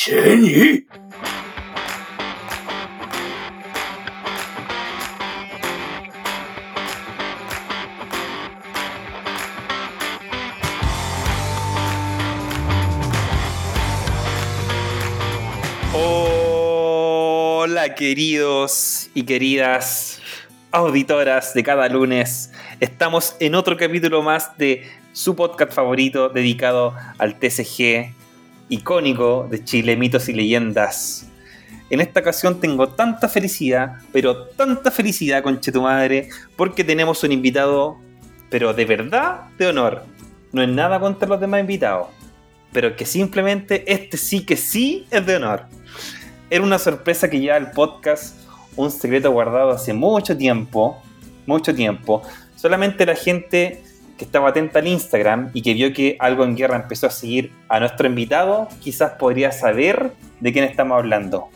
Jenny. 0.00 0.86
Hola 15.92 17.96
queridos 17.96 19.10
y 19.14 19.24
queridas 19.24 20.20
auditoras 20.70 21.54
de 21.54 21.64
cada 21.64 21.88
lunes. 21.88 22.52
Estamos 22.78 23.34
en 23.40 23.56
otro 23.56 23.76
capítulo 23.76 24.22
más 24.22 24.56
de 24.58 24.88
su 25.12 25.34
podcast 25.34 25.72
favorito 25.72 26.28
dedicado 26.28 26.94
al 27.18 27.40
TCG 27.40 28.14
icónico 28.68 29.46
de 29.50 29.64
Chile, 29.64 29.96
mitos 29.96 30.28
y 30.28 30.32
leyendas. 30.32 31.26
En 31.90 32.00
esta 32.00 32.20
ocasión 32.20 32.60
tengo 32.60 32.88
tanta 32.88 33.28
felicidad, 33.28 33.96
pero 34.12 34.46
tanta 34.48 34.90
felicidad, 34.90 35.42
conche 35.42 35.72
tu 35.72 35.82
madre, 35.82 36.28
porque 36.56 36.84
tenemos 36.84 37.22
un 37.24 37.32
invitado, 37.32 37.98
pero 38.50 38.74
de 38.74 38.84
verdad 38.84 39.44
de 39.56 39.68
honor. 39.68 40.04
No 40.52 40.62
es 40.62 40.68
nada 40.68 41.00
contra 41.00 41.28
los 41.28 41.40
demás 41.40 41.60
invitados, 41.60 42.08
pero 42.72 42.94
que 42.94 43.06
simplemente 43.06 43.90
este 43.90 44.16
sí 44.16 44.44
que 44.44 44.56
sí 44.56 45.06
es 45.10 45.24
de 45.24 45.36
honor. 45.36 45.64
Era 46.50 46.62
una 46.62 46.78
sorpresa 46.78 47.28
que 47.28 47.40
ya 47.40 47.56
el 47.56 47.70
podcast, 47.70 48.36
un 48.76 48.90
secreto 48.90 49.30
guardado 49.30 49.70
hace 49.70 49.92
mucho 49.92 50.36
tiempo, 50.36 51.02
mucho 51.46 51.74
tiempo. 51.74 52.22
Solamente 52.54 53.06
la 53.06 53.14
gente 53.14 53.82
que 54.18 54.24
estaba 54.24 54.50
atenta 54.50 54.80
al 54.80 54.88
Instagram 54.88 55.50
y 55.54 55.62
que 55.62 55.72
vio 55.72 55.92
que 55.92 56.16
algo 56.18 56.44
en 56.44 56.56
guerra 56.56 56.76
empezó 56.76 57.06
a 57.06 57.10
seguir 57.10 57.52
a 57.68 57.80
nuestro 57.80 58.08
invitado, 58.08 58.68
quizás 58.80 59.12
podría 59.12 59.52
saber 59.52 60.12
de 60.40 60.52
quién 60.52 60.64
estamos 60.64 60.98
hablando. 60.98 61.48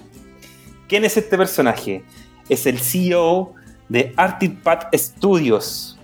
¿Quién 0.89 1.05
es 1.05 1.17
este 1.17 1.37
personaje? 1.37 2.05
Es 2.49 2.67
el 2.67 2.79
CEO 2.79 3.55
de 3.89 4.15
Artipad 4.17 4.89
Studios. 4.95 5.99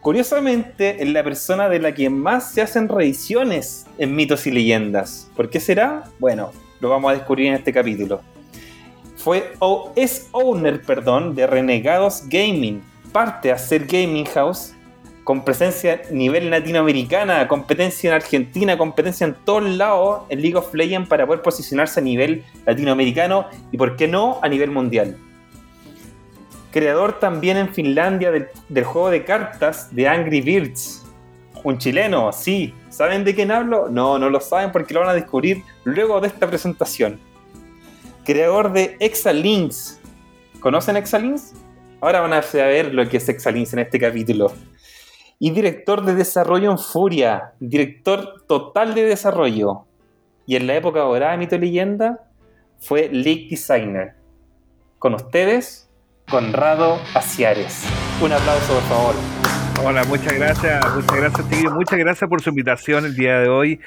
Curiosamente, 0.00 1.02
es 1.02 1.08
la 1.10 1.22
persona 1.22 1.68
de 1.68 1.78
la 1.78 1.92
que 1.92 2.08
más 2.08 2.52
se 2.52 2.62
hacen 2.62 2.88
reediciones 2.88 3.86
en 3.98 4.16
mitos 4.16 4.46
y 4.46 4.50
leyendas. 4.50 5.30
¿Por 5.36 5.50
qué 5.50 5.60
será? 5.60 6.04
Bueno, 6.18 6.52
lo 6.80 6.88
vamos 6.88 7.10
a 7.10 7.14
descubrir 7.14 7.48
en 7.48 7.54
este 7.54 7.72
capítulo. 7.72 8.22
Fue 9.16 9.52
o 9.58 9.92
es 9.96 10.28
owner, 10.32 10.80
perdón, 10.80 11.34
de 11.34 11.46
Renegados 11.46 12.22
Gaming, 12.26 12.82
parte 13.12 13.52
a 13.52 13.58
ser 13.58 13.84
Gaming 13.84 14.24
House, 14.24 14.72
con 15.24 15.44
presencia 15.44 16.02
a 16.08 16.12
nivel 16.12 16.50
latinoamericana, 16.50 17.46
competencia 17.46 18.08
en 18.08 18.14
Argentina, 18.14 18.78
competencia 18.78 19.26
en 19.26 19.34
todos 19.44 19.64
lados 19.64 20.22
en 20.28 20.40
League 20.42 20.56
of 20.56 20.72
Legends 20.74 21.08
para 21.08 21.26
poder 21.26 21.42
posicionarse 21.42 22.00
a 22.00 22.02
nivel 22.02 22.44
latinoamericano 22.66 23.46
y, 23.70 23.76
por 23.76 23.96
qué 23.96 24.08
no, 24.08 24.38
a 24.42 24.48
nivel 24.48 24.70
mundial. 24.70 25.16
Creador 26.70 27.18
también 27.18 27.56
en 27.56 27.68
Finlandia 27.68 28.30
del, 28.30 28.84
juego 28.84 29.10
de 29.10 29.24
cartas 29.24 29.94
de 29.94 30.08
Angry 30.08 30.40
Birds. 30.40 31.04
Un 31.64 31.78
chileno, 31.78 32.32
sí. 32.32 32.72
¿Saben 32.88 33.24
de 33.24 33.34
quién 33.34 33.50
hablo? 33.50 33.88
No, 33.90 34.18
no 34.18 34.30
lo 34.30 34.40
saben 34.40 34.72
porque 34.72 34.94
lo 34.94 35.00
van 35.00 35.10
a 35.10 35.14
descubrir 35.14 35.62
luego 35.84 36.20
de 36.20 36.28
esta 36.28 36.48
presentación. 36.48 37.20
Creador 38.24 38.72
de 38.72 38.96
Exalinks. 39.00 40.00
¿Conocen 40.60 40.96
Exalinks? 40.96 41.52
Ahora 42.00 42.20
van 42.20 42.32
a 42.32 42.40
ver 42.52 42.94
lo 42.94 43.06
que 43.08 43.16
es 43.16 43.28
Exalinks 43.28 43.72
en 43.72 43.80
este 43.80 43.98
capítulo. 43.98 44.52
Y 45.42 45.52
director 45.52 46.04
de 46.04 46.14
desarrollo 46.14 46.70
en 46.70 46.78
Furia. 46.78 47.54
Director 47.60 48.44
total 48.46 48.94
de 48.94 49.04
desarrollo. 49.04 49.86
Y 50.46 50.56
en 50.56 50.66
la 50.66 50.74
época 50.74 51.00
dorada 51.00 51.32
de 51.32 51.38
Mito 51.38 51.56
y 51.56 51.60
Leyenda 51.60 52.28
fue 52.78 53.08
League 53.08 53.46
Designer. 53.48 54.16
Con 54.98 55.14
ustedes, 55.14 55.90
Conrado 56.28 56.98
Aciares. 57.14 57.86
Un 58.20 58.32
aplauso, 58.32 58.74
por 58.74 58.82
favor. 58.82 59.14
Hola, 59.82 60.04
muchas 60.04 60.34
gracias, 60.34 60.94
muchas 60.94 61.16
gracias, 61.16 61.48
Tigre, 61.48 61.70
muchas 61.70 61.98
gracias 61.98 62.28
por 62.28 62.42
su 62.42 62.50
invitación 62.50 63.06
el 63.06 63.16
día 63.16 63.40
de 63.40 63.48
hoy. 63.48 63.80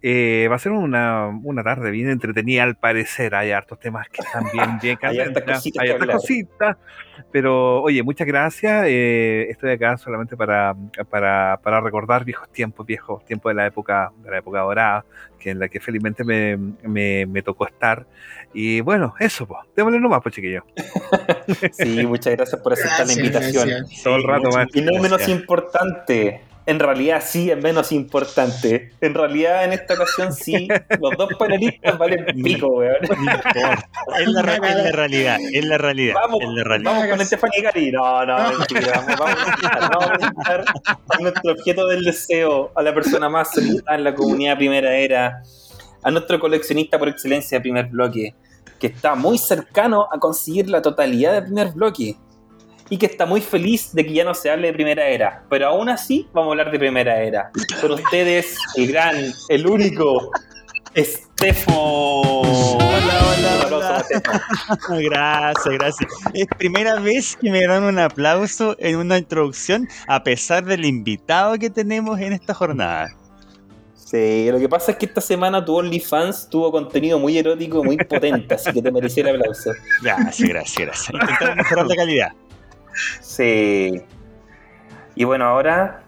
Eh, 0.00 0.46
va 0.48 0.54
a 0.54 0.58
ser 0.60 0.70
una, 0.70 1.26
una 1.42 1.64
tarde 1.64 1.90
bien 1.90 2.08
entretenida, 2.08 2.62
al 2.62 2.76
parecer. 2.76 3.34
Hay 3.34 3.50
hartos 3.50 3.80
temas 3.80 4.08
que 4.10 4.22
están 4.22 4.44
bien, 4.52 4.78
bien 4.80 4.96
Hay 5.02 5.18
hartas 5.18 5.42
cositas 5.42 5.82
hay 5.82 5.90
hartas 5.90 6.08
cositas, 6.08 6.76
pero 7.30 7.82
oye, 7.82 8.02
muchas 8.02 8.26
gracias. 8.26 8.84
eh, 8.86 9.46
estoy 9.50 9.70
acá 9.72 9.96
solamente 9.96 10.36
para, 10.36 10.74
para, 11.08 11.60
para 11.62 11.80
recordar 11.80 12.24
viejos 12.24 12.48
tiempos, 12.50 12.86
viejos 12.86 13.24
tiempos 13.24 13.50
de 13.50 13.54
la 13.54 13.66
época, 13.66 14.12
de 14.22 14.30
la 14.30 14.38
época 14.38 14.60
dorada, 14.60 15.04
que 15.38 15.50
en 15.50 15.58
la 15.58 15.68
que 15.68 15.80
felizmente 15.80 16.24
me, 16.24 16.56
me, 16.82 17.26
me 17.26 17.42
tocó 17.42 17.66
estar. 17.66 18.06
Y 18.52 18.80
bueno, 18.80 19.14
eso, 19.20 19.46
pues, 19.46 19.60
démosle 19.76 20.00
nomás, 20.00 20.20
pues, 20.22 20.34
chiquillo. 20.34 20.64
Sí, 21.72 22.06
muchas 22.06 22.36
gracias 22.36 22.60
por 22.60 22.72
aceptar 22.72 23.06
la 23.06 23.12
invitación. 23.12 23.68
gracias. 23.68 24.02
Todo 24.02 24.16
el 24.16 24.24
rato, 24.24 24.50
más. 24.50 24.68
Y 24.74 24.82
no 24.82 25.00
menos 25.00 25.28
importante, 25.28 26.40
en 26.70 26.78
realidad 26.78 27.22
sí 27.26 27.50
es 27.50 27.60
menos 27.62 27.90
importante. 27.92 28.92
En 29.00 29.14
realidad 29.14 29.64
en 29.64 29.72
esta 29.72 29.94
ocasión 29.94 30.32
sí, 30.32 30.68
los 31.00 31.16
dos 31.18 31.28
panelistas 31.38 31.98
valen 31.98 32.24
pico, 32.44 32.68
weón. 32.68 32.96
Es 33.02 34.28
la, 34.28 34.42
re- 34.42 34.56
es 34.56 34.74
la 34.76 34.92
realidad, 34.92 35.38
es 35.52 35.64
la 35.64 35.78
realidad. 35.78 36.14
Vamos, 36.14 36.38
es 36.42 36.48
la 36.50 36.64
realidad. 36.64 36.92
vamos 36.92 37.06
con 37.08 37.26
Stephanie 37.26 37.62
Gary. 37.62 37.90
No, 37.92 38.24
no, 38.24 38.58
mentira. 38.58 38.92
Vamos, 39.06 39.18
vamos 39.18 39.36
a 39.40 39.44
presentar, 39.44 39.90
vamos 39.90 40.06
a 40.06 40.12
presentar 40.12 40.64
a 41.08 41.18
nuestro 41.20 41.52
objeto 41.52 41.86
del 41.88 42.04
deseo, 42.04 42.72
a 42.74 42.82
la 42.82 42.94
persona 42.94 43.28
más 43.28 43.52
solicitada 43.52 43.96
en 43.96 44.04
la 44.04 44.14
comunidad 44.14 44.56
primera 44.56 44.94
era, 44.94 45.42
a 46.02 46.10
nuestro 46.10 46.38
coleccionista 46.38 46.98
por 46.98 47.08
excelencia 47.08 47.58
de 47.58 47.62
primer 47.62 47.86
bloque, 47.86 48.34
que 48.78 48.86
está 48.86 49.14
muy 49.14 49.38
cercano 49.38 50.06
a 50.10 50.18
conseguir 50.18 50.68
la 50.70 50.80
totalidad 50.80 51.32
del 51.34 51.44
primer 51.44 51.72
bloque. 51.72 52.16
Y 52.90 52.98
que 52.98 53.06
está 53.06 53.24
muy 53.24 53.40
feliz 53.40 53.94
de 53.94 54.04
que 54.04 54.12
ya 54.12 54.24
no 54.24 54.34
se 54.34 54.50
hable 54.50 54.66
de 54.66 54.72
primera 54.74 55.06
era. 55.08 55.44
Pero 55.48 55.68
aún 55.68 55.88
así 55.88 56.28
vamos 56.32 56.48
a 56.48 56.50
hablar 56.50 56.70
de 56.70 56.78
primera 56.78 57.22
era. 57.22 57.50
Con 57.80 57.92
ustedes, 57.92 58.56
el 58.76 58.88
gran, 58.88 59.32
el 59.48 59.66
único, 59.66 60.30
Estefo. 60.94 62.40
Hola, 62.40 63.20
hola, 63.28 63.76
hola. 63.76 64.04
Gracias, 65.00 65.74
gracias. 65.78 66.12
Es 66.34 66.46
primera 66.58 66.98
vez 66.98 67.36
que 67.36 67.50
me 67.50 67.64
dan 67.64 67.84
un 67.84 67.98
aplauso 67.98 68.74
en 68.78 68.96
una 68.96 69.18
introducción, 69.18 69.88
a 70.08 70.24
pesar 70.24 70.64
del 70.64 70.84
invitado 70.84 71.58
que 71.58 71.70
tenemos 71.70 72.18
en 72.18 72.32
esta 72.32 72.54
jornada. 72.54 73.08
Sí, 73.94 74.48
lo 74.50 74.58
que 74.58 74.68
pasa 74.68 74.90
es 74.90 74.98
que 74.98 75.06
esta 75.06 75.20
semana 75.20 75.64
tu 75.64 75.76
OnlyFans 75.76 76.48
tuvo 76.50 76.72
contenido 76.72 77.20
muy 77.20 77.38
erótico, 77.38 77.84
muy 77.84 77.96
potente, 77.96 78.54
así 78.54 78.72
que 78.72 78.82
te 78.82 78.90
merecía 78.90 79.22
el 79.28 79.36
aplauso. 79.36 79.70
Gracias, 80.02 80.48
gracias, 80.48 80.86
gracias. 80.86 81.10
Intentar 81.10 81.56
mejorar 81.56 81.86
la 81.86 81.94
calidad. 81.94 82.32
Sí. 83.20 84.02
Y 85.14 85.24
bueno, 85.24 85.44
ahora, 85.44 86.02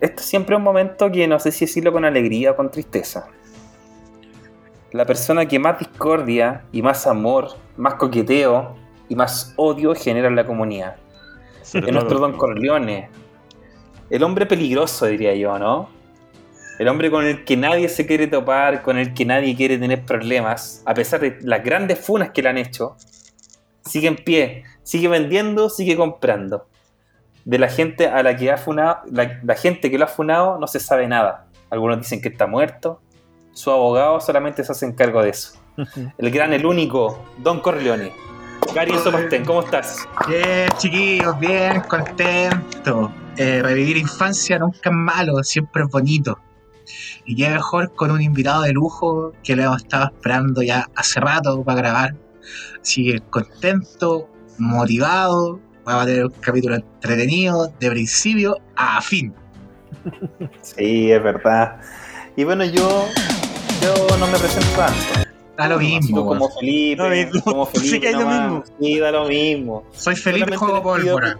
esto 0.00 0.22
siempre 0.22 0.54
es 0.54 0.58
un 0.58 0.64
momento 0.64 1.10
que 1.10 1.26
no 1.26 1.38
sé 1.38 1.52
si 1.52 1.66
decirlo 1.66 1.92
con 1.92 2.04
alegría 2.04 2.52
o 2.52 2.56
con 2.56 2.70
tristeza. 2.70 3.28
La 4.92 5.04
persona 5.04 5.46
que 5.46 5.58
más 5.58 5.78
discordia 5.78 6.64
y 6.72 6.80
más 6.82 7.06
amor, 7.06 7.48
más 7.76 7.94
coqueteo 7.94 8.76
y 9.08 9.16
más 9.16 9.52
odio 9.56 9.94
genera 9.94 10.28
en 10.28 10.36
la 10.36 10.46
comunidad. 10.46 10.96
Es 11.62 11.74
nuestro 11.74 12.18
Don 12.18 12.36
Corleone. 12.36 13.08
El 14.10 14.22
hombre 14.22 14.46
peligroso, 14.46 15.06
diría 15.06 15.34
yo, 15.34 15.58
¿no? 15.58 15.88
El 16.78 16.88
hombre 16.88 17.10
con 17.10 17.24
el 17.24 17.44
que 17.44 17.56
nadie 17.56 17.88
se 17.88 18.06
quiere 18.06 18.26
topar, 18.26 18.82
con 18.82 18.98
el 18.98 19.14
que 19.14 19.24
nadie 19.24 19.56
quiere 19.56 19.78
tener 19.78 20.04
problemas, 20.04 20.82
a 20.86 20.94
pesar 20.94 21.20
de 21.20 21.38
las 21.40 21.64
grandes 21.64 21.98
funas 22.00 22.30
que 22.30 22.42
le 22.42 22.48
han 22.48 22.58
hecho, 22.58 22.96
sigue 23.84 24.08
en 24.08 24.16
pie, 24.16 24.64
sigue 24.84 25.08
vendiendo, 25.08 25.68
sigue 25.68 25.96
comprando. 25.96 26.68
De 27.44 27.58
la 27.58 27.68
gente 27.68 28.06
a 28.06 28.22
la 28.22 28.36
que 28.36 28.52
ha 28.52 28.56
funado, 28.56 29.00
la, 29.10 29.40
la 29.42 29.54
gente 29.56 29.90
que 29.90 29.98
lo 29.98 30.04
ha 30.04 30.08
funado 30.08 30.58
no 30.58 30.68
se 30.68 30.78
sabe 30.78 31.08
nada. 31.08 31.48
Algunos 31.68 31.98
dicen 31.98 32.22
que 32.22 32.28
está 32.28 32.46
muerto, 32.46 33.00
su 33.52 33.70
abogado 33.70 34.20
solamente 34.20 34.62
se 34.62 34.72
hace 34.72 34.94
cargo 34.94 35.22
de 35.22 35.30
eso. 35.30 35.58
El 36.18 36.30
gran, 36.30 36.52
el 36.52 36.64
único, 36.66 37.24
Don 37.38 37.60
Corleone. 37.60 38.12
Gary 38.74 38.96
Sopastén, 38.98 39.44
¿cómo 39.44 39.60
estás? 39.60 40.08
Bien, 40.26 40.68
chiquillos, 40.78 41.38
bien, 41.38 41.80
contento. 41.82 43.12
Eh, 43.36 43.60
revivir 43.62 43.96
infancia 43.96 44.58
nunca 44.58 44.90
es 44.90 44.96
malo, 44.96 45.42
siempre 45.44 45.82
es 45.82 45.88
bonito. 45.90 46.38
Y 47.24 47.36
qué 47.36 47.48
mejor 47.50 47.94
con 47.94 48.10
un 48.10 48.20
invitado 48.20 48.62
de 48.62 48.72
lujo 48.72 49.32
que 49.42 49.54
lo 49.54 49.64
hemos 49.64 49.82
estado 49.82 50.06
esperando 50.06 50.62
ya 50.62 50.88
hace 50.94 51.20
rato 51.20 51.62
para 51.62 51.78
grabar. 51.78 52.14
Así 52.80 53.04
que 53.04 53.20
contento, 53.20 54.28
motivado. 54.58 55.60
Vamos 55.84 56.02
a 56.02 56.06
tener 56.06 56.24
un 56.24 56.30
capítulo 56.40 56.74
entretenido 56.76 57.68
de 57.78 57.90
principio 57.90 58.56
a 58.76 59.00
fin. 59.02 59.34
Sí, 60.62 61.12
es 61.12 61.22
verdad. 61.22 61.76
Y 62.36 62.44
bueno, 62.44 62.64
yo, 62.64 63.06
yo 63.82 64.16
no 64.18 64.26
me 64.26 64.38
presento 64.38 64.66
tanto. 64.76 64.98
Da 65.56 65.68
lo 65.68 65.78
mismo. 65.78 66.26
como. 66.26 66.48
Felipe, 66.50 67.02
Lo 67.02 67.08
mismo. 67.10 67.40
como 67.42 67.66
Sí, 67.66 67.78
Felipe 67.78 68.00
que 68.00 68.08
es 68.08 68.14
lo 68.14 68.26
mismo. 68.26 68.64
Sí, 68.80 68.98
da 68.98 69.12
lo 69.12 69.26
mismo. 69.26 69.84
Soy 69.92 70.16
Solamente 70.16 70.56
juego 70.56 70.82
pólvora. 70.82 71.36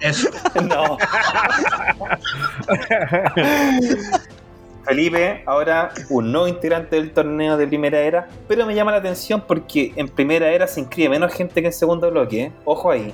Eso. 0.00 0.28
No. 0.62 0.96
Felipe, 4.84 5.42
ahora 5.46 5.90
un 6.08 6.32
nuevo 6.32 6.48
integrante 6.48 6.96
del 6.96 7.12
torneo 7.12 7.56
de 7.56 7.66
primera 7.66 7.98
era, 8.00 8.28
pero 8.48 8.64
me 8.66 8.74
llama 8.74 8.90
la 8.92 8.98
atención 8.98 9.42
porque 9.46 9.92
en 9.96 10.08
primera 10.08 10.48
era 10.50 10.66
se 10.66 10.80
inscribe 10.80 11.10
menos 11.10 11.32
gente 11.32 11.60
que 11.60 11.66
en 11.68 11.72
segundo 11.72 12.10
bloque, 12.10 12.42
¿eh? 12.44 12.52
ojo 12.64 12.90
ahí. 12.90 13.12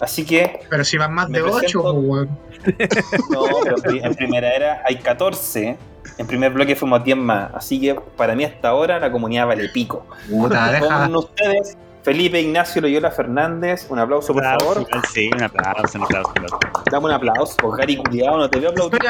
Así 0.00 0.24
que, 0.24 0.60
Pero 0.68 0.84
si 0.84 0.96
van 0.98 1.12
más 1.14 1.28
de 1.30 1.40
pues, 1.40 1.54
presento. 1.54 1.80
8, 1.84 1.92
weón. 1.92 2.28
no, 3.30 3.42
pero 3.62 3.76
en 3.76 3.82
pri- 3.82 4.00
en 4.04 4.14
primera 4.14 4.50
era 4.54 4.82
hay 4.84 4.96
14, 4.96 5.76
en 6.18 6.26
primer 6.26 6.52
bloque 6.52 6.74
fuimos 6.76 7.02
10 7.04 7.16
más, 7.16 7.50
así 7.54 7.80
que 7.80 7.94
para 8.16 8.34
mí 8.34 8.44
hasta 8.44 8.68
ahora 8.68 8.98
la 8.98 9.10
comunidad 9.10 9.46
vale 9.46 9.68
pico. 9.68 10.06
Puta. 10.28 10.78
Con 10.80 11.16
ustedes, 11.16 11.76
Felipe 12.02 12.40
Ignacio 12.40 12.82
Loyola 12.82 13.10
Fernández, 13.10 13.86
un 13.90 13.98
aplauso 13.98 14.32
por 14.32 14.44
Aplauso, 14.44 14.84
favor. 14.86 15.06
Sí, 15.12 15.30
un 15.34 15.42
aplauso, 15.42 15.98
un 15.98 16.04
aplauso. 16.04 16.32
un 16.36 16.44
aplauso. 16.44 16.82
Dame 16.90 17.06
un 17.06 17.12
aplauso, 17.12 17.70
Gary 17.72 17.96
Culiado, 17.96 18.38
no 18.38 18.50
te 18.50 18.58
veo 18.58 18.70
aplaudir. 18.70 19.00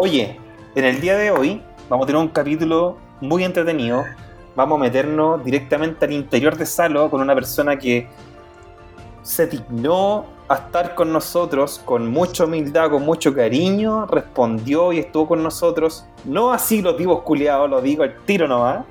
Oye, 0.00 0.38
en 0.76 0.84
el 0.84 1.00
día 1.00 1.16
de 1.16 1.32
hoy 1.32 1.60
vamos 1.88 2.04
a 2.04 2.06
tener 2.06 2.22
un 2.22 2.28
capítulo 2.28 2.96
muy 3.20 3.42
entretenido. 3.42 4.04
Vamos 4.54 4.78
a 4.78 4.82
meternos 4.82 5.44
directamente 5.44 6.04
al 6.04 6.12
interior 6.12 6.56
de 6.56 6.66
Salo 6.66 7.10
con 7.10 7.20
una 7.20 7.34
persona 7.34 7.76
que 7.76 8.06
se 9.22 9.48
dignó 9.48 10.26
a 10.46 10.54
estar 10.54 10.94
con 10.94 11.12
nosotros 11.12 11.82
con 11.84 12.06
mucha 12.06 12.44
humildad, 12.44 12.90
con 12.90 13.02
mucho 13.02 13.34
cariño, 13.34 14.06
respondió 14.06 14.92
y 14.92 15.00
estuvo 15.00 15.26
con 15.26 15.42
nosotros. 15.42 16.06
No 16.24 16.52
así 16.52 16.80
los 16.80 16.96
vivos 16.96 17.22
culiados, 17.22 17.68
lo 17.68 17.82
digo 17.82 18.04
al 18.04 18.24
tiro 18.24 18.46
nomás. 18.46 18.84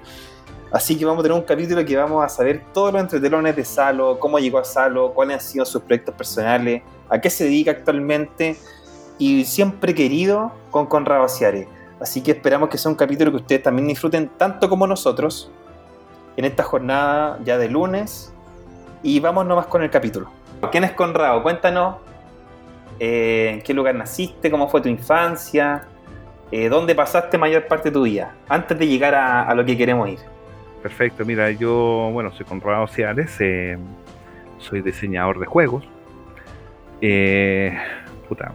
Así 0.74 0.98
que 0.98 1.06
vamos 1.06 1.22
a 1.22 1.24
tener 1.24 1.38
un 1.38 1.46
capítulo 1.46 1.86
que 1.86 1.96
vamos 1.96 2.22
a 2.22 2.28
saber 2.28 2.66
todos 2.74 2.92
los 2.92 3.02
entretelones 3.02 3.56
de 3.56 3.64
Salo, 3.64 4.20
cómo 4.20 4.40
llegó 4.40 4.58
a 4.58 4.66
Salo, 4.66 5.14
cuáles 5.14 5.36
han 5.36 5.42
sido 5.42 5.66
sus 5.66 5.82
proyectos 5.84 6.14
personales, 6.16 6.82
a 7.08 7.22
qué 7.22 7.30
se 7.30 7.46
dedica 7.46 7.72
actualmente 7.72 8.58
y 9.18 9.46
siempre 9.46 9.96
querido 9.96 10.52
con 10.72 10.86
Conrado 10.86 11.28
Ciare. 11.28 11.68
Así 12.00 12.22
que 12.22 12.32
esperamos 12.32 12.70
que 12.70 12.78
sea 12.78 12.92
un 12.92 12.96
capítulo 12.96 13.32
que 13.32 13.38
ustedes 13.38 13.64
también 13.64 13.88
disfruten 13.88 14.30
tanto 14.38 14.70
como 14.70 14.86
nosotros 14.86 15.52
en 16.36 16.46
esta 16.46 16.64
jornada 16.64 17.40
ya 17.44 17.58
de 17.58 17.70
lunes. 17.70 18.34
Y 19.04 19.20
vamos 19.20 19.46
nomás 19.46 19.68
con 19.68 19.84
el 19.84 19.90
capítulo. 19.90 20.30
¿Quién 20.72 20.84
es 20.84 20.92
Conrado? 20.92 21.42
Cuéntanos 21.44 21.98
eh, 23.00 23.52
en 23.54 23.62
qué 23.62 23.74
lugar 23.74 23.96
naciste, 23.96 24.50
cómo 24.50 24.68
fue 24.68 24.82
tu 24.82 24.90
infancia, 24.90 25.88
eh, 26.52 26.68
dónde 26.70 26.96
pasaste 26.96 27.38
mayor 27.38 27.68
parte 27.68 27.90
de 27.90 27.94
tu 27.94 28.04
vida, 28.04 28.34
antes 28.48 28.78
de 28.78 28.88
llegar 28.88 29.14
a, 29.14 29.44
a 29.44 29.54
lo 29.54 29.64
que 29.64 29.78
queremos 29.78 30.10
ir. 30.10 30.20
Perfecto, 30.82 31.26
mira, 31.26 31.52
yo, 31.52 32.10
bueno, 32.12 32.32
soy 32.34 32.46
Conrado 32.46 32.88
Ciales, 32.88 33.36
eh, 33.40 33.78
soy 34.58 34.82
diseñador 34.82 35.40
de 35.40 35.46
juegos. 35.46 35.84
Puta, 38.28 38.52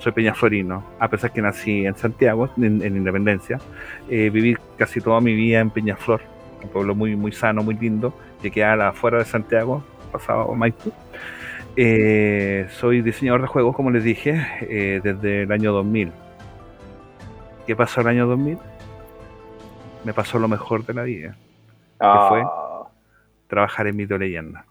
soy 0.00 0.12
peñaflorino, 0.12 0.82
a 0.98 1.08
pesar 1.08 1.32
que 1.32 1.40
nací 1.40 1.86
en 1.86 1.96
Santiago, 1.96 2.50
en, 2.56 2.82
en 2.82 2.96
Independencia. 2.96 3.60
Eh, 4.08 4.30
viví 4.30 4.56
casi 4.76 5.00
toda 5.00 5.20
mi 5.20 5.34
vida 5.34 5.60
en 5.60 5.70
Peñaflor, 5.70 6.20
un 6.62 6.68
pueblo 6.70 6.94
muy, 6.96 7.14
muy 7.14 7.30
sano, 7.30 7.62
muy 7.62 7.76
lindo, 7.76 8.12
que 8.42 8.50
queda 8.50 8.88
afuera 8.88 9.18
de 9.18 9.24
Santiago, 9.24 9.84
pasado 10.10 10.52
Maipú. 10.54 10.92
Eh, 11.76 12.66
soy 12.70 13.02
diseñador 13.02 13.42
de 13.42 13.46
juegos, 13.46 13.76
como 13.76 13.92
les 13.92 14.02
dije, 14.02 14.44
eh, 14.62 15.00
desde 15.04 15.42
el 15.42 15.52
año 15.52 15.72
2000. 15.72 16.10
¿Qué 17.66 17.76
pasó 17.76 18.00
el 18.00 18.08
año 18.08 18.26
2000? 18.26 18.58
Me 20.04 20.12
pasó 20.12 20.40
lo 20.40 20.48
mejor 20.48 20.84
de 20.84 20.94
la 20.94 21.04
vida 21.04 21.36
fue? 22.00 22.42
Ah, 22.42 22.88
trabajar 23.46 23.86
en 23.86 23.96
Mito 23.96 24.16
Leyenda. 24.16 24.64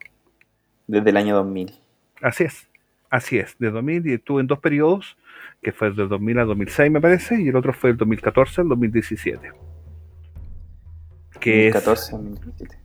Desde 0.88 1.10
el 1.10 1.18
año 1.18 1.36
2000. 1.36 1.74
Así 2.22 2.44
es, 2.44 2.68
así 3.10 3.38
es, 3.38 3.58
de 3.60 3.72
2000 3.72 4.08
y 4.08 4.14
estuve 4.14 4.42
en 4.42 4.48
dos 4.48 4.60
periodos, 4.60 5.18
que 5.62 5.72
fue 5.72 5.92
del 5.92 6.08
2000 6.10 6.40
al 6.40 6.48
2006 6.48 6.92
me 6.92 7.02
parece, 7.02 7.42
y 7.42 7.50
el 7.50 7.56
otro 7.56 7.74
fue 7.74 7.90
del 7.90 7.98
2014 7.98 8.62
al 8.62 8.70
2017. 8.70 9.52
Que 11.40 11.72
2014, 11.72 12.04
es, 12.04 12.12
2017. 12.12 12.78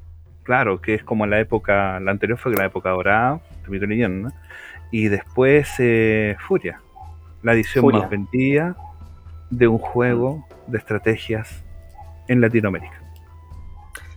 claro, 0.43 0.81
que 0.81 0.95
es 0.95 1.05
como 1.05 1.27
la 1.27 1.41
época, 1.41 1.99
la 2.01 2.11
anterior 2.11 2.39
fue 2.39 2.53
la 2.55 2.67
época 2.67 2.91
dorada 2.91 3.41
Leyenda, 3.69 4.33
y 4.91 5.09
después 5.09 5.75
eh, 5.79 6.37
Furia, 6.47 6.81
la 7.43 7.55
edición 7.55 7.83
Furia. 7.83 8.01
más 8.01 8.11
vendida 8.11 8.77
de 9.51 9.69
un 9.69 9.79
juego 9.79 10.47
de 10.67 10.79
estrategias 10.79 11.65
en 12.29 12.41
Latinoamérica. 12.41 13.01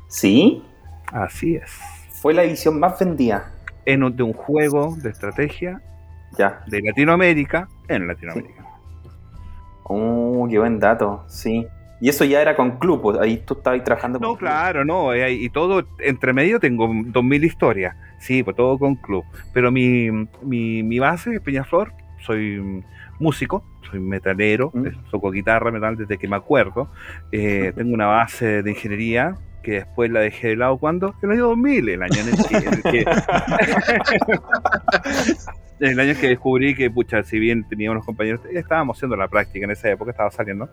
¿Sí? 0.08 0.64
Así 1.12 1.56
es. 1.56 1.80
Fue 2.22 2.34
la 2.34 2.44
edición 2.44 2.80
más 2.80 3.00
vendida. 3.00 3.52
En, 3.86 4.16
de 4.16 4.24
un 4.24 4.34
juego 4.34 4.96
de 5.02 5.10
estrategia 5.10 5.82
Ya. 6.38 6.62
de 6.68 6.82
Latinoamérica 6.82 7.70
en 7.88 8.08
Latinoamérica. 8.08 8.66
Oh, 9.84 10.48
qué 10.50 10.60
buen 10.60 10.80
dato, 10.80 11.24
sí. 11.28 11.66
Y 12.00 12.10
eso 12.10 12.24
ya 12.26 12.42
era 12.42 12.56
con 12.56 12.78
club, 12.78 13.02
pues, 13.02 13.18
ahí 13.20 13.38
tú 13.38 13.56
estabas 13.56 13.84
trabajando 13.84 14.20
No, 14.20 14.28
con 14.30 14.38
club. 14.38 14.50
claro, 14.50 14.86
no, 14.86 15.14
eh, 15.14 15.32
y 15.34 15.50
todo, 15.50 15.84
entre 16.00 16.32
medio 16.34 16.60
tengo 16.60 16.88
2000 17.08 17.44
historias, 17.44 17.96
sí, 18.20 18.44
pues 18.44 18.56
todo 18.56 18.78
con 18.78 18.96
club, 18.96 19.24
pero 19.54 19.72
mi, 19.72 20.12
mi, 20.44 20.84
mi 20.84 21.00
base 21.00 21.34
es 21.36 21.42
Peñaflor, 21.42 21.92
soy 22.24 22.84
músico, 23.20 23.64
soy 23.90 24.00
metalero, 24.00 24.70
Mm. 24.76 24.86
eh, 24.86 24.92
toco 25.10 25.32
guitarra, 25.32 25.72
metal 25.72 25.98
desde 25.98 26.20
que 26.20 26.28
me 26.28 26.36
acuerdo, 26.36 26.88
eh, 27.32 27.72
tengo 27.76 27.96
una 27.96 28.06
base 28.08 28.62
de 28.62 28.70
ingeniería 28.70 29.34
que 29.64 29.72
después 29.72 30.12
la 30.12 30.20
dejé 30.20 30.50
de 30.50 30.56
lado 30.58 30.78
cuando 30.78 31.16
en 31.24 31.32
el 31.32 31.38
año 31.38 31.48
2000, 31.48 31.90
el 31.90 32.04
año 32.04 32.22
en 32.22 32.30
el 32.30 32.84
que, 32.84 33.06
que- 35.80 35.86
el 35.86 36.00
año 36.00 36.14
que 36.20 36.28
descubrí 36.28 36.76
que, 36.76 36.90
pucha, 36.90 37.24
si 37.24 37.40
bien 37.40 37.68
tenía 37.68 37.92
unos 37.92 38.06
compañeros, 38.06 38.42
estábamos 38.52 38.98
haciendo 38.98 39.16
la 39.16 39.28
práctica 39.28 39.66
en 39.66 39.72
esa 39.72 39.90
época, 39.92 40.12
estaba 40.12 40.32
saliendo. 40.32 40.70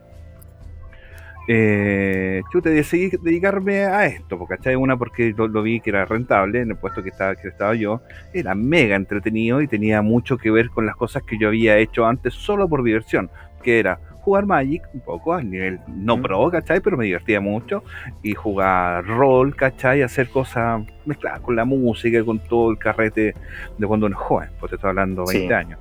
Eh, 1.47 2.41
chuta, 2.51 2.71
decidí 2.71 3.11
dedicarme 3.21 3.81
a 3.85 4.07
esto, 4.07 4.43
¿cachai? 4.47 4.77
Una 4.77 4.97
porque 4.97 5.35
lo, 5.37 5.47
lo 5.47 5.63
vi 5.63 5.79
que 5.81 5.91
era 5.91 6.07
rentable 6.07 6.63
en 6.63 6.71
el 6.71 6.77
puesto 6.77 7.03
que 7.03 7.11
estaba, 7.11 7.37
que 7.37 7.49
estaba 7.49 7.75
yo, 7.75 8.01
era 8.33 8.55
mega 8.55 8.97
entretenido 8.97 9.61
y 9.61 9.69
tenía 9.69 10.01
mucho 10.01 10.39
que 10.39 10.51
ver 10.51 10.71
con 10.71 10.87
las 10.87 10.97
cosas 10.97 11.23
que 11.23 11.37
yo 11.39 11.49
había 11.49 11.77
hecho 11.77 12.07
antes 12.07 12.33
solo 12.33 12.67
por 12.67 12.83
diversión, 12.83 13.31
que 13.63 13.79
era 13.79 14.01
jugar 14.25 14.47
Magic 14.47 14.83
un 14.95 15.01
poco 15.01 15.35
a 15.35 15.43
nivel 15.43 15.79
no 15.87 16.21
pro, 16.21 16.51
¿cachai? 16.51 16.81
Pero 16.81 16.97
me 16.97 17.05
divertía 17.05 17.41
mucho 17.41 17.85
y 18.23 18.33
jugar 18.33 19.05
rol, 19.07 19.55
¿cachai? 19.55 20.03
Hacer 20.03 20.29
cosas 20.31 20.83
mezcladas 21.05 21.41
con 21.41 21.55
la 21.55 21.65
música, 21.65 22.25
con 22.25 22.39
todo 22.39 22.71
el 22.71 22.79
carrete 22.79 23.35
de 23.77 23.87
cuando 23.87 24.07
uno 24.07 24.17
es 24.17 24.23
joven, 24.23 24.49
pues 24.59 24.71
te 24.71 24.77
estoy 24.77 24.89
hablando 24.89 25.27
Sí. 25.27 25.39
20 25.39 25.55
años. 25.55 25.79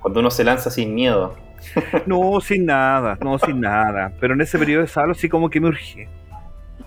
Cuando 0.00 0.20
uno 0.20 0.30
se 0.30 0.44
lanza 0.44 0.70
sin 0.70 0.94
miedo. 0.94 1.34
No, 2.06 2.40
sin 2.42 2.66
nada, 2.66 3.16
no, 3.22 3.38
sin 3.38 3.60
nada. 3.60 4.12
Pero 4.20 4.34
en 4.34 4.40
ese 4.42 4.58
periodo 4.58 4.82
de 4.82 4.88
salo 4.88 5.14
sí 5.14 5.28
como 5.30 5.48
que 5.48 5.60
me 5.60 5.68
urgí. 5.68 6.04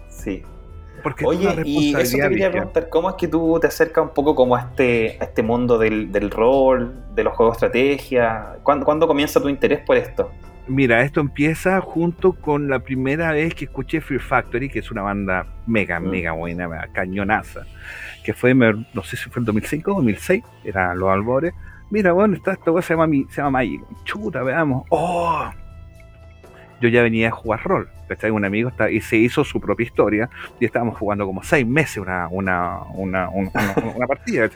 Sí. 0.10 0.44
Porque 1.02 1.26
Oye, 1.26 1.62
y 1.64 1.96
eso 1.96 2.18
te 2.18 2.30
quería 2.30 2.52
preguntar, 2.52 2.90
¿cómo 2.90 3.10
es 3.10 3.16
que 3.16 3.28
tú 3.28 3.58
te 3.62 3.68
acercas 3.68 4.04
un 4.04 4.14
poco 4.14 4.36
como 4.36 4.56
a 4.56 4.62
este, 4.62 5.18
a 5.20 5.24
este 5.24 5.42
mundo 5.42 5.78
del, 5.78 6.12
del 6.12 6.30
rol, 6.30 6.94
de 7.16 7.24
los 7.24 7.34
juegos 7.34 7.54
de 7.60 7.68
estrategia? 7.68 8.58
¿Cuándo, 8.62 8.86
cuándo 8.86 9.08
comienza 9.08 9.42
tu 9.42 9.48
interés 9.50 9.80
por 9.80 9.96
esto? 9.98 10.30
Mira, 10.68 11.02
esto 11.02 11.22
empieza 11.22 11.80
junto 11.80 12.34
con 12.34 12.68
la 12.70 12.80
primera 12.80 13.32
vez 13.32 13.54
que 13.56 13.66
escuché 13.66 14.02
Fear 14.02 14.20
Factory, 14.22 14.70
que 14.70 14.80
es 14.80 14.92
una 14.92 15.02
banda 15.02 15.46
mega, 15.66 16.00
Mm. 16.00 16.10
mega 16.10 16.32
buena, 16.34 16.68
cañonaza, 16.92 17.66
que 18.24 18.34
fue, 18.34 18.54
no 18.54 19.04
sé 19.04 19.16
si 19.16 19.30
fue 19.30 19.40
el 19.40 19.46
2005 19.46 19.92
o 19.92 19.96
2006, 19.96 20.44
era 20.66 20.94
Los 20.94 21.10
Albores. 21.10 21.54
Mira, 21.90 22.12
bueno, 22.12 22.36
esta, 22.36 22.52
esta 22.52 22.66
cosa 22.66 22.82
se 22.86 22.94
llama, 22.96 23.08
se 23.30 23.38
llama 23.38 23.52
Magic. 23.52 23.82
Chuta, 24.04 24.44
veamos. 24.44 24.84
¡Oh! 24.90 25.50
Yo 26.80 26.90
ya 26.90 27.02
venía 27.02 27.30
a 27.30 27.32
jugar 27.32 27.64
rol, 27.64 27.90
¿cachai? 28.08 28.30
Un 28.30 28.46
amigo 28.46 28.70
está, 28.70 28.92
y 28.92 29.02
se 29.02 29.18
hizo 29.18 29.44
su 29.44 29.60
propia 29.60 29.84
historia 29.84 30.30
y 30.60 30.66
estábamos 30.66 30.98
jugando 30.98 31.26
como 31.26 31.42
seis 31.44 31.66
meses 31.66 31.98
una, 31.98 32.28
una, 32.30 32.82
una, 32.94 33.30
una, 33.30 33.52
una- 33.96 34.08
partida. 34.08 34.48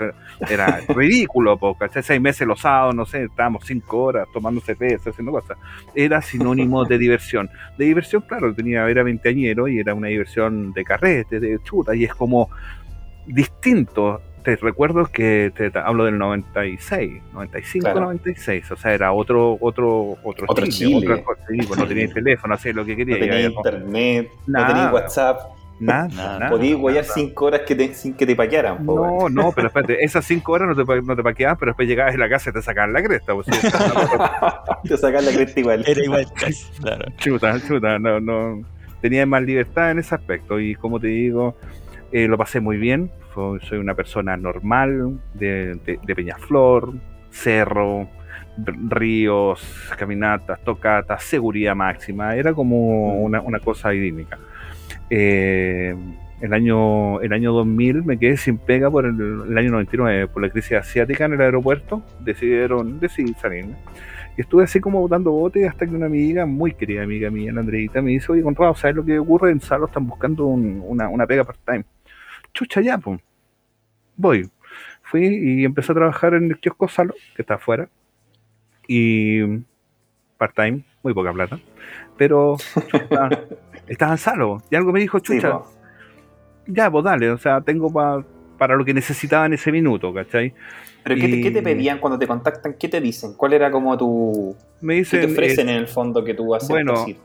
Era 0.47 0.81
ridículo, 0.89 1.57
po, 1.57 1.75
¿cachai? 1.75 2.03
Seis 2.03 2.21
meses 2.21 2.47
los 2.47 2.61
sábados, 2.61 2.93
no 2.93 3.05
sé, 3.05 3.23
estábamos 3.23 3.65
cinco 3.65 4.03
horas 4.03 4.27
tomando 4.33 4.61
cerveza, 4.61 5.09
haciendo 5.09 5.31
cosas. 5.31 5.57
Era 5.95 6.21
sinónimo 6.21 6.85
de 6.85 6.97
diversión. 6.99 7.49
De 7.77 7.85
diversión, 7.85 8.21
claro, 8.27 8.53
tenía, 8.53 8.87
era 8.87 9.01
veinteañero 9.01 9.67
y 9.67 9.79
era 9.79 9.93
una 9.95 10.09
diversión 10.09 10.73
de 10.73 10.83
carrete, 10.83 11.39
de 11.39 11.57
chuta, 11.63 11.95
y 11.95 12.03
es 12.03 12.13
como 12.13 12.49
distinto. 13.25 14.21
Te 14.43 14.55
recuerdo 14.55 15.05
que 15.05 15.51
te, 15.55 15.69
te 15.69 15.77
hablo 15.79 16.05
del 16.05 16.17
96, 16.17 17.21
95, 17.33 17.83
Claro. 17.83 17.99
96, 18.01 18.71
o 18.71 18.75
sea, 18.75 18.93
era 18.93 19.11
otro 19.11 19.57
otro 19.61 20.17
otro, 20.23 20.45
Otro 20.47 20.65
Chile. 20.67 20.97
otra 20.97 21.23
cosa, 21.23 21.41
sí, 21.47 21.57
pues 21.67 21.79
no 21.79 21.85
tenía 21.87 22.07
teléfono, 22.11 22.53
hacía 22.55 22.73
lo 22.73 22.83
que 22.83 22.95
quería. 22.95 23.17
No 23.17 23.19
tenías 23.25 23.51
internet, 23.51 24.29
no 24.47 24.65
tenías 24.67 24.93
WhatsApp, 24.93 25.39
nada, 25.79 26.07
Nada. 26.07 26.39
nada, 26.39 26.49
podías 26.49 26.77
guayar 26.79 27.03
nada. 27.03 27.13
cinco 27.13 27.45
horas 27.45 27.61
que 27.67 27.75
te- 27.75 27.93
sin 27.93 28.13
que 28.15 28.25
te 28.25 28.35
paquearan. 28.35 28.83
No, 28.83 29.29
no, 29.29 29.51
pero 29.51 29.67
espérate, 29.69 30.03
esas 30.03 30.25
cinco 30.25 30.53
horas 30.53 30.75
no 30.75 30.85
te, 30.85 31.01
no 31.03 31.15
te 31.15 31.21
paqueabas, 31.23 31.57
pero 31.59 31.69
después 31.71 31.87
llegabas 31.87 32.15
a 32.15 32.17
la 32.17 32.27
casa 32.29 32.49
y 32.49 32.53
te 32.53 32.61
sacaban 32.63 32.93
la 32.93 33.03
cresta. 33.03 33.33
Pues, 33.35 33.45
sí. 33.45 33.53
Te 34.87 34.97
sacan 34.97 35.23
la 35.25 35.31
cresta 35.31 35.59
igual. 35.59 35.83
Era 35.85 36.03
igual, 36.03 36.25
claro. 36.81 37.05
chuta, 37.17 37.59
chuta, 37.67 37.99
no, 37.99 38.19
no. 38.19 38.61
Tenía 39.01 39.25
más 39.27 39.43
libertad 39.43 39.91
en 39.91 39.99
ese 39.99 40.15
aspecto 40.15 40.59
y 40.59 40.73
como 40.75 40.99
te 40.99 41.07
digo, 41.07 41.55
eh, 42.11 42.27
lo 42.27 42.37
pasé 42.37 42.59
muy 42.59 42.77
bien. 42.77 43.11
Soy 43.33 43.77
una 43.79 43.93
persona 43.95 44.35
normal, 44.37 45.19
de, 45.33 45.75
de- 45.85 45.99
de 46.05 46.15
Peñaflor, 46.15 46.93
cerro, 47.29 48.07
ríos, 48.89 49.61
caminatas, 49.97 50.59
tocatas, 50.63 51.23
seguridad 51.23 51.75
máxima. 51.75 52.35
Era 52.35 52.53
como 52.53 53.15
Mm. 53.15 53.23
una, 53.23 53.41
una 53.41 53.59
cosa 53.59 53.93
idílica. 53.93 54.37
Eh, 55.09 55.95
el, 56.41 56.53
año, 56.53 57.19
el 57.21 57.33
año 57.33 57.51
2000 57.53 58.03
me 58.03 58.17
quedé 58.17 58.37
sin 58.37 58.57
pega 58.57 58.89
por 58.89 59.05
el, 59.05 59.15
el 59.49 59.57
año 59.57 59.71
99, 59.71 60.27
por 60.27 60.41
la 60.41 60.49
crisis 60.49 60.73
asiática 60.73 61.25
en 61.25 61.33
el 61.33 61.41
aeropuerto. 61.41 62.01
Decidieron, 62.19 62.99
decidí 62.99 63.33
salirme. 63.33 63.75
Y 64.37 64.41
estuve 64.41 64.63
así 64.63 64.79
como 64.79 65.05
dando 65.09 65.31
bote 65.31 65.67
hasta 65.67 65.85
que 65.85 65.93
una 65.93 66.05
amiga, 66.05 66.45
muy 66.45 66.73
querida 66.73 67.03
amiga 67.03 67.29
mía, 67.29 67.51
la 67.51 67.59
Andreita, 67.61 68.01
me 68.01 68.11
dice, 68.11 68.31
oye, 68.31 68.41
Conrado, 68.41 68.73
¿sabes 68.75 68.95
lo 68.95 69.03
que 69.03 69.19
ocurre? 69.19 69.51
En 69.51 69.59
Salo 69.59 69.85
están 69.87 70.07
buscando 70.07 70.45
un- 70.45 70.81
una, 70.85 71.09
una 71.09 71.27
pega 71.27 71.43
part-time. 71.43 71.83
Chucha, 72.53 72.81
ya, 72.81 72.97
pues. 72.97 73.19
Voy. 74.17 74.49
Fui 75.03 75.25
y 75.25 75.65
empecé 75.65 75.91
a 75.91 75.95
trabajar 75.95 76.33
en 76.35 76.45
el 76.51 76.59
kiosco 76.59 76.87
Salo, 76.87 77.13
que 77.35 77.41
está 77.41 77.55
afuera. 77.55 77.89
Y 78.87 79.41
part-time, 80.37 80.83
muy 81.03 81.13
poca 81.13 81.31
plata. 81.33 81.59
Pero 82.17 82.57
chucha, 82.87 83.29
estaba 83.87 84.11
en 84.13 84.17
Salo. 84.17 84.63
Y 84.69 84.75
algo 84.75 84.91
me 84.91 84.99
dijo, 84.99 85.19
chucha, 85.19 85.59
ya, 86.67 86.89
pues 86.91 87.03
dale, 87.03 87.29
o 87.31 87.37
sea, 87.37 87.61
tengo 87.61 87.91
pa- 87.91 88.23
para 88.57 88.75
lo 88.75 88.85
que 88.85 88.93
necesitaba 88.93 89.45
en 89.47 89.53
ese 89.53 89.71
minuto, 89.71 90.13
¿cachai? 90.13 90.53
Pero 91.03 91.15
¿qué, 91.15 91.27
te, 91.27 91.41
qué 91.41 91.51
te 91.51 91.59
Y- 91.59 91.61
pedían 91.63 91.99
cuando 91.99 92.19
te 92.19 92.27
contactan? 92.27 92.75
¿Qué 92.79 92.87
te 92.87 93.01
dicen? 93.01 93.33
¿Cuál 93.35 93.53
era 93.53 93.71
como 93.71 93.97
tu... 93.97 94.55
Me 94.81 95.03
¿Qué 95.03 95.19
te 95.19 95.25
ofrecen 95.25 95.69
eh, 95.69 95.73
en 95.73 95.77
el 95.79 95.87
fondo 95.87 96.23
que 96.23 96.33
tú 96.33 96.53
haces 96.55 96.69
bueno, 96.69 97.05
irte? 97.07 97.21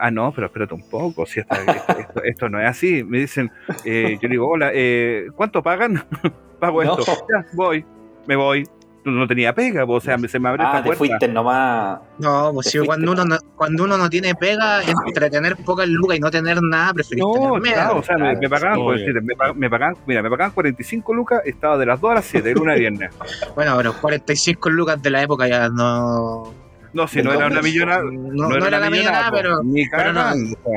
Ah, 0.00 0.10
no, 0.10 0.32
pero 0.32 0.46
espérate 0.48 0.74
un 0.74 0.82
poco. 0.88 1.26
Si 1.26 1.40
esta- 1.40 1.60
esto, 1.62 1.98
esto- 1.98 2.22
esto 2.24 2.48
no 2.48 2.60
es 2.60 2.68
así. 2.68 3.04
Me 3.04 3.18
dicen, 3.18 3.50
eh, 3.84 4.16
yo 4.20 4.28
digo, 4.28 4.48
hola, 4.48 4.70
eh, 4.74 5.26
¿cuánto 5.36 5.62
pagan? 5.62 6.02
Pago 6.60 6.82
No. 6.84 6.98
esto. 6.98 7.12
Ya, 7.32 7.44
voy, 7.52 7.84
me 8.26 8.36
voy. 8.36 8.68
No, 9.02 9.26
tenía 9.26 9.54
pega, 9.54 9.84
o 9.84 9.98
sea, 10.00 10.18
me- 10.18 10.28
se 10.28 10.38
me 10.38 10.50
abre 10.50 10.62
Ah, 10.62 10.66
esta 10.66 10.78
te 10.82 10.86
puerta. 10.88 10.98
fuiste 10.98 11.28
nomás. 11.28 12.00
No, 12.18 12.50
pues 12.52 12.66
sí, 12.66 12.72
fuiste, 12.78 12.86
cuando 12.86 13.12
uno, 13.12 13.24
no, 13.24 13.38
cuando 13.56 13.84
uno 13.84 13.96
no 13.96 14.10
tiene 14.10 14.34
pega, 14.34 14.82
entre 14.82 15.30
tener 15.30 15.56
pocas 15.56 15.88
lucas 15.88 16.18
y 16.18 16.20
no 16.20 16.30
tener 16.30 16.60
nada, 16.62 16.92
preferís 16.92 17.24
No, 17.24 17.32
tener 17.32 17.72
claro, 17.74 17.96
o 17.98 18.02
sea, 18.02 18.16
me, 18.16 18.22
claro, 18.24 18.40
me 18.42 18.48
pagaban, 18.50 18.74
obvio. 18.78 18.84
por 18.84 18.98
decirte, 18.98 19.20
me, 19.22 19.34
me 19.54 19.70
pagaban, 19.70 19.96
mira, 20.06 20.22
me 20.22 20.28
pagaban 20.28 20.52
45 20.52 21.14
lucas, 21.14 21.40
estaba 21.46 21.78
de 21.78 21.86
las 21.86 21.98
2 21.98 22.10
a 22.10 22.14
las 22.16 22.24
7, 22.26 22.48
de 22.50 22.54
lunes 22.54 22.76
a 22.76 22.78
viernes. 22.78 23.10
Bueno, 23.54 23.74
pero 23.78 23.94
45 24.00 24.68
lucas 24.70 25.00
de 25.02 25.10
la 25.10 25.22
época 25.22 25.48
ya 25.48 25.68
no. 25.70 26.52
No, 26.92 27.06
si 27.08 27.22
no 27.22 27.32
era 27.32 27.46
una 27.46 27.62
millonada. 27.62 28.02
No, 28.02 28.48
no 28.50 28.66
era 28.66 28.80
la 28.80 28.90
millonada, 28.90 29.30
pero, 29.30 29.62
ni 29.62 29.88
pero 29.88 30.12
no. 30.12 30.22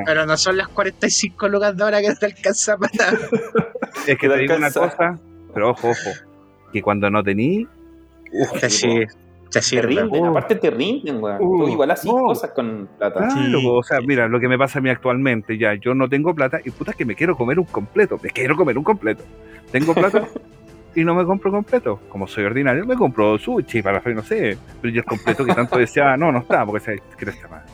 pero 0.06 0.26
no 0.26 0.38
son 0.38 0.56
las 0.58 0.68
45 0.70 1.50
lucas 1.50 1.76
de 1.76 1.84
ahora 1.84 2.02
que 2.02 2.14
te 2.16 2.28
alcanza 2.28 2.78
para 2.78 2.92
nada. 3.12 3.28
Es 4.08 4.18
que 4.18 4.30
Te 4.30 4.38
digo 4.38 4.56
una 4.56 4.72
cosa, 4.72 5.20
pero 5.54 5.72
ojo, 5.72 5.90
ojo, 5.90 6.10
que 6.72 6.82
cuando 6.82 7.10
no 7.10 7.24
tení, 7.24 7.68
Te 8.60 8.70
sí, 8.70 9.76
te 9.76 9.82
rinden, 9.84 10.24
Oh. 10.26 10.30
aparte 10.30 10.56
te 10.56 10.72
rinden, 10.72 11.22
weón. 11.24 11.38
Uh, 11.40 11.66
Tú 11.66 11.70
igual 11.70 11.92
así 11.92 12.08
no. 12.08 12.24
cosas 12.24 12.52
con 12.52 12.90
plata. 12.98 13.28
Claro, 13.28 13.60
Sí. 13.60 13.66
o 13.70 13.84
sea, 13.84 14.02
mira, 14.02 14.28
lo 14.28 14.40
que 14.40 14.48
me 14.48 14.58
pasa 14.58 14.80
a 14.80 14.82
mí 14.82 14.90
actualmente, 14.90 15.58
ya, 15.60 15.76
yo 15.76 15.94
no 15.94 16.10
tengo 16.10 16.34
plata 16.34 16.60
y 16.66 16.72
puta 16.72 16.94
que 16.94 17.06
me 17.06 17.14
quiero 17.16 17.38
comer 17.38 17.60
un 17.60 17.66
completo, 17.66 18.20
me 18.24 18.30
quiero 18.32 18.56
comer 18.56 18.78
un 18.78 18.84
completo. 18.84 19.24
Tengo 19.72 19.94
plata 19.94 20.28
y 20.96 21.04
no 21.04 21.14
me 21.14 21.24
compro 21.26 21.52
completo. 21.52 22.00
Como 22.10 22.26
soy 22.28 22.46
ordinario, 22.46 22.86
me 22.86 22.96
compro 22.96 23.38
sushi 23.38 23.84
para 23.84 24.02
no 24.14 24.24
sé, 24.24 24.58
pero 24.82 24.92
yo 24.94 25.02
el 25.02 25.06
completo 25.06 25.46
que 25.46 25.54
tanto 25.54 25.78
deseaba, 25.78 26.18
no, 26.18 26.32
no 26.32 26.40
está, 26.40 26.66
porque 26.66 26.80
se 26.84 27.02
que 27.18 27.30
está 27.30 27.48
mal. 27.48 27.62
¿Me 27.62 27.64
cachai? 27.64 27.73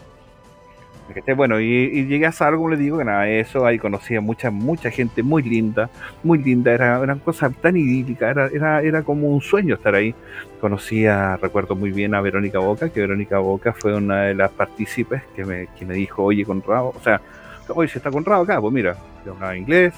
Bueno, 1.36 1.60
y, 1.60 1.66
y 1.66 2.06
llegué 2.06 2.26
a 2.26 2.32
Salo, 2.32 2.58
como 2.58 2.70
les 2.70 2.80
digo, 2.80 2.98
que 2.98 3.06
nada, 3.06 3.28
eso, 3.28 3.66
ahí 3.66 3.80
conocí 3.80 4.16
a 4.16 4.22
mucha, 4.22 4.52
mucha 4.52 4.92
gente 4.92 5.24
muy 5.24 5.44
linda, 5.44 5.90
muy 6.24 6.38
linda, 6.40 6.72
era, 6.72 7.02
eran 7.02 7.20
cosas 7.20 7.56
tan 7.62 7.78
idílicas, 7.78 8.32
era, 8.32 8.48
era, 8.48 8.82
era 8.82 9.04
como 9.04 9.28
un 9.28 9.42
sueño 9.42 9.76
estar 9.76 9.96
ahí. 9.96 10.14
Conocí 10.62 11.06
a, 11.06 11.38
recuerdo 11.38 11.76
muy 11.76 11.92
bien 11.92 12.14
a 12.16 12.22
Verónica 12.22 12.60
Boca, 12.60 12.90
que 12.90 13.00
Verónica 13.02 13.40
Boca 13.40 13.74
fue 13.74 13.96
una 13.96 14.24
de 14.24 14.36
las 14.36 14.52
partícipes 14.52 15.24
que 15.36 15.46
me, 15.46 15.68
que 15.78 15.86
me 15.86 15.94
dijo, 15.94 16.24
oye, 16.24 16.46
Conrado, 16.46 16.94
o 16.96 17.02
sea, 17.04 17.22
oye, 17.70 17.90
si 17.90 17.98
está 17.98 18.12
Conrado 18.12 18.44
acá, 18.44 18.60
pues 18.60 18.74
mira, 18.74 18.96
yo 19.26 19.34
hablaba 19.34 19.56
inglés, 19.56 19.94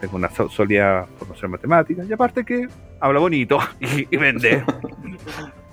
tengo 0.00 0.16
una 0.16 0.30
sólida 0.30 1.06
formación 1.18 1.46
en 1.46 1.50
matemáticas, 1.52 2.08
y 2.08 2.12
aparte 2.12 2.44
que 2.44 2.68
habla 3.00 3.20
bonito 3.20 3.58
y, 3.80 4.14
y 4.14 4.16
vende. 4.16 4.62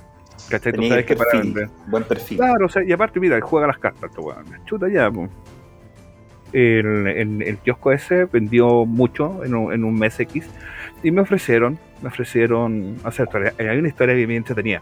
¿Cachai? 0.52 0.72
Tú 0.74 0.76
Tenía 0.78 0.90
sabes 0.90 1.06
que 1.06 1.16
para 1.16 1.32
perfil, 1.32 1.54
vender. 1.54 1.70
buen 1.88 2.04
perfil. 2.04 2.38
Claro, 2.38 2.66
o 2.66 2.70
sea, 2.70 2.84
y 2.84 2.92
aparte, 2.92 3.20
mira, 3.20 3.40
juega 3.42 3.68
las 3.68 3.78
cartas, 3.80 4.12
este. 4.14 4.44
Chuta 4.66 4.88
ya, 4.90 5.10
pues. 5.10 5.30
El, 6.54 7.08
el, 7.08 7.42
el 7.44 7.58
kiosco 7.60 7.94
ese 7.94 8.26
vendió 8.26 8.86
mucho 8.86 9.44
en 9.46 9.56
un, 9.56 9.72
en 9.74 9.86
un 9.86 9.98
mes 9.98 10.20
X 10.20 10.46
y 11.02 11.10
me 11.10 11.22
ofrecieron, 11.22 11.80
me 12.02 12.10
ofrecieron 12.10 12.98
hacer 13.06 13.28
historia. 13.28 13.54
Hay 13.58 13.78
una 13.78 13.88
historia 13.88 14.16
que 14.16 14.28
me 14.28 14.36
entretenía. 14.36 14.82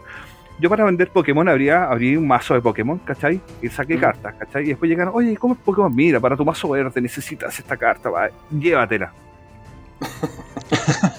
Yo 0.58 0.68
para 0.68 0.84
vender 0.84 1.08
Pokémon 1.10 1.48
habría, 1.48 1.84
abrí 1.84 2.16
un 2.16 2.26
mazo 2.26 2.54
de 2.54 2.60
Pokémon, 2.60 2.98
¿cachai? 2.98 3.40
Y 3.62 3.68
saqué 3.68 3.96
Mm. 3.96 4.00
cartas, 4.00 4.34
¿cachai? 4.34 4.64
Y 4.64 4.68
después 4.70 4.90
llegaron, 4.90 5.14
oye, 5.16 5.36
¿cómo 5.36 5.54
es 5.54 5.60
Pokémon? 5.60 5.94
Mira, 5.94 6.18
para 6.20 6.36
tu 6.36 6.44
mazo 6.44 6.68
verde 6.70 7.00
necesitas 7.00 7.56
esta 7.58 7.76
carta, 7.76 8.10
va, 8.10 8.28
llévatela. 8.50 9.12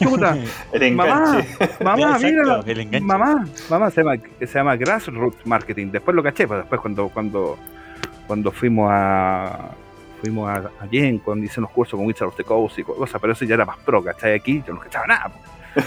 Chuta, 0.01 0.37
El 0.71 0.95
mamá, 0.95 1.39
enganche. 1.41 1.83
mamá, 1.83 2.15
Exacto, 2.15 2.27
mira, 2.27 2.59
el 2.65 2.79
enganche. 2.79 3.05
Mamá, 3.05 3.45
mamá 3.69 3.91
se 3.91 4.03
llama, 4.03 4.15
se 4.39 4.45
llama 4.47 4.75
Grassroots 4.75 5.45
Marketing. 5.45 5.87
Después 5.91 6.15
lo 6.15 6.23
caché, 6.23 6.47
pues 6.47 6.59
después 6.61 6.81
cuando 6.81 7.09
cuando 7.09 7.57
cuando 8.27 8.51
fuimos 8.51 8.89
a 8.91 9.69
fuimos 10.21 10.49
a, 10.49 10.55
a 10.79 10.85
Yen, 10.89 11.17
cuando 11.19 11.45
hice 11.45 11.59
unos 11.59 11.71
cursos 11.71 11.97
con 11.97 12.05
Wizard 12.07 12.27
of 12.29 12.35
the 12.35 12.43
Coast 12.43 12.79
y 12.79 12.83
cosas, 12.83 13.19
pero 13.19 13.33
eso 13.33 13.43
ya 13.45 13.55
era 13.55 13.65
más 13.65 13.77
pro, 13.79 14.03
¿cachai? 14.03 14.35
Aquí 14.35 14.63
yo 14.65 14.73
no 14.73 14.79
cachaba 14.79 15.07
nada. 15.07 15.31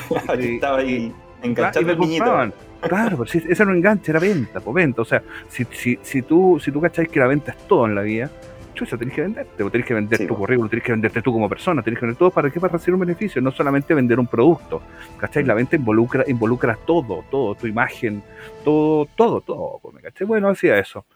pues. 0.09 0.23
Estaba 0.41 0.79
ahí 0.79 1.13
y 1.43 1.47
enganchando 1.47 1.87
me 1.87 1.93
el 1.95 1.99
niñito. 2.01 2.25
compraban. 2.25 2.55
Claro, 2.81 3.17
pero 3.19 3.31
si 3.31 3.39
ese 3.39 3.63
un 3.63 3.77
enganche, 3.77 4.11
era 4.11 4.21
venta, 4.21 4.61
pues 4.61 4.75
venta. 4.75 5.01
O 5.03 5.05
sea, 5.07 5.23
si, 5.49 5.65
si, 5.73 5.99
si 6.03 6.21
tú, 6.23 6.61
si 6.63 6.71
tú 6.71 6.81
cacháis 6.83 7.09
que 7.09 7.19
la 7.19 7.27
venta 7.27 7.53
es 7.53 7.59
todo 7.67 7.87
en 7.87 7.95
la 7.95 8.03
vida, 8.03 8.31
chucha, 8.75 8.97
tenés 8.99 9.15
que 9.15 9.23
venderte, 9.23 9.63
o 9.63 9.71
tenés 9.71 9.87
que 9.87 9.95
vender 9.95 10.19
Sí, 10.19 10.27
tu 10.27 10.35
po. 10.35 10.41
currículum, 10.41 10.69
tenés 10.69 10.85
que 10.85 10.93
venderte 10.93 11.23
tú 11.23 11.33
como 11.33 11.49
persona, 11.49 11.83
tenés 11.83 11.99
que 12.01 12.07
vender 12.07 12.19
todo 12.19 12.31
para 12.31 12.51
qué, 12.51 12.61
para 12.61 12.73
recibir 12.75 12.95
un 12.95 13.01
beneficio, 13.01 13.41
no 13.41 13.51
solamente 13.51 13.95
vender 13.95 14.19
un 14.21 14.27
producto. 14.27 14.83
¿Cachai? 15.19 15.45
La 15.45 15.55
venta 15.55 15.77
involucra, 15.77 16.25
involucra 16.27 16.77
todo, 16.85 17.25
todo, 17.31 17.55
tu 17.55 17.67
imagen, 17.67 18.23
todo, 18.65 19.07
todo, 19.17 19.41
todo. 19.41 19.81
¿me 19.93 20.01
cachai? 20.01 20.27
Bueno, 20.27 20.49
hacía 20.51 20.79
eso. 20.79 21.07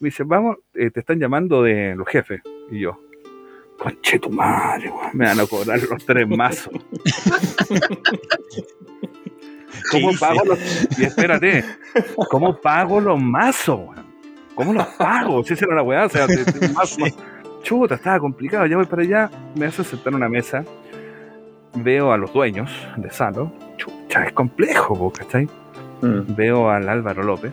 Me 0.00 0.08
dice, 0.08 0.22
vamos, 0.24 0.58
eh, 0.74 0.90
te 0.90 1.00
están 1.00 1.18
llamando 1.18 1.62
de 1.62 1.94
los 1.96 2.06
jefes. 2.06 2.40
Y 2.70 2.80
yo, 2.80 3.00
conche 3.78 4.18
tu 4.18 4.30
madre, 4.30 4.90
weón, 4.90 5.10
me 5.14 5.24
van 5.26 5.40
a 5.40 5.46
cobrar 5.46 5.80
los 5.82 6.04
tres 6.06 6.28
mazos. 6.28 6.72
¿Cómo 9.90 10.10
pago 10.18 10.44
los.? 10.44 10.58
Y 10.98 11.04
espérate, 11.04 11.64
¿cómo 12.30 12.60
pago 12.60 13.00
los 13.00 13.20
mazos, 13.20 13.78
weón? 13.80 14.07
¿Cómo 14.58 14.72
los 14.72 14.86
pago? 14.88 15.44
Si 15.44 15.54
esa 15.54 15.66
era 15.66 15.76
la 15.76 15.82
weá, 15.82 16.06
o 16.06 16.08
sea, 16.08 16.26
chuta, 17.62 17.94
estaba 17.94 18.18
complicado. 18.18 18.66
Ya 18.66 18.76
voy 18.76 18.86
para 18.86 19.02
allá, 19.02 19.30
me 19.54 19.66
hace 19.66 19.84
sentar 19.84 20.08
en 20.08 20.16
una 20.16 20.28
mesa, 20.28 20.64
veo 21.76 22.12
a 22.12 22.16
los 22.16 22.32
dueños 22.32 22.68
de 22.96 23.08
Salo, 23.08 23.52
chucha, 23.76 24.24
es 24.26 24.32
complejo, 24.32 25.12
¿cachai? 25.12 25.44
Mm. 26.02 26.34
Veo 26.34 26.68
al 26.70 26.88
Álvaro 26.88 27.22
López 27.22 27.52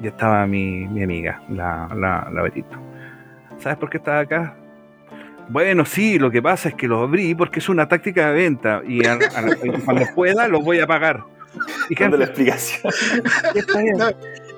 y 0.00 0.06
estaba 0.06 0.46
mi, 0.46 0.86
mi 0.86 1.02
amiga, 1.02 1.42
la, 1.48 1.88
la, 1.96 2.30
la 2.32 2.42
Betito. 2.42 2.76
¿Sabes 3.58 3.78
por 3.78 3.90
qué 3.90 3.96
estaba 3.96 4.20
acá? 4.20 4.54
Bueno, 5.48 5.84
sí, 5.84 6.20
lo 6.20 6.30
que 6.30 6.40
pasa 6.40 6.68
es 6.68 6.76
que 6.76 6.86
lo 6.86 7.00
abrí 7.00 7.34
porque 7.34 7.58
es 7.58 7.68
una 7.68 7.88
táctica 7.88 8.28
de 8.28 8.34
venta 8.34 8.80
y 8.86 9.04
a- 9.04 9.14
a- 9.14 9.66
y 9.66 9.70
cuando 9.84 10.04
pueda 10.14 10.46
los 10.46 10.64
voy 10.64 10.78
a 10.78 10.86
pagar. 10.86 11.24
¿Y 11.88 11.96
la 12.16 12.24
explicación. 12.26 12.92
qué 13.52 13.58
está 13.58 13.80
bien? 13.82 13.96
No, 13.98 14.06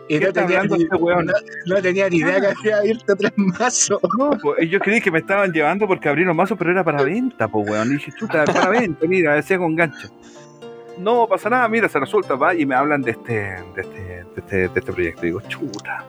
Y 0.09 0.19
¿Qué 0.19 0.27
no 0.27 0.33
tenía, 0.33 0.63
ni, 0.65 0.83
este 0.83 0.99
no, 0.99 1.23
no 1.67 1.83
tenía 1.83 2.09
ni 2.11 2.17
idea 2.17 2.41
que 2.41 2.47
había 2.49 2.79
abierto 2.79 3.15
tres 3.17 3.33
mazos. 3.37 4.01
No, 4.19 4.31
pues, 4.43 4.69
yo 4.69 4.79
creí 4.81 5.01
que 5.01 5.11
me 5.11 5.21
estaban 5.21 5.53
llevando 5.53 5.87
porque 5.87 6.09
abrí 6.09 6.25
los 6.25 6.35
mazos, 6.35 6.59
pero 6.59 6.71
era 6.71 6.85
para 6.85 7.03
venta, 7.03 7.49
pues, 7.49 7.69
weón. 7.71 7.89
Y 7.89 7.95
dije, 7.95 8.13
chuta, 8.19 8.45
para 8.45 8.69
venta, 8.69 9.07
mira, 9.07 9.35
decía 9.35 9.59
con 9.59 9.75
gancho. 9.77 10.09
No 10.99 11.27
pasa 11.27 11.49
nada, 11.49 11.69
mira, 11.69 11.89
se 11.89 11.99
resulta, 11.99 12.35
va, 12.35 12.55
y 12.55 12.67
me 12.67 12.75
hablan 12.75 13.01
de 13.03 13.13
este, 13.13 13.33
de 13.33 13.81
este, 13.81 14.01
de 14.03 14.25
este, 14.37 14.57
de 14.57 14.65
este 14.67 14.93
proyecto. 14.93 15.23
Y 15.23 15.27
digo, 15.31 15.41
chuta. 15.43 16.05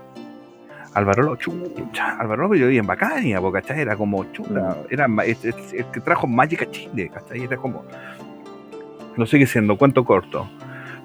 Álvaro 0.96 1.24
López, 1.24 1.46
chucha. 1.76 2.18
Álvaro 2.20 2.44
López 2.44 2.60
yo 2.60 2.66
vivía 2.68 2.82
en 2.82 2.88
Bacania, 2.88 3.40
po, 3.42 3.52
¿cachai? 3.52 3.80
Era 3.80 3.96
como, 3.96 4.26
chuta, 4.32 4.78
era 4.90 5.08
es- 5.26 5.46
es- 5.46 5.74
el 5.74 5.86
que 5.86 6.02
trajo 6.02 6.28
Magic 6.28 6.62
a 6.64 6.70
Chile, 6.72 7.10
¿cachai? 7.14 7.44
Era 7.44 7.58
como, 7.58 7.84
lo 9.16 9.26
sigue 9.26 9.48
siendo, 9.48 9.78
cuento 9.78 10.04
corto. 10.04 10.48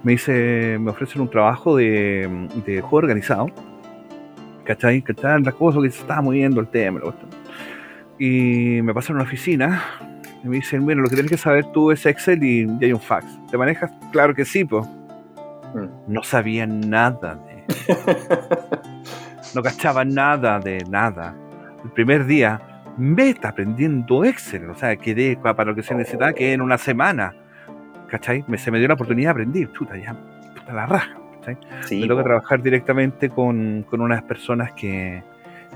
Me 0.03 0.13
dice, 0.13 0.79
me 0.81 0.91
ofrecen 0.91 1.23
un 1.23 1.31
trabajo 1.31 1.77
de, 1.77 2.49
de 2.65 2.81
juego 2.81 2.97
organizado, 2.99 3.51
¿cachai? 4.65 5.03
¿cachai? 5.03 5.43
La 5.43 5.53
cosa 5.53 5.81
que 5.81 5.91
se 5.91 6.01
estaba 6.01 6.23
moviendo 6.23 6.61
el 6.61 6.69
tema. 6.69 7.01
Y 8.19 8.81
me 8.83 8.95
pasan 8.95 9.17
a 9.17 9.21
una 9.21 9.29
oficina 9.29 9.83
y 10.45 10.49
me 10.49 10.57
dicen, 10.57 10.85
bueno, 10.85 11.03
lo 11.03 11.09
que 11.09 11.15
tienes 11.15 11.31
que 11.31 11.39
saber 11.39 11.67
tú 11.73 11.91
es 11.91 12.05
Excel 12.07 12.43
y, 12.43 12.67
y 12.81 12.85
hay 12.85 12.93
un 12.93 13.01
fax. 13.01 13.27
¿Te 13.51 13.59
manejas? 13.59 13.91
Claro 14.13 14.35
que 14.35 14.45
sí, 14.45 14.65
pues. 14.65 14.87
Mm. 15.75 16.13
No 16.13 16.23
sabía 16.23 16.67
nada 16.67 17.39
de... 17.47 17.65
no 19.55 19.63
cachaba 19.63 20.05
nada 20.05 20.59
de 20.59 20.85
nada. 20.89 21.35
El 21.85 21.91
primer 21.91 22.27
día 22.27 22.61
me 22.97 23.31
está 23.31 23.51
aprendiendo 23.51 24.25
Excel, 24.25 24.71
o 24.71 24.75
sea, 24.75 24.97
quedé 24.97 25.37
para 25.37 25.65
lo 25.65 25.75
que 25.75 25.83
se 25.83 25.95
necesitaba 25.95 26.33
que 26.33 26.53
en 26.53 26.61
una 26.61 26.79
semana. 26.79 27.35
¿Cachai? 28.09 28.45
Me, 28.49 28.59
se 28.59 28.71
me 28.71 28.79
dio 28.79 28.89
la 28.89 28.95
oportunidad 28.95 29.29
de 29.29 29.43
aprender, 29.43 29.73
chuta, 29.73 29.97
ya. 29.97 30.17
a 30.67 30.73
la 30.73 30.87
raja. 30.87 31.17
¿cachai? 31.41 31.57
Sí, 31.85 32.01
me 32.01 32.09
toca 32.09 32.23
trabajar 32.25 32.63
directamente 32.63 33.31
con, 33.31 33.85
con 33.89 34.01
unas 34.01 34.23
personas 34.23 34.73
que, 34.73 35.23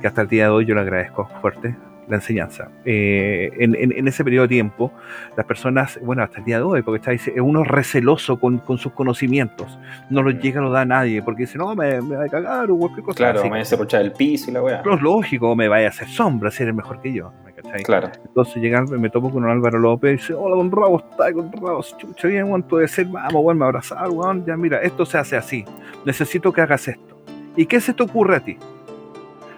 que 0.00 0.06
hasta 0.06 0.22
el 0.22 0.28
día 0.28 0.44
de 0.44 0.50
hoy 0.50 0.64
yo 0.66 0.74
le 0.74 0.80
agradezco 0.80 1.28
fuerte 1.40 1.74
la 2.08 2.16
enseñanza. 2.16 2.68
Eh, 2.84 3.50
en, 3.60 3.76
en- 3.76 3.92
en 3.92 4.08
ese 4.08 4.24
periodo 4.24 4.42
de 4.42 4.48
tiempo, 4.48 4.92
las 5.36 5.46
personas, 5.46 6.00
bueno, 6.02 6.22
hasta 6.24 6.40
el 6.40 6.44
día 6.44 6.56
de 6.56 6.64
hoy, 6.64 6.82
porque 6.82 6.96
está, 6.98 7.12
dice, 7.12 7.40
uno 7.40 7.62
es 7.62 7.68
receloso 7.68 8.40
con, 8.40 8.58
con 8.58 8.76
sus 8.76 8.92
conocimientos, 8.92 9.78
no 10.10 10.22
los 10.22 10.34
llega, 10.40 10.60
no 10.60 10.68
da 10.70 10.80
a 10.80 10.84
nadie, 10.84 11.22
porque 11.22 11.42
dice, 11.42 11.58
no, 11.58 11.74
me, 11.76 12.02
me 12.02 12.16
va 12.16 12.24
a 12.24 12.28
cagar 12.28 12.70
o 12.72 12.76
cualquier 12.76 13.04
cosa 13.04 13.16
Claro, 13.18 13.40
así. 13.40 13.48
me 13.48 13.60
hace 13.60 13.76
rochar 13.76 14.00
el 14.02 14.12
piso 14.12 14.50
y 14.50 14.54
la 14.54 14.62
weá. 14.62 14.82
No 14.84 14.94
es 14.96 15.00
lógico, 15.00 15.54
me 15.54 15.68
vaya 15.68 15.86
a 15.86 15.90
hacer 15.90 16.08
sombra 16.08 16.50
si 16.50 16.64
eres 16.64 16.74
mejor 16.74 17.00
que 17.00 17.12
yo. 17.12 17.32
¿Me 17.64 17.70
cachai? 17.70 17.82
Claro. 17.84 18.10
Entonces 18.26 18.56
llegan, 18.62 18.86
me 19.00 19.10
topo 19.10 19.30
con 19.30 19.44
un 19.44 19.50
Álvaro 19.50 19.78
López 19.78 20.10
y 20.10 20.16
dice, 20.16 20.34
hola, 20.34 20.56
don 20.56 20.70
Rabo, 20.70 20.98
está 21.10 21.32
con 21.32 21.50
Rabo, 21.52 21.82
chucha, 21.98 22.28
bien, 22.28 22.44
weón, 22.44 22.62
puede 22.62 22.88
ser, 22.88 23.06
vamos, 23.06 23.34
weón, 23.34 23.58
me 23.58 23.64
abrazar, 23.64 24.08
weón, 24.10 24.44
ya 24.44 24.56
mira, 24.56 24.78
esto 24.82 25.04
se 25.06 25.18
hace 25.18 25.36
así, 25.36 25.64
necesito 26.04 26.52
que 26.52 26.60
hagas 26.60 26.88
esto. 26.88 27.16
¿Y 27.56 27.66
qué 27.66 27.80
se 27.80 27.92
te 27.94 28.02
ocurre 28.02 28.36
a 28.36 28.40
ti? 28.40 28.56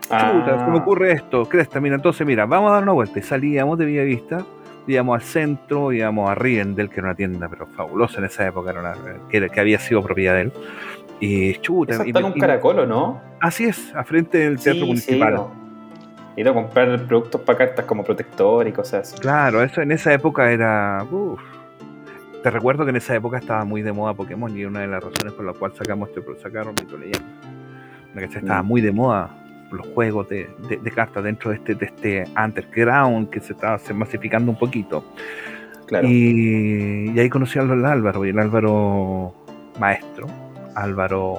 Chuta, 0.03 0.65
se 0.65 0.71
me 0.71 0.77
Ah, 0.79 0.81
ocurre 0.83 1.13
esto, 1.13 1.45
cresta, 1.47 1.81
mira, 1.81 1.97
entonces 1.97 2.27
mira, 2.27 2.45
vamos 2.47 2.71
a 2.71 2.75
dar 2.75 2.83
una 2.83 2.93
vuelta. 2.93 3.19
Y 3.19 3.23
salíamos 3.23 3.79
de 3.79 3.87
Villavista, 3.87 4.45
íbamos 4.87 5.15
al 5.17 5.23
centro, 5.23 5.93
íbamos 5.93 6.29
a 6.31 6.35
Rivendell, 6.35 6.89
que 6.91 6.97
era 7.01 7.05
una 7.09 7.15
tienda 7.17 7.49
pero 7.49 7.67
fabulosa 7.69 8.19
en 8.19 8.27
esa 8.27 8.47
época, 8.47 8.71
era 8.71 8.81
una- 8.81 8.95
que, 9.31 9.37
era- 9.39 9.49
que 9.49 9.61
había 9.61 9.79
sido 9.79 10.03
propiedad 10.03 10.35
de 10.35 10.41
él. 10.43 10.53
Y 11.21 11.55
chuta, 11.55 11.95
Esa 11.95 12.05
y 12.05 12.09
está 12.09 12.19
en 12.19 12.25
me- 12.27 12.31
un 12.33 12.37
y- 12.37 12.41
caracol, 12.41 12.81
¿o 12.81 12.87
no? 12.87 13.21
así 13.41 13.65
es, 13.65 13.95
a 13.95 14.05
frente 14.05 14.39
del 14.39 14.57
teatro 14.61 14.83
Sí, 14.83 14.87
municipal. 14.87 15.29
sí, 15.31 15.35
no. 15.37 15.64
He 16.37 16.41
ido 16.41 16.51
a 16.51 16.55
comprar 16.55 17.07
productos 17.07 17.41
para 17.43 17.59
cartas 17.59 17.85
como 17.85 18.03
protector 18.05 18.67
y 18.67 18.73
cosas 18.73 19.09
así. 19.13 19.21
Claro, 19.21 19.63
eso 19.63 19.81
en 19.83 19.93
esa 19.93 20.13
época 20.13 20.51
era. 20.51 21.05
uf. 21.11 21.41
Te 22.43 22.51
recuerdo 22.51 22.85
que 22.85 22.91
en 22.91 22.97
esa 22.97 23.15
época 23.15 23.39
estaba 23.39 23.65
muy 23.65 23.81
de 23.83 23.93
moda 23.93 24.13
Pokémon 24.15 24.55
y 24.57 24.65
una 24.67 24.81
de 24.81 24.87
las 24.89 25.03
razones 25.03 25.33
por 25.33 25.45
la 25.47 25.53
cual 25.55 25.73
sacamos 25.75 26.11
este 26.11 26.23
sacaron 26.43 26.75
Mito 26.79 26.99
Leyenda. 26.99 27.21
¿Me 28.15 28.23
cachai? 28.23 28.43
Estaba 28.43 28.63
Mm. 28.63 28.67
muy 28.67 28.81
de 28.83 28.93
moda 28.93 29.31
los 29.73 29.87
juegos 29.89 30.29
de, 30.29 30.51
de- 30.69 30.77
de 30.77 30.91
cartas 30.91 31.25
dentro 31.25 31.51
de 31.51 31.57
este, 31.57 31.75
de 31.75 31.87
este 31.87 32.25
underground 32.37 33.31
que 33.31 33.41
se 33.41 33.55
estaba 33.55 33.79
se 33.79 33.95
masificando 33.95 34.51
un 34.53 34.59
poquito. 34.59 35.05
Claro. 35.87 36.07
Y, 36.09 37.11
y 37.15 37.19
ahí 37.19 37.29
conocí 37.31 37.59
al 37.59 37.85
Álvaro, 37.85 38.25
y 38.25 38.29
el 38.31 38.39
Álvaro 38.39 39.35
maestro, 39.81 40.27
Álvaro, 40.75 41.39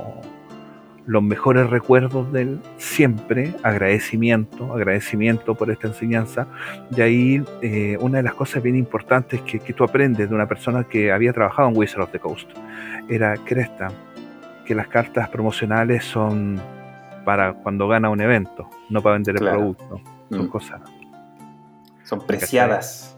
los 1.07 1.21
mejores 1.21 1.69
recuerdos 1.69 2.31
de 2.33 2.41
él, 2.41 2.59
siempre 2.77 3.53
agradecimiento, 3.63 4.73
agradecimiento 4.73 5.53
por 5.55 5.69
esta 5.69 5.87
enseñanza. 5.87 6.47
Y 6.95 7.01
ahí 7.01 7.43
eh, 7.61 7.97
una 8.01 8.17
de 8.17 8.23
las 8.23 8.33
cosas 8.33 8.63
bien 8.63 8.75
importantes 8.75 9.41
que, 9.41 9.59
que 9.59 9.73
tú 9.73 9.83
aprendes 9.83 10.29
de 10.29 10.35
una 10.35 10.47
persona 10.47 10.83
que 10.83 11.11
había 11.11 11.31
trabajado 11.31 11.69
en 11.69 11.77
Wizard 11.77 12.01
of 12.01 12.11
the 12.11 12.19
Coast 12.19 12.49
era, 13.07 13.35
Cresta, 13.37 13.89
que 14.65 14.73
las 14.73 14.87
cartas 14.87 15.29
promocionales 15.29 16.03
son 16.05 16.59
para 17.23 17.53
cuando 17.53 17.87
gana 17.87 18.09
un 18.09 18.21
evento, 18.21 18.67
no 18.89 19.01
para 19.01 19.13
vender 19.13 19.35
el 19.35 19.41
Claro. 19.41 19.57
producto. 19.57 20.01
Son 20.31 20.45
Mm. 20.45 20.49
cosas 20.49 20.81
Son 22.03 22.19
preciadas. 22.25 23.17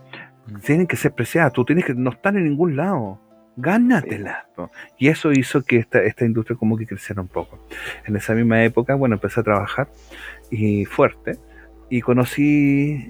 tienen 0.65 0.88
que 0.88 0.96
ser 0.98 1.13
preciadas, 1.13 1.53
tú 1.53 1.63
tienes 1.65 1.86
que 1.86 1.94
no 1.94 2.10
están 2.12 2.36
en 2.38 2.44
ningún 2.46 2.75
lado. 2.75 3.20
Gánatelas. 3.57 4.45
po. 4.55 4.71
Y 4.97 5.09
eso 5.09 5.31
hizo 5.31 5.63
que 5.63 5.77
esta, 5.77 6.01
esta 6.03 6.25
industria 6.25 6.55
como 6.55 6.77
que 6.77 6.85
creciera 6.85 7.21
un 7.21 7.27
poco. 7.27 7.59
En 8.05 8.15
esa 8.15 8.33
misma 8.33 8.63
época, 8.63 8.95
bueno, 8.95 9.15
empecé 9.15 9.39
a 9.39 9.43
trabajar 9.43 9.89
y 10.49 10.85
fuerte 10.85 11.37
y 11.89 12.01
conocí 12.01 13.09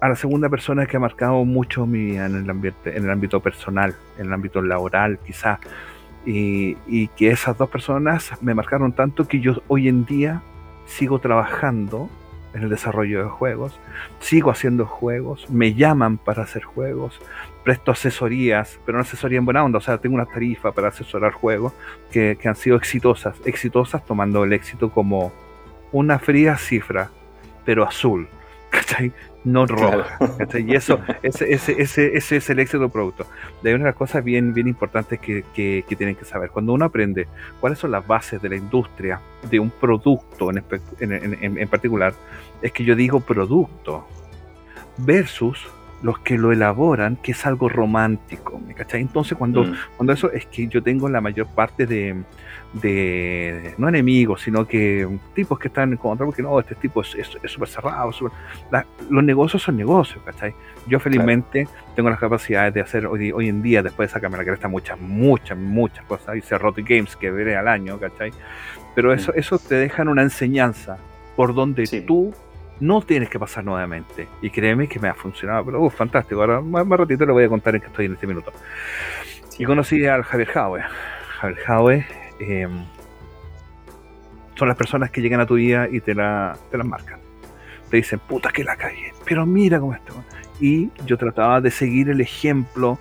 a 0.00 0.08
la 0.08 0.16
segunda 0.16 0.48
persona 0.48 0.86
que 0.86 0.96
ha 0.96 1.00
marcado 1.00 1.44
mucho 1.44 1.86
mi 1.86 2.06
vida 2.06 2.26
en 2.26 2.36
el 2.36 2.50
ambiente, 2.50 2.96
en 2.96 3.04
el 3.04 3.10
ámbito 3.10 3.40
personal, 3.40 3.94
en 4.18 4.26
el 4.26 4.32
ámbito 4.32 4.62
laboral, 4.62 5.18
quizás. 5.24 5.60
Y, 6.24 6.76
y 6.86 7.08
que 7.08 7.30
esas 7.30 7.58
dos 7.58 7.68
personas 7.68 8.32
me 8.40 8.54
marcaron 8.54 8.92
tanto 8.92 9.28
que 9.28 9.40
yo 9.40 9.62
hoy 9.68 9.88
en 9.88 10.04
día 10.04 10.42
sigo 10.86 11.18
trabajando 11.18 12.08
en 12.54 12.62
el 12.62 12.68
desarrollo 12.68 13.22
de 13.22 13.28
juegos, 13.28 13.78
sigo 14.20 14.50
haciendo 14.50 14.86
juegos, 14.86 15.48
me 15.50 15.74
llaman 15.74 16.18
para 16.18 16.42
hacer 16.42 16.62
juegos, 16.62 17.20
presto 17.64 17.90
asesorías, 17.92 18.78
pero 18.84 18.98
no 18.98 19.02
asesoría 19.02 19.38
en 19.38 19.44
buena 19.44 19.64
onda, 19.64 19.78
o 19.78 19.80
sea, 19.80 19.98
tengo 19.98 20.14
una 20.16 20.26
tarifa 20.26 20.72
para 20.72 20.88
asesorar 20.88 21.32
juegos 21.32 21.72
que, 22.10 22.36
que 22.40 22.48
han 22.48 22.56
sido 22.56 22.76
exitosas, 22.76 23.36
exitosas 23.44 24.04
tomando 24.04 24.44
el 24.44 24.52
éxito 24.52 24.90
como 24.90 25.32
una 25.92 26.18
fría 26.18 26.56
cifra, 26.58 27.10
pero 27.64 27.84
azul, 27.84 28.26
¿cachai? 28.70 29.12
No 29.44 29.66
roja. 29.66 30.16
Claro. 30.18 30.36
¿cachai? 30.38 30.62
Y 30.70 30.74
eso, 30.76 31.00
ese, 31.22 31.52
ese, 31.52 31.80
ese, 31.82 32.16
ese 32.16 32.36
es 32.36 32.48
el 32.50 32.60
éxito 32.60 32.78
del 32.78 32.90
producto. 32.90 33.26
De 33.60 33.70
ahí 33.70 33.74
una 33.74 33.84
de 33.86 33.90
las 33.90 33.96
cosas 33.96 34.22
bien, 34.22 34.54
bien 34.54 34.68
importantes 34.68 35.18
que, 35.18 35.44
que, 35.52 35.84
que 35.88 35.96
tienen 35.96 36.14
que 36.14 36.24
saber. 36.24 36.50
Cuando 36.50 36.72
uno 36.72 36.84
aprende 36.84 37.26
cuáles 37.60 37.80
son 37.80 37.90
las 37.90 38.06
bases 38.06 38.40
de 38.40 38.48
la 38.48 38.54
industria, 38.56 39.20
de 39.50 39.58
un 39.58 39.70
producto 39.70 40.50
en, 40.50 40.62
en, 41.00 41.38
en- 41.42 41.58
en 41.58 41.68
particular, 41.68 42.14
es 42.62 42.70
que 42.72 42.84
yo 42.84 42.94
digo 42.94 43.18
producto 43.20 44.06
versus 44.98 45.66
los 46.02 46.18
que 46.18 46.36
lo 46.36 46.50
elaboran, 46.52 47.16
que 47.16 47.32
es 47.32 47.46
algo 47.46 47.68
romántico. 47.68 48.60
¿me 48.66 48.74
cachai? 48.74 49.00
Entonces, 49.00 49.38
cuando, 49.38 49.64
Mm. 49.64 49.74
cuando 49.96 50.12
eso 50.12 50.30
es 50.32 50.46
que 50.46 50.66
yo 50.66 50.82
tengo 50.82 51.08
la 51.08 51.20
mayor 51.20 51.46
parte 51.48 51.86
de, 51.86 52.22
de 52.82 53.74
no 53.78 53.88
enemigos, 53.88 54.42
sino 54.42 54.66
que 54.66 55.06
tipos 55.34 55.58
que 55.58 55.68
están 55.68 55.92
en 55.92 55.98
contra, 55.98 56.24
porque 56.26 56.42
no, 56.42 56.58
este 56.58 56.74
tipo 56.74 57.02
es 57.02 57.16
súper 57.46 57.68
cerrado. 57.68 58.12
súper- 58.12 58.32
la- 58.70 58.86
los 59.10 59.22
negocios 59.22 59.62
son 59.62 59.76
negocios, 59.76 60.22
¿cachai? 60.24 60.54
Yo 60.86 60.98
felizmente 60.98 61.68
tengo 61.94 62.10
las 62.10 62.18
capacidades 62.18 62.74
de 62.74 62.80
hacer 62.80 63.06
hoy, 63.06 63.30
hoy 63.30 63.48
en 63.48 63.62
día, 63.62 63.82
después 63.82 64.08
de 64.08 64.14
sacarme 64.14 64.38
la 64.38 64.44
cresta, 64.44 64.68
muchas, 64.68 64.98
muchas, 65.00 65.56
muchas 65.58 66.04
cosas. 66.06 66.36
Hice 66.36 66.56
Rotic 66.58 66.88
Games 66.88 67.14
que 67.16 67.30
veré 67.30 67.56
al 67.56 67.68
año, 67.68 67.98
¿cachai? 68.00 68.32
Pero 68.94 69.12
eso, 69.12 69.32
eso 69.34 69.58
te 69.58 69.76
dejan 69.76 70.08
una 70.08 70.22
enseñanza 70.22 70.96
por 71.36 71.54
donde 71.54 71.86
Sí. 71.86 72.00
tú 72.02 72.34
no 72.82 73.00
tienes 73.00 73.30
que 73.30 73.38
pasar 73.38 73.64
nuevamente. 73.64 74.28
Y 74.42 74.50
créeme 74.50 74.88
que 74.88 74.98
me 74.98 75.08
ha 75.08 75.14
funcionado, 75.14 75.64
pero 75.64 75.80
uh, 75.80 75.88
fantástico. 75.88 76.40
Ahora 76.40 76.60
más, 76.60 76.84
más 76.84 76.98
ratito 76.98 77.24
le 77.24 77.32
voy 77.32 77.44
a 77.44 77.48
contar 77.48 77.76
en 77.76 77.80
qué 77.80 77.86
estoy 77.86 78.06
en 78.06 78.14
este 78.14 78.26
minuto. 78.26 78.52
Y 79.58 79.64
conocí 79.64 80.04
al 80.04 80.24
Javier 80.24 80.48
Jaue. 80.48 80.82
Javier 81.38 81.58
Jaue 81.60 82.06
eh, 82.40 82.68
son 84.56 84.68
las 84.68 84.76
personas 84.76 85.10
que 85.10 85.20
llegan 85.20 85.40
a 85.40 85.46
tu 85.46 85.54
vida 85.54 85.88
y 85.90 86.00
te, 86.00 86.14
la, 86.14 86.58
te 86.70 86.76
las 86.76 86.86
marcan. 86.86 87.20
Te 87.88 87.98
dicen, 87.98 88.18
puta 88.18 88.50
que 88.50 88.64
la 88.64 88.74
calle, 88.74 89.12
pero 89.24 89.46
mira 89.46 89.78
cómo 89.78 89.94
está. 89.94 90.12
Y 90.60 90.90
yo 91.06 91.16
trataba 91.16 91.60
de 91.60 91.70
seguir 91.70 92.08
el 92.10 92.20
ejemplo 92.20 92.98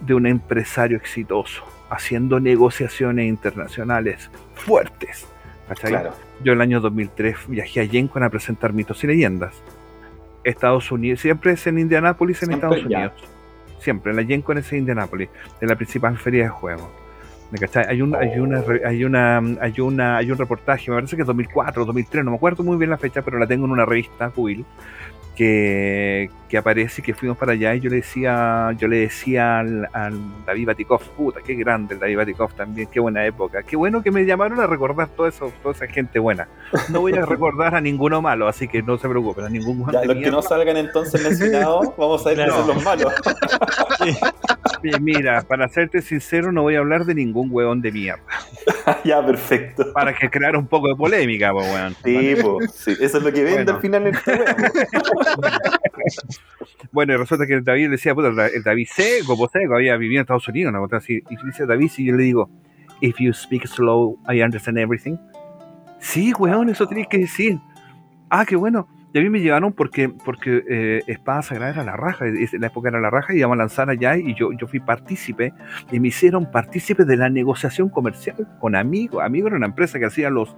de 0.00 0.14
un 0.14 0.26
empresario 0.26 0.96
exitoso, 0.96 1.64
haciendo 1.90 2.40
negociaciones 2.40 3.26
internacionales 3.28 4.30
fuertes. 4.54 5.26
¿Cachai? 5.68 5.90
Claro. 5.90 6.12
Yo 6.42 6.52
el 6.52 6.60
año 6.60 6.80
2003 6.80 7.36
viajé 7.48 7.80
a 7.80 7.84
Yencon 7.84 8.22
a 8.22 8.30
presentar 8.30 8.72
mitos 8.72 9.02
y 9.04 9.06
leyendas. 9.06 9.54
Estados 10.44 10.92
Unidos, 10.92 11.20
siempre 11.20 11.52
es 11.52 11.66
en 11.66 11.78
Indianápolis, 11.78 12.42
en 12.42 12.48
Siempre, 12.48 12.68
Estados 12.68 12.90
ya. 12.90 12.98
Unidos. 12.98 13.24
Siempre, 13.80 14.14
la 14.14 14.22
Yencon 14.22 14.58
es 14.58 14.72
en 14.72 14.80
Indianápolis, 14.80 15.28
de 15.60 15.66
la 15.66 15.76
principal 15.76 16.16
feria 16.18 16.44
de 16.44 16.48
juegos. 16.50 16.88
¿Me 17.50 17.58
cachai? 17.58 17.84
Hay, 17.88 18.02
un, 18.02 18.14
hay, 18.14 18.38
una, 18.40 18.62
hay, 18.84 19.04
una, 19.04 19.38
hay, 19.60 19.80
una, 19.80 20.16
hay 20.16 20.30
un 20.30 20.38
reportaje, 20.38 20.90
me 20.90 20.96
parece 20.96 21.14
que 21.14 21.22
es 21.22 21.26
2004 21.26 21.82
o 21.82 21.86
2003, 21.86 22.24
no 22.24 22.32
me 22.32 22.36
acuerdo 22.36 22.64
muy 22.64 22.76
bien 22.76 22.90
la 22.90 22.98
fecha, 22.98 23.22
pero 23.22 23.38
la 23.38 23.46
tengo 23.46 23.66
en 23.66 23.70
una 23.70 23.84
revista, 23.84 24.32
Will, 24.36 24.64
que, 25.36 26.30
que 26.48 26.56
aparece 26.58 27.00
y 27.00 27.04
que 27.04 27.14
fuimos 27.14 27.36
para 27.36 27.52
allá 27.52 27.74
y 27.74 27.80
yo 27.80 27.90
le 27.90 27.96
decía, 27.96 28.72
yo 28.78 28.88
le 28.88 28.98
decía 29.00 29.58
al, 29.60 29.86
al 29.92 30.18
David 30.46 30.66
Batikov, 30.68 31.00
puta, 31.10 31.40
qué 31.44 31.54
grande 31.54 31.94
el 31.94 32.00
David 32.00 32.16
Batikov 32.16 32.54
también, 32.54 32.88
qué 32.90 32.98
buena 33.00 33.24
época, 33.26 33.62
qué 33.62 33.76
bueno 33.76 34.02
que 34.02 34.10
me 34.10 34.24
llamaron 34.24 34.58
a 34.60 34.66
recordar 34.66 35.08
todo 35.08 35.26
eso, 35.28 35.52
toda 35.62 35.74
esa 35.74 35.86
gente 35.86 36.18
buena. 36.18 36.48
No 36.88 37.00
voy 37.02 37.12
a 37.12 37.26
recordar 37.26 37.74
a 37.74 37.80
ninguno 37.80 38.22
malo, 38.22 38.48
así 38.48 38.66
que 38.66 38.82
no 38.82 38.96
se 38.98 39.08
preocupen, 39.08 39.44
a 39.44 39.48
ningún 39.50 39.84
los 40.04 40.16
que 40.16 40.30
no 40.30 40.40
salgan 40.42 40.76
entonces 40.78 41.22
mencionados, 41.22 41.88
vamos 41.98 42.24
a 42.24 42.30
ver 42.30 42.36
Claro. 42.36 42.52
son 42.56 42.66
los 42.68 42.84
malos. 42.84 43.12
Sí, 44.82 44.90
Mira, 45.00 45.42
para 45.42 45.68
serte 45.68 46.00
sincero, 46.00 46.52
no 46.52 46.62
voy 46.62 46.76
a 46.76 46.78
hablar 46.78 47.04
de 47.04 47.14
ningún 47.14 47.48
huevón 47.50 47.80
de 47.82 47.92
mierda, 47.92 48.22
ya, 49.04 49.24
perfecto. 49.24 49.92
para 49.92 50.14
que 50.14 50.30
crear 50.30 50.56
un 50.56 50.66
poco 50.66 50.88
de 50.88 50.94
polémica, 50.96 51.50
pues, 51.52 51.66
weón. 51.72 51.96
Sí, 52.04 52.36
po, 52.40 52.58
sí, 52.72 52.92
eso 53.00 53.18
es 53.18 53.24
lo 53.24 53.32
que 53.32 53.42
vende 53.42 53.64
Bueno. 53.64 53.74
al 53.74 53.80
final 53.80 54.06
esta 54.06 54.32
wea. 54.32 54.56
Bueno, 56.92 57.16
resulta 57.16 57.46
que 57.46 57.54
el 57.54 57.64
David 57.64 57.90
decía, 57.90 58.14
puta, 58.14 58.28
el 58.46 58.62
David 58.62 58.86
seco, 58.90 59.36
pues 59.36 59.50
seco, 59.52 59.74
había 59.74 59.96
vivido 59.96 60.20
en 60.20 60.22
Estados 60.22 60.48
Unidos, 60.48 60.70
una 60.70 60.80
cosa 60.80 60.96
así. 60.96 61.22
Y 61.28 61.46
dice 61.46 61.66
David, 61.66 61.90
y 61.96 62.04
yo 62.06 62.16
le 62.16 62.22
digo, 62.22 62.50
if 63.00 63.16
you 63.18 63.32
speak 63.32 63.66
slow, 63.66 64.18
I 64.28 64.42
understand 64.42 64.78
everything. 64.78 65.16
Sí, 65.98 66.32
weón, 66.38 66.68
eso 66.68 66.86
tienes 66.86 67.08
que 67.08 67.18
decir. 67.18 67.58
Ah, 68.30 68.44
qué 68.46 68.56
bueno. 68.56 68.88
Y 69.12 69.18
a 69.18 69.22
mí 69.22 69.30
me 69.30 69.40
llevaron 69.40 69.72
porque, 69.72 70.08
porque 70.10 70.62
eh, 70.68 71.02
Espada 71.06 71.42
Sagrada 71.42 71.72
era 71.72 71.84
la 71.84 71.96
raja, 71.96 72.26
es- 72.26 72.52
la 72.54 72.66
época 72.66 72.88
era 72.90 73.00
la 73.00 73.10
raja, 73.10 73.32
y 73.34 73.38
íbamos 73.38 73.54
a 73.54 73.58
lanzar 73.58 73.88
allá 73.88 74.16
y 74.16 74.34
yo, 74.34 74.52
yo 74.52 74.66
fui 74.66 74.80
partícipe, 74.80 75.54
y 75.90 76.00
me 76.00 76.08
hicieron 76.08 76.50
partícipe 76.50 77.04
de 77.04 77.16
la 77.16 77.28
negociación 77.30 77.88
comercial 77.88 78.36
con 78.60 78.74
Amigo. 78.76 79.20
Amigo 79.20 79.46
era 79.48 79.56
una 79.56 79.66
empresa 79.66 79.98
que 79.98 80.06
hacía 80.06 80.28
los, 80.30 80.54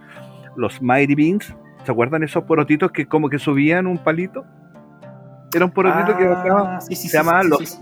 los 0.56 0.82
Mighty 0.82 1.14
Beans. 1.14 1.54
¿Se 1.88 1.92
acuerdan 1.92 2.22
esos 2.22 2.44
porotitos 2.44 2.92
que 2.92 3.06
como 3.06 3.30
que 3.30 3.38
subían 3.38 3.86
un 3.86 3.96
palito? 3.96 4.44
Era 5.54 5.64
un 5.64 5.70
porotito 5.70 6.14
que 6.18 6.26
bajaba 6.26 6.76
Ah, 6.76 6.80
sí, 6.82 6.94
sí, 6.94 7.08
se 7.08 7.18
sí, 7.18 7.24
sí, 7.24 7.48
los 7.48 7.80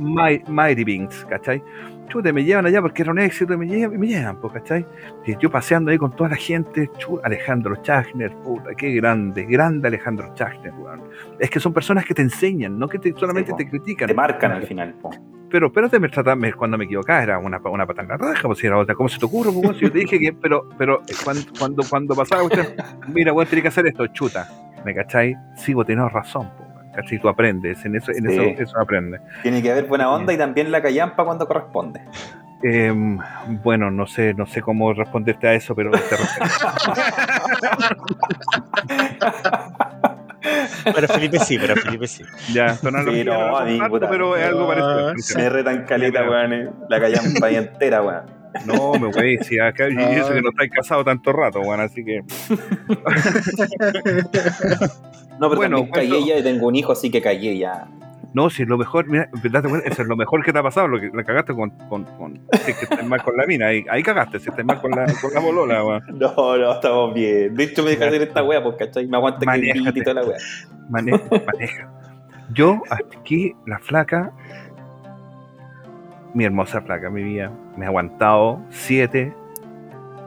Mighty 0.49 0.85
Beans, 0.85 1.27
¿cachai? 1.29 1.61
Chute, 2.07 2.33
me 2.33 2.45
llevan 2.45 2.67
allá 2.67 2.81
porque 2.81 3.03
era 3.03 3.13
un 3.13 3.19
éxito 3.19 3.55
y 3.55 3.57
me 3.57 3.67
llevan, 3.67 3.99
me 3.99 4.07
llevan, 4.07 4.41
pues, 4.41 4.53
¿cachai? 4.55 4.87
Y 5.27 5.37
yo 5.39 5.51
paseando 5.51 5.91
ahí 5.91 5.99
con 5.99 6.15
toda 6.15 6.31
la 6.31 6.37
gente, 6.37 6.91
chu, 6.99 7.21
Alejandro 7.23 7.77
Chagner, 7.83 8.33
puta, 8.37 8.75
qué 8.77 8.93
grande, 8.95 9.45
grande 9.45 9.89
Alejandro 9.89 10.33
Chagner, 10.35 10.73
weón. 10.75 11.03
Es 11.39 11.51
que 11.51 11.61
son 11.61 11.73
personas 11.73 12.05
que 12.05 12.15
te 12.15 12.23
enseñan, 12.23 12.79
no 12.79 12.89
que 12.89 12.99
te, 12.99 13.13
solamente 13.13 13.51
po. 13.51 13.57
te 13.57 13.69
critican. 13.69 14.09
Te 14.09 14.15
marcan 14.15 14.53
al 14.53 14.63
final, 14.63 14.95
po. 15.01 15.11
Pero 15.51 15.69
espérate, 15.69 16.01
me 16.01 16.09
trataba, 16.09 16.41
cuando 16.57 16.77
me 16.77 16.85
equivocaba 16.85 17.23
era 17.23 17.39
una, 17.39 17.59
una 17.59 17.87
patada 17.87 18.03
en 18.03 18.09
la 18.09 18.17
raja, 18.17 18.49
pues 18.49 18.59
si 18.59 18.67
era 18.67 18.79
otra, 18.79 18.95
¿cómo 18.95 19.09
se 19.09 19.19
te 19.19 19.27
ocurre? 19.27 19.51
Pues, 19.53 19.77
si 19.77 19.85
yo 19.85 19.93
te 19.93 19.99
dije 19.99 20.19
que, 20.19 20.33
pero, 20.33 20.69
pero 20.77 21.03
cuando, 21.25 21.43
cuando, 21.59 21.83
cuando 21.89 22.15
pasaba, 22.15 22.43
usted, 22.43 22.77
mira, 23.09 23.33
weón, 23.33 23.49
tenés 23.49 23.63
que 23.63 23.69
hacer 23.69 23.87
esto, 23.87 24.07
chuta, 24.09 24.49
¿me 24.85 24.95
cachai? 24.95 25.37
Sí, 25.57 25.73
vos 25.73 25.87
tenés 25.87 26.11
razón, 26.13 26.51
pues, 26.57 26.66
weón, 26.97 27.03
¿cachai? 27.03 27.19
Tú 27.19 27.29
aprendes, 27.29 27.85
en 27.85 27.97
eso, 27.97 28.11
en 28.13 28.29
Sí. 28.29 28.35
eso, 28.35 28.63
eso 28.63 28.81
aprendes. 28.81 29.21
Tiene 29.43 29.63
que 29.63 29.71
haber 29.71 29.85
buena 29.87 30.11
onda 30.11 30.33
y 30.33 30.39
también 30.39 30.71
la 30.73 30.81
callampa 30.83 31.25
cuando 31.25 31.47
corresponde. 31.47 32.01
Em, 32.63 33.19
bueno, 33.63 33.91
no 33.91 34.07
sé, 34.07 34.33
no 34.35 34.47
sé 34.47 34.63
cómo 34.63 34.93
responderte 34.95 35.47
a 35.47 35.53
eso, 35.55 35.75
pero 35.75 35.91
te 35.91 35.99
respeto. 35.99 36.47
Pero 40.95 41.09
Felipe 41.09 41.39
sí, 41.41 41.59
pero 41.59 41.75
Felipe 41.75 42.07
sí. 42.07 42.23
ya, 42.53 42.75
son 42.77 42.95
Sí, 43.13 43.25
no, 43.25 43.57
a 43.57 43.65
mí, 43.65 43.81
puta, 43.89 44.09
pero 44.09 44.37
es 44.37 44.47
algo 44.47 44.69
parecido. 44.69 45.13
Me 45.37 45.49
retan 45.49 45.85
caleta, 45.85 46.23
weón. 46.23 46.53
eh. 46.53 46.69
La 46.89 47.01
callampa 47.01 47.47
ahí 47.47 47.57
entera, 47.57 48.03
weón. 48.03 48.23
No, 48.65 48.93
me 48.95 49.09
voy, 49.09 49.39
si 49.39 49.59
acá 49.59 49.89
y 49.91 49.97
eso 50.15 50.33
que 50.33 50.41
no 50.41 50.51
estáis 50.51 50.71
casados 50.71 51.05
tanto 51.05 51.33
rato, 51.33 51.61
bueno, 51.63 51.83
así 51.83 52.05
que. 52.05 52.21
No, 55.41 55.49
pero 55.49 55.57
Bueno, 55.57 55.77
también 55.77 55.93
callé 55.93 56.27
ya 56.27 56.39
y 56.39 56.43
tengo 56.43 56.67
un 56.67 56.77
hijo, 56.77 56.93
así 56.93 57.11
que 57.11 57.21
callé 57.21 57.59
ya. 57.59 57.89
No, 58.37 58.51
si 58.51 58.65
es 58.65 58.69
lo 58.69 58.77
mejor, 58.77 59.07
mira, 59.09 59.31
eso 59.87 60.03
es 60.03 60.09
lo 60.09 60.15
mejor 60.15 60.45
que 60.45 60.53
te 60.53 60.59
ha 60.59 60.63
pasado, 60.63 60.89
lo 60.89 61.01
que 61.01 61.11
la 61.15 61.25
cagaste 61.25 61.55
con, 61.55 61.71
con, 61.89 62.05
con 62.05 62.35
si 62.65 62.71
es 62.71 62.77
que 62.77 62.85
estás 62.85 63.07
mal 63.07 63.23
con 63.23 63.35
la 63.35 63.47
mina, 63.47 63.69
ahí, 63.69 63.83
ahí 63.89 64.03
cagaste, 64.03 64.39
si 64.41 64.51
estás 64.51 64.63
mal 64.63 64.79
con 64.79 64.91
la, 64.91 65.07
con 65.23 65.33
la 65.33 65.41
bolola, 65.41 65.83
weón. 65.87 66.03
No, 66.19 66.57
no, 66.59 66.73
estamos 66.73 67.15
bien. 67.15 67.55
De 67.55 67.65
hecho, 67.65 67.83
me 67.83 67.91
deja 67.91 68.09
hacer 68.09 68.21
esta 68.21 68.43
wea, 68.43 68.63
pues, 68.63 68.77
¿cachai? 68.77 69.07
Me 69.07 69.17
aguanta 69.17 69.51
que 69.55 69.59
grite 69.59 70.01
y 70.01 70.03
toda 70.03 70.21
la 70.21 70.29
wea. 70.29 70.37
Maneja, 70.91 71.25
maneja. 71.47 71.91
Yo, 72.53 72.83
aquí, 72.91 73.55
la 73.65 73.79
flaca, 73.79 74.33
mi 76.35 76.45
hermosa 76.45 76.83
flaca, 76.83 77.09
mi 77.09 77.23
vida, 77.23 77.51
me 77.79 77.87
ha 77.87 77.89
aguantado 77.89 78.61
siete 78.69 79.33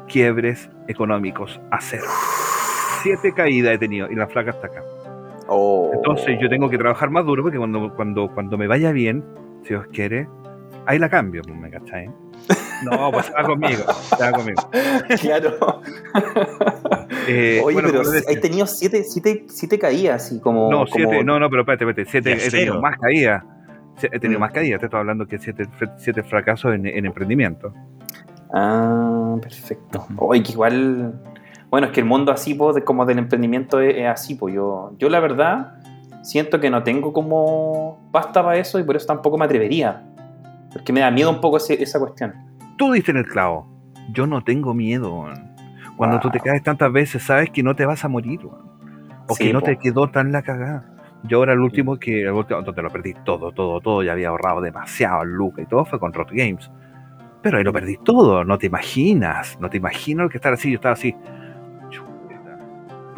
quiebres 0.08 0.67
económicos 0.88 1.62
a 1.69 1.80
cero. 1.80 2.08
Siete 3.04 3.34
caídas 3.34 3.76
he 3.76 3.78
tenido 3.78 4.10
y 4.12 4.15
la 4.15 4.26
flaca 4.26 4.50
está 4.50 4.65
acá. 4.65 4.84
Oh. 5.50 5.90
Entonces 5.94 6.38
yo 6.40 6.48
tengo 6.50 6.70
que 6.70 6.78
trabajar 6.78 7.10
más 7.10 7.26
duro 7.26 7.44
porque 7.44 7.58
cuando, 7.58 7.94
cuando, 7.96 8.32
cuando 8.34 8.58
me 8.58 8.68
vaya 8.68 8.92
bien, 8.92 9.24
si 9.64 9.70
Dios 9.70 9.88
quiere, 9.92 10.28
ahí 10.86 11.00
la 11.00 11.10
cambio, 11.10 11.42
pues, 11.44 11.58
¿me 11.58 11.70
cachai? 11.70 12.10
No, 12.84 13.12
pues 13.12 13.26
se 13.26 13.34
va 13.34 13.44
conmigo, 13.44 13.84
va 14.22 14.32
conmigo. 14.32 14.62
Claro. 15.22 15.82
Eh, 17.28 17.62
Oye, 17.64 17.74
bueno, 17.74 17.90
pero 17.92 18.04
he 18.28 18.38
tenido 18.38 18.66
siete, 18.66 19.04
siete, 19.04 19.46
siete 19.50 19.78
caídas, 19.78 20.26
así 20.26 20.40
como. 20.40 20.70
no, 20.72 20.78
como- 20.86 20.88
siete, 20.88 21.24
no, 21.24 21.40
no, 21.40 21.50
pero 21.50 21.62
espérate, 21.64 21.84
espérate, 21.86 22.10
siete, 22.10 22.38
he 22.46 22.50
tenido 22.50 22.80
más 22.82 22.98
caídas. 22.98 23.44
He 24.02 24.20
tenido 24.20 24.40
Mm. 24.40 24.42
más 24.42 24.52
caídas, 24.54 24.80
te 24.80 24.86
estoy 24.86 25.00
hablando 25.02 25.26
que 25.28 25.38
siete, 25.40 25.66
siete 25.98 26.24
fracasos 26.24 26.74
en, 26.74 26.86
en 26.86 27.06
emprendimiento. 27.06 27.74
Ah, 28.54 29.36
perfecto. 29.42 30.08
Oye, 30.18 30.42
que 30.42 30.54
igual. 30.54 31.22
Bueno, 31.69 31.88
es 31.88 31.93
que 31.93 31.99
el 31.99 32.05
mundo 32.05 32.32
así, 32.32 32.53
pues, 32.55 32.84
como 32.84 33.05
del 33.05 33.19
emprendimiento 33.19 33.79
es, 33.79 33.95
es 33.97 34.08
así, 34.08 34.36
pues. 34.36 34.53
Yo, 34.55 34.93
yo, 34.97 35.10
la 35.10 35.19
verdad, 35.19 35.75
siento 36.23 36.60
que 36.60 36.69
no 36.69 36.84
tengo 36.84 37.13
como 37.13 38.10
pasta 38.12 38.41
para 38.43 38.58
eso 38.58 38.79
y 38.79 38.84
por 38.84 38.95
eso 38.95 39.05
tampoco 39.05 39.38
me 39.38 39.45
atrevería. 39.45 40.03
Porque 40.73 40.91
me 40.93 40.99
da 41.01 41.12
miedo 41.12 41.29
un 41.29 41.41
poco 41.41 41.58
ese- 41.58 41.82
esa 41.82 41.99
cuestión. 41.99 42.34
Tú 42.77 42.91
diste 42.91 43.12
en 43.12 43.17
el 43.17 43.25
clavo. 43.27 43.67
Yo 44.13 44.25
no 44.27 44.43
tengo 44.43 44.73
miedo. 44.73 45.25
Cuando 45.97 46.17
Wow. 46.17 46.21
tú 46.23 46.29
te 46.32 46.39
caes 46.39 46.63
tantas 46.63 46.91
veces, 46.91 47.21
sabes 47.23 47.49
que 47.51 47.62
no 47.62 47.75
te 47.75 47.86
vas 47.86 48.03
a 48.05 48.08
morir. 48.08 48.39
O 49.27 49.36
Sí, 49.36 49.45
que 49.47 49.53
no 49.53 49.60
po. 49.60 49.65
te 49.67 49.77
quedó 49.77 50.08
tan 50.10 50.32
la 50.32 50.41
cagada. 50.41 50.86
Yo 51.23 51.38
ahora 51.39 51.53
el 51.53 51.60
último 51.60 51.97
que 51.99 52.21
el 52.21 52.32
último 52.32 52.62
donde 52.62 52.82
lo 52.82 52.89
perdí 52.89 53.13
todo, 53.25 53.51
todo, 53.51 53.82
todo, 53.82 54.01
ya 54.03 54.13
había 54.13 54.29
ahorrado 54.29 54.62
demasiado 54.62 55.25
lucas 55.25 55.65
y 55.65 55.67
todo 55.67 55.86
fue 55.86 55.99
con 55.99 56.13
Rot 56.13 56.29
Games. 56.32 56.71
Pero 57.41 57.58
ahí 57.58 57.63
lo 57.63 57.73
perdí 57.73 57.97
todo, 57.97 58.43
no 58.45 58.58
te 58.58 58.67
imaginas, 58.67 59.58
no 59.60 59.69
te 59.69 59.77
imagino 59.77 60.23
el 60.23 60.29
que 60.29 60.38
estar 60.38 60.53
así, 60.53 60.69
yo 60.71 60.75
estaba 60.75 60.93
así. 60.93 61.15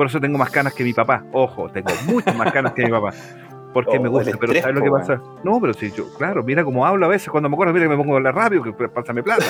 Por 0.02 0.08
eso 0.08 0.20
tengo 0.20 0.40
más 0.40 0.50
canas 0.50 0.74
que 0.74 0.84
mi 0.84 0.94
papá. 0.94 1.24
Ojo, 1.32 1.70
tengo 1.70 1.92
muchas 2.08 2.36
más 2.36 2.52
canas 2.52 2.74
que 2.74 2.86
mi 2.86 2.90
papá. 2.90 3.14
Porque 3.72 4.00
Oh, 4.00 4.02
me 4.02 4.10
gusta, 4.10 4.32
el 4.32 4.38
pero 4.40 4.52
¿sabes 4.56 4.76
lo 4.76 4.82
que 4.82 4.90
pasa? 4.90 5.22
No, 5.44 5.62
pero 5.62 5.76
si 5.76 5.92
yo, 5.92 6.12
claro, 6.18 6.42
mira 6.42 6.64
cómo 6.64 6.88
hablo 6.88 7.06
a 7.06 7.10
veces 7.10 7.30
cuando 7.30 7.50
me 7.50 7.54
acuerdo, 7.54 7.72
mira 7.72 7.86
que 7.86 7.90
me 7.90 7.98
pongo 7.98 8.16
a 8.16 8.18
hablar 8.18 8.34
rápido, 8.34 8.64
que 8.64 8.74
pásame 8.90 9.22
plata. 9.22 9.46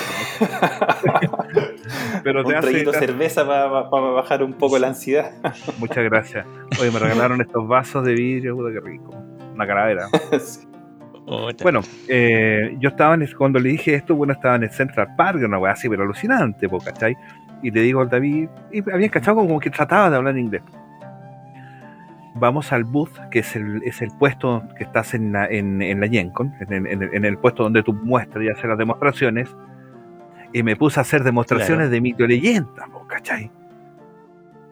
pero 2.21 2.43
te 2.43 2.49
un 2.49 2.55
hace, 2.55 2.83
te 2.83 2.91
cerveza 2.91 3.47
para 3.47 4.11
bajar 4.11 4.43
un 4.43 4.51
poco 4.51 4.77
la 4.77 4.87
ansiedad. 4.87 5.31
Muchas 5.79 6.03
gracias. 6.03 6.45
Oye, 6.81 6.91
me 6.91 6.99
regalaron 6.99 7.39
estos 7.39 7.65
vasos 7.65 8.03
de 8.03 8.13
vidrio, 8.13 8.57
puta 8.57 8.73
que 8.73 8.81
rico. 8.81 9.15
Una 9.55 9.65
calavera. 9.65 10.09
Sí. 10.37 10.67
Otra. 11.27 11.63
Bueno, 11.63 11.79
eh, 12.09 12.75
yo 12.79 12.89
estaba 12.89 13.13
en, 13.13 13.25
cuando 13.37 13.57
le 13.57 13.69
dije 13.69 13.93
esto, 13.93 14.15
bueno, 14.15 14.33
estaba 14.33 14.55
en 14.55 14.63
el 14.63 14.71
Central 14.71 15.15
Park, 15.15 15.39
una 15.45 15.59
weá 15.59 15.73
así, 15.73 15.87
pero 15.87 16.03
alucinante, 16.03 16.67
¿cachai? 16.83 17.15
Y 17.63 17.71
le 17.71 17.81
digo 17.81 18.01
al 18.01 18.09
David, 18.09 18.49
y 18.71 18.89
habían 18.91 19.09
cachado 19.09 19.37
como 19.37 19.59
que 19.59 19.69
trataba 19.69 20.09
de 20.09 20.15
hablar 20.17 20.37
inglés. 20.37 20.63
Vamos 22.35 22.71
al 22.71 22.85
booth, 22.85 23.17
que 23.29 23.39
es 23.39 23.55
el, 23.55 23.83
es 23.83 24.01
el 24.01 24.09
puesto 24.17 24.63
que 24.77 24.83
estás 24.85 25.13
en 25.13 25.33
la, 25.33 25.45
en, 25.47 25.81
en 25.81 25.99
la 25.99 26.07
Gencon, 26.07 26.53
en, 26.61 26.73
el- 26.73 26.87
en 26.87 27.03
el- 27.03 27.13
en 27.13 27.25
el 27.25 27.37
puesto 27.37 27.63
donde 27.63 27.83
tú 27.83 27.93
muestras 27.93 28.43
y 28.43 28.49
haces 28.49 28.65
las 28.65 28.77
demostraciones, 28.77 29.53
y 30.53 30.63
me 30.63 30.75
puse 30.75 30.99
a 30.99 31.01
hacer 31.01 31.23
demostraciones 31.23 31.75
Claro. 31.77 31.89
de 31.91 32.01
mito 32.01 32.23
y 32.23 32.27
leyenda, 32.29 32.87
¿cachai? 33.07 33.51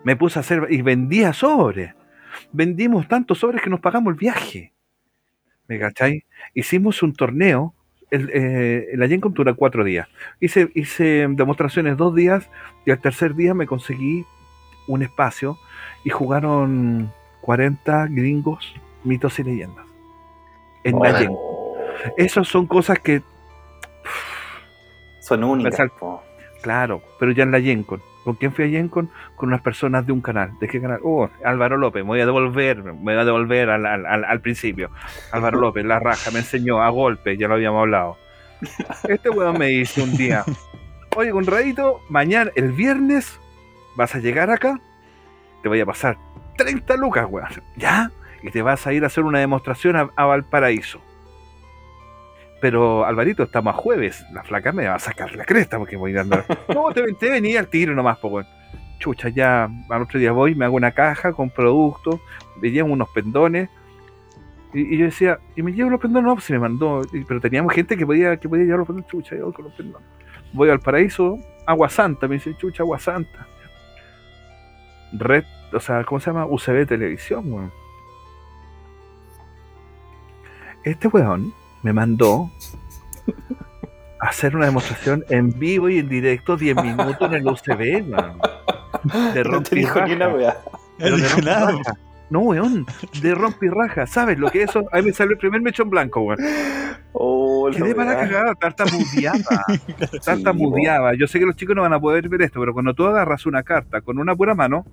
Me 0.04 0.16
puse 0.16 0.40
a 0.40 0.42
hacer, 0.42 0.68
y 0.70 0.82
vendía 0.82 1.34
sobres. 1.34 1.94
Vendimos 2.54 3.08
tantos 3.08 3.40
sobres 3.40 3.62
que 3.62 3.70
nos 3.70 3.82
pagamos 3.82 4.12
el 4.14 4.18
viaje. 4.20 4.74
¿Me 5.68 5.78
cachai? 5.80 6.24
Hicimos 6.54 7.04
un 7.04 7.14
torneo. 7.14 7.76
El, 8.12 8.30
eh, 8.34 8.88
la 8.96 9.08
Gencon 9.08 9.34
dura 9.34 9.54
cuatro 9.54 9.84
días. 9.84 10.08
Hice, 10.40 10.72
hice 10.74 11.28
demostraciones 11.30 11.98
dos 11.98 12.16
días 12.16 12.50
y 12.86 12.92
al 12.92 13.00
tercer 13.00 13.36
día 13.36 13.54
me 13.54 13.68
conseguí 13.68 14.26
un 14.88 15.04
espacio 15.04 15.58
y 16.04 16.10
jugaron 16.10 17.12
40 17.42 18.08
gringos, 18.08 18.74
mitos 19.04 19.38
y 19.40 19.44
leyendas. 19.44 19.86
En 20.84 21.00
la 21.00 21.14
Gencon. 21.14 21.38
Oh, 21.38 21.76
Esas 22.18 22.48
son 22.48 22.66
cosas 22.66 23.00
que, 23.00 23.22
Son 25.22 25.44
únicas. 25.44 25.92
Claro, 26.62 27.02
pero 27.20 27.32
ya 27.32 27.44
en 27.44 27.52
la 27.52 27.62
Gencon. 27.62 28.02
¿Con 28.24 28.36
quién 28.36 28.52
fui 28.52 28.66
a 28.66 28.68
Gencon? 28.70 29.10
Con 29.36 29.50
unas 29.50 29.62
personas 29.62 30.06
de 30.06 30.12
un 30.12 30.22
canal. 30.22 30.52
¿De 30.60 30.68
qué 30.68 30.82
canal? 30.82 31.00
Oh, 31.04 31.30
Álvaro 31.44 31.78
López. 31.78 32.04
Me 32.04 32.08
voy 32.10 32.22
a 32.22 32.26
devolver, 32.26 32.84
me 32.84 32.92
voy 32.92 33.14
a 33.14 33.26
devolver 33.26 33.70
al, 33.70 33.86
al- 33.86 34.06
al- 34.26 34.42
principio. 34.42 34.90
Álvaro 35.32 35.60
López, 35.62 35.86
la 35.86 36.00
raja, 36.00 36.30
me 36.32 36.40
enseñó 36.40 36.82
a 36.82 36.90
golpe, 36.90 37.38
ya 37.38 37.48
lo 37.48 37.54
habíamos 37.56 37.80
hablado. 37.82 38.18
Este 39.08 39.30
weón 39.30 39.58
me 39.58 39.68
dice 39.68 40.02
un 40.02 40.18
día, 40.18 40.44
oye, 41.16 41.32
Conradito, 41.32 42.02
mañana, 42.10 42.52
el 42.56 42.74
viernes, 42.74 43.40
vas 43.96 44.14
a 44.16 44.20
llegar 44.20 44.50
acá, 44.52 44.80
te 45.64 45.70
voy 45.70 45.80
a 45.80 45.86
pasar 45.86 46.18
30 46.58 46.98
lucas, 46.98 47.26
weón. 47.30 47.48
¿Ya? 47.78 48.12
Y 48.44 48.52
te 48.52 48.62
vas 48.62 48.86
a 48.86 48.92
ir 48.94 49.04
a 49.06 49.08
hacer 49.08 49.24
una 49.24 49.40
demostración 49.40 49.96
a, 49.96 50.10
a 50.16 50.26
Valparaíso. 50.26 51.02
Pero, 52.62 53.06
Alvarito, 53.06 53.44
estamos 53.44 53.74
a 53.74 53.78
jueves. 53.78 54.26
La 54.34 54.44
flaca 54.44 54.72
me 54.72 54.86
va 54.88 54.96
a 54.96 55.00
sacar 55.00 55.34
la 55.36 55.46
cresta 55.46 55.78
porque 55.78 55.96
voy 55.96 56.16
a 56.18 56.22
andar. 56.22 56.46
No, 56.74 56.92
te, 56.94 57.04
te 57.14 57.30
venía 57.30 57.60
al 57.60 57.68
tiro 57.68 57.94
nomás, 57.96 58.18
po, 58.18 58.28
weón. 58.30 58.48
Chucha, 59.00 59.30
ya 59.30 59.70
al 59.90 60.02
otro 60.02 60.20
día 60.20 60.34
voy, 60.34 60.56
me 60.56 60.66
hago 60.66 60.76
una 60.76 60.92
caja 60.92 61.32
con 61.32 61.50
productos, 61.50 62.20
me 62.62 62.70
llevo 62.70 62.92
unos 62.92 63.08
pendones. 63.12 63.70
Y, 64.74 64.94
y 64.94 64.98
yo 64.98 65.06
decía, 65.06 65.40
y 65.56 65.64
me 65.64 65.72
llevo 65.72 65.90
los 65.90 66.02
pendones, 66.02 66.28
no, 66.28 66.34
pues 66.36 66.46
se 66.46 66.54
me 66.54 66.60
mandó. 66.60 67.02
Y- 67.14 67.24
pero 67.24 67.40
teníamos 67.40 67.74
gente 67.74 67.96
que 67.96 68.06
podía, 68.06 68.36
que 68.38 68.50
podía 68.50 68.66
llevar 68.66 68.80
los 68.80 68.88
pendones, 68.88 69.10
chucha, 69.10 69.36
yo 69.38 69.54
con 69.54 69.66
los 69.66 69.74
pendones. 69.74 70.06
Voy 70.52 70.70
al 70.70 70.80
paraíso, 70.82 71.38
agua 71.66 71.90
santa, 71.90 72.28
me 72.28 72.36
dice, 72.36 72.54
chucha, 72.58 72.84
agua 72.84 73.00
santa. 73.00 73.48
Red, 75.14 75.46
o 75.72 75.80
sea, 75.80 76.04
¿cómo 76.04 76.20
se 76.20 76.30
llama? 76.32 76.46
UCB 76.46 76.86
Televisión, 76.86 77.52
weón. 77.54 77.72
Este 80.84 81.08
weón 81.08 81.54
me 81.84 81.94
mandó 81.94 82.52
a 84.20 84.28
hacer 84.28 84.56
una 84.56 84.66
demostración 84.66 85.24
en 85.30 85.58
vivo 85.58 85.90
y 85.90 86.00
en 86.00 86.10
directo 86.10 86.58
10 86.58 86.76
minutos 86.84 87.18
en 87.22 87.34
el 87.36 87.48
UCB, 87.48 88.10
weón. 88.10 88.38
De 89.34 89.44
No 89.50 89.64
te 89.64 89.76
dijo 89.76 90.02
ni 90.02 90.14
una 90.14 90.30
Nada. 91.44 91.74
No, 92.30 92.42
weón, 92.42 92.86
de 93.22 93.34
rompirraja. 93.34 94.06
¿Sabes 94.06 94.38
lo 94.38 94.52
que 94.52 94.64
es 94.64 94.70
eso? 94.70 94.86
Ahí 94.92 95.02
me 95.02 95.14
salió 95.14 95.32
el 95.34 95.40
primer 95.40 95.62
mechón 95.62 95.90
blanco, 95.90 96.22
weón. 96.22 96.40
Oh, 97.14 97.70
la 97.70 97.76
Quedé 97.78 97.96
para 97.96 98.16
cagar, 98.16 98.56
tartamudeaba. 98.58 99.40
tartamudeaba. 100.24 101.14
Yo 101.16 101.26
sé 101.28 101.40
que 101.40 101.46
los 101.46 101.56
chicos 101.56 101.76
no 101.76 101.82
van 101.82 101.94
a 101.94 102.00
poder 102.00 102.30
ver 102.30 102.44
esto, 102.44 102.60
pero 102.60 102.74
cuando 102.74 102.94
tú 102.94 103.08
agarras 103.08 103.46
una 103.48 103.64
carta 103.64 104.02
con 104.02 104.20
una 104.20 104.36
pura 104.36 104.54
mano, 104.54 104.86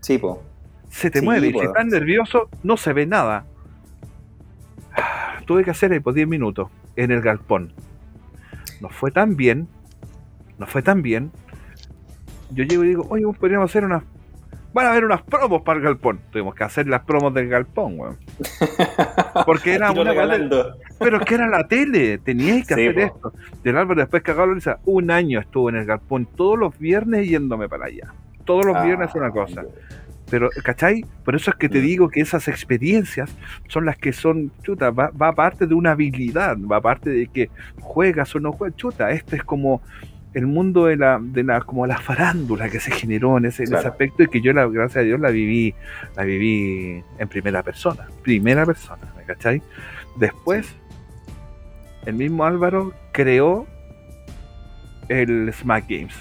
Sí, 0.00 0.18
po. 0.18 0.42
se 0.90 1.10
te 1.10 1.20
Sí, 1.20 1.24
mueve. 1.24 1.48
Y 1.48 1.52
si 1.52 1.58
estás 1.60 1.86
nervioso, 1.86 2.48
no 2.64 2.76
se 2.76 2.92
ve 2.92 3.06
nada. 3.06 3.44
Tuve 5.48 5.64
que 5.64 5.70
hacer 5.70 5.90
ahí 5.92 5.98
por 6.00 6.12
10 6.12 6.28
minutos 6.28 6.68
en 6.94 7.10
el 7.10 7.22
galpón. 7.22 7.72
nos 8.82 8.94
fue 8.94 9.10
tan 9.10 9.34
bien, 9.34 9.66
nos 10.58 10.68
fue 10.70 10.82
tan 10.82 11.00
bien. 11.02 11.32
Yo 12.50 12.64
llego 12.64 12.84
y 12.84 12.88
digo, 12.88 13.06
oye, 13.08 13.24
podríamos 13.40 13.70
hacer 13.70 13.84
unas. 13.84 14.02
Van 14.74 14.84
a 14.86 14.90
haber 14.90 15.06
unas 15.06 15.22
promos 15.22 15.62
para 15.62 15.78
el 15.78 15.84
galpón. 15.84 16.20
Tuvimos 16.30 16.54
que 16.54 16.64
hacer 16.64 16.86
las 16.86 17.00
promos 17.02 17.32
del 17.32 17.48
galpón, 17.48 17.98
weón. 17.98 18.18
Porque 19.46 19.72
era 19.74 19.90
una 19.90 20.10
regalando. 20.10 20.76
Pero 20.98 21.16
es 21.16 21.24
que 21.24 21.34
era 21.36 21.48
la 21.48 21.66
tele, 21.66 22.18
teníais 22.18 22.66
que 22.66 22.74
Sí, 22.74 22.86
hacer 22.88 22.94
po. 23.10 23.16
esto. 23.16 23.32
Del 23.64 23.78
Álvaro 23.78 24.00
después 24.00 24.22
cagado 24.22 24.48
la 24.48 24.54
risa, 24.54 24.78
un 24.84 25.10
año 25.10 25.40
estuve 25.40 25.70
en 25.72 25.78
el 25.78 25.86
galpón 25.86 26.26
todos 26.36 26.58
los 26.58 26.78
viernes 26.78 27.26
yéndome 27.26 27.68
para 27.70 27.86
allá. 27.86 28.12
Todos 28.44 28.66
los 28.66 28.82
viernes 28.84 29.14
una 29.14 29.30
cosa. 29.30 29.64
Pero, 30.30 30.50
¿cachai? 30.62 31.04
Por 31.24 31.34
eso 31.36 31.50
es 31.50 31.56
que 31.56 31.68
te 31.68 31.78
Mm. 31.78 31.82
digo 31.82 32.08
que 32.10 32.20
esas 32.20 32.48
experiencias 32.48 33.30
son 33.68 33.86
las 33.86 33.96
que 33.96 34.12
son, 34.12 34.50
chuta, 34.62 34.90
va, 34.90 35.10
va 35.10 35.28
aparte 35.28 35.66
de 35.66 35.74
una 35.74 35.92
habilidad, 35.92 36.56
va 36.58 36.76
aparte 36.76 37.08
de 37.10 37.26
que 37.28 37.48
juegas 37.80 38.34
o 38.36 38.40
no 38.40 38.52
juegas, 38.52 38.76
chuta, 38.76 39.10
este 39.10 39.36
es 39.36 39.42
como 39.44 39.80
el 40.34 40.46
mundo 40.46 40.84
de 40.84 40.96
la, 40.96 41.18
de 41.20 41.42
la, 41.42 41.62
como 41.62 41.86
la 41.86 41.96
farándula 41.98 42.68
que 42.68 42.78
se 42.78 42.90
generó 42.90 43.38
en 43.38 43.46
ese, 43.46 43.62
en 43.62 43.68
ese 43.68 43.72
Claro. 43.76 43.88
aspecto 43.88 44.22
y 44.24 44.28
que 44.28 44.40
yo, 44.42 44.52
la, 44.52 44.66
gracias 44.68 44.98
a 44.98 45.00
Dios, 45.06 45.18
la 45.18 45.30
viví, 45.30 45.74
la 46.16 46.24
viví 46.24 47.02
en 47.18 47.28
primera 47.28 47.62
persona, 47.62 48.06
primera 48.22 48.66
persona, 48.66 49.10
¿me 49.16 49.24
cachai? 49.24 49.62
Después, 50.16 50.68
el 52.04 52.14
mismo 52.14 52.44
Álvaro 52.44 52.92
creó 53.12 53.66
el 55.08 55.50
Smack 55.54 55.86
Games. 55.88 56.14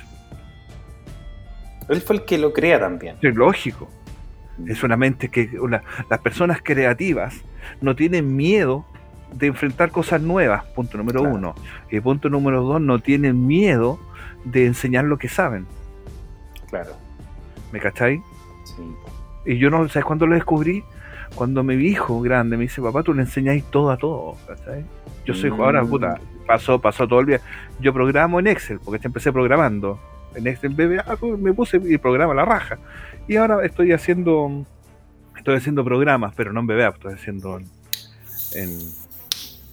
Él 1.90 2.02
fue 2.02 2.18
el 2.18 2.26
que 2.26 2.38
lo 2.38 2.54
crea 2.54 2.80
también. 2.80 3.16
Es 3.22 3.36
lógico. 3.36 3.90
Es 4.66 4.84
una 4.84 4.98
mente 4.98 5.30
que 5.30 5.60
una- 5.60 5.84
las 6.10 6.20
personas 6.20 6.60
creativas 6.64 7.36
no 7.82 7.96
tienen 7.96 8.36
miedo 8.36 8.86
de 9.34 9.48
enfrentar 9.48 9.92
cosas 9.92 10.22
nuevas, 10.22 10.64
punto 10.76 10.98
número 10.98 11.20
Claro. 11.22 11.36
uno. 11.36 11.56
Y 11.92 12.00
punto 12.00 12.30
número 12.30 12.64
dos, 12.64 12.82
no 12.82 13.00
tienen 13.00 13.46
miedo 13.46 14.00
de 14.46 14.66
enseñar 14.66 15.04
lo 15.06 15.18
que 15.18 15.28
saben. 15.30 15.68
Claro. 16.70 16.92
¿Me 17.72 17.80
cachai? 17.80 18.22
Sí. 18.64 18.84
Y 19.46 19.58
yo 19.58 19.70
no, 19.70 19.88
¿sabes 19.90 20.06
cuándo 20.06 20.26
lo 20.28 20.36
descubrí? 20.36 20.84
Cuando 21.36 21.62
mi 21.64 21.76
hijo 21.76 22.20
grande 22.22 22.58
me 22.58 22.64
dice, 22.64 22.82
papá, 22.82 23.04
tú 23.04 23.14
le 23.14 23.22
enseñáis 23.22 23.64
todo 23.66 23.92
a 23.92 23.98
todo, 23.98 24.36
¿cachai? 24.48 24.86
Yo 25.26 25.34
soy 25.34 25.52
Mm. 25.52 25.62
ahora, 25.62 25.84
puta, 25.84 26.20
pasó, 26.48 26.80
pasó 26.80 27.08
todo 27.08 27.20
el 27.20 27.26
día. 27.28 27.42
Yo 27.80 27.94
programo 27.94 28.40
en 28.40 28.48
Excel, 28.48 28.80
porque 28.84 29.06
empecé 29.06 29.32
programando. 29.34 30.00
En 30.36 30.48
Excel 30.48 30.74
BBA 30.74 31.04
pues, 31.18 31.38
me 31.40 31.54
puse 31.54 31.82
y 31.84 31.98
programa 31.98 32.34
la 32.34 32.46
raja. 32.46 32.78
Y 33.28 33.36
ahora 33.36 33.66
estoy 33.66 33.92
haciendo 33.92 34.66
estoy 35.38 35.56
haciendo 35.56 35.84
programas, 35.84 36.34
pero 36.36 36.52
no 36.52 36.62
en 36.62 36.68
BBA, 36.68 36.88
estoy 36.90 37.14
haciendo 37.14 37.58
en, 37.58 37.66
en, 38.54 38.80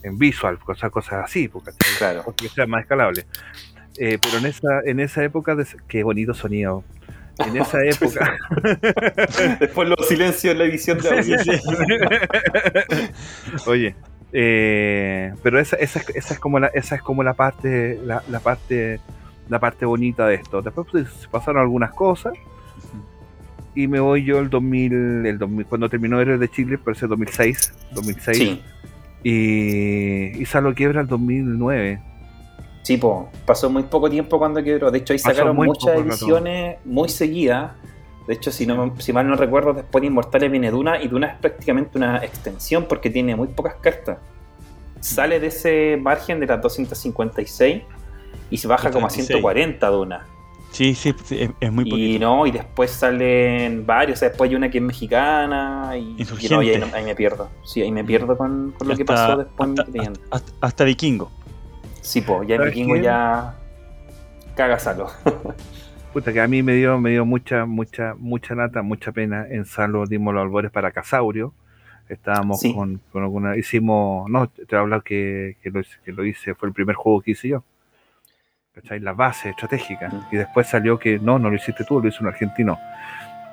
en 0.03 0.19
Visual, 0.19 0.59
cosas, 0.59 0.91
cosas 0.91 1.25
así, 1.25 1.49
¿cachai? 1.49 1.75
Claro. 1.99 2.23
porque 2.25 2.49
sea 2.49 2.67
más 2.67 2.83
escalable. 2.83 3.27
Eh, 3.97 4.19
pero 4.21 4.39
en 4.39 4.47
esa, 4.47 4.81
en 4.85 5.01
esa 5.01 5.25
época, 5.25 5.55
de, 5.55 5.67
qué 5.89 6.03
bonito 6.03 6.35
sonido. 6.35 6.85
En 7.39 7.57
esa 7.57 7.79
época, 7.85 8.37
Después 9.61 9.89
los 9.89 10.07
silencios 10.07 10.53
en 10.53 10.59
la 10.59 10.65
edición 10.65 10.99
de 10.99 11.09
audio. 11.11 11.37
Oye, 13.67 13.95
eh, 14.33 15.33
pero 15.43 15.59
esa, 15.59 15.77
esa, 15.77 16.01
es- 16.01 16.11
esa 16.11 16.35
es 16.35 16.41
como 16.41 16.61
la, 16.61 16.69
esa 16.69 16.97
es 16.97 17.03
como 17.03 17.23
la 17.23 17.35
parte, 17.35 17.99
la, 18.05 18.23
la 18.29 18.41
parte, 18.41 19.01
la 19.49 19.59
parte 19.59 19.85
bonita 19.87 20.27
de 20.27 20.37
esto. 20.37 20.63
Después 20.63 20.87
pues, 20.91 21.09
pasaron 21.31 21.61
algunas 21.63 21.93
cosas 21.93 22.35
y 23.75 23.89
me 23.89 24.01
voy 24.01 24.25
yo 24.25 24.39
el 24.39 24.51
2000, 24.51 25.27
el 25.27 25.39
2000 25.39 25.67
cuando 25.67 25.89
terminó 25.89 26.21
Héroes 26.21 26.41
de 26.41 26.49
Chile, 26.49 26.79
parece 26.79 27.07
2006, 27.07 27.73
2006 27.93 28.37
Sí. 28.39 28.63
y, 29.23 30.41
y 30.41 30.45
Salo 30.47 30.75
quiebra 30.75 31.01
el 31.01 31.07
2009. 31.09 32.01
Sí, 32.83 32.99
po, 32.99 33.31
pasó 33.47 33.71
muy 33.71 33.85
poco 33.85 34.11
tiempo 34.11 34.39
cuando 34.39 34.63
quebró. 34.63 34.91
De 34.91 34.99
hecho, 34.99 35.15
ahí 35.15 35.19
sacaron 35.19 35.57
muchas 35.57 35.95
rato. 35.97 36.03
ediciones 36.09 36.77
muy 36.85 37.09
seguidas. 37.09 37.73
De 38.29 38.35
hecho, 38.35 38.51
si, 38.53 38.67
no, 38.67 38.95
si 38.99 39.13
mal 39.13 39.27
no 39.29 39.37
recuerdo, 39.37 39.73
después 39.73 40.03
de 40.03 40.09
Inmortales 40.09 40.51
viene 40.51 40.71
Duna 40.71 41.03
y 41.03 41.09
Duna 41.09 41.29
es 41.29 41.39
prácticamente 41.39 41.97
una 41.99 42.19
extensión 42.25 42.85
porque 42.89 43.09
tiene 43.11 43.35
muy 43.37 43.49
pocas 43.49 43.77
cartas. 43.77 44.19
Sale 45.01 45.41
de 45.41 45.47
ese 45.49 45.99
margen 46.01 46.41
de 46.41 46.47
las 46.47 46.61
256 46.63 47.83
y 48.51 48.57
se 48.59 48.69
baja 48.69 48.91
como 48.91 49.07
a 49.07 49.09
236. 49.09 49.27
140 49.29 49.87
Duna. 49.89 50.27
Sí, 50.75 50.95
sí, 50.97 51.15
sí, 51.25 51.39
es, 51.41 51.51
es 51.61 51.73
muy 51.73 51.85
Y 51.87 51.91
poquito. 51.91 52.25
no, 52.27 52.47
y 52.47 52.51
después 52.51 52.91
salen 52.91 53.87
varios. 53.87 54.19
O 54.19 54.21
sea, 54.21 54.29
después 54.31 54.51
hay 54.51 54.57
una 54.57 54.71
que 54.71 54.79
es 54.79 54.85
mexicana 54.85 55.93
y, 55.97 56.17
y 56.21 56.49
no, 56.51 56.63
y 56.63 56.71
ahí, 56.71 56.79
no- 56.81 56.87
ahí 56.93 57.05
me 57.05 57.15
pierdo. 57.15 57.49
Sí, 57.65 57.81
ahí 57.81 57.93
me 57.93 58.03
pierdo 58.05 58.37
con, 58.37 58.75
con 58.77 58.89
lo 58.89 58.97
que 58.97 59.05
pasó 59.05 59.37
después 59.39 59.71
en 59.71 59.79
hasta, 60.13 60.21
hasta- 60.31 60.53
hasta 60.61 60.85
Vikingo. 60.85 61.31
Sí, 62.01 62.21
po, 62.23 62.43
ya 62.43 62.57
el 62.57 62.61
¿Sabes 62.63 62.75
vikingo 62.75 62.95
qué? 62.95 63.03
ya 63.03 63.55
caga 64.57 64.79
Salo. 64.81 65.07
Puta, 66.13 66.33
que 66.33 66.41
a 66.41 66.49
mí 66.49 66.63
me 66.63 66.75
dio, 66.75 66.99
me 67.01 67.11
dio 67.11 67.25
mucha, 67.25 67.67
mucha, 67.67 68.15
mucha 68.19 68.55
lata, 68.55 68.83
mucha 68.83 69.11
pena. 69.13 69.47
En 69.49 69.65
Salo 69.65 70.07
dimos 70.07 70.35
los 70.35 70.43
albores 70.43 70.71
para 70.71 70.91
Casaurio. 70.93 71.55
Estábamos 72.09 72.61
Sí. 72.61 72.75
con, 72.75 73.01
con 73.13 73.23
alguna. 73.23 73.57
Hicimos. 73.57 74.29
No, 74.31 74.49
te 74.49 74.65
voy 74.71 74.77
a 74.77 74.81
hablar 74.81 75.03
que, 75.03 75.57
que, 75.63 75.71
lo, 75.71 75.81
que 76.05 76.13
lo 76.13 76.25
hice. 76.25 76.55
Fue 76.55 76.69
el 76.69 76.75
primer 76.75 76.95
juego 76.97 77.21
que 77.21 77.31
hice 77.33 77.49
yo. 77.49 77.65
¿Cachai? 78.75 78.99
La 78.99 79.13
base 79.13 79.51
estratégica. 79.51 80.11
Y 80.33 80.37
después 80.37 80.67
salió 80.67 80.99
que 80.99 81.19
no, 81.19 81.39
no 81.39 81.49
lo 81.49 81.57
hiciste 81.57 81.85
tú, 81.85 82.01
lo 82.01 82.09
hizo 82.09 82.23
un 82.23 82.29
argentino. 82.29 82.79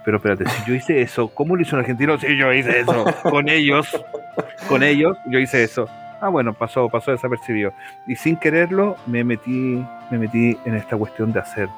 Pero 0.04 0.18
espérate, 0.18 0.50
si 0.50 0.68
yo 0.68 0.74
hice 0.74 1.02
eso, 1.02 1.28
¿cómo 1.28 1.56
lo 1.56 1.62
hizo 1.62 1.76
un 1.76 1.82
argentino? 1.82 2.18
Si 2.18 2.36
yo 2.36 2.52
hice 2.52 2.80
eso 2.80 3.06
con 3.22 3.48
ellos, 3.48 4.04
con 4.68 4.82
ellos, 4.82 5.16
yo 5.28 5.38
hice 5.38 5.64
eso. 5.64 5.88
Ah, 6.20 6.30
bueno, 6.30 6.54
pasó, 6.54 6.90
pasó 6.90 7.12
desapercibido. 7.12 7.72
Y 8.08 8.16
sin 8.16 8.36
quererlo, 8.36 8.98
me 9.06 9.24
metí, 9.24 9.86
me 10.10 10.18
metí 10.18 10.58
en 10.66 10.76
esta 10.76 10.98
cuestión 10.98 11.32
de 11.32 11.40
hacer, 11.40 11.70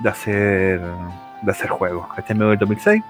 de 0.00 0.08
hacer, 0.10 0.80
de 1.40 1.50
hacer 1.50 1.70
juegos. 1.70 2.06
¿Cachai? 2.14 2.36
Me 2.36 2.44
voy 2.44 2.52
el 2.52 2.58
2006, 2.58 3.02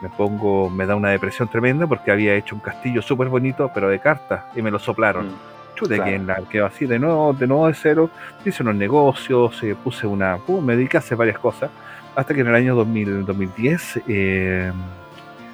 me 0.00 0.08
pongo, 0.08 0.70
me 0.70 0.86
da 0.86 0.96
una 0.96 1.10
depresión 1.10 1.48
tremenda 1.48 1.86
porque 1.86 2.10
había 2.10 2.34
hecho 2.34 2.54
un 2.54 2.62
castillo 2.62 3.02
súper 3.02 3.28
bonito, 3.28 3.70
pero 3.74 3.90
de 3.90 3.98
cartas, 3.98 4.44
y 4.56 4.62
me 4.62 4.70
lo 4.70 4.78
soplaron. 4.78 5.28
Mm. 5.28 5.61
Chuta, 5.82 5.94
Claro. 5.96 6.10
que 6.10 6.14
en 6.16 6.26
la 6.26 6.36
quedó 6.48 6.66
así 6.66 6.86
de 6.86 6.98
nuevo, 6.98 7.32
de 7.32 7.46
nuevo 7.46 7.66
de 7.68 7.74
cero. 7.74 8.10
Hice 8.44 8.62
unos 8.62 8.74
negocios, 8.76 9.62
eh, 9.62 9.74
puse 9.82 10.06
una. 10.06 10.38
uh, 10.46 10.60
me 10.60 10.76
dediqué 10.76 10.96
a 10.96 11.00
hacer 11.00 11.16
varias 11.16 11.38
cosas. 11.38 11.70
Hasta 12.14 12.34
que 12.34 12.40
en 12.42 12.48
el 12.48 12.54
año 12.54 12.74
2000, 12.74 13.24
2010 13.24 14.00
eh, 14.08 14.70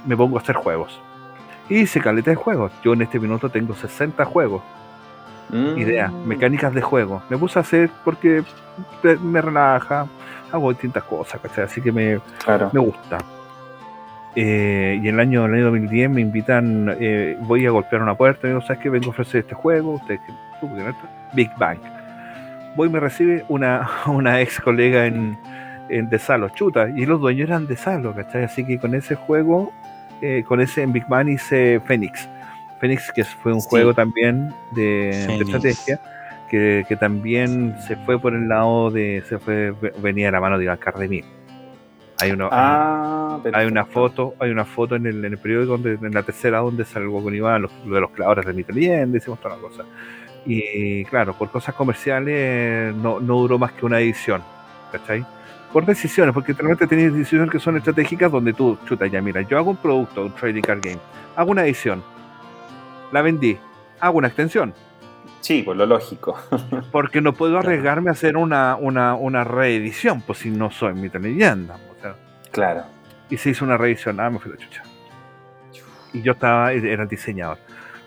me 0.07 0.17
pongo 0.17 0.39
a 0.39 0.41
hacer 0.41 0.57
juegos. 0.57 1.01
Y 1.69 1.81
hice 1.81 2.01
caleta 2.01 2.31
de 2.31 2.37
juegos. 2.37 2.73
Yo 2.83 2.95
en 2.95 3.03
este 3.03 3.19
minuto 3.21 3.49
tengo 3.51 3.75
60 3.75 4.25
juegos, 4.25 4.63
Mm. 5.51 5.79
ideas, 5.79 6.13
mecánicas 6.13 6.75
de 6.75 6.83
juego. 6.83 7.23
Me 7.31 7.37
puse 7.39 7.59
a 7.59 7.63
hacer 7.63 7.91
porque 8.05 8.43
me- 9.03 9.41
relaja, 9.41 10.07
hago 10.53 10.71
distintas 10.71 11.05
cosas, 11.05 11.41
¿cachai? 11.41 11.65
Así 11.65 11.81
que 11.81 11.91
me, 11.93 12.21
Claro. 12.45 12.71
me 12.73 12.81
gusta. 12.81 13.19
Eh, 14.41 15.01
y 15.03 15.09
en 15.09 15.15
el 15.15 15.21
año, 15.21 15.45
en 15.47 15.51
el 15.51 15.57
año 15.57 15.65
2010 15.65 16.11
me 16.11 16.21
invitan, 16.21 16.97
eh, 17.01 17.37
voy 17.41 17.67
a 17.67 17.71
golpear 17.71 18.03
una 18.03 18.15
puerta 18.15 18.47
y 18.47 18.51
digo, 18.51 18.61
¿sabes 18.61 18.81
qué? 18.81 18.89
Vengo 18.89 19.07
a 19.07 19.11
ofrecer 19.11 19.41
este 19.41 19.57
juego. 19.57 20.01
Big 21.33 21.51
Bang. 21.59 21.79
Voy 22.77 22.89
y 22.89 22.93
me 22.93 23.01
recibe 23.01 23.45
una, 23.49 23.89
una 24.07 24.41
ex 24.41 24.61
colega 24.61 25.07
en, 25.07 25.37
en 25.89 26.09
de 26.09 26.19
Salo, 26.21 26.51
chuta, 26.51 26.89
y 26.89 27.05
los 27.05 27.21
dueños 27.21 27.49
eran 27.49 27.67
de 27.67 27.77
Salo, 27.77 28.15
¿cachai? 28.15 28.45
Así 28.45 28.65
que 28.65 28.79
con 28.79 28.95
ese 28.95 29.17
juego, 29.17 29.73
eh, 30.23 30.45
con 30.47 30.61
ese 30.61 30.83
en 30.83 30.93
Big 30.93 31.09
Bang 31.09 31.29
hice 31.29 31.81
Phoenix. 31.85 32.29
Phoenix, 32.81 33.11
que 33.11 33.25
fue 33.25 33.53
un 33.53 33.61
Sí. 33.61 33.67
juego 33.71 33.93
también 33.93 34.55
de, 34.71 35.11
estrategia, 35.41 35.99
que, 36.49 36.85
que 36.87 36.95
también 36.95 37.75
se 37.89 37.97
fue 37.97 38.21
por 38.21 38.35
el 38.35 38.49
lado 38.49 38.93
de, 38.93 39.21
se 39.29 39.41
fue, 39.41 39.75
venía 40.01 40.27
de 40.27 40.33
la 40.33 40.41
mano 40.41 40.59
de 40.59 40.65
Iván 40.65 40.79
Cardemil. 40.79 41.25
Hay 42.21 42.33
Ah, 42.51 43.39
hay 43.53 43.67
una 43.67 43.85
foto, 43.85 44.35
hay 44.41 44.51
una 44.51 44.65
foto 44.65 44.97
en 44.97 45.07
el, 45.07 45.25
en 45.25 45.33
el 45.33 45.39
periódico 45.39 45.73
donde, 45.79 45.95
en 45.95 46.13
la 46.13 46.23
tercera 46.23 46.59
donde 46.59 46.85
salgo 46.85 47.23
con 47.23 47.35
Iván, 47.35 47.63
los, 47.63 47.73
lo 47.87 47.95
de 47.95 48.01
los 48.01 48.11
clavadores 48.11 48.47
de 48.47 48.53
mi 48.55 48.65
leyenda, 48.65 49.19
hicimos 49.19 49.41
toda 49.41 49.57
la 49.57 49.63
cosa. 49.63 49.85
Y 50.45 51.05
claro, 51.05 51.35
por 51.35 51.51
cosas 51.51 51.75
comerciales 51.75 52.95
no, 52.97 53.21
no 53.21 53.37
duró 53.37 53.59
más 53.59 53.73
que 53.73 53.87
una 53.87 54.01
edición, 54.01 54.43
¿cachai? 54.91 55.25
Por 55.73 55.85
decisiones, 55.85 56.35
porque 56.35 56.55
realmente 56.55 56.87
tenéis 56.87 57.13
decisiones 57.13 57.51
que 57.51 57.59
son 57.61 57.77
estratégicas 57.77 58.33
donde 58.33 58.53
tú, 58.53 58.79
chuta, 58.87 59.07
ya 59.07 59.21
mira, 59.21 59.43
yo 59.43 59.59
hago 59.59 59.71
un 59.71 59.77
producto, 59.77 60.25
un 60.25 60.35
trading 60.35 60.63
card 60.63 60.81
game, 60.83 60.99
hago 61.37 61.51
una 61.51 61.65
edición, 61.65 62.03
la 63.13 63.23
vendí, 63.23 63.59
hago 64.01 64.19
una 64.19 64.29
extensión, 64.29 64.73
Sí, 65.41 65.63
pues 65.63 65.79
lo 65.79 65.87
lógico. 65.87 66.37
porque 66.91 67.21
no 67.21 67.33
puedo 67.33 67.59
arriesgarme 67.61 68.09
a 68.09 68.13
hacer 68.13 68.37
una, 68.37 68.77
una, 68.77 69.15
una 69.15 69.45
reedición, 69.45 70.21
pues 70.23 70.39
si 70.41 70.51
no 70.51 70.71
soy 70.71 70.95
mi 70.95 71.09
leyenda. 71.09 71.79
Claro. 72.59 72.83
y 73.31 73.37
se 73.37 73.51
hizo 73.51 73.65
una 73.65 73.77
reedición, 73.77 74.19
ah, 74.21 74.31
me 74.31 74.39
fui 74.39 74.51
la 74.51 74.57
chucha. 74.57 74.83
Y 76.13 76.23
yo 76.23 76.33
estaba, 76.33 76.73
era 76.73 77.03
el 77.03 77.09
diseñador. 77.09 77.59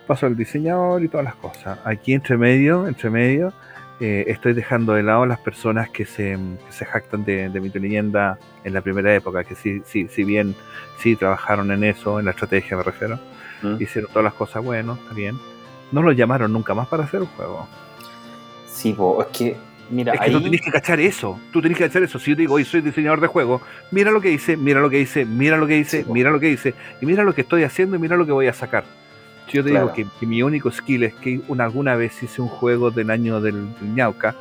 Pasó 0.08 0.28
el 0.28 0.36
diseñador 0.36 1.04
y 1.04 1.08
todas 1.08 1.24
las 1.24 1.36
cosas. 1.36 1.80
Aquí 1.86 2.14
entre 2.14 2.36
medio, 2.38 2.88
entre 2.88 3.10
medio, 3.10 3.54
eh, 4.00 4.26
estoy 4.28 4.54
dejando 4.54 4.94
de 4.94 5.04
lado 5.04 5.26
las 5.28 5.40
personas 5.40 5.90
que 5.90 6.06
se, 6.06 6.32
que 6.66 6.72
se 6.72 6.86
jactan 6.86 7.24
de, 7.24 7.50
de 7.50 7.60
y 7.60 7.80
leyenda 7.80 8.40
en 8.64 8.74
la 8.74 8.82
primera 8.82 9.14
época, 9.14 9.44
que 9.44 9.54
sí, 9.56 9.84
sí, 9.86 10.08
si 10.10 10.24
bien 10.24 10.56
sí 10.98 11.16
trabajaron 11.16 11.72
en 11.72 11.84
eso, 11.84 12.20
en 12.20 12.26
la 12.26 12.32
estrategia 12.32 12.76
me 12.78 12.84
refiero, 12.84 13.20
Mm. 13.62 13.80
hicieron 13.80 14.10
todas 14.10 14.24
las 14.24 14.34
cosas 14.34 14.64
bueno, 14.66 14.94
está 15.00 15.14
bien. 15.14 15.38
No 15.92 16.02
los 16.02 16.16
llamaron 16.18 16.52
nunca 16.52 16.74
más 16.74 16.88
para 16.88 17.04
hacer 17.04 17.22
un 17.22 17.28
juego. 17.28 17.68
Sí, 18.66 18.94
po, 18.94 19.22
es 19.22 19.28
que, 19.28 19.56
mira, 19.92 20.14
Es 20.14 20.20
que 20.20 20.26
ahí. 20.28 20.32
tú 20.32 20.42
tenés 20.42 20.62
que 20.62 20.72
cachar 20.72 21.00
eso. 21.00 21.40
Tú 21.52 21.62
tenés 21.62 21.78
que 21.78 21.84
cachar 21.86 22.04
eso. 22.04 22.18
Si 22.20 22.32
yo 22.32 22.36
te 22.36 22.42
digo, 22.44 22.56
hoy 22.56 22.66
soy 22.66 22.82
diseñador 22.82 23.22
de 23.22 23.28
juego, 23.28 23.62
mira 23.92 24.10
lo 24.12 24.22
que 24.22 24.32
hice, 24.32 24.58
mira 24.58 24.80
lo 24.80 24.90
que 24.90 25.00
hice, 25.00 25.26
mira 25.26 25.58
lo 25.58 25.68
que 25.68 25.78
hice, 25.78 26.04
Sí, 26.04 26.10
mira 26.12 26.32
lo 26.32 26.40
que 26.40 26.50
hice, 26.50 26.74
y 27.02 27.06
mira 27.06 27.24
lo 27.24 27.34
que 27.36 27.42
estoy 27.42 27.64
haciendo 27.64 27.96
y 27.96 28.00
mira 28.00 28.16
lo 28.18 28.26
que 28.26 28.32
voy 28.32 28.48
a 28.48 28.54
sacar. 28.54 28.84
Si 29.48 29.58
yo 29.58 29.64
te 29.64 29.72
Claro. 29.72 29.92
digo 29.94 29.96
que, 29.96 30.20
que 30.20 30.26
mi 30.26 30.42
único 30.44 30.72
skill 30.72 31.04
es 31.04 31.14
que 31.16 31.42
una, 31.48 31.66
alguna 31.66 31.96
vez 31.96 32.24
hice 32.24 32.42
un 32.42 32.48
juego 32.48 32.90
del 32.92 33.12
año 33.12 33.42
del, 33.42 33.74
del 33.80 33.94
ñauca, 33.96 34.36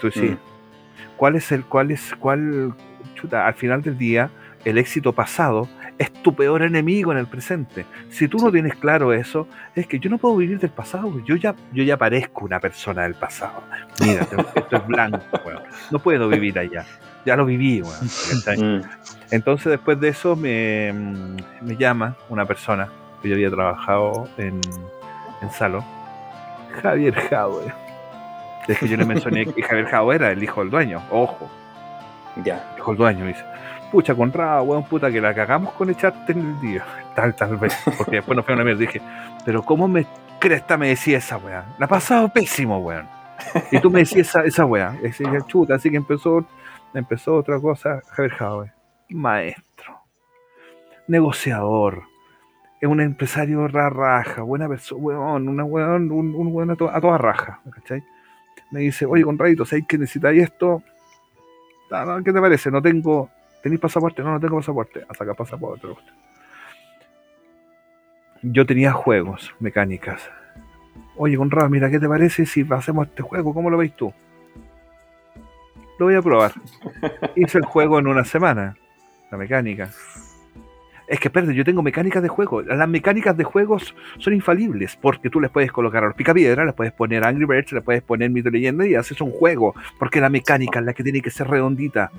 tú 0.00 0.08
decís, 0.08 0.32
Mm. 0.32 0.36
¿cuál 1.16 1.36
es 1.36 1.52
el, 1.52 1.64
cuál 1.64 1.90
es, 1.92 2.14
cuál, 2.18 2.74
chuta, 3.14 3.46
al 3.46 3.54
final 3.54 3.82
del 3.82 3.96
día, 3.96 4.28
el 4.64 4.78
éxito 4.78 5.12
pasado 5.12 5.68
es 5.98 6.12
tu 6.22 6.34
peor 6.34 6.62
enemigo 6.62 7.12
en 7.12 7.18
el 7.18 7.26
presente. 7.26 7.86
Si 8.10 8.28
tú 8.28 8.38
no 8.38 8.52
tienes 8.52 8.74
claro 8.76 9.12
eso, 9.12 9.48
es 9.74 9.86
que 9.86 9.98
yo 9.98 10.10
no 10.10 10.18
puedo 10.18 10.36
vivir 10.36 10.58
del 10.58 10.70
pasado. 10.70 11.20
Yo 11.24 11.36
ya, 11.36 11.54
yo 11.72 11.82
ya 11.84 11.96
parezco 11.96 12.44
una 12.44 12.60
persona 12.60 13.02
del 13.02 13.14
pasado. 13.14 13.62
Mira, 14.00 14.22
esto, 14.22 14.76
es 14.76 14.86
blanco, 14.86 15.20
weón. 15.46 15.62
No 15.90 15.98
puedo 15.98 16.28
vivir 16.28 16.58
allá. 16.58 16.84
Ya 17.24 17.34
lo 17.36 17.44
viví, 17.46 17.82
weón. 17.82 18.80
Mm, 18.80 18.84
Entonces 19.30 19.66
después 19.72 19.98
de 20.00 20.08
eso 20.08 20.36
me, 20.36 20.92
me 21.62 21.76
llama 21.76 22.16
una 22.28 22.44
persona 22.44 22.88
que 23.22 23.28
yo 23.30 23.34
había 23.34 23.50
trabajado 23.50 24.28
en, 24.36 24.60
en 25.42 25.50
Salo, 25.50 25.82
Javier 26.82 27.14
Jaue. 27.14 27.72
Es 28.68 28.78
que 28.78 28.88
yo 28.88 28.96
le 28.96 29.04
mencioné 29.04 29.46
que 29.46 29.62
Javier 29.62 29.86
Jaue 29.86 30.14
era 30.16 30.30
el 30.30 30.42
hijo 30.42 30.60
del 30.60 30.70
dueño, 30.70 31.02
ojo, 31.10 31.48
ya. 32.44 32.74
hijo 32.76 32.90
del 32.92 32.98
dueño, 32.98 33.26
dice. 33.26 33.44
Pucha, 33.90 34.14
Conrado, 34.14 34.62
weón, 34.64 34.84
puta, 34.84 35.10
que 35.10 35.20
la 35.20 35.34
cagamos 35.34 35.72
con 35.74 35.88
echarte 35.90 36.32
en 36.32 36.40
el 36.40 36.60
día. 36.60 36.84
Tal, 37.14 37.34
tal 37.34 37.56
vez. 37.56 37.74
Porque 37.96 38.16
después 38.16 38.36
no 38.36 38.42
fue 38.42 38.54
una 38.54 38.64
mierda. 38.64 38.80
Dije, 38.80 39.00
pero 39.44 39.62
¿cómo 39.62 39.88
me 39.88 40.06
cresta 40.38 40.76
me 40.76 40.88
decía 40.88 41.16
esa 41.18 41.38
weá? 41.38 41.64
La 41.78 41.86
ha 41.86 41.88
pasado 41.88 42.28
pésimo, 42.28 42.78
weón. 42.78 43.08
Y 43.70 43.80
tú 43.80 43.90
me 43.90 44.00
decías 44.00 44.28
esa, 44.28 44.44
esa 44.44 44.64
weá. 44.66 44.90
Decía, 45.00 45.30
chuta, 45.46 45.76
así 45.76 45.90
que 45.90 45.96
empezó, 45.96 46.44
empezó 46.92 47.36
otra 47.36 47.58
cosa, 47.58 48.02
Javier 48.10 48.32
Jaue. 48.34 48.72
Maestro. 49.08 50.00
Negociador. 51.08 52.02
Es 52.80 52.88
un 52.88 53.00
empresario 53.00 53.66
ra 53.68 53.88
raja, 53.88 54.42
buena 54.42 54.68
persona, 54.68 55.00
weón, 55.02 55.48
una 55.48 55.64
weón, 55.64 56.10
un, 56.12 56.34
un 56.34 56.48
weón 56.54 56.70
a, 56.72 56.76
to- 56.76 56.90
a 56.90 57.00
toda 57.00 57.16
raja, 57.16 57.60
¿cachai? 57.72 58.04
Me 58.70 58.80
dice, 58.80 59.06
oye, 59.06 59.24
Conradito, 59.24 59.64
¿sabes 59.64 59.86
que 59.88 59.96
necesitáis 59.96 60.42
esto? 60.42 60.82
Ah, 61.90 62.18
¿Qué 62.22 62.32
te 62.32 62.40
parece? 62.40 62.70
No 62.70 62.82
tengo. 62.82 63.30
¿Tenéis 63.66 63.80
pasaporte? 63.80 64.22
No, 64.22 64.30
no 64.30 64.38
tengo 64.38 64.58
pasaporte. 64.58 65.04
A 65.08 65.12
sacar 65.12 65.34
pasaporte. 65.34 65.88
Yo 68.42 68.64
tenía 68.64 68.92
juegos, 68.92 69.52
mecánicas. 69.58 70.30
Oye, 71.16 71.36
Conrado, 71.36 71.68
mira, 71.68 71.90
¿qué 71.90 71.98
te 71.98 72.08
parece 72.08 72.46
si 72.46 72.64
hacemos 72.70 73.08
este 73.08 73.24
juego? 73.24 73.52
¿Cómo 73.52 73.68
lo 73.68 73.76
veis 73.76 73.92
tú? 73.96 74.14
Lo 75.98 76.06
voy 76.06 76.14
a 76.14 76.22
probar. 76.22 76.52
Hice 77.34 77.58
el 77.58 77.64
juego 77.64 77.98
en 77.98 78.06
una 78.06 78.24
semana. 78.24 78.76
La 79.32 79.36
mecánica. 79.36 79.90
Es 81.08 81.18
que, 81.18 81.26
espérate, 81.26 81.52
yo 81.52 81.64
tengo 81.64 81.82
mecánicas 81.82 82.22
de 82.22 82.28
juego. 82.28 82.62
Las 82.62 82.88
mecánicas 82.88 83.36
de 83.36 83.42
juegos 83.42 83.96
son 84.18 84.32
infalibles 84.32 84.94
porque 84.94 85.28
tú 85.28 85.40
les 85.40 85.50
puedes 85.50 85.72
colocar 85.72 86.04
a 86.04 86.06
los 86.06 86.14
picapiedras, 86.14 86.66
les 86.66 86.74
puedes 86.76 86.92
poner 86.92 87.26
Angry 87.26 87.46
Birds, 87.46 87.72
les 87.72 87.82
puedes 87.82 88.02
poner 88.04 88.30
Mito 88.30 88.48
Leyenda 88.48 88.86
y 88.86 88.94
haces 88.94 89.20
un 89.20 89.32
juego. 89.32 89.74
Porque 89.98 90.20
la 90.20 90.28
mecánica 90.28 90.78
es 90.78 90.84
la 90.84 90.92
que 90.92 91.02
tiene 91.02 91.20
que 91.20 91.32
ser 91.32 91.48
redondita, 91.48 92.12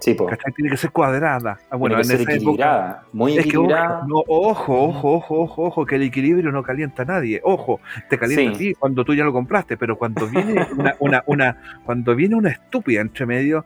Tiene 0.00 0.70
que 0.70 0.76
ser 0.76 0.90
cuadrada. 0.90 1.58
Ah, 1.70 1.76
bueno, 1.76 1.96
Tiene 1.96 2.08
que 2.08 2.12
en 2.14 2.18
ser 2.18 2.20
esa 2.20 2.22
época. 2.22 2.34
equilibrada. 2.36 3.02
Muy 3.12 3.38
Es 3.38 3.46
que 3.46 3.56
ojo, 3.56 3.66
equilibrada. 3.66 4.06
ojo, 4.28 4.80
ojo, 4.88 5.12
ojo, 5.14 5.40
ojo, 5.42 5.62
ojo, 5.64 5.86
que 5.86 5.96
el 5.96 6.02
equilibrio 6.02 6.52
no 6.52 6.62
calienta 6.62 7.02
a 7.02 7.06
nadie. 7.06 7.40
Ojo, 7.42 7.80
te 8.08 8.18
calienta 8.18 8.50
Sí. 8.50 8.54
a 8.54 8.58
ti 8.58 8.74
cuando 8.74 9.04
tú 9.04 9.14
ya 9.14 9.24
lo 9.24 9.32
compraste, 9.32 9.76
pero 9.76 9.96
cuando 9.96 10.26
viene 10.28 10.66
una, 10.76 10.94
una, 11.00 11.22
una, 11.26 11.56
cuando 11.84 12.14
viene 12.14 12.34
una 12.34 12.50
estúpida 12.50 13.00
entre 13.00 13.26
medio, 13.26 13.64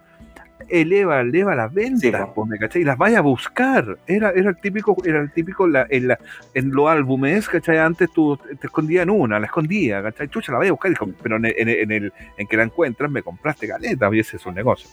eleva, 0.68 1.20
eleva 1.20 1.54
las 1.56 1.72
ventas, 1.72 2.00
Sí, 2.00 2.12
pues, 2.34 2.48
¿me 2.48 2.58
cachai? 2.58 2.82
Y 2.82 2.84
las 2.84 2.96
vaya 2.98 3.18
a 3.18 3.22
buscar. 3.22 3.98
Era, 4.06 4.30
era 4.30 4.50
el 4.50 4.56
típico, 4.56 4.96
era 5.04 5.18
el 5.20 5.32
típico 5.32 5.66
la- 5.66 5.86
en, 5.90 6.08
la- 6.08 6.18
en 6.54 6.70
los 6.70 6.88
álbumes, 6.88 7.48
¿cachai? 7.48 7.78
Antes 7.78 8.10
tú 8.12 8.36
te 8.60 8.66
escondías 8.66 9.02
en 9.02 9.10
una, 9.10 9.40
la 9.40 9.46
escondía, 9.46 10.02
¿cachai? 10.02 10.28
Chucha, 10.28 10.52
la 10.52 10.58
vaya 10.58 10.70
a 10.70 10.72
buscar, 10.72 10.92
pero 11.22 11.36
en, 11.36 11.46
el- 11.46 11.54
en 11.58 11.68
el, 11.68 11.76
en 11.78 11.90
el- 11.92 12.12
en 12.36 12.46
que 12.46 12.56
la 12.56 12.62
encuentras 12.64 13.10
me 13.10 13.22
compraste 13.22 13.66
caleta, 13.66 14.08
y 14.12 14.20
ese 14.20 14.36
es 14.36 14.46
un 14.46 14.54
negocio, 14.54 14.88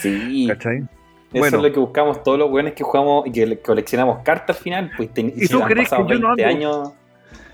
Sí. 0.00 0.46
¿cachai? 0.48 0.78
Eso 0.78 0.88
Bueno. 1.40 1.56
es 1.58 1.62
lo 1.62 1.72
que 1.72 1.80
buscamos 1.80 2.22
todos 2.22 2.38
los 2.38 2.50
buenos 2.50 2.72
que 2.74 2.84
jugamos 2.84 3.26
y 3.26 3.32
que 3.32 3.46
le- 3.46 3.58
coleccionamos 3.60 4.18
cartas 4.22 4.56
al 4.58 4.62
final. 4.62 4.90
Pues 4.96 5.12
ten- 5.14 5.32
¿Y 5.34 5.48
tú 5.48 5.60
crees 5.62 5.88
que 5.88 5.96
yo 5.96 6.18
no 6.18 6.34
20 6.36 6.44
ando- 6.44 6.48
años. 6.48 6.92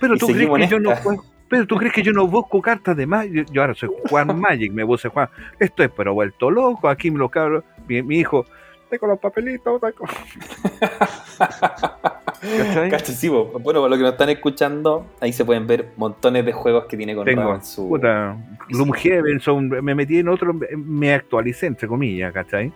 Pero 0.01 0.16
tú 0.16 0.27
crees 0.27 0.48
que 0.51 0.66
yo 0.66 0.81
no 0.81 0.90
esta. 0.92 1.03
juego. 1.05 1.24
Pero 1.48 1.66
tú 1.66 1.77
crees 1.77 1.94
que 1.94 2.03
yo 2.03 2.12
no 2.12 2.27
busco 2.27 2.61
cartas 2.61 2.96
de 2.96 3.07
Magic. 3.07 3.48
Yo 3.51 3.62
ahora 3.62 3.74
soy 3.74 3.88
Juan 4.11 4.29
Magic, 4.40 4.72
me 4.72 4.85
puse 4.85 5.09
Juan. 5.09 5.29
Esto 5.59 5.83
es 5.83 5.90
pero 5.96 6.12
vuelto 6.14 6.51
loco. 6.51 6.88
Aquí 6.88 7.11
me 7.11 7.18
lo 7.18 7.29
cabros. 7.29 7.64
Mi, 7.87 8.03
mi 8.03 8.18
hijo, 8.18 8.44
tengo 8.90 9.07
los 9.07 9.18
papelitos. 9.18 9.81
tengo-". 9.81 10.05
¿Cachai? 12.40 12.90
Cacha, 12.90 13.12
sí, 13.12 13.29
po. 13.29 13.46
bueno, 13.61 13.81
para 13.81 13.90
los 13.90 13.98
que 13.98 14.03
nos 14.05 14.12
están 14.12 14.29
escuchando, 14.31 15.07
ahí 15.20 15.33
se 15.33 15.44
pueden 15.44 15.66
ver 15.66 15.88
montones 15.96 16.44
de 16.44 16.53
juegos 16.53 16.85
que 16.87 16.96
tiene 16.96 17.14
con 17.14 17.24
Tengo, 17.24 17.55
en 17.55 17.62
su. 17.62 17.88
puta, 17.88 18.37
Gloomhaven, 18.68 19.40
son, 19.40 19.68
me 19.68 19.94
metí 19.94 20.18
en 20.18 20.29
otro, 20.29 20.55
me 20.77 21.14
actualicé, 21.14 21.66
entre 21.66 21.88
comillas, 21.88 22.33
¿cachai? 22.33 22.72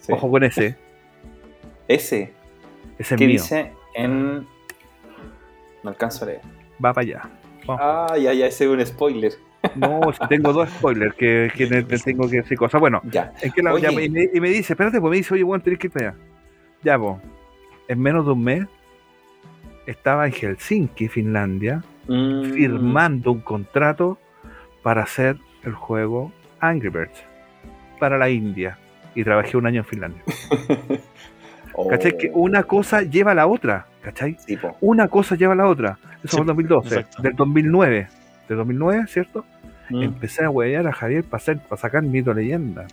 Sí. 0.00 0.12
Ojo 0.12 0.30
con 0.30 0.42
ese, 0.44 0.76
Ese, 1.88 2.32
ese 2.98 3.14
es 3.14 3.18
que 3.18 3.26
mío, 3.26 3.40
dice 3.40 3.72
en. 3.94 4.46
No 5.82 5.90
alcanzo 5.90 6.24
a 6.24 6.28
leer. 6.28 6.40
va 6.82 6.92
para 6.92 7.06
allá. 7.06 7.30
Ah, 7.68 8.14
ya, 8.18 8.32
ya, 8.32 8.46
ese 8.46 8.64
es 8.64 8.70
un 8.70 8.84
spoiler. 8.84 9.32
No, 9.74 10.00
tengo 10.28 10.52
dos 10.52 10.68
spoilers 10.68 11.14
que, 11.14 11.50
que 11.56 11.66
tengo 12.04 12.28
que 12.28 12.36
decir 12.36 12.58
cosas. 12.58 12.80
Bueno, 12.80 13.00
Ya. 13.10 13.32
Es 13.40 13.52
que 13.52 13.62
la, 13.62 13.78
ya 13.78 13.90
y, 13.90 14.10
me, 14.10 14.28
y 14.32 14.40
me 14.40 14.48
dice, 14.50 14.74
espérate, 14.74 15.00
pues 15.00 15.10
me 15.10 15.16
dice, 15.16 15.34
oye, 15.34 15.42
bueno, 15.42 15.62
tenés 15.62 15.78
que 15.78 15.86
ir 15.86 15.92
para 15.92 16.08
allá. 16.10 16.18
Ya, 16.82 16.98
pues, 16.98 17.16
en 17.88 18.00
menos 18.00 18.26
de 18.26 18.32
un 18.32 18.44
mes 18.44 18.66
estaba 19.86 20.26
en 20.26 20.32
Helsinki, 20.32 21.08
Finlandia, 21.08 21.82
Mm, 22.06 22.52
firmando 22.52 23.32
un 23.32 23.40
contrato 23.40 24.18
para 24.82 25.02
hacer 25.04 25.38
el 25.62 25.72
juego 25.72 26.32
Angry 26.60 26.90
Birds 26.90 27.24
para 27.98 28.18
la 28.18 28.28
India. 28.28 28.76
Y 29.14 29.24
trabajé 29.24 29.56
un 29.56 29.66
año 29.66 29.78
en 29.80 29.84
Finlandia. 29.86 30.22
oh, 31.74 31.88
¿Cachai? 31.88 32.16
Que 32.18 32.30
una 32.34 32.64
cosa 32.64 33.02
lleva 33.02 33.32
a 33.32 33.34
la 33.34 33.46
otra, 33.46 33.86
¿cachai? 34.02 34.36
sí. 34.38 34.58
Una 34.80 35.08
cosa 35.08 35.34
lleva 35.36 35.54
a 35.54 35.56
la 35.56 35.66
otra. 35.66 35.98
Eso 36.22 36.28
Sí, 36.28 36.36
fue 36.36 36.40
en 36.40 36.46
2012. 36.48 36.94
exacto. 36.96 37.22
Del 37.22 37.36
2009. 37.36 38.08
Del 38.48 38.58
2009, 38.58 39.06
¿cierto? 39.08 39.44
Mm. 39.90 40.02
empecé 40.02 40.44
a 40.44 40.50
huevear 40.50 40.86
a 40.86 40.92
Javier 40.92 41.24
para, 41.24 41.36
hacer, 41.38 41.58
para 41.58 41.80
sacar 41.80 42.02
mito 42.02 42.34
leyenda. 42.34 42.86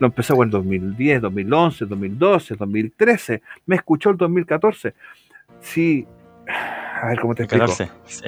Lo 0.00 0.06
empecé 0.08 0.32
en 0.34 0.50
2010, 0.50 1.22
2011, 1.22 1.86
2012, 1.86 2.56
2013. 2.56 3.42
Me 3.66 3.76
escuchó 3.76 4.10
el 4.10 4.16
2014. 4.16 4.94
Sí. 5.66 6.06
A 7.02 7.08
ver 7.08 7.20
cómo 7.20 7.34
te 7.34 7.42
explico. 7.44 7.66
14. 7.66 7.90
Sí. 8.04 8.24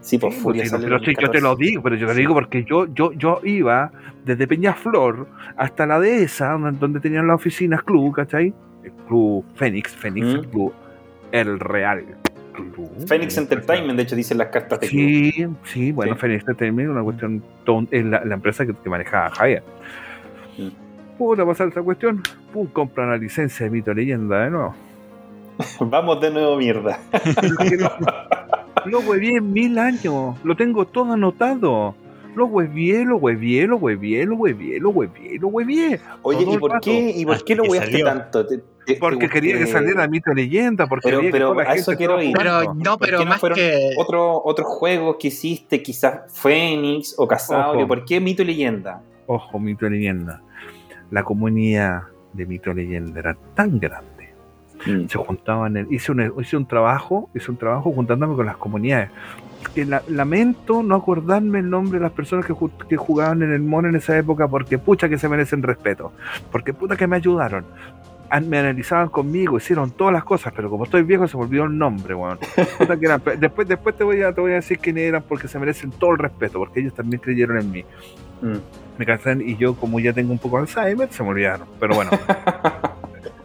Sí, 0.00 0.16
por 0.18 0.32
Sí, 0.32 0.40
Furia 0.40 0.64
sí, 0.64 0.70
pero 0.80 0.98
sí, 1.00 1.14
yo 1.20 1.30
te 1.30 1.40
lo 1.40 1.48
2014. 1.50 1.64
digo, 1.70 1.82
pero 1.82 1.96
yo 1.96 2.06
te 2.06 2.12
lo 2.14 2.18
digo 2.18 2.34
porque 2.34 2.64
yo, 2.64 2.86
yo, 2.94 3.12
yo 3.12 3.40
iba 3.44 3.90
desde 4.24 4.46
Peñaflor 4.46 5.26
hasta 5.56 5.86
la 5.86 6.00
dehesa, 6.00 6.52
donde, 6.52 6.78
donde 6.78 7.00
tenían 7.00 7.26
las 7.26 7.34
oficinas 7.36 7.82
club, 7.82 8.14
¿cachai? 8.14 8.54
El 8.84 8.92
club 9.06 9.44
Fénix, 9.56 9.94
Fénix, 9.94 10.26
Mm. 10.26 10.30
el 10.36 10.46
club 10.48 10.72
El 11.32 11.60
Real. 11.60 12.04
Club. 12.54 12.90
Phoenix 13.06 13.36
Entertainment, 13.36 13.96
de 13.96 14.02
hecho, 14.04 14.16
dicen 14.16 14.38
las 14.38 14.48
cartas 14.48 14.80
de 14.80 14.88
club. 14.88 14.98
Sí, 15.00 15.46
sí, 15.64 15.92
bueno, 15.92 16.14
Sí. 16.14 16.20
Fénix 16.20 16.40
Entertainment 16.42 16.88
es 16.88 16.92
una 16.92 17.02
cuestión, 17.02 17.42
es 17.90 18.04
la, 18.06 18.24
la 18.24 18.34
empresa 18.34 18.64
que, 18.64 18.72
que 18.74 18.88
manejaba 18.88 19.30
Javier. 19.30 19.62
Mm. 20.56 20.68
Puta, 21.18 21.44
pasar 21.44 21.68
esa 21.68 21.82
cuestión, 21.82 22.22
pum, 22.52 22.66
compran 22.68 23.10
la 23.10 23.16
licencia 23.16 23.64
de 23.66 23.70
mito 23.70 23.92
leyenda 23.92 24.44
de 24.44 24.50
nuevo. 24.50 24.74
Vamos 25.80 26.20
de 26.20 26.30
nuevo, 26.30 26.56
mierda. 26.56 26.98
Lo 28.86 29.00
huevié 29.00 29.36
en 29.38 29.52
mil 29.52 29.78
años, 29.78 30.36
lo 30.44 30.56
tengo 30.56 30.86
todo 30.86 31.12
anotado. 31.12 31.94
Lo 32.34 32.46
huevié, 32.46 33.04
lo 33.04 33.16
huevié, 33.16 33.66
lo 33.66 33.76
huevié, 33.76 34.24
lo 34.24 34.36
huevié, 34.36 34.78
lo 34.78 34.90
huevié, 34.90 35.38
lo 35.40 35.48
huevié. 35.48 36.00
Oye, 36.22 36.44
Todo 36.44 36.54
¿y 36.54 36.58
por 36.58 36.80
qué, 36.80 37.10
y 37.16 37.24
por 37.24 37.34
Hasta 37.34 37.44
qué 37.44 37.54
lo 37.56 37.64
hueaste 37.64 38.02
tanto? 38.04 38.46
Te- 38.46 38.62
te- 38.86 38.94
Porque 38.94 39.26
te- 39.26 39.32
quería 39.34 39.58
que 39.58 39.66
saliera 39.66 40.06
mito 40.06 40.32
leyenda, 40.32 40.86
porque 40.86 41.08
Pero- 41.08 41.20
que 41.20 41.30
pero 41.30 41.58
a 41.58 41.74
eso 41.74 41.94
quiero 41.96 42.22
ir. 42.22 42.32
Pero 42.36 42.72
no, 42.74 42.96
¿Por 42.96 43.06
pero 43.08 43.18
no 43.18 43.24
más 43.26 43.40
que. 43.54 43.90
Otro, 43.98 44.40
otros 44.44 44.68
juegos 44.68 45.16
que 45.18 45.28
hiciste, 45.28 45.82
quizás 45.82 46.32
Fénix 46.40 47.14
o 47.18 47.26
Casaurio, 47.26 47.80
Ojo. 47.80 47.88
¿por 47.88 48.04
qué 48.04 48.20
mito 48.20 48.42
y 48.42 48.46
leyenda? 48.46 49.02
Ojo, 49.26 49.58
mito 49.58 49.88
leyenda. 49.88 50.40
La 51.10 51.24
comunidad 51.24 52.02
de 52.32 52.46
mito 52.46 52.72
leyenda 52.72 53.18
era 53.18 53.36
tan 53.54 53.78
grande 53.80 54.17
se 54.84 55.18
juntaban, 55.18 55.76
en- 55.76 55.86
hice, 55.92 56.12
un, 56.12 56.32
hice 56.40 56.56
un 56.56 56.66
trabajo, 56.66 57.28
hice 57.34 57.50
un 57.50 57.56
trabajo 57.56 57.92
juntándome 57.92 58.34
con 58.36 58.46
las 58.46 58.56
comunidades. 58.56 59.10
Que 59.74 59.84
la- 59.84 60.02
lamento 60.08 60.82
no 60.82 60.94
acordarme 60.94 61.58
el 61.58 61.68
nombre 61.68 61.98
de 61.98 62.04
las 62.04 62.12
personas 62.12 62.46
que, 62.46 62.54
que 62.88 62.96
jugaban 62.96 63.42
en 63.42 63.52
el 63.52 63.60
mono 63.62 63.88
en 63.88 63.96
esa 63.96 64.16
época 64.16 64.46
porque 64.48 64.78
pucha 64.78 65.08
que 65.08 65.18
se 65.18 65.28
merecen 65.28 65.62
respeto, 65.62 66.12
porque 66.52 66.72
puta 66.72 66.96
que 66.96 67.06
me 67.06 67.16
ayudaron. 67.16 67.64
me 68.46 68.58
analizaban 68.58 69.08
conmigo, 69.08 69.56
hicieron 69.56 69.90
todas 69.90 70.12
las 70.12 70.22
cosas, 70.22 70.52
pero 70.54 70.68
como 70.70 70.84
estoy 70.84 71.02
viejo 71.02 71.26
se 71.26 71.36
me 71.36 71.42
olvidó 71.44 71.64
el 71.64 71.76
nombre, 71.76 72.14
weón. 72.14 72.38
Eran- 73.00 73.22
después, 73.40 73.66
después 73.66 73.96
te 73.96 74.04
voy 74.04 74.22
a 74.22 74.32
te 74.32 74.40
voy 74.40 74.52
a 74.52 74.56
decir 74.56 74.78
quiénes 74.78 75.04
eran 75.04 75.22
porque 75.28 75.48
se 75.48 75.58
merecen 75.58 75.90
todo 75.90 76.12
el 76.12 76.18
respeto, 76.18 76.58
porque 76.58 76.80
ellos 76.80 76.94
también 76.94 77.20
creyeron 77.20 77.58
en 77.58 77.70
mí. 77.72 77.84
Mm. 78.42 78.56
Me 78.98 79.06
cansan 79.06 79.40
y 79.40 79.56
yo 79.56 79.74
como 79.74 79.98
ya 79.98 80.12
tengo 80.12 80.30
un 80.32 80.38
poco 80.38 80.56
de 80.58 80.62
Alzheimer, 80.62 81.08
se 81.10 81.22
me 81.22 81.30
olvidaron. 81.30 81.66
Pero 81.80 81.94
bueno. 81.96 82.10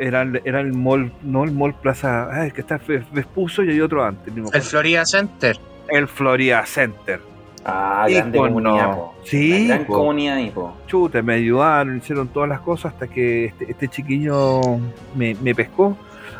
Era, 0.03 0.21
el- 0.23 0.41
era 0.43 0.59
el 0.59 0.73
mall, 0.73 1.11
no 1.21 1.43
el 1.43 1.51
mall 1.51 1.73
Plaza, 1.75 2.45
es 2.45 2.53
que 2.53 2.61
está 2.61 2.79
Ves- 2.87 3.05
Vespucio 3.11 3.63
y 3.63 3.69
hay 3.71 3.81
otro 3.81 4.03
antes. 4.03 4.33
El. 4.53 4.61
Florida 4.61 5.05
Center. 5.05 5.57
El 5.89 6.07
Florida 6.07 6.65
Center. 6.65 7.21
Ah, 7.65 8.05
grande 8.09 8.37
Ícono. 8.37 8.53
comunidad, 8.53 8.95
po. 8.95 9.15
Sí, 9.23 9.67
gran 9.67 9.85
po. 9.85 9.93
comunidad 9.93 10.51
po. 10.53 10.75
Chuta, 10.87 11.21
me 11.21 11.35
ayudaron, 11.35 11.97
hicieron 11.97 12.27
todas 12.27 12.49
las 12.49 12.59
cosas 12.59 12.91
hasta 12.93 13.07
que 13.07 13.45
este, 13.45 13.71
este 13.71 13.87
chiquillo 13.87 14.59
me, 15.15 15.35
me 15.41 15.55
pescó, 15.55 15.95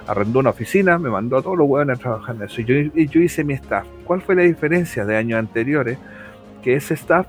arrendó 0.06 0.40
una 0.40 0.50
oficina, 0.50 0.98
me 0.98 1.10
mandó 1.10 1.38
a 1.38 1.42
todos 1.42 1.58
los 1.58 1.66
huevones 1.68 1.98
a 1.98 2.02
trabajar 2.02 2.36
en 2.36 2.44
eso. 2.44 2.60
Y 2.60 2.66
yo, 2.66 2.76
y 2.76 3.08
yo 3.08 3.22
hice 3.22 3.46
mi 3.46 3.54
staff. 3.54 3.86
¿Cuál 4.04 4.22
fue 4.22 4.36
la 4.36 4.42
diferencia 4.42 5.06
de 5.06 5.16
años 5.16 5.40
anteriores? 5.40 5.98
Que 6.62 6.76
ese 6.76 6.94
staff 6.96 7.26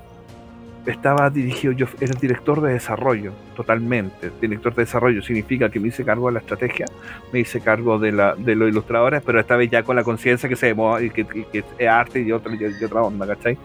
estaba 0.85 1.29
dirigido, 1.29 1.73
yo 1.73 1.87
era 1.99 2.13
el 2.13 2.19
director 2.19 2.61
de 2.61 2.73
desarrollo, 2.73 3.33
totalmente. 3.55 4.31
Director 4.41 4.73
de 4.75 4.83
desarrollo 4.83 5.21
significa 5.21 5.69
que 5.69 5.79
me 5.79 5.87
hice 5.89 6.03
cargo 6.03 6.27
de 6.27 6.33
la 6.33 6.39
estrategia, 6.39 6.85
me 7.33 7.39
hice 7.39 7.59
cargo 7.61 7.97
de, 7.99 8.11
la, 8.11 8.35
de 8.35 8.55
los 8.55 8.69
ilustradores, 8.69 9.21
pero 9.25 9.39
esta 9.39 9.55
vez 9.55 9.69
ya 9.71 9.83
con 9.83 9.95
la 9.95 10.03
conciencia 10.03 10.47
que 10.47 10.55
se 10.55 10.67
demo- 10.75 10.99
y 11.03 11.09
que, 11.09 11.25
que- 11.25 11.45
que 11.45 11.63
es 11.79 11.87
arte 11.87 12.21
y 12.21 12.31
otra, 12.31 12.53
y 12.55 12.83
otra 12.83 13.01
onda, 13.01 13.25
¿cachai? 13.27 13.57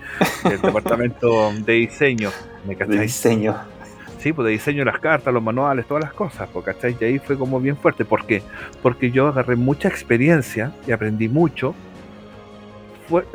Del 0.49 0.61
departamento 0.63 1.53
de 1.65 1.73
diseño, 1.75 2.31
¿me 2.65 2.71
De 2.75 2.77
cachai? 2.77 2.99
diseño. 3.01 3.57
Sí, 4.19 4.35
pues 4.35 4.45
de 4.47 4.53
diseño 4.53 4.85
las 4.85 4.99
cartas, 4.99 5.33
los 5.33 5.43
manuales, 5.43 5.87
todas 5.87 6.05
las 6.05 6.13
cosas, 6.13 6.47
pues, 6.53 6.65
¿cachai? 6.65 6.95
Y 7.01 7.05
ahí 7.05 7.19
fue 7.19 7.39
como 7.39 7.59
bien 7.59 7.77
fuerte. 7.77 8.05
¿Por 8.05 8.27
qué? 8.27 8.43
Porque 8.83 9.11
yo 9.11 9.29
agarré 9.29 9.57
mucha 9.57 9.89
experiencia 9.89 10.73
y 10.87 10.93
aprendí 10.93 11.27
mucho. 11.29 11.75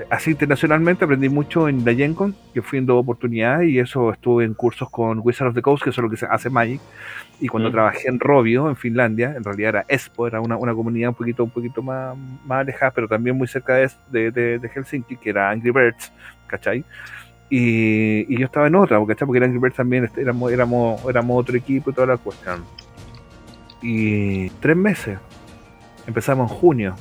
Así 0.09 0.32
internacionalmente 0.32 1.03
aprendí 1.05 1.28
mucho 1.30 1.67
en 1.67 1.84
la 1.84 1.93
Gen 1.93 2.13
Con, 2.13 2.36
que 2.53 2.61
fui 2.61 2.80
en 2.80 2.86
dos 2.86 3.01
oportunidades 3.01 3.69
y 3.69 3.80
eso 3.80 4.11
estuve 4.13 4.45
en 4.45 4.53
cursos 4.53 4.89
con 4.89 5.19
Wizard 5.23 5.49
of 5.49 5.55
the 5.55 5.61
Coast, 5.61 5.84
que 5.84 5.89
es 5.89 5.97
lo 5.97 6.09
que 6.09 6.17
se 6.17 6.26
hace 6.26 6.49
Magic. 6.49 6.80
Y 7.41 7.47
cuando 7.47 7.69
Mm. 7.69 7.71
trabajé 7.73 8.07
en 8.07 8.19
Robio, 8.19 8.69
en 8.69 8.76
Finlandia, 8.78 9.34
en 9.36 9.43
realidad 9.43 9.69
era 9.69 9.86
Espo, 9.89 10.28
era 10.28 10.39
una, 10.39 10.55
una 10.55 10.73
comunidad 10.73 11.09
un 11.09 11.15
poquito, 11.15 11.43
un 11.43 11.49
poquito 11.49 11.82
más, 11.82 12.15
más 12.45 12.61
alejada, 12.61 12.91
pero 12.91 13.07
también 13.07 13.38
muy 13.38 13.47
cerca 13.47 13.73
de, 13.76 13.89
de, 14.09 14.32
de- 14.32 14.59
de 14.59 14.69
Helsinki, 14.69 15.17
que 15.17 15.30
era 15.32 15.49
Angry 15.49 15.71
Birds, 15.71 16.11
¿cachai? 16.47 16.86
Y, 17.49 18.34
y 18.34 18.39
yo 18.39 18.45
estaba 18.45 18.67
en 18.67 18.76
otra, 18.76 18.97
¿cachai? 19.05 19.26
Porque 19.26 19.38
en 19.39 19.43
Angry 19.43 19.59
Birds 19.59 19.76
también 19.76 20.05
este, 20.05 20.21
éramos, 20.21 20.51
éramos, 20.51 21.03
éramos 21.09 21.39
otro 21.41 21.55
equipo 21.57 21.89
y 21.89 21.93
toda 21.93 22.07
la 22.07 22.17
cuestión. 22.17 22.63
Y 23.82 24.49
tres 24.61 24.76
meses. 24.78 25.19
Empezamos 26.07 26.49
en 26.51 26.57
junio. 26.57 26.95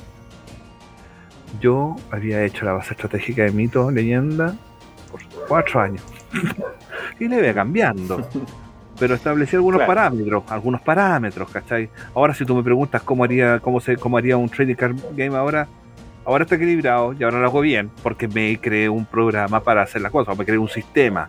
Yo 1.59 1.95
había 2.11 2.43
hecho 2.43 2.65
la 2.65 2.73
base 2.73 2.93
estratégica 2.93 3.43
de 3.43 3.51
mito, 3.51 3.91
leyenda, 3.91 4.55
por 5.11 5.21
cuatro 5.47 5.81
años. 5.81 6.03
y 7.19 7.27
le 7.27 7.39
iba 7.43 7.53
cambiando. 7.53 8.27
Pero 8.99 9.15
establecí 9.15 9.55
algunos 9.55 9.79
Claro. 9.79 9.93
parámetros, 9.93 10.43
algunos 10.49 10.81
parámetros, 10.81 11.49
¿cachai? 11.49 11.89
Ahora 12.13 12.33
si 12.33 12.45
tú 12.45 12.55
me 12.55 12.63
preguntas 12.63 13.01
cómo 13.03 13.23
haría, 13.23 13.59
cómo 13.59 13.79
se, 13.81 13.97
cómo 13.97 14.17
haría 14.17 14.37
un 14.37 14.47
trading 14.49 14.75
card 14.75 14.95
game 15.15 15.35
ahora, 15.35 15.67
ahora 16.23 16.43
está 16.43 16.55
equilibrado 16.55 17.13
y 17.13 17.23
ahora 17.23 17.39
lo 17.39 17.45
hago 17.47 17.59
bien, 17.61 17.91
porque 18.01 18.27
me 18.29 18.57
creé 18.59 18.87
un 18.87 19.05
programa 19.05 19.61
para 19.61 19.81
hacer 19.81 20.01
las 20.01 20.11
cosas, 20.11 20.33
o 20.33 20.37
me 20.37 20.45
creé 20.45 20.57
un 20.57 20.69
sistema 20.69 21.27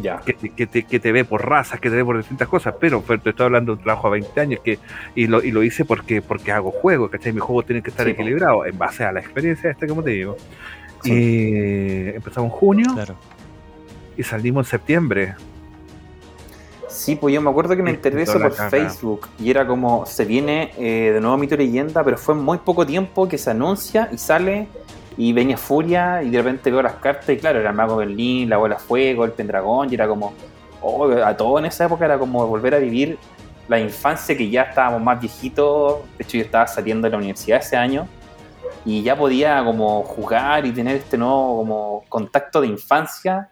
Ya. 0.00 0.18
que, 0.18 0.32
te- 0.34 0.50
que, 0.50 0.66
te, 0.66 0.82
que 0.84 1.00
te 1.00 1.10
ve 1.12 1.24
por 1.24 1.48
razas, 1.48 1.80
que 1.80 1.88
te 1.88 1.96
ve 1.96 2.04
por 2.04 2.16
distintas 2.18 2.48
cosas, 2.48 2.74
pero, 2.78 3.02
pero 3.02 3.20
te 3.20 3.30
estoy 3.30 3.46
hablando 3.46 3.72
de 3.72 3.78
un 3.78 3.84
trabajo 3.84 4.08
a 4.08 4.10
20 4.10 4.40
años 4.40 4.60
que, 4.62 4.78
y, 5.14 5.26
lo, 5.26 5.42
y 5.42 5.50
lo 5.50 5.62
hice 5.62 5.84
porque, 5.84 6.20
porque 6.22 6.52
hago 6.52 6.70
juegos, 6.70 7.10
¿cachai? 7.10 7.32
Mis 7.32 7.42
juegos 7.42 7.64
tienen 7.66 7.82
que 7.82 7.90
estar 7.90 8.04
Sí, 8.06 8.12
equilibrados 8.12 8.66
en 8.66 8.76
base 8.76 9.04
a 9.04 9.12
la 9.12 9.20
experiencia 9.20 9.70
esta, 9.70 9.86
como 9.86 10.02
te 10.02 10.10
digo. 10.10 10.36
Sí. 11.02 11.12
Y 11.12 12.08
empezamos 12.16 12.50
en 12.52 12.56
junio 12.58 12.86
Claro. 12.94 13.14
y 14.16 14.22
salimos 14.22 14.66
en 14.66 14.70
septiembre. 14.70 15.34
Sí, 16.88 17.16
pues 17.16 17.34
yo 17.34 17.40
me 17.42 17.50
acuerdo 17.50 17.76
que 17.76 17.82
me 17.82 17.90
enteré 17.90 18.16
de 18.16 18.22
eso 18.22 18.40
por. 18.40 18.52
Facebook 18.52 19.28
y 19.38 19.50
era 19.50 19.66
como, 19.66 20.06
se 20.06 20.24
viene 20.24 20.72
eh, 20.78 21.10
de 21.12 21.20
nuevo 21.20 21.36
Mito 21.36 21.54
y 21.54 21.58
Leyenda, 21.58 22.02
pero 22.04 22.16
fue 22.16 22.34
en 22.34 22.40
muy 22.42 22.58
poco 22.58 22.86
tiempo 22.86 23.28
que 23.28 23.36
se 23.38 23.50
anuncia 23.50 24.08
y 24.12 24.18
sale 24.18 24.66
y 25.16 25.32
venía 25.32 25.56
Furia 25.56 26.22
y 26.22 26.30
de 26.30 26.38
repente 26.38 26.70
veo 26.70 26.82
las 26.82 26.94
cartas 26.94 27.28
y 27.30 27.38
claro, 27.38 27.58
era 27.60 27.70
el 27.70 27.76
Mago 27.76 27.96
Berlín, 27.96 28.48
la 28.50 28.58
Bola 28.58 28.74
de 28.76 28.80
Fuego, 28.80 29.24
el 29.24 29.32
Pendragón 29.32 29.90
y 29.90 29.94
era 29.94 30.06
como, 30.06 30.34
oh, 30.82 31.10
a 31.10 31.36
todo 31.36 31.58
en 31.58 31.66
esa 31.66 31.86
época 31.86 32.04
era 32.04 32.18
como 32.18 32.46
volver 32.46 32.74
a 32.74 32.78
vivir 32.78 33.18
la 33.68 33.80
infancia 33.80 34.36
que 34.36 34.48
ya 34.48 34.62
estábamos 34.62 35.02
más 35.02 35.20
viejitos, 35.20 36.00
de 36.18 36.24
hecho 36.24 36.36
yo 36.36 36.44
estaba 36.44 36.66
saliendo 36.66 37.06
de 37.06 37.10
la 37.12 37.16
universidad 37.16 37.58
ese 37.60 37.76
año 37.76 38.06
y 38.84 39.02
ya 39.02 39.16
podía 39.16 39.64
como 39.64 40.02
jugar 40.02 40.64
y 40.66 40.72
tener 40.72 40.96
este 40.96 41.18
nuevo 41.18 41.56
como 41.58 42.04
contacto 42.08 42.60
de 42.60 42.68
infancia 42.68 43.50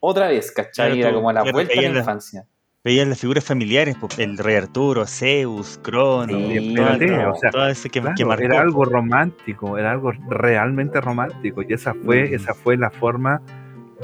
otra 0.00 0.28
vez, 0.28 0.50
¿cachai? 0.50 0.92
Claro, 0.92 0.94
era 1.08 1.12
como 1.14 1.32
la 1.32 1.42
vuelta 1.52 1.78
a 1.78 1.82
la- 1.82 1.98
infancia. 1.98 2.46
Veías 2.84 3.06
las 3.06 3.20
figuras 3.20 3.44
familiares, 3.44 3.96
el 4.18 4.36
Rey 4.38 4.56
Arturo, 4.56 5.06
Zeus, 5.06 5.78
Crono, 5.84 6.36
Sí, 6.36 6.74
todo, 6.74 7.30
o 7.30 7.34
sea, 7.36 7.50
todo 7.52 7.68
ese 7.68 7.88
que, 7.88 8.00
Claro, 8.00 8.16
que 8.16 8.24
marcó. 8.24 8.42
era 8.44 8.60
algo 8.60 8.84
romántico, 8.84 9.78
era 9.78 9.92
algo 9.92 10.10
realmente 10.28 11.00
romántico. 11.00 11.62
Y 11.62 11.72
esa 11.74 11.94
fue, 11.94 12.30
Mm. 12.30 12.34
esa 12.34 12.54
fue 12.54 12.76
la 12.76 12.90
forma, 12.90 13.40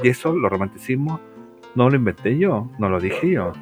y 0.01 0.07
eso, 0.07 0.31
los 0.33 0.49
romanticismos, 0.49 1.19
no 1.75 1.89
lo 1.89 1.95
inventé 1.95 2.37
yo, 2.37 2.69
no 2.77 2.89
lo 2.89 2.99
dije 2.99 3.31
yo. 3.31 3.53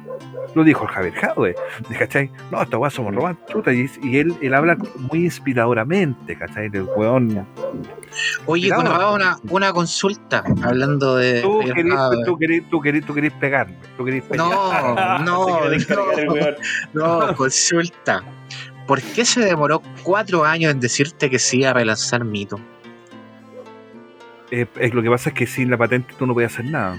Lo 0.54 0.64
dijo 0.64 0.84
el 0.84 0.90
Javier 0.90 1.14
Jadwe, 1.14 1.54
¿cachai? 1.98 2.30
No, 2.50 2.62
esta 2.62 2.78
weá 2.78 2.90
somos 2.90 3.14
románticos. 3.14 3.52
chuta, 3.52 3.72
Y, 3.72 3.88
y 4.02 4.18
él, 4.18 4.34
él 4.40 4.54
habla 4.54 4.76
muy 4.96 5.24
inspiradoramente, 5.24 6.36
¿cachai? 6.36 6.70
El 6.72 6.84
weón. 6.96 7.46
Oye, 8.46 8.72
bueno, 8.74 8.90
hago 8.90 9.14
una, 9.14 9.36
una 9.50 9.72
consulta 9.72 10.42
hablando 10.62 11.16
de. 11.16 11.42
Tú 11.42 11.60
ah, 11.92 12.10
tú 12.24 12.38
querís, 12.38 12.68
tú 12.70 12.80
querís, 12.80 13.04
tú 13.04 13.14
pegarme, 13.38 13.76
tú 13.96 14.04
querís 14.04 14.22
pegar. 14.24 14.46
no, 14.48 15.18
no, 15.24 15.60
no, 16.94 17.20
no, 17.20 17.34
consulta. 17.36 18.24
¿Por 18.86 19.02
qué 19.02 19.26
se 19.26 19.40
demoró 19.40 19.82
cuatro 20.02 20.46
años 20.46 20.72
en 20.72 20.80
decirte 20.80 21.28
que 21.28 21.38
iba 21.52 21.70
a 21.70 21.74
relanzar 21.74 22.24
Mito? 22.24 22.58
Eh, 24.50 24.66
eh, 24.76 24.90
lo 24.94 25.02
que 25.02 25.10
pasa 25.10 25.28
es 25.28 25.34
que 25.34 25.46
sin 25.46 25.70
la 25.70 25.76
patente 25.76 26.14
tú 26.18 26.26
no 26.26 26.32
podías 26.32 26.54
hacer 26.54 26.64
nada. 26.64 26.98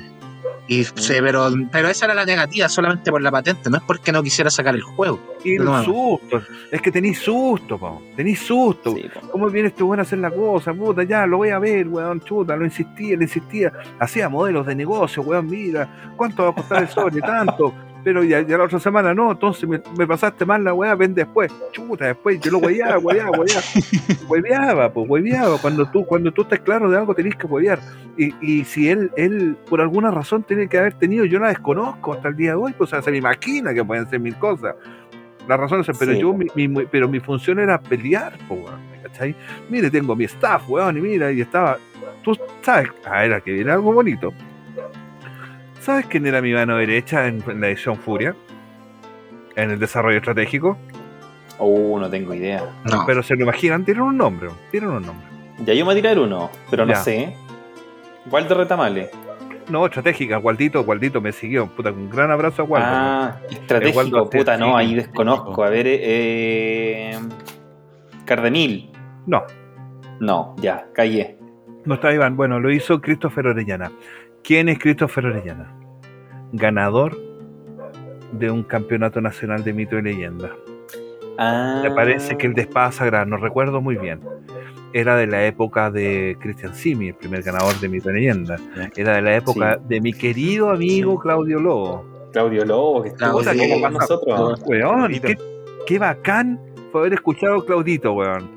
Y 0.69 0.83
sé, 0.83 1.19
pero, 1.23 1.49
pero 1.71 1.89
esa 1.89 2.05
era 2.05 2.13
la 2.13 2.25
negativa 2.25 2.69
solamente 2.69 3.09
por 3.09 3.23
la 3.23 3.31
patente, 3.31 3.71
no 3.71 3.77
es 3.77 3.83
porque 3.87 4.11
no 4.11 4.21
quisiera 4.21 4.51
sacar 4.51 4.75
el 4.75 4.83
juego. 4.83 5.19
Y 5.43 5.55
nuevo. 5.55 5.83
sustos, 5.83 6.43
es 6.69 6.79
que 6.79 6.91
tenís 6.91 7.17
susto, 7.17 7.79
po. 7.79 8.03
tenís 8.15 8.39
susto. 8.39 8.93
Sí, 8.93 9.09
po. 9.11 9.27
¿Cómo 9.31 9.49
viene 9.49 9.69
este 9.69 9.81
weón 9.81 9.97
a 9.97 10.03
hacer 10.03 10.19
la 10.19 10.29
cosa? 10.29 10.71
Puta, 10.71 11.01
ya, 11.01 11.25
lo 11.25 11.37
voy 11.37 11.49
a 11.49 11.57
ver, 11.57 11.87
weón, 11.87 12.21
chuta, 12.21 12.55
lo 12.55 12.65
insistía, 12.65 13.17
le 13.17 13.23
insistía. 13.23 13.73
Hacía 13.97 14.29
modelos 14.29 14.67
de 14.67 14.75
negocio, 14.75 15.23
weón, 15.23 15.47
mira, 15.47 16.13
¿cuánto 16.15 16.43
va 16.43 16.49
a 16.49 16.53
costar 16.53 16.83
el 16.83 16.89
sobre? 16.89 17.19
Tanto. 17.19 17.73
Pero 18.09 18.23
ya, 18.23 18.41
ya 18.41 18.57
la 18.57 18.63
otra 18.63 18.79
semana 18.79 19.13
no, 19.13 19.33
entonces 19.33 19.69
me, 19.69 19.79
me 19.95 20.07
pasaste 20.07 20.43
mal 20.43 20.63
la 20.63 20.73
weá, 20.73 20.95
ven 20.95 21.13
después. 21.13 21.51
Chuta, 21.71 22.07
después 22.07 22.39
yo 22.39 22.49
lo 22.49 22.57
hueveaba, 22.57 22.97
hueveaba, 22.97 23.29
hueveaba. 23.37 23.61
Hueveaba, 24.27 24.91
pues, 24.91 25.07
hueveaba. 25.07 25.57
Cuando 25.61 25.85
tú, 25.91 26.03
cuando 26.07 26.31
tú 26.31 26.41
estás 26.41 26.59
claro 26.61 26.89
de 26.89 26.97
algo 26.97 27.13
tenés 27.13 27.35
que 27.35 27.45
huevear. 27.45 27.77
Y, 28.17 28.33
y 28.41 28.65
si 28.65 28.89
él, 28.89 29.11
él, 29.15 29.55
por 29.69 29.79
alguna 29.79 30.09
razón, 30.09 30.41
tiene 30.41 30.67
que 30.67 30.79
haber 30.79 30.95
tenido, 30.95 31.23
yo 31.25 31.37
la 31.37 31.49
desconozco 31.49 32.13
hasta 32.13 32.29
el 32.29 32.35
día 32.35 32.49
de 32.51 32.55
hoy, 32.55 32.73
pues 32.75 32.89
o 32.89 32.91
sea, 32.95 33.03
se 33.03 33.11
me 33.11 33.17
imagina 33.17 33.75
que 33.75 33.85
pueden 33.85 34.09
ser 34.09 34.19
mil 34.19 34.35
cosas. 34.37 34.73
Las 35.47 35.59
razones, 35.59 35.85
pero 35.99 36.13
Sí, 36.13 36.19
yo, 36.19 36.33
mi, 36.33 36.47
mi- 36.67 36.85
pero 36.87 37.07
mi 37.07 37.19
función 37.19 37.59
era 37.59 37.79
pelear, 37.79 38.33
pues, 38.47 38.61
¿cachai? 39.03 39.35
Mire, 39.69 39.91
tengo 39.91 40.15
mi 40.15 40.23
staff, 40.23 40.67
weón, 40.67 40.97
y 40.97 41.01
mira, 41.01 41.31
y 41.31 41.41
estaba, 41.41 41.77
tú 42.23 42.35
sabes, 42.63 42.89
ah, 43.05 43.23
era 43.23 43.39
que 43.39 43.61
era 43.61 43.75
algo 43.75 43.93
bonito. 43.93 44.33
¿Sabes 45.89 46.05
quién 46.05 46.27
era 46.27 46.39
mi 46.39 46.53
mano 46.53 46.77
derecha 46.77 47.25
en, 47.25 47.43
en 47.49 47.61
la 47.61 47.67
edición 47.69 47.95
Furia? 47.95 48.35
En 49.55 49.71
el 49.71 49.79
desarrollo 49.79 50.17
estratégico. 50.17 50.77
Uh, 51.57 51.97
no 51.97 52.07
tengo 52.07 52.31
idea. 52.35 52.63
No. 52.85 53.05
Pero 53.07 53.23
se 53.23 53.35
lo 53.35 53.41
imaginan, 53.41 53.83
tienen 53.83 54.03
un 54.03 54.15
nombre, 54.15 54.49
tienen 54.69 54.91
un 54.91 55.03
nombre. 55.03 55.25
Ya 55.65 55.73
yo 55.73 55.79
me 55.79 55.93
voy 55.93 55.93
a 55.93 56.01
tirar 56.03 56.19
uno, 56.19 56.51
pero 56.69 56.85
no 56.85 56.91
Ya. 56.93 56.99
sé. 56.99 57.35
Waldo 58.29 58.53
Retamale. 58.53 59.09
No, 59.71 59.83
estratégica, 59.87 60.37
Waldito, 60.37 60.81
Waldito 60.81 61.21
me 61.21 61.31
siguió, 61.31 61.65
puta, 61.65 61.91
un 61.91 62.07
gran 62.07 62.29
abrazo 62.29 62.61
a 62.61 62.65
Waldo. 62.65 62.87
Ah, 62.87 63.37
estratégico, 63.49 64.01
El 64.01 64.13
Waldo, 64.13 64.29
puta, 64.29 64.53
sí, 64.57 64.59
no, 64.61 64.77
ahí 64.77 64.93
desconozco. 64.93 65.63
A 65.63 65.71
ver, 65.71 65.85
eh. 65.87 67.17
Cardenil. 68.25 68.91
No, 69.25 69.41
No, 70.19 70.55
ya, 70.59 70.85
callé. 70.93 71.39
no 71.83 71.95
está 71.95 72.13
Iván. 72.13 72.35
Bueno, 72.37 72.59
lo 72.59 72.71
hizo 72.71 73.01
Christopher 73.01 73.47
Orellana. 73.47 73.91
¿Quién 74.43 74.69
es 74.69 74.77
Christopher 74.77 75.25
Orellana? 75.25 75.73
Ganador 76.53 77.17
de 78.31 78.51
un 78.51 78.63
campeonato 78.63 79.21
nacional 79.21 79.63
de 79.63 79.73
mito 79.73 79.97
y 79.97 80.01
leyenda. 80.03 80.51
Ah, 81.37 81.81
Me 81.83 81.91
parece 81.91 82.37
que 82.37 82.47
el 82.47 82.53
de 82.53 82.63
Espada 82.63 82.91
Sagrada, 82.91 83.25
no 83.25 83.37
recuerdo 83.37 83.81
muy 83.81 83.95
bien. 83.95 84.19
Era 84.91 85.15
de 85.15 85.27
la 85.27 85.45
época 85.45 85.91
de 85.91 86.35
Christian 86.41 86.73
Simi, 86.73 87.09
el 87.09 87.15
primer 87.15 87.43
ganador 87.43 87.79
de 87.79 87.87
Mito 87.87 88.09
y 88.09 88.13
Leyenda. 88.15 88.55
Era 88.95 89.15
de 89.17 89.21
la 89.21 89.35
época 89.35 89.77
de 89.87 90.01
mi 90.01 90.13
querido 90.13 90.71
amigo 90.71 91.13
Sí. 91.13 91.19
Claudio 91.21 91.59
Lobo. 91.59 92.05
Claudio 92.33 92.65
Lobo, 92.65 93.03
que 93.03 93.09
estuvo 93.09 93.41
Lobo. 93.41 93.81
con 93.81 93.93
nosotros. 93.93 94.63
Weón. 94.65 95.11
¿qué, 95.11 95.37
qué 95.85 95.99
bacán 95.99 96.59
fue 96.91 97.01
haber 97.01 97.13
escuchado 97.13 97.57
a 97.57 97.65
Claudito, 97.65 98.13
weón. 98.13 98.49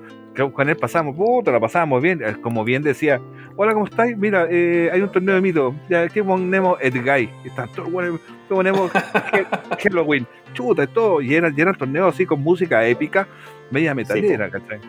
Con 0.55 0.68
él 0.70 0.76
pasamos, 0.76 1.14
puta, 1.14 1.53
la 1.53 1.61
pasábamos 1.61 2.03
bien. 2.03 2.22
Eh, 2.24 2.36
Como 2.40 2.64
bien 2.64 2.82
decía, 2.82 3.20
hola, 3.57 3.74
¿cómo 3.74 3.86
estáis? 3.86 4.16
Mira, 4.16 4.46
eh, 4.50 4.90
hay 4.92 5.00
un 5.00 5.11
torneo 5.11 5.34
de 5.34 5.40
mito. 5.40 5.74
Ya, 5.88 6.09
¿qué 6.09 6.22
ponemos? 6.22 6.78
Edguy. 6.80 7.30
Están 7.44 7.70
todos 7.72 7.90
buenos. 7.90 8.20
¿Qué 8.48 8.55
ponemos? 8.55 8.90
Halloween. 9.82 10.26
Chuta, 10.55 10.84
y 10.84 10.86
todo. 10.88 11.20
Y 11.20 11.34
era, 11.34 11.50
y 11.55 11.61
era 11.61 11.70
el 11.70 11.76
torneo 11.76 12.09
así 12.09 12.26
con 12.26 12.40
música 12.42 12.86
épica, 12.86 13.26
media 13.70 13.94
metalera, 13.94 14.50
¿cachai? 14.50 14.80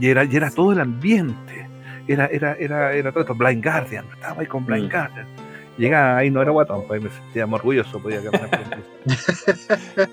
Y 0.00 0.08
era, 0.08 0.24
y 0.24 0.34
era 0.36 0.50
todo 0.50 0.72
el 0.72 0.80
ambiente. 0.80 1.68
Era, 2.08 2.26
era, 2.26 2.54
era, 2.54 2.92
era 2.92 3.10
todo 3.12 3.20
esto. 3.22 3.34
Blind 3.34 3.62
Guardian. 3.62 4.04
Estaba 4.14 4.40
ahí 4.40 4.46
con 4.46 4.64
Blind 4.64 4.86
Mm. 4.86 4.90
Guardian. 4.90 5.26
Llegaba 5.78 6.16
ahí, 6.18 6.30
no 6.30 6.42
era 6.42 6.50
guatón, 6.50 6.84
pues 6.86 7.02
me 7.02 7.08
sentía 7.10 7.46
muy 7.46 7.56
orgulloso, 7.56 8.00
podía 8.02 8.20
caminar. 8.22 8.50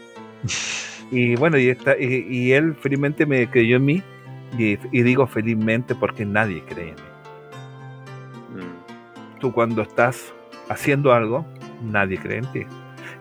Y 1.09 1.35
bueno, 1.37 1.57
y, 1.57 1.69
esta, 1.69 1.97
y, 1.97 2.27
y 2.29 2.51
él 2.51 2.75
felizmente 2.75 3.25
me 3.25 3.49
creyó 3.49 3.77
en 3.77 3.85
mí, 3.85 4.03
y, 4.57 4.77
y 4.91 5.01
digo 5.03 5.25
felizmente 5.25 5.95
porque 5.95 6.25
nadie 6.25 6.61
cree 6.67 6.89
en 6.89 6.95
mí. 6.95 7.01
Tú 9.39 9.51
cuando 9.51 9.81
estás 9.81 10.33
haciendo 10.69 11.13
algo, 11.13 11.45
nadie 11.81 12.17
cree 12.17 12.39
en 12.39 12.51
ti. 12.51 12.61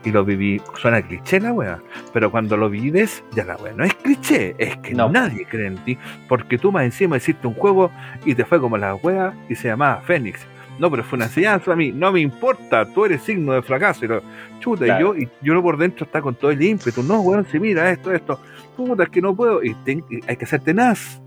Y 0.04 0.12
lo 0.12 0.24
viví, 0.24 0.60
suena 0.80 1.02
cliché 1.02 1.40
la 1.40 1.52
wea, 1.52 1.78
pero 2.12 2.30
cuando 2.30 2.56
lo 2.56 2.70
vives, 2.70 3.24
ya 3.32 3.44
la 3.44 3.56
wea 3.56 3.72
no 3.72 3.84
es 3.84 3.94
cliché, 3.94 4.54
es 4.58 4.76
que 4.78 4.94
No. 4.94 5.08
nadie 5.08 5.44
cree 5.46 5.66
en 5.66 5.76
ti, 5.78 5.98
porque 6.28 6.58
tú 6.58 6.70
más 6.70 6.84
encima 6.84 7.16
hiciste 7.16 7.46
un 7.46 7.54
juego 7.54 7.90
y 8.24 8.34
te 8.34 8.44
fue 8.44 8.60
como 8.60 8.76
la 8.78 8.94
wea 8.94 9.34
y 9.48 9.54
se 9.56 9.68
llamaba 9.68 10.00
Fénix. 10.02 10.46
No, 10.78 10.90
pero 10.90 11.02
fue 11.02 11.16
una 11.16 11.24
enseñanza 11.24 11.72
a 11.72 11.76
mí, 11.76 11.90
no 11.90 12.12
me 12.12 12.20
importa, 12.20 12.84
tú 12.92 13.04
eres 13.06 13.22
signo 13.22 13.52
de 13.54 13.62
fracaso. 13.62 14.04
Y 14.04 14.08
lo, 14.08 14.22
chuta, 14.60 14.84
Claro. 14.84 15.16
y 15.16 15.22
yo, 15.24 15.30
y 15.42 15.46
yo 15.46 15.62
por 15.62 15.76
dentro 15.78 16.04
está 16.04 16.20
con 16.20 16.34
todo 16.34 16.50
el 16.50 16.62
ímpetu, 16.62 17.02
no, 17.02 17.20
weón, 17.22 17.46
si 17.46 17.58
mira 17.58 17.90
esto, 17.90 18.12
esto, 18.12 18.38
puta, 18.76 19.04
es 19.04 19.08
que 19.08 19.22
no 19.22 19.34
puedo, 19.34 19.64
y, 19.64 19.74
ten- 19.84 20.04
y 20.10 20.20
hay 20.28 20.36
que 20.36 20.46
ser 20.46 20.60
tenaz. 20.60 21.20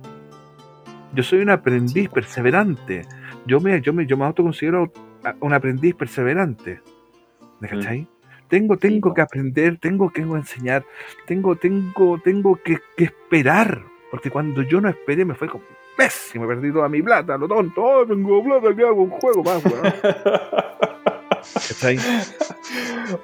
Yo 1.14 1.24
soy 1.24 1.40
un 1.40 1.50
aprendiz 1.50 2.08
perseverante. 2.10 3.06
Yo 3.46 3.60
me, 3.60 3.82
yo 3.82 3.94
me, 3.94 4.06
yo 4.06 4.18
me 4.18 4.26
autoconsidero 4.26 4.92
un 5.42 5.54
aprendiz 5.54 5.96
perseverante. 5.96 6.82
¿Me 7.60 7.68
Mm. 7.68 7.72
cachai? 7.72 8.08
Tengo, 8.48 8.78
tengo 8.78 9.14
que 9.14 9.22
aprender, 9.22 9.78
tengo 9.78 10.10
que 10.12 10.22
enseñar, 10.22 10.84
tengo, 11.28 11.56
tengo, 11.56 12.20
tengo 12.24 12.56
que, 12.64 12.80
que 12.98 13.04
esperar. 13.06 13.82
Porque 14.10 14.32
cuando 14.32 14.64
yo 14.64 14.82
no 14.82 14.90
esperé 14.90 15.24
me 15.24 15.36
fue 15.36 15.48
como 15.48 15.64
pésimo, 15.96 16.48
perdí 16.48 16.72
toda 16.72 16.90
mi 16.90 17.02
plata, 17.02 17.38
lo 17.38 17.48
tonto, 17.48 17.84
oh, 17.84 18.06
tengo 18.08 18.44
plata, 18.44 18.76
¿qué 18.76 18.84
hago? 18.84 19.04
Un 19.04 19.10
juego 19.12 19.44
más, 19.44 19.64
weón. 19.66 19.84
¿Cachai? 21.54 21.98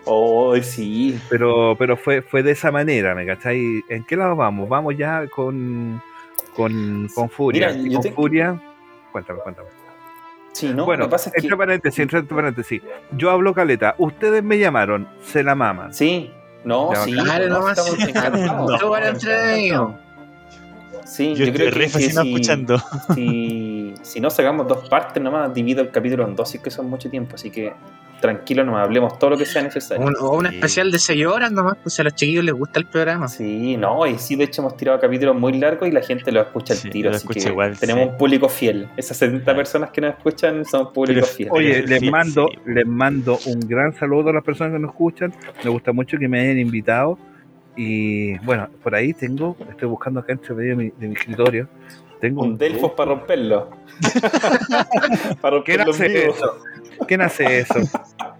Oh, 0.05 0.55
sí. 0.61 1.19
Pero, 1.29 1.75
pero 1.77 1.97
fue, 1.97 2.21
fue 2.21 2.43
de 2.43 2.51
esa 2.51 2.71
manera, 2.71 3.15
¿me 3.15 3.25
cachai? 3.25 3.83
¿En 3.89 4.03
qué 4.03 4.15
lado 4.15 4.35
vamos? 4.35 4.69
Vamos 4.69 4.95
ya 4.97 5.27
con, 5.27 6.01
con, 6.55 7.07
con 7.15 7.29
Furia. 7.29 7.69
Mira, 7.73 7.81
Y 7.89 7.93
con 7.93 8.01
te- 8.03 8.11
Furia, 8.11 8.61
cuéntame, 9.11 9.39
cuéntame. 9.39 9.69
Sí, 10.55 10.71
no, 10.73 10.85
bueno, 10.85 11.03
que 11.05 11.11
pasa 11.11 11.29
es 11.29 11.33
que. 11.33 11.41
entre 11.41 11.57
paréntesis, 11.57 11.99
entre 11.99 12.23
paréntesis. 12.23 12.81
Yo 13.11 13.29
hablo 13.29 13.53
caleta, 13.53 13.93
ustedes 13.97 14.41
me 14.41 14.57
llamaron, 14.57 15.05
se 15.21 15.43
la 15.43 15.53
maman. 15.53 15.93
Sí, 15.93 16.31
no, 16.63 16.91
sí. 17.03 17.11
Claro, 17.11 17.47
no, 17.49 17.59
no 17.59 17.63
más. 17.65 17.77
estamos 17.77 18.07
encantados. 18.07 18.81
No. 19.73 19.99
Sí, 21.03 21.35
Yo, 21.35 21.45
yo, 21.45 21.53
creo 21.53 21.73
que, 21.73 21.89
fascinado 21.89 22.23
si, 22.23 22.31
escuchando. 22.33 22.81
si, 23.13 23.93
si 24.01 24.21
no 24.21 24.29
sacamos 24.29 24.65
dos 24.65 24.87
partes 24.87 25.21
nomás, 25.21 25.53
divido 25.53 25.81
el 25.81 25.91
capítulo 25.91 26.25
en 26.25 26.37
dos, 26.37 26.53
y 26.53 26.57
es 26.57 26.63
que 26.63 26.71
son 26.71 26.89
mucho 26.89 27.09
tiempo, 27.09 27.35
así 27.35 27.51
que 27.51 27.73
tranquilo, 28.21 28.63
nomás 28.63 28.83
hablemos 28.85 29.19
todo 29.19 29.31
lo 29.31 29.37
que 29.37 29.45
sea 29.45 29.61
necesario. 29.61 30.05
Un- 30.05 30.15
o 30.19 30.31
un 30.37 30.47
Sí. 30.47 30.55
especial 30.55 30.91
de 30.91 30.99
6 30.99 31.25
horas 31.25 31.51
nomás, 31.51 31.77
pues 31.83 31.99
a 31.99 32.03
los 32.03 32.15
chiquillos 32.15 32.43
les 32.43 32.53
gusta 32.55 32.79
el 32.79 32.85
programa. 32.87 33.27
Sí, 33.27 33.77
no, 33.77 34.05
y 34.07 34.17
sí, 34.17 34.35
de 34.35 34.45
hecho 34.45 34.61
hemos 34.61 34.75
tirado 34.77 34.99
capítulos 34.99 35.35
muy 35.35 35.53
largos 35.53 35.87
y 35.87 35.91
la 35.91 36.01
gente 36.01 36.31
lo 36.31 36.41
escucha 36.41 36.73
al 36.73 36.79
Sí, 36.79 36.89
tiro, 36.89 37.11
así 37.11 37.27
que 37.27 37.39
igual, 37.49 37.77
tenemos 37.77 38.03
sí. 38.03 38.09
un 38.09 38.17
público 38.17 38.49
fiel. 38.49 38.87
Esas 38.97 39.17
70 39.17 39.43
Claro. 39.43 39.57
personas 39.57 39.91
que 39.91 40.01
nos 40.01 40.11
escuchan 40.15 40.65
son 40.65 40.91
público 40.93 41.21
Pero- 41.21 41.25
fiel. 41.27 41.49
Oye, 41.51 41.83
les 41.87 42.01
mando, 42.03 42.47
sí. 42.51 42.59
les 42.65 42.85
mando 42.87 43.37
un 43.45 43.59
gran 43.61 43.93
saludo 43.93 44.29
a 44.29 44.33
las 44.33 44.43
personas 44.43 44.73
que 44.73 44.79
nos 44.79 44.89
escuchan. 44.91 45.33
Me 45.63 45.69
gusta 45.69 45.91
mucho 45.91 46.17
que 46.17 46.27
me 46.27 46.39
hayan 46.41 46.57
invitado. 46.59 47.17
Y 47.77 48.37
bueno, 48.39 48.69
por 48.81 48.95
ahí 48.95 49.13
tengo, 49.13 49.57
estoy 49.69 49.89
buscando 49.89 50.21
acá 50.21 50.31
entre 50.33 50.55
medio 50.55 50.77
de 50.77 50.83
mi, 50.85 50.89
de 50.97 51.07
mi 51.09 51.13
escritorio. 51.15 51.67
Tengo 52.21 52.43
un 52.43 52.57
Delfos 52.57 52.93
para 52.93 53.11
romperlo. 53.11 53.69
para 55.41 55.61
¿Quién 55.63 55.85
romperlo 55.85 56.21
vivo. 56.21 56.33
eso? 56.33 56.57
¿Quién 57.07 57.21
hace 57.21 57.59
eso? 57.59 57.79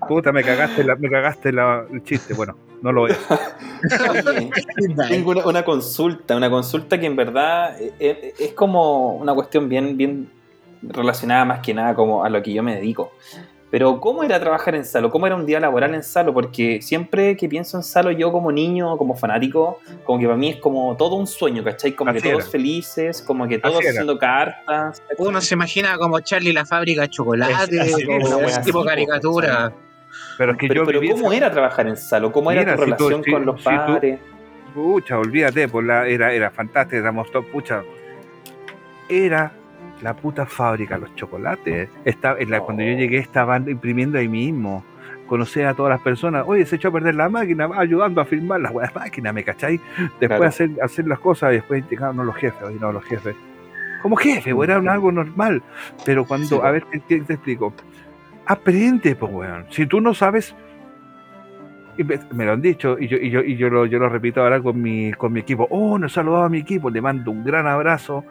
Puta, 0.07 0.31
me 0.31 0.43
cagaste, 0.43 0.83
la, 0.83 0.95
me 0.95 1.09
cagaste 1.09 1.51
la- 1.51 1.85
el 1.91 2.03
chiste. 2.03 2.33
Bueno, 2.33 2.55
no 2.81 2.91
lo. 2.91 3.03
Oye, 3.03 3.15
Tengo 5.09 5.31
una, 5.45 5.63
consulta, 5.63 6.35
una 6.35 6.49
consulta 6.49 6.99
que 6.99 7.05
en 7.05 7.15
verdad 7.15 7.79
eh, 7.81 7.93
eh, 7.99 8.33
es 8.39 8.53
como 8.53 9.15
una 9.15 9.33
cuestión 9.33 9.67
bien, 9.69 9.97
bien 9.97 10.29
relacionada 10.81 11.45
más 11.45 11.59
que 11.59 11.73
nada 11.73 11.95
como 11.95 12.23
a 12.23 12.29
lo 12.29 12.41
que 12.41 12.53
yo 12.53 12.63
me 12.63 12.75
dedico. 12.75 13.11
Pero 13.71 13.99
¿cómo 13.99 14.23
era 14.23 14.39
trabajar 14.39 14.75
en 14.75 14.85
Salo? 14.85 15.09
¿Cómo 15.09 15.25
era 15.27 15.35
un 15.35 15.45
día 15.45 15.59
laboral 15.59 15.93
en 15.95 16.03
Salo? 16.03 16.33
Porque 16.33 16.81
siempre 16.81 17.35
que 17.35 17.49
pienso 17.49 17.75
en 17.77 17.83
Salo, 17.83 18.11
yo 18.11 18.31
como 18.31 18.51
niño, 18.51 18.95
como 18.97 19.15
fanático, 19.15 19.79
como 20.05 20.19
que 20.19 20.25
para 20.25 20.37
mí 20.37 20.49
es 20.51 20.57
como 20.57 20.95
todo 20.95 21.15
un 21.15 21.27
sueño, 21.27 21.63
¿cachai? 21.63 21.93
Como 21.93 22.11
Así 22.11 22.21
que 22.21 22.29
todos 22.29 22.43
era. 22.43 22.51
felices, 22.51 23.21
como 23.23 23.47
que 23.47 23.57
todos 23.57 23.75
Así 23.75 23.83
era. 23.85 23.91
haciendo 23.91 24.17
cartas. 24.17 25.01
Uno 25.17 25.41
se 25.41 25.55
imagina 25.55 25.97
como 25.97 26.19
Charlie 26.21 26.53
la 26.53 26.65
fábrica 26.65 27.01
de 27.01 27.09
chocolate, 27.09 27.77
Es- 27.81 28.05
como 28.05 28.39
es, 28.41 28.61
tipo 28.61 28.79
po, 28.79 28.85
caricatura. 28.85 29.73
Pero 30.37 30.51
es 30.53 30.57
que 30.57 30.67
Pero, 30.67 30.81
yo 30.81 30.85
pero 30.87 30.99
¿cómo 31.15 31.27
esa- 31.31 31.37
era 31.37 31.51
trabajar 31.51 31.87
en 31.87 31.97
Salo? 31.97 32.31
¿Cómo 32.31 32.51
era 32.51 32.61
Mira, 32.61 32.75
tu 32.75 32.83
si 32.83 32.85
tú- 32.91 32.95
relación 33.09 33.23
si- 33.23 33.31
con 33.31 33.45
los 33.45 33.57
si 33.57 33.63
tú- 33.63 33.69
padres? 33.75 34.19
Pucha, 34.73 35.17
olvídate, 35.17 35.67
pues 35.69 35.85
la, 35.85 36.07
era, 36.07 36.31
era 36.33 36.51
fantástico, 36.51 36.97
éramos 36.97 37.31
top, 37.31 37.45
pucha. 37.51 37.81
Era 39.09 39.51
la 40.01 40.13
puta 40.13 40.45
fábrica, 40.45 40.97
los 40.97 41.13
chocolates. 41.15 41.89
Estaba, 42.05 42.39
en 42.39 42.49
la- 42.51 42.59
Cuando 42.61 42.83
yo 42.83 42.97
llegué 42.97 43.17
estaban 43.17 43.67
imprimiendo 43.69 44.17
ahí 44.17 44.27
mismo. 44.27 44.83
Conocí 45.27 45.61
a 45.61 45.73
todas 45.73 45.89
las 45.89 46.01
personas. 46.01 46.43
Oye, 46.47 46.65
se 46.65 46.75
echó 46.75 46.89
a 46.89 46.91
perder 46.91 47.15
la 47.15 47.29
máquina, 47.29 47.67
ayudando 47.75 48.21
a 48.21 48.25
filmar 48.25 48.61
las 48.61 48.71
buenas 48.71 48.93
máquinas, 48.93 49.33
¿me 49.33 49.43
cachai? 49.43 49.79
Después 49.97 50.27
Claro. 50.27 50.43
hacer, 50.45 50.69
hacer 50.83 51.07
las 51.07 51.17
cosas 51.19 51.51
y 51.51 51.55
después 51.55 51.83
llegaron 51.89 52.23
los 52.25 52.35
jefes, 52.35 52.61
oye, 52.61 52.77
no, 52.79 52.91
los 52.91 53.03
jefes. 53.05 53.35
Como 54.03 54.17
jefe, 54.17 54.53
pues, 54.53 54.69
era 54.69 54.77
un- 54.77 54.87
algo 54.87 55.11
normal. 55.11 55.63
Pero 56.05 56.25
cuando, 56.25 56.45
Sí, 56.47 56.59
a 56.63 56.69
ver, 56.69 56.83
¿qué, 56.91 57.01
qué 57.07 57.21
te 57.21 57.33
explico? 57.33 57.73
Aprende, 58.45 59.15
pues, 59.15 59.31
weón. 59.31 59.65
Si 59.71 59.87
tú 59.87 59.99
no 59.99 60.13
sabes, 60.13 60.55
y 61.97 62.03
me, 62.03 62.19
me 62.33 62.45
lo 62.45 62.51
han 62.51 62.61
dicho 62.61 62.97
y 62.99 63.07
yo, 63.07 63.17
y 63.17 63.29
yo, 63.31 63.39
y 63.41 63.55
yo, 63.55 63.69
lo, 63.69 63.85
yo 63.87 63.97
lo 63.97 64.09
repito 64.09 64.41
ahora 64.43 64.61
con 64.61 64.79
mi, 64.79 65.11
con 65.13 65.33
mi 65.33 65.39
equipo. 65.39 65.65
Oh, 65.71 65.97
no 65.97 66.05
he 66.05 66.09
saludado 66.09 66.43
a 66.43 66.49
mi 66.49 66.59
equipo. 66.59 66.89
Le 66.91 67.01
mando 67.01 67.31
un 67.31 67.43
gran 67.43 67.65
abrazo 67.65 68.23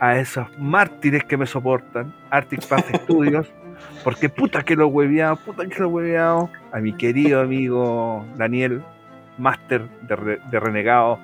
a 0.00 0.16
esos 0.18 0.46
mártires 0.58 1.24
que 1.24 1.36
me 1.36 1.46
soportan, 1.46 2.12
Arctic 2.30 2.66
Path 2.66 2.94
Studios, 3.04 3.52
porque 4.04 4.28
puta 4.28 4.62
que 4.62 4.76
lo 4.76 4.88
hueveado, 4.88 5.36
puta 5.36 5.66
que 5.66 5.78
lo 5.80 5.88
hueveado. 5.88 6.50
A 6.72 6.78
mi 6.80 6.92
querido 6.92 7.40
amigo 7.40 8.24
Daniel, 8.36 8.82
máster 9.38 9.88
de, 10.02 10.16
re- 10.16 10.40
de 10.50 10.60
renegado, 10.60 11.18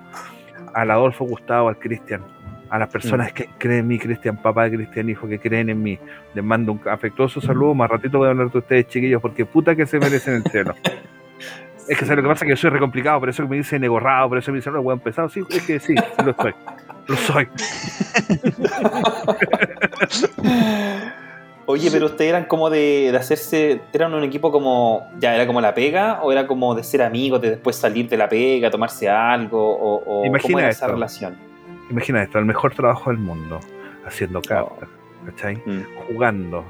al 0.74 0.90
Adolfo 0.90 1.24
Gustavo, 1.24 1.68
al 1.68 1.78
Cristian, 1.78 2.22
a 2.70 2.78
las 2.78 2.88
personas 2.88 3.32
que 3.32 3.48
creen 3.58 3.80
en 3.80 3.88
mí, 3.88 3.98
Cristian, 3.98 4.36
papá 4.38 4.64
de 4.64 4.76
Cristian, 4.76 5.08
hijo, 5.10 5.28
que 5.28 5.38
creen 5.38 5.68
en 5.68 5.82
mí. 5.82 5.98
Les 6.34 6.42
mando 6.42 6.72
un 6.72 6.80
afectuoso 6.90 7.40
saludo. 7.40 7.74
Más 7.74 7.90
ratito 7.90 8.16
voy 8.16 8.28
a 8.28 8.30
hablar 8.30 8.50
de 8.50 8.58
ustedes, 8.58 8.86
chiquillos, 8.88 9.20
porque 9.20 9.44
puta 9.44 9.76
que 9.76 9.84
se 9.84 9.98
merecen 9.98 10.34
el 10.36 10.44
cielo. 10.44 10.74
Es 11.88 11.98
que 11.98 12.04
¿sabes 12.04 12.16
lo 12.18 12.22
que 12.22 12.28
pasa? 12.28 12.44
Que 12.44 12.50
yo 12.50 12.56
soy 12.56 12.70
recomplicado, 12.70 13.18
por 13.20 13.28
eso 13.28 13.42
que 13.42 13.48
me 13.48 13.56
dicen 13.56 13.80
negorrado, 13.80 14.28
por 14.28 14.38
eso 14.38 14.52
me 14.52 14.58
dicen, 14.58 14.72
no, 14.72 14.80
weón, 14.80 15.00
pesado. 15.00 15.28
Sí, 15.28 15.40
es 15.50 15.66
que 15.66 15.80
sí, 15.80 15.94
sí 15.96 16.24
lo 16.24 16.34
soy. 16.34 16.54
Lo 17.08 17.16
soy. 17.16 17.48
Oye, 21.66 21.90
pero 21.92 22.06
ustedes 22.06 22.30
eran 22.30 22.44
como 22.44 22.70
de, 22.70 23.10
de 23.12 23.16
hacerse, 23.16 23.80
eran 23.92 24.12
un 24.14 24.24
equipo 24.24 24.50
como, 24.50 25.08
ya 25.20 25.34
era 25.34 25.46
como 25.46 25.60
la 25.60 25.74
pega, 25.74 26.20
o 26.22 26.32
era 26.32 26.46
como 26.46 26.74
de 26.74 26.82
ser 26.82 27.02
amigos, 27.02 27.40
de 27.40 27.50
después 27.50 27.76
salir 27.76 28.08
de 28.08 28.16
la 28.16 28.28
pega, 28.28 28.70
tomarse 28.70 29.08
algo, 29.08 29.76
o, 29.76 30.02
o 30.04 30.26
Imagina 30.26 30.42
cómo 30.42 30.58
era 30.58 30.68
esa 30.70 30.86
esto. 30.86 30.94
relación. 30.94 31.36
Imagina 31.88 32.22
esto, 32.22 32.38
el 32.38 32.46
mejor 32.46 32.74
trabajo 32.74 33.10
del 33.10 33.20
mundo, 33.20 33.60
haciendo 34.04 34.42
cartas, 34.42 34.88
¿cachai? 35.24 35.56
Mm. 35.64 35.82
Jugando. 36.08 36.64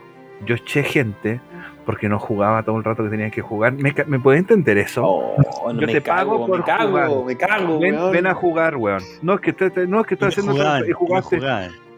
Yo 0.44 0.56
eché 0.56 0.82
gente 0.82 1.40
porque 1.84 2.08
no 2.08 2.18
jugaba 2.18 2.62
todo 2.62 2.76
el 2.78 2.84
rato 2.84 3.02
que 3.04 3.10
tenía 3.10 3.30
que 3.30 3.40
jugar. 3.42 3.72
¿Me, 3.72 3.94
¿me 4.06 4.18
puede 4.20 4.38
entender 4.38 4.78
eso? 4.78 5.02
Oh, 5.04 5.36
no, 5.72 5.80
Yo 5.80 5.86
me 5.86 5.92
te 5.92 6.02
cago, 6.02 6.30
pago 6.32 6.46
por 6.46 6.58
me 6.58 6.64
cago, 6.64 6.88
jugar. 6.90 7.24
me 7.26 7.36
cago, 7.36 7.78
ven, 7.78 7.94
weón. 7.96 8.12
ven 8.12 8.26
a 8.26 8.34
jugar, 8.34 8.76
weón. 8.76 9.02
No 9.22 9.34
es 9.34 9.40
que 9.40 9.50
esté, 9.50 9.86
no 9.86 10.00
es 10.00 10.06
que 10.06 10.14
estoy 10.14 10.28
haciendo 10.28 10.52
jugaban, 10.52 10.84
y 10.86 10.90
y 10.90 10.92
jugaste. 10.92 11.40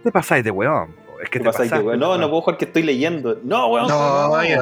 Te 0.02 0.12
pasáis 0.12 0.44
de 0.44 0.50
weón. 0.50 0.94
Es 1.22 1.30
que 1.30 1.38
¿Qué 1.38 1.38
te 1.40 1.44
pasa 1.44 1.62
ahí, 1.62 1.68
pasaste, 1.68 1.86
weón? 1.86 2.00
No, 2.00 2.08
weón. 2.10 2.20
no 2.20 2.28
puedo 2.30 2.42
jugar 2.42 2.56
que 2.58 2.64
estoy 2.66 2.82
leyendo. 2.82 3.38
No, 3.44 3.68
weón. 3.68 3.88
No, 3.88 4.30
oye. 4.32 4.58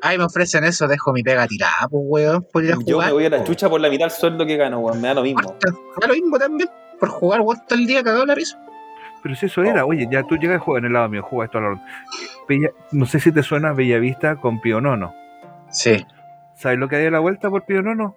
Ay, 0.00 0.18
me 0.18 0.24
ofrecen 0.24 0.64
eso, 0.64 0.88
dejo 0.88 1.12
mi 1.12 1.22
pega 1.22 1.46
tirada, 1.46 1.86
pues, 1.88 2.02
weón, 2.04 2.46
por 2.52 2.64
ir 2.64 2.72
a 2.72 2.76
Yo 2.84 2.94
jugar. 2.96 3.06
me 3.08 3.12
voy 3.12 3.24
a 3.26 3.30
la 3.30 3.44
chucha 3.44 3.70
por 3.70 3.80
la 3.80 3.88
mitad 3.88 4.06
del 4.06 4.10
sueldo 4.10 4.44
que 4.44 4.56
gano, 4.56 4.80
weón. 4.80 5.00
Me 5.00 5.08
da 5.08 5.14
lo 5.14 5.22
mismo. 5.22 5.40
Basta, 5.48 5.70
Da 6.00 6.06
lo 6.08 6.14
mismo 6.14 6.38
también, 6.38 6.68
por 6.98 7.08
jugar, 7.08 7.40
weón, 7.42 7.58
todo 7.68 7.78
el 7.78 7.86
día 7.86 8.02
cagado 8.02 8.26
la 8.26 8.34
risa. 8.34 8.58
Pero 9.22 9.34
si 9.36 9.46
eso 9.46 9.62
era, 9.62 9.84
oye, 9.84 10.08
ya 10.10 10.22
tú 10.24 10.36
llegas 10.36 10.56
y 10.60 10.64
juegas 10.64 10.80
en 10.82 10.86
el 10.86 10.92
lado 10.94 11.08
mío, 11.08 11.22
juega 11.22 11.44
esto 11.46 11.58
al. 11.58 11.80
Bella- 12.48 12.72
no 12.90 13.06
sé 13.06 13.20
si 13.20 13.30
te 13.32 13.42
suena 13.42 13.72
Bellavista 13.72 14.36
con 14.36 14.60
Pionono. 14.60 15.14
Sí. 15.70 16.04
¿Sabes 16.54 16.78
lo 16.78 16.88
que 16.88 16.96
hay 16.96 17.06
a 17.06 17.10
la 17.10 17.18
vuelta 17.20 17.48
por 17.50 17.64
Pionono? 17.64 18.16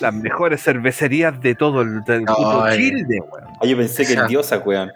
las 0.00 0.12
mejores 0.12 0.62
cervecerías 0.62 1.40
de 1.40 1.54
todo 1.54 1.80
el 1.80 2.04
del 2.04 2.24
puto 2.26 2.62
Ay. 2.64 2.76
Chile, 2.78 3.18
weón. 3.32 3.48
Ah, 3.62 3.64
yo 3.66 3.78
pensé 3.78 4.04
que 4.06 4.12
el 4.12 4.26
diosa, 4.28 4.58
weón. 4.58 4.92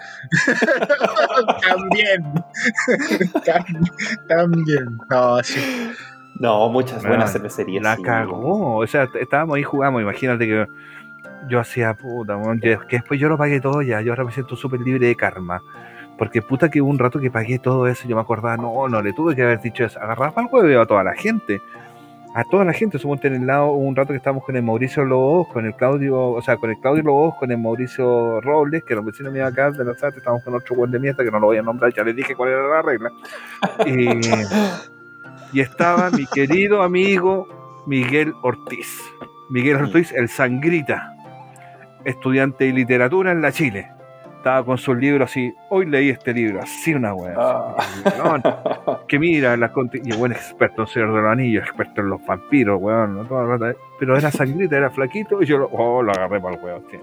También. 1.67 2.23
Tam- 3.45 3.91
También. 4.29 4.99
No, 5.09 5.43
sí. 5.43 5.91
No, 6.41 6.69
muchas 6.69 7.03
buenas 7.03 7.33
cervecerías. 7.33 7.83
La 7.83 7.97
sí. 7.97 8.03
cagó. 8.03 8.77
O 8.77 8.87
sea, 8.87 9.09
estábamos 9.21 9.57
ahí 9.57 9.63
jugamos. 9.63 10.03
Imagínate 10.03 10.47
que 10.47 10.67
yo 11.49 11.61
hacía 11.61 11.95
puta, 11.95 12.37
weón, 12.37 12.61
que, 12.61 12.79
que 12.89 12.97
después 12.97 13.21
yo 13.21 13.29
lo 13.29 13.39
pagué 13.39 13.61
todo 13.61 13.83
ya. 13.83 14.01
Yo 14.01 14.13
ahora 14.13 14.25
me 14.25 14.33
siento 14.33 14.57
súper 14.57 14.81
libre 14.81 15.07
de 15.07 15.17
karma. 15.17 15.63
Porque 16.17 16.43
puta 16.43 16.71
que 16.71 16.81
hubo 16.81 16.91
un 16.91 16.99
rato 16.99 17.19
que 17.19 17.31
pagué 17.31 17.59
todo 17.59 17.87
eso. 17.87 18.07
Yo 18.07 18.17
me 18.17 18.23
acordaba, 18.23 18.57
no, 18.57 18.89
no 18.89 19.03
le 19.03 19.13
tuve 19.13 19.35
que 19.35 19.43
haber 19.43 19.61
dicho 19.61 19.85
eso. 19.85 20.01
Agarraba 20.01 20.33
para 20.33 20.47
el 20.47 20.55
huevo 20.55 20.83
a 20.83 20.87
toda 20.87 21.03
la 21.03 21.15
gente. 21.15 21.61
A 22.35 22.45
toda 22.45 22.65
la 22.65 22.73
gente. 22.73 22.99
Somos 22.99 23.25
en 23.25 23.35
el 23.35 23.47
lado, 23.47 23.67
hubo 23.67 23.85
un 23.85 23.97
rato 23.97 24.09
que 24.13 24.17
estábamos 24.17 24.45
con 24.45 24.57
el 24.57 24.63
Mauricio 24.63 25.05
Lobos, 25.05 25.49
con 25.49 25.67
el 25.67 25.75
Claudio, 25.75 26.31
o 26.31 26.43
sea, 26.43 26.57
con 26.57 26.71
el 26.71 26.79
Claudio 26.79 27.03
Lobos, 27.03 27.35
con 27.37 27.51
el 27.51 27.59
Mauricio 27.59 28.41
Robles, 28.41 28.85
que 28.85 28.93
era 28.93 29.01
un 29.01 29.07
vecino 29.07 29.31
mío 29.31 29.47
acá 29.47 29.71
de 29.71 29.85
la 29.85 29.95
SAT. 29.95 30.19
Estábamos 30.19 30.45
con 30.45 30.55
otro 30.55 30.77
buen 30.77 30.91
de 30.91 31.01
mierda 31.01 31.25
que 31.25 31.31
no 31.31 31.41
lo 31.41 31.47
voy 31.47 31.59
a 31.59 31.63
nombrar. 31.63 31.93
Ya 31.93 32.05
les 32.05 32.15
dije 32.15 32.35
cuál 32.37 32.51
era 32.51 32.69
la 32.69 32.83
regla. 32.83 33.11
Y 33.87 34.09
y 35.55 35.61
estaba 35.61 36.11
mi 36.11 36.27
querido 36.27 36.83
amigo 36.83 37.47
Miguel 37.87 38.35
Ortiz. 38.43 39.01
Miguel 39.51 39.77
Ortiz, 39.77 40.11
el 40.11 40.29
sangrita, 40.29 41.14
estudiante 42.05 42.65
de 42.65 42.73
literatura 42.73 43.33
en 43.33 43.43
la 43.43 43.53
Chile. 43.53 43.91
Estaba 44.37 44.63
con 44.63 44.77
sus 44.77 44.95
libros 44.99 45.31
así. 45.31 45.55
Hoy 45.71 45.87
leí 45.87 46.11
este 46.11 46.35
libro, 46.35 46.61
así 46.61 46.93
una 46.93 47.15
wea. 47.15 47.35
Ah. 47.39 47.77
Weón, 48.23 48.43
que 49.09 49.19
mira, 49.19 49.57
la 49.57 49.73
conti- 49.73 50.03
y 50.05 50.15
buen 50.15 50.33
experto 50.33 50.83
en 50.83 50.89
Señor 50.89 51.15
de 51.15 51.23
los 51.23 51.33
Anillos, 51.33 51.65
experto 51.65 52.03
en 52.03 52.11
los 52.11 52.27
vampiros, 52.27 52.79
weón. 52.79 53.17
¿no? 53.17 53.25
Toda 53.25 53.45
la 53.45 53.49
rata, 53.53 53.71
¿eh? 53.71 53.77
Pero 53.99 54.19
era 54.19 54.31
sangrita, 54.31 54.77
era 54.77 54.91
flaquito, 54.91 55.43
y 55.43 55.47
yo 55.47 55.57
lo, 55.57 55.71
oh, 55.73 56.03
lo 56.03 56.13
agarré 56.13 56.41
para 56.43 56.57
el 56.57 56.63
weón. 56.63 56.85
sí. 56.91 56.99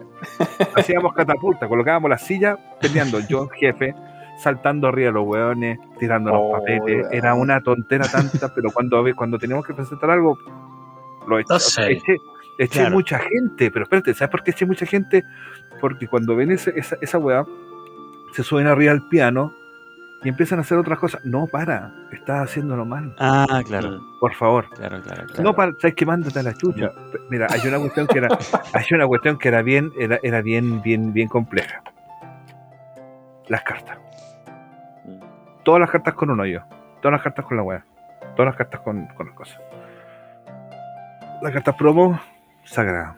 Hacíamos 0.76 1.14
catapulta, 1.14 1.68
colocábamos 1.68 2.12
la 2.12 2.20
silla, 2.20 2.58
peleando 2.80 3.20
yo, 3.22 3.48
jefe, 3.60 3.96
saltando 4.38 4.88
arriba 4.90 5.08
de 5.08 5.14
los 5.14 5.26
weones, 5.28 5.80
tirando 5.98 6.30
los 6.30 6.40
Oh, 6.44 6.52
papeles. 6.60 7.08
Era 7.12 7.34
una 7.34 7.60
tontera 7.62 8.06
tanta, 8.08 8.54
pero 8.54 8.70
cuando, 8.72 9.04
cuando 9.16 9.40
teníamos 9.40 9.66
que 9.66 9.74
presentar 9.74 10.12
algo, 10.12 10.38
lo 11.28 11.40
eché. 11.40 11.48
No 11.54 11.60
sé. 11.60 11.92
eché, 11.94 12.18
eché 12.64 12.80
Claro. 12.80 12.96
mucha 12.96 13.20
gente, 13.20 13.72
pero 13.72 13.84
espérate, 13.84 14.14
¿sabes 14.14 14.32
por 14.32 14.44
qué 14.44 14.52
eché 14.52 14.66
mucha 14.66 14.86
gente? 14.86 15.24
Porque 15.80 16.08
cuando 16.08 16.36
ven 16.36 16.52
ese- 16.52 16.74
esa, 16.78 16.96
esa 17.02 17.18
weá, 17.18 17.44
se 18.34 18.44
suben 18.44 18.68
arriba 18.68 18.92
al 18.92 19.08
piano 19.08 19.54
y 20.24 20.30
empiezan 20.30 20.60
a 20.60 20.62
hacer 20.62 20.78
otras 20.78 21.00
cosas. 21.00 21.26
No, 21.26 21.48
para, 21.48 21.92
estás 22.12 22.42
haciéndolo 22.50 22.86
mal. 22.86 23.16
Ah, 23.20 23.62
claro, 23.66 24.00
Por 24.20 24.34
favor. 24.36 24.70
claro, 24.70 25.02
claro. 25.02 25.26
claro. 25.26 25.44
No, 25.44 25.56
para, 25.56 25.72
sabes 25.82 25.96
que 25.96 26.06
mándate 26.06 26.38
a 26.40 26.44
la 26.44 26.54
chucha. 26.54 26.92
Mira, 27.30 27.48
hay 27.50 27.68
una 27.68 27.80
cuestión 27.80 28.06
que 28.08 28.20
era, 28.20 28.28
hay 28.74 28.86
una 28.94 29.08
cuestión 29.08 29.38
que 29.40 29.48
era 29.48 29.62
bien, 29.64 29.92
era, 30.00 30.20
era 30.22 30.42
bien, 30.42 30.82
bien, 30.84 31.12
bien 31.14 31.28
compleja. 31.28 31.82
Las 33.48 33.64
cartas. 33.64 33.98
Todas 35.64 35.82
las 35.82 35.90
cartas 35.90 36.14
con 36.14 36.30
un 36.30 36.40
hoyo. 36.40 36.62
Todas 37.02 37.14
las 37.14 37.22
cartas 37.24 37.46
con 37.46 37.58
la 37.58 37.64
weá. 37.64 37.84
Todas 38.36 38.46
las 38.52 38.56
cartas 38.56 38.80
con, 38.82 39.08
con 39.08 39.26
las 39.28 39.36
cosas. 39.36 39.60
Las 41.42 41.52
cartas 41.52 41.76
promo, 41.76 42.20
sagrada. 42.64 43.16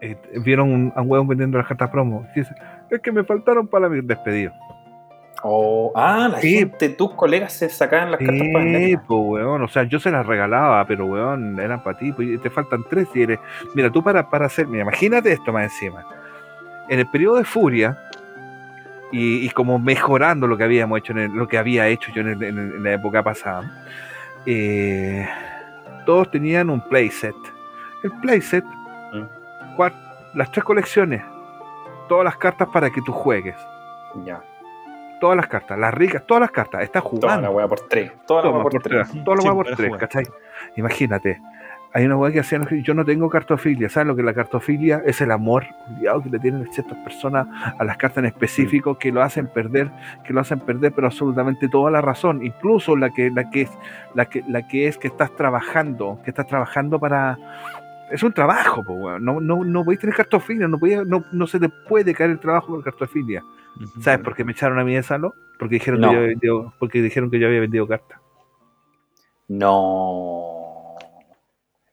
Eh, 0.00 0.16
Vieron 0.44 0.72
un, 0.72 0.92
a 0.96 1.02
un 1.02 1.10
weón 1.10 1.28
vendiendo 1.28 1.58
las 1.58 1.66
cartas 1.66 1.90
promo. 1.90 2.26
Dice, 2.34 2.54
es 2.90 3.00
que 3.00 3.12
me 3.12 3.24
faltaron 3.24 3.66
para 3.68 3.88
mi 3.88 4.00
despedido. 4.00 4.52
Oh, 5.42 5.90
ah, 5.94 6.28
la 6.32 6.40
Sí. 6.40 6.58
gente, 6.58 6.90
tus 6.90 7.14
colegas 7.14 7.52
se 7.54 7.68
sacaban 7.70 8.10
las 8.10 8.18
cartas 8.20 8.36
para 8.52 8.64
Sí, 8.64 8.72
venderlas. 8.72 9.04
pues, 9.06 9.20
weón. 9.24 9.62
O 9.62 9.68
sea, 9.68 9.84
yo 9.84 9.98
se 9.98 10.10
las 10.10 10.26
regalaba, 10.26 10.84
pero, 10.86 11.06
weón, 11.06 11.58
eran 11.60 11.82
para 11.82 11.98
ti. 11.98 12.12
Pues, 12.12 12.40
te 12.42 12.50
faltan 12.50 12.84
tres 12.90 13.08
y 13.14 13.22
eres. 13.22 13.38
Mira, 13.74 13.90
tú 13.90 14.02
para, 14.02 14.28
para 14.28 14.46
hacer. 14.46 14.66
Mira, 14.66 14.82
imagínate 14.82 15.32
esto 15.32 15.52
más 15.52 15.64
encima. 15.64 16.04
En 16.88 16.98
el 16.98 17.06
periodo 17.06 17.36
de 17.36 17.44
furia, 17.44 17.98
y, 19.12 19.44
y 19.46 19.50
como 19.50 19.78
mejorando 19.78 20.46
lo 20.46 20.56
que 20.56 20.64
habíamos 20.64 20.98
hecho, 20.98 21.12
en 21.12 21.18
el- 21.18 21.32
lo 21.32 21.48
que 21.48 21.58
había 21.58 21.88
hecho 21.88 22.12
yo 22.14 22.20
en, 22.20 22.28
el- 22.28 22.42
en 22.42 22.58
el- 22.58 22.74
en 22.76 22.82
la 22.84 22.92
época 22.92 23.22
pasada, 23.22 23.82
eh, 24.46 25.26
todos 26.06 26.30
tenían 26.30 26.70
un 26.70 26.80
playset. 26.80 27.34
El 28.02 28.12
playset, 28.20 28.64
Mm. 29.12 29.24
las 30.34 30.52
tres 30.52 30.64
colecciones, 30.64 31.22
todas 32.08 32.24
las 32.24 32.36
cartas 32.36 32.68
para 32.72 32.90
que 32.90 33.00
tú 33.02 33.12
juegues. 33.12 33.56
Ya. 34.24 34.40
Todas 35.20 35.36
las 35.36 35.48
cartas, 35.48 35.78
las 35.78 35.92
ricas, 35.92 36.22
todas 36.26 36.40
las 36.42 36.50
cartas. 36.50 36.82
Estás 36.82 37.02
Toda 37.02 37.10
jugando. 37.10 37.42
la 37.42 37.50
weá 37.50 37.68
por 37.68 37.80
tres. 37.88 38.12
Toda 38.26 38.40
la 38.42 38.48
Toma 38.48 38.56
weá 38.58 38.62
por 38.64 38.72
por 38.72 38.82
tres. 38.82 39.10
tres. 39.10 39.24
Lo 39.26 39.36
Sí, 39.36 39.48
va 39.48 39.54
por 39.54 39.66
tres, 39.66 39.76
jugar. 39.88 40.00
¿cachai? 40.00 40.24
Imagínate. 40.76 41.40
Hay 41.92 42.06
una 42.06 42.16
weá 42.16 42.30
que 42.32 42.38
hacían, 42.38 42.68
yo 42.84 42.94
no 42.94 43.04
tengo 43.04 43.28
cartofilia, 43.28 43.88
¿sabes 43.88 44.06
lo 44.06 44.14
que 44.14 44.22
es 44.22 44.26
la 44.26 44.32
cartofilia? 44.32 45.02
Es 45.04 45.20
el 45.20 45.32
amor 45.32 45.64
culiao, 45.88 46.22
que 46.22 46.28
le 46.30 46.38
tienen 46.38 46.64
ciertas 46.72 46.96
personas 46.98 47.48
a 47.76 47.82
las 47.82 47.96
cartas 47.96 48.18
en 48.18 48.26
específico 48.26 48.96
que 48.96 49.10
lo 49.10 49.20
hacen 49.22 49.48
perder, 49.48 49.90
que 50.24 50.32
lo 50.32 50.40
hacen 50.40 50.60
perder, 50.60 50.92
pero 50.92 51.08
absolutamente 51.08 51.68
toda 51.68 51.90
la 51.90 52.00
razón, 52.00 52.44
incluso 52.44 52.94
la 52.96 53.10
que, 53.10 53.30
la 53.32 53.50
que 53.50 53.62
es, 53.62 53.70
la 54.14 54.26
que, 54.26 54.44
la 54.46 54.68
que 54.68 54.86
es 54.86 54.98
que 54.98 55.08
estás 55.08 55.34
trabajando, 55.34 56.20
que 56.24 56.30
estás 56.30 56.46
trabajando 56.46 57.00
para 57.00 57.36
es 58.10 58.22
un 58.22 58.32
trabajo, 58.32 58.82
po, 58.84 58.94
weón. 58.94 59.24
no, 59.24 59.40
no, 59.40 59.64
no 59.64 59.84
podéis 59.84 60.00
tener 60.00 60.14
cartofilia, 60.16 60.66
no, 60.68 60.78
podéis- 60.78 61.06
no, 61.06 61.24
no 61.32 61.46
se 61.46 61.58
te 61.60 61.68
puede 61.68 62.14
caer 62.14 62.30
el 62.30 62.40
trabajo 62.40 62.68
por 62.68 62.82
cartofilia. 62.84 63.42
¿Sabes 64.00 64.20
por 64.20 64.34
qué 64.34 64.44
me 64.44 64.52
echaron 64.52 64.78
a 64.78 64.84
mí 64.84 64.94
de 64.94 65.02
Salo? 65.02 65.34
Porque 65.58 65.76
dijeron, 65.76 66.00
No. 66.00 66.08
que 66.08 66.14
yo 66.14 66.18
había 66.18 66.28
vendido, 66.30 66.74
porque 66.78 67.02
dijeron 67.02 67.30
que 67.30 67.38
yo 67.38 67.46
había 67.46 67.60
vendido 67.60 67.86
cartas. 67.86 68.18
No. 69.48 70.96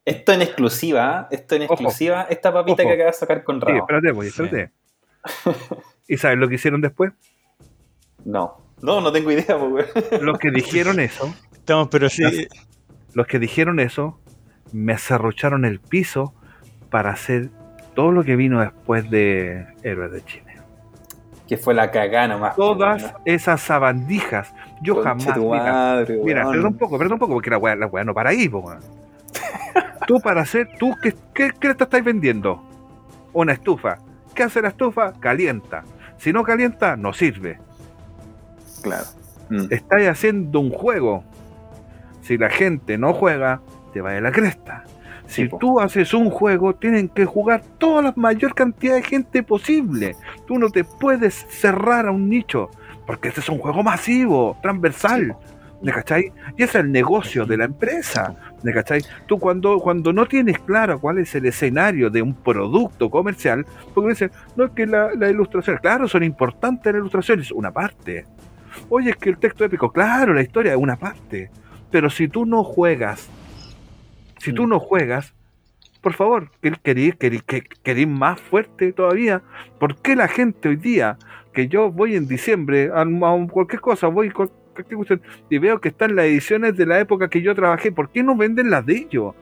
Esto 0.05 0.31
en 0.31 0.41
exclusiva, 0.41 1.27
¿eh? 1.31 1.35
esto 1.35 1.55
en 1.55 1.63
Ojo. 1.63 1.73
exclusiva, 1.73 2.27
esta 2.29 2.53
papita 2.53 2.83
Ojo. 2.83 2.89
que 2.89 2.95
acabas 2.95 3.15
de 3.15 3.19
sacar 3.19 3.43
con 3.43 3.59
Sí, 3.59 3.65
Rao. 3.67 3.77
espérate, 3.79 4.13
pues, 4.13 4.27
espérate. 4.29 4.71
¿Y 6.07 6.17
sabes 6.17 6.37
lo 6.37 6.47
que 6.47 6.55
hicieron 6.55 6.79
después? 6.81 7.11
No. 8.23 8.57
No, 8.81 9.01
no 9.01 9.11
tengo 9.11 9.31
idea, 9.31 9.57
pues, 9.59 9.89
weón. 9.93 10.25
Los 10.25 10.39
que 10.39 10.51
dijeron 10.51 10.99
eso, 11.01 11.33
Estamos, 11.51 11.89
pero 11.89 12.07
sí. 12.09 12.47
los 13.13 13.27
que 13.27 13.39
dijeron 13.39 13.79
eso, 13.81 14.19
me 14.71 14.93
acerrocharon 14.93 15.65
el 15.65 15.79
piso 15.79 16.33
para 16.89 17.11
hacer 17.11 17.49
todo 17.95 18.11
lo 18.11 18.23
que 18.23 18.35
vino 18.35 18.59
después 18.59 19.09
de 19.09 19.65
Héroes 19.83 20.11
de 20.11 20.23
Chile. 20.23 20.43
Que 21.47 21.57
fue 21.57 21.73
la 21.73 21.91
cagana 21.91 22.35
nomás. 22.35 22.55
Todas 22.55 23.13
esas 23.25 23.61
sabandijas. 23.61 24.53
Yo 24.81 25.01
jamás. 25.01 25.33
tu 25.33 25.51
Mira, 25.51 25.63
madre, 25.63 26.21
mira, 26.23 26.49
perdón 26.49 26.67
un 26.67 26.77
poco, 26.77 26.97
perdón 26.97 27.13
un 27.13 27.19
poco, 27.19 27.33
porque 27.33 27.49
la 27.49 27.57
weá, 27.57 27.75
la 27.75 27.87
weá 27.87 28.03
no 28.03 28.13
para 28.13 28.31
ahí, 28.31 28.49
po. 28.49 28.73
Tú 30.07 30.19
para 30.21 30.41
hacer, 30.41 30.69
tú, 30.79 30.93
¿qué, 31.01 31.13
qué, 31.33 31.51
qué 31.59 31.73
te 31.73 31.83
estáis 31.83 32.03
vendiendo? 32.03 32.61
Una 33.33 33.53
estufa. 33.53 33.97
¿Qué 34.33 34.43
hace 34.43 34.61
la 34.61 34.69
estufa? 34.69 35.13
Calienta. 35.19 35.83
Si 36.17 36.31
no 36.31 36.43
calienta, 36.43 36.95
no 36.95 37.13
sirve. 37.13 37.59
Claro. 38.81 39.05
Mm. 39.49 39.67
estáis 39.69 40.09
haciendo 40.09 40.59
un 40.59 40.71
juego. 40.71 41.23
Si 42.21 42.37
la 42.37 42.49
gente 42.49 42.97
no 42.97 43.13
juega, 43.13 43.61
te 43.97 44.01
va 44.01 44.11
de 44.11 44.21
la 44.21 44.31
cresta. 44.31 44.83
Si 45.25 45.41
Sí, 45.43 45.47
po. 45.49 45.57
tú 45.57 45.79
haces 45.79 46.13
un 46.13 46.29
juego, 46.29 46.75
tienen 46.75 47.09
que 47.09 47.25
jugar 47.25 47.61
toda 47.79 48.01
la 48.03 48.13
mayor 48.15 48.53
cantidad 48.53 48.93
de 48.93 49.01
gente 49.01 49.41
posible. 49.41 50.15
Tú 50.45 50.59
no 50.59 50.69
te 50.69 50.83
puedes 50.83 51.33
cerrar 51.49 52.05
a 52.07 52.11
un 52.11 52.29
nicho, 52.29 52.69
porque 53.07 53.29
este 53.29 53.41
es 53.41 53.49
un 53.49 53.57
juego 53.57 53.81
masivo, 53.81 54.55
transversal. 54.61 55.35
¿Me 55.81 55.91
cachai? 55.91 56.31
Y 56.57 56.63
ese 56.63 56.77
es 56.79 56.85
el 56.85 56.91
negocio 56.91 57.45
de 57.45 57.57
la 57.57 57.65
empresa. 57.65 58.35
¿Me 58.63 58.71
cachai? 58.71 59.01
Tú 59.25 59.37
cuando, 59.39 59.79
cuando 59.79 60.13
no 60.13 60.27
tienes 60.27 60.59
claro 60.59 60.99
cuál 60.99 61.17
es 61.17 61.33
el 61.35 61.45
escenario 61.47 62.09
de 62.11 62.21
un 62.21 62.33
producto 62.35 63.09
comercial, 63.09 63.65
porque 63.93 64.09
dicen, 64.11 64.31
no 64.55 64.65
es 64.65 64.71
que 64.71 64.85
la, 64.85 65.09
la 65.15 65.29
ilustración, 65.29 65.77
claro, 65.81 66.07
son 66.07 66.23
importantes 66.23 66.93
las 66.93 66.99
ilustraciones, 66.99 67.51
una 67.51 67.71
parte. 67.71 68.25
Oye, 68.89 69.09
es 69.09 69.15
que 69.17 69.29
el 69.31 69.37
texto 69.39 69.65
épico, 69.65 69.91
claro, 69.91 70.33
la 70.33 70.41
historia 70.43 70.71
es 70.73 70.77
una 70.77 70.95
parte. 70.95 71.49
Pero 71.91 72.09
si 72.09 72.27
tú 72.27 72.45
no 72.45 72.63
juegas, 72.63 73.29
si 74.39 74.53
tú 74.53 74.65
Mm. 74.65 74.69
no 74.69 74.79
juegas, 74.79 75.33
por 76.01 76.13
favor, 76.13 76.49
quer- 76.61 76.79
querís, 76.81 77.15
querís, 77.15 77.43
que- 77.43 77.63
querís 77.83 78.07
más 78.07 78.39
fuerte 78.39 78.93
todavía. 78.93 79.41
¿Por 79.79 79.95
qué 79.97 80.15
la 80.15 80.27
gente 80.27 80.69
hoy 80.69 80.75
día, 80.77 81.17
que 81.53 81.67
yo 81.67 81.91
voy 81.91 82.15
en 82.15 82.27
diciembre 82.27 82.91
a, 82.93 83.01
a 83.01 83.47
cualquier 83.49 83.81
cosa, 83.81 84.07
voy 84.07 84.29
con 84.29 84.49
cualquier 84.73 84.95
cuestión, 84.97 85.21
y 85.49 85.57
veo 85.57 85.81
que 85.81 85.89
están 85.89 86.15
las 86.15 86.25
ediciones 86.25 86.77
de 86.77 86.85
la 86.85 86.99
época 86.99 87.29
que 87.29 87.41
yo 87.41 87.55
trabajé, 87.55 87.91
¿por 87.91 88.09
qué 88.09 88.21
no 88.23 88.35
venden 88.35 88.69
las 88.69 88.85
de 88.85 88.93
ellos? 88.97 89.33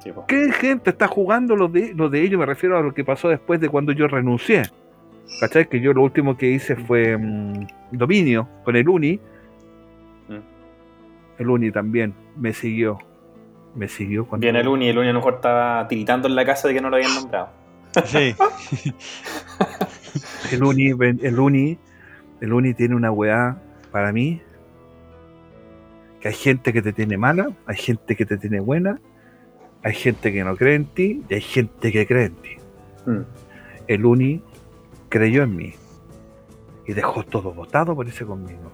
Sí. 0.00 0.12
¿Qué 0.28 0.52
gente 0.52 0.90
está 0.90 1.08
jugando 1.08 1.56
lo 1.56 1.66
de, 1.68 1.94
lo 1.94 2.10
de 2.10 2.20
ellos? 2.22 2.38
Me 2.38 2.44
refiero 2.44 2.76
a 2.76 2.82
lo 2.82 2.92
que 2.92 3.04
pasó 3.04 3.28
después 3.30 3.58
de 3.58 3.70
cuando 3.70 3.92
yo 3.92 4.06
renuncié. 4.06 4.64
¿Cachai? 5.40 5.66
Que 5.66 5.80
yo 5.80 5.94
lo 5.94 6.02
último 6.02 6.36
que 6.36 6.50
hice 6.50 6.76
fue 6.76 7.16
mm, 7.16 7.66
dominio 7.92 8.46
con 8.64 8.76
el 8.76 8.86
Uni. 8.86 9.18
Mm. 10.28 11.40
El 11.40 11.48
Uni 11.48 11.70
también 11.70 12.12
me 12.36 12.52
siguió. 12.52 12.98
Me 13.74 13.88
siguió 13.88 14.26
cuando. 14.26 14.44
Bien, 14.44 14.56
el 14.56 14.68
Uni, 14.68 14.88
el 14.88 14.98
Uni 14.98 15.08
a 15.08 15.12
lo 15.12 15.18
mejor 15.18 15.34
estaba 15.34 15.86
tiritando 15.88 16.28
en 16.28 16.34
la 16.36 16.44
casa 16.44 16.68
de 16.68 16.74
que 16.74 16.80
no 16.80 16.90
lo 16.90 16.96
habían 16.96 17.14
nombrado. 17.14 17.48
Sí. 18.06 18.34
El 20.52 20.62
Uni, 20.62 20.90
el 20.90 21.40
Uni, 21.40 21.78
el 22.40 22.52
Uni 22.52 22.74
tiene 22.74 22.94
una 22.94 23.10
weá 23.10 23.56
para 23.90 24.12
mí. 24.12 24.40
Que 26.20 26.28
hay 26.28 26.34
gente 26.34 26.72
que 26.72 26.82
te 26.82 26.92
tiene 26.92 27.18
mala, 27.18 27.50
hay 27.66 27.76
gente 27.76 28.16
que 28.16 28.24
te 28.24 28.36
tiene 28.36 28.60
buena. 28.60 29.00
Hay 29.82 29.94
gente 29.94 30.32
que 30.32 30.44
no 30.44 30.56
cree 30.56 30.76
en 30.76 30.86
ti 30.86 31.22
y 31.28 31.34
hay 31.34 31.40
gente 31.42 31.92
que 31.92 32.06
cree 32.06 32.26
en 32.26 32.34
ti. 32.36 32.56
Mm. 33.06 33.20
El 33.86 34.06
Uni 34.06 34.42
creyó 35.10 35.42
en 35.42 35.54
mí 35.54 35.74
y 36.86 36.94
dejó 36.94 37.22
todo 37.22 37.52
votado 37.52 37.94
por 37.94 38.06
irse 38.06 38.24
conmigo. 38.24 38.72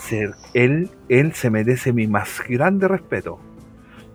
Ser, 0.00 0.34
él, 0.52 0.90
él 1.08 1.32
se 1.34 1.50
merece 1.50 1.92
mi 1.92 2.08
más 2.08 2.42
grande 2.48 2.88
respeto. 2.88 3.38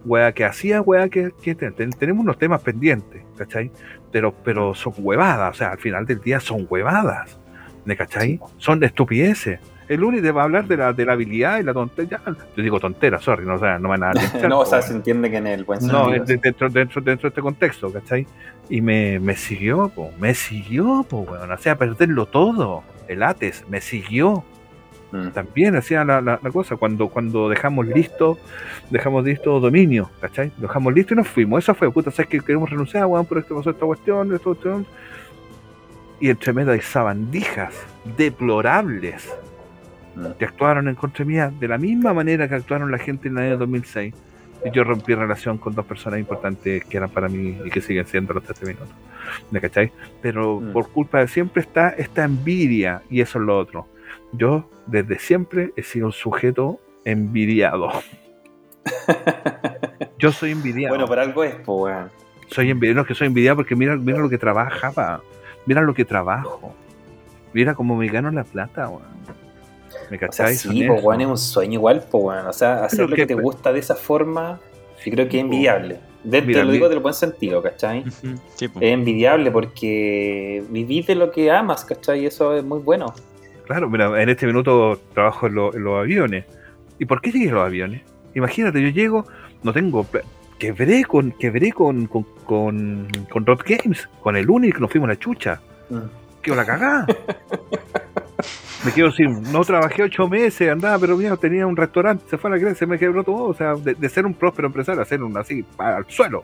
Wea 0.05 0.31
que 0.31 0.45
hacía, 0.45 0.81
wea 0.81 1.09
que, 1.09 1.31
que 1.43 1.53
te- 1.55 1.71
ten- 1.71 1.91
tenemos 1.91 2.23
unos 2.23 2.37
temas 2.37 2.61
pendientes, 2.61 3.21
¿cachai? 3.37 3.71
Pero, 4.11 4.33
pero 4.43 4.73
son 4.73 4.93
huevadas, 4.97 5.55
o 5.55 5.57
sea, 5.57 5.71
al 5.71 5.77
final 5.79 6.05
del 6.05 6.19
día 6.21 6.39
son 6.39 6.65
huevadas, 6.69 7.37
¿me 7.85 7.95
cachai? 7.95 8.39
Son 8.57 8.83
estupideces. 8.83 9.59
El 9.87 10.03
Uni 10.05 10.21
te 10.21 10.31
va 10.31 10.41
a 10.41 10.43
hablar 10.45 10.65
de 10.67 10.77
la, 10.77 10.93
de 10.93 11.05
la 11.05 11.13
habilidad 11.13 11.59
y 11.59 11.63
la 11.63 11.73
tontería. 11.73 12.21
Yo 12.55 12.63
digo 12.63 12.79
tontera, 12.79 13.19
sorry, 13.19 13.45
no, 13.45 13.55
o 13.55 13.59
sea, 13.59 13.77
no 13.77 13.89
van 13.89 14.03
a 14.03 14.13
linchar, 14.13 14.47
no, 14.49 14.59
o 14.59 14.65
sea, 14.65 14.81
se 14.81 14.93
entiende 14.93 15.29
que 15.29 15.37
en 15.37 15.47
el 15.47 15.65
buen 15.65 15.85
no, 15.85 16.05
sentido. 16.05 16.25
de- 16.25 16.37
dentro, 16.37 16.69
dentro, 16.69 17.01
dentro 17.01 17.27
de 17.29 17.31
este 17.31 17.41
contexto, 17.41 17.91
¿cachai? 17.91 18.25
Y 18.69 18.79
me, 18.81 19.19
me 19.19 19.35
siguió, 19.35 19.89
po, 19.89 20.09
me 20.17 20.33
siguió, 20.33 21.05
po, 21.09 21.19
weón. 21.29 21.51
Hacía 21.51 21.75
perderlo 21.77 22.25
todo. 22.25 22.83
El 23.09 23.21
Ates 23.21 23.65
me 23.69 23.81
siguió. 23.81 24.45
Mm. 25.11 25.27
También 25.29 25.75
hacía 25.75 26.03
la, 26.05 26.21
la- 26.21 26.39
la 26.41 26.51
cosa. 26.51 26.77
Cuando, 26.77 27.09
cuando 27.09 27.49
dejamos 27.49 27.85
listo, 27.87 28.37
dejamos 28.89 29.23
listo 29.25 29.59
dominio, 29.59 30.09
¿cachai? 30.21 30.51
Dejamos 30.57 30.93
listo 30.93 31.13
y 31.13 31.17
nos 31.17 31.27
fuimos. 31.27 31.63
Eso 31.63 31.73
fue, 31.75 31.91
puta, 31.91 32.11
¿sabes 32.11 32.29
que 32.29 32.39
queremos 32.39 32.69
renunciar, 32.69 33.05
weón? 33.05 33.25
Por 33.25 33.37
esto 33.39 33.55
pasó 33.55 33.71
esta 33.71 33.85
cuestión, 33.85 34.33
esto, 34.33 34.51
cuestión. 34.51 34.85
Y 36.19 36.29
entre 36.29 36.53
medio 36.53 36.71
hay 36.71 36.81
sabandijas 36.81 37.73
deplorables 38.17 39.29
Mm. 40.15 40.31
que 40.37 40.43
actuaron 40.45 40.87
en 40.89 40.95
contra 40.95 41.23
mía 41.23 41.51
de 41.57 41.67
la 41.69 41.77
misma 41.77 42.13
manera 42.13 42.47
que 42.49 42.55
actuaron 42.55 42.91
la 42.91 42.97
gente 42.97 43.29
en 43.29 43.37
el 43.37 43.43
año 43.45 43.57
2006. 43.57 44.13
Y 44.65 44.69
yo 44.71 44.83
rompí 44.83 45.15
relación 45.15 45.57
con 45.57 45.73
dos 45.73 45.85
personas 45.85 46.19
importantes 46.19 46.83
que 46.85 46.97
eran 46.97 47.09
para 47.09 47.27
mí 47.29 47.57
y 47.65 47.69
que 47.69 47.79
siguen 47.81 48.05
siendo 48.05 48.33
los 48.33 48.43
13 48.43 48.65
minutos. 48.65 48.89
¿Me 49.51 49.59
cachai? 49.61 49.91
Pero 50.21 50.59
Mm. 50.59 50.73
por 50.73 50.89
culpa 50.89 51.19
de 51.19 51.27
siempre 51.29 51.61
está 51.61 51.89
esta 51.91 52.23
envidia 52.25 53.01
y 53.09 53.21
eso 53.21 53.39
es 53.39 53.45
lo 53.45 53.57
otro. 53.57 53.87
Yo 54.33 54.69
desde 54.87 55.19
siempre 55.19 55.71
he 55.75 55.83
sido 55.83 56.07
un 56.07 56.11
sujeto 56.11 56.79
envidiado. 57.05 57.89
Yo 60.17 60.31
soy 60.31 60.51
envidiado. 60.51 60.93
Bueno, 60.93 61.07
por 61.07 61.19
algo 61.19 61.43
es, 61.43 61.55
pues, 61.55 61.67
weón. 61.67 62.11
Soy 62.47 62.69
envidiado, 62.69 62.95
no 62.97 63.01
es 63.01 63.07
que 63.07 63.15
soy 63.15 63.27
envidiado 63.27 63.57
porque 63.57 63.75
mira, 63.75 63.95
mira 63.95 64.19
lo 64.19 64.29
que 64.29 64.37
trabajaba. 64.37 65.21
Mira 65.65 65.81
lo 65.81 65.93
que 65.93 66.05
trabajo. 66.05 66.73
Mira 67.53 67.75
cómo 67.75 67.95
me 67.95 68.07
gano 68.07 68.31
la 68.31 68.43
plata, 68.43 68.87
weón. 68.89 69.03
¿Me 70.09 70.17
O 70.17 70.19
sea, 70.19 70.27
cachai? 70.27 70.55
Son 70.55 70.73
sí, 70.73 70.83
pues, 70.85 70.99
eso. 70.99 71.07
weón, 71.07 71.21
es 71.21 71.27
un 71.27 71.37
sueño 71.37 71.73
igual, 71.73 72.05
pues, 72.09 72.23
weón. 72.23 72.47
O 72.47 72.53
sea, 72.53 72.85
hacer 72.85 73.09
lo 73.09 73.15
que 73.15 73.25
te 73.25 73.35
gusta 73.35 73.71
de 73.71 73.79
esa 73.79 73.95
forma, 73.95 74.59
yo 75.05 75.11
creo 75.11 75.27
que 75.29 75.37
es 75.37 75.43
envidiable. 75.43 75.99
De- 76.23 76.41
Mira, 76.41 76.59
te 76.59 76.65
lo 76.65 76.71
digo 76.71 76.87
del 76.89 76.99
buen 76.99 77.15
sentido, 77.15 77.63
¿cachai? 77.63 78.03
Sí, 78.55 78.67
po. 78.67 78.79
Es 78.79 78.93
envidiable 78.93 79.49
porque 79.49 80.63
vivís 80.69 81.07
de 81.07 81.15
lo 81.15 81.31
que 81.31 81.49
amas, 81.49 81.83
¿cachai? 81.83 82.21
Y 82.21 82.25
eso 82.27 82.55
es 82.55 82.63
muy 82.63 82.79
bueno. 82.79 83.13
Claro, 83.71 83.89
mira, 83.89 84.21
en 84.21 84.27
este 84.27 84.45
minuto 84.47 84.99
trabajo 85.13 85.47
en, 85.47 85.55
lo- 85.55 85.73
en 85.73 85.81
los 85.85 85.97
aviones. 85.97 86.43
¿Y 86.99 87.05
por 87.05 87.21
qué 87.21 87.31
llegué 87.31 87.51
a 87.51 87.53
los 87.53 87.65
aviones? 87.65 88.01
Imagínate, 88.35 88.81
yo 88.81 88.89
llego, 88.89 89.25
no 89.63 89.71
tengo. 89.71 90.05
Quebré 90.59 91.05
con, 91.05 91.31
quebré 91.31 91.71
con, 91.71 92.05
con, 92.07 92.23
con, 92.45 93.07
con 93.29 93.45
Rod 93.45 93.61
Games, 93.65 94.09
con 94.19 94.35
el 94.35 94.49
Unic, 94.49 94.77
nos 94.77 94.91
fuimos 94.91 95.07
a 95.07 95.13
la 95.13 95.19
chucha. 95.19 95.61
Mm. 95.89 95.99
Quedo 96.41 96.55
la 96.57 96.65
cagada. 96.65 97.05
me 98.85 98.91
quedo 98.91 99.09
sin. 99.11 99.41
No 99.53 99.63
trabajé 99.63 100.03
ocho 100.03 100.27
meses, 100.27 100.69
andaba, 100.69 100.99
pero 100.99 101.15
mira, 101.15 101.37
tenía 101.37 101.65
un 101.65 101.77
restaurante, 101.77 102.25
se 102.29 102.37
fue 102.37 102.49
a 102.49 102.53
la 102.55 102.59
creencia, 102.59 102.79
se 102.79 102.87
me 102.87 102.99
quebró 102.99 103.23
todo. 103.23 103.45
O 103.45 103.53
sea, 103.53 103.75
de, 103.75 103.93
de 103.93 104.09
ser 104.09 104.25
un 104.25 104.33
próspero 104.33 104.67
empresario 104.67 105.01
a 105.01 105.05
ser 105.05 105.23
un 105.23 105.37
así, 105.37 105.63
pa- 105.63 105.95
al 105.95 106.05
suelo. 106.09 106.43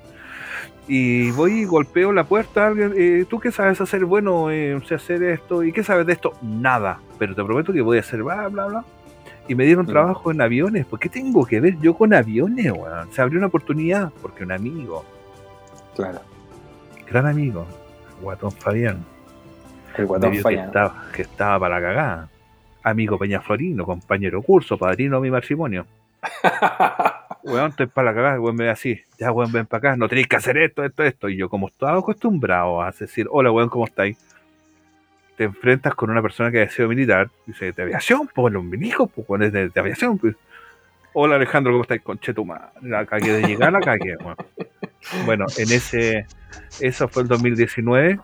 Y 0.88 1.32
voy 1.32 1.62
y 1.62 1.66
golpeo 1.66 2.14
la 2.14 2.24
puerta 2.24 2.64
a 2.64 2.68
alguien. 2.68 2.94
eh, 2.96 3.26
¿Tú 3.30 3.40
qué 3.40 3.52
sabes 3.52 3.82
hacer? 3.82 4.06
Bueno, 4.06 4.50
eh, 4.52 4.80
sé 4.88 4.96
hacer 4.96 5.22
esto. 5.24 5.64
¿Y 5.64 5.74
qué 5.74 5.84
sabes 5.84 6.06
de 6.06 6.14
esto? 6.14 6.34
Nada. 6.42 7.00
Pero 7.20 7.36
te 7.36 7.44
prometo 7.44 7.74
que 7.74 7.82
voy 7.82 7.98
a 7.98 8.02
hacer 8.02 8.24
bla, 8.24 8.48
bla, 8.48 8.68
bla. 8.68 8.86
Y 9.50 9.56
me 9.56 9.66
dieron 9.66 9.86
Mm. 9.86 9.90
trabajo 9.90 10.32
en 10.32 10.42
aviones. 10.42 10.86
¿Por 10.86 11.00
qué 11.00 11.10
tengo 11.10 11.46
que 11.46 11.60
ver 11.60 11.78
yo 11.80 11.94
con 11.94 12.14
aviones, 12.14 12.72
weón? 12.72 13.12
Se 13.12 13.22
abrió 13.22 13.38
una 13.40 13.48
oportunidad. 13.48 14.12
Porque 14.22 14.44
un 14.44 14.52
amigo, 14.54 15.04
Claro. 15.96 16.20
gran 17.10 17.26
amigo, 17.26 17.66
Guatón 18.22 18.52
Fabián, 18.52 19.04
El 19.98 20.06
guatón 20.06 20.32
vio 20.32 20.44
que 20.44 20.54
estaba, 20.56 21.04
que 21.14 21.22
estaba 21.24 21.60
para 21.60 21.80
la 21.80 21.88
cagada. 21.88 22.30
Amigo 22.84 23.18
Peñaflorino, 23.18 23.86
compañero 23.86 24.42
curso, 24.42 24.78
padrino 24.78 25.18
de 25.18 25.22
mi 25.24 25.32
matrimonio. 25.32 25.86
Weón, 27.48 27.70
estoy 27.70 27.86
para 27.88 28.12
la 28.12 28.16
cagada, 28.16 28.42
weón 28.42 28.58
me 28.58 28.66
ve 28.66 28.70
así, 28.70 29.00
ya 29.18 29.32
weón, 29.32 29.52
ven 29.54 29.66
para 29.66 29.92
acá, 29.92 29.96
no 29.96 30.10
tenéis 30.10 30.28
que 30.28 30.36
hacer 30.36 30.58
esto, 30.58 30.84
esto, 30.84 31.04
esto. 31.04 31.30
Y 31.30 31.38
yo, 31.38 31.50
como 31.50 31.68
estaba 31.70 31.98
acostumbrado 31.98 32.82
a 32.82 32.92
decir, 32.92 33.26
hola 33.32 33.52
weón, 33.52 33.70
¿cómo 33.70 33.86
estáis? 33.86 34.18
Te 35.38 35.46
enfrentas 35.46 35.96
con 35.96 36.10
una 36.10 36.22
persona 36.22 36.52
que 36.52 36.64
ha 36.64 36.70
sido 36.70 36.90
militar, 36.90 37.30
dice, 37.46 37.72
de 37.72 37.84
aviación, 37.84 38.30
pues 38.36 38.54
los 38.54 38.64
milicos, 38.66 39.10
pues 39.16 39.30
weón, 39.30 39.44
es 39.44 39.54
de, 39.54 39.70
de 39.70 39.80
aviación, 39.80 40.18
pues. 40.18 40.36
Hola 41.14 41.38
Alejandro, 41.38 41.72
¿cómo 41.72 41.84
estáis? 41.84 42.02
Conchetuma, 42.02 42.70
la 42.82 43.06
cagué 43.06 43.32
de 43.32 43.48
llegar, 43.48 43.72
la 43.72 43.80
cagué, 43.80 44.18
weón. 44.18 44.36
Bueno, 45.26 45.46
en 45.58 45.72
ese, 45.72 46.26
eso 46.82 47.08
fue 47.08 47.24
el 47.24 47.30
2019, 47.30 48.20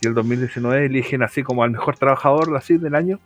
y 0.00 0.06
el 0.06 0.14
2019 0.14 0.86
eligen 0.86 1.22
así 1.22 1.42
como 1.42 1.64
al 1.64 1.70
mejor 1.70 1.98
trabajador 1.98 2.56
así 2.56 2.78
del 2.78 2.94
año. 2.94 3.20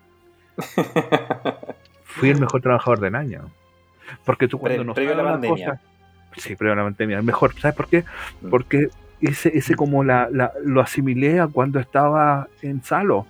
Fui 2.05 2.31
el 2.31 2.41
mejor 2.41 2.61
trabajador 2.61 2.99
del 2.99 3.15
año. 3.15 3.53
Porque 4.25 4.49
tú 4.49 4.59
cuando 4.59 4.79
Pre- 4.79 4.85
no 4.87 4.95
previo 4.95 5.13
a 5.15 5.17
la 5.17 5.25
pandemia. 5.25 5.67
cosa- 5.67 5.81
sí, 6.37 6.57
previo 6.57 6.73
a 6.75 6.77
la 6.77 6.85
pandemia. 6.85 7.23
Mejor, 7.23 7.55
¿sabes 7.59 7.77
por 7.77 7.89
qué? 7.89 8.05
Mm. 8.43 8.49
Porque 8.51 8.89
ese, 9.21 9.57
ese 9.57 9.75
como 9.75 10.05
la, 10.05 10.29
la- 10.31 10.53
lo 10.65 10.81
asimilé 10.81 11.41
a 11.41 11.47
cuando 11.49 11.79
estaba 11.81 12.49
en 12.63 12.83
Salo. 12.83 13.27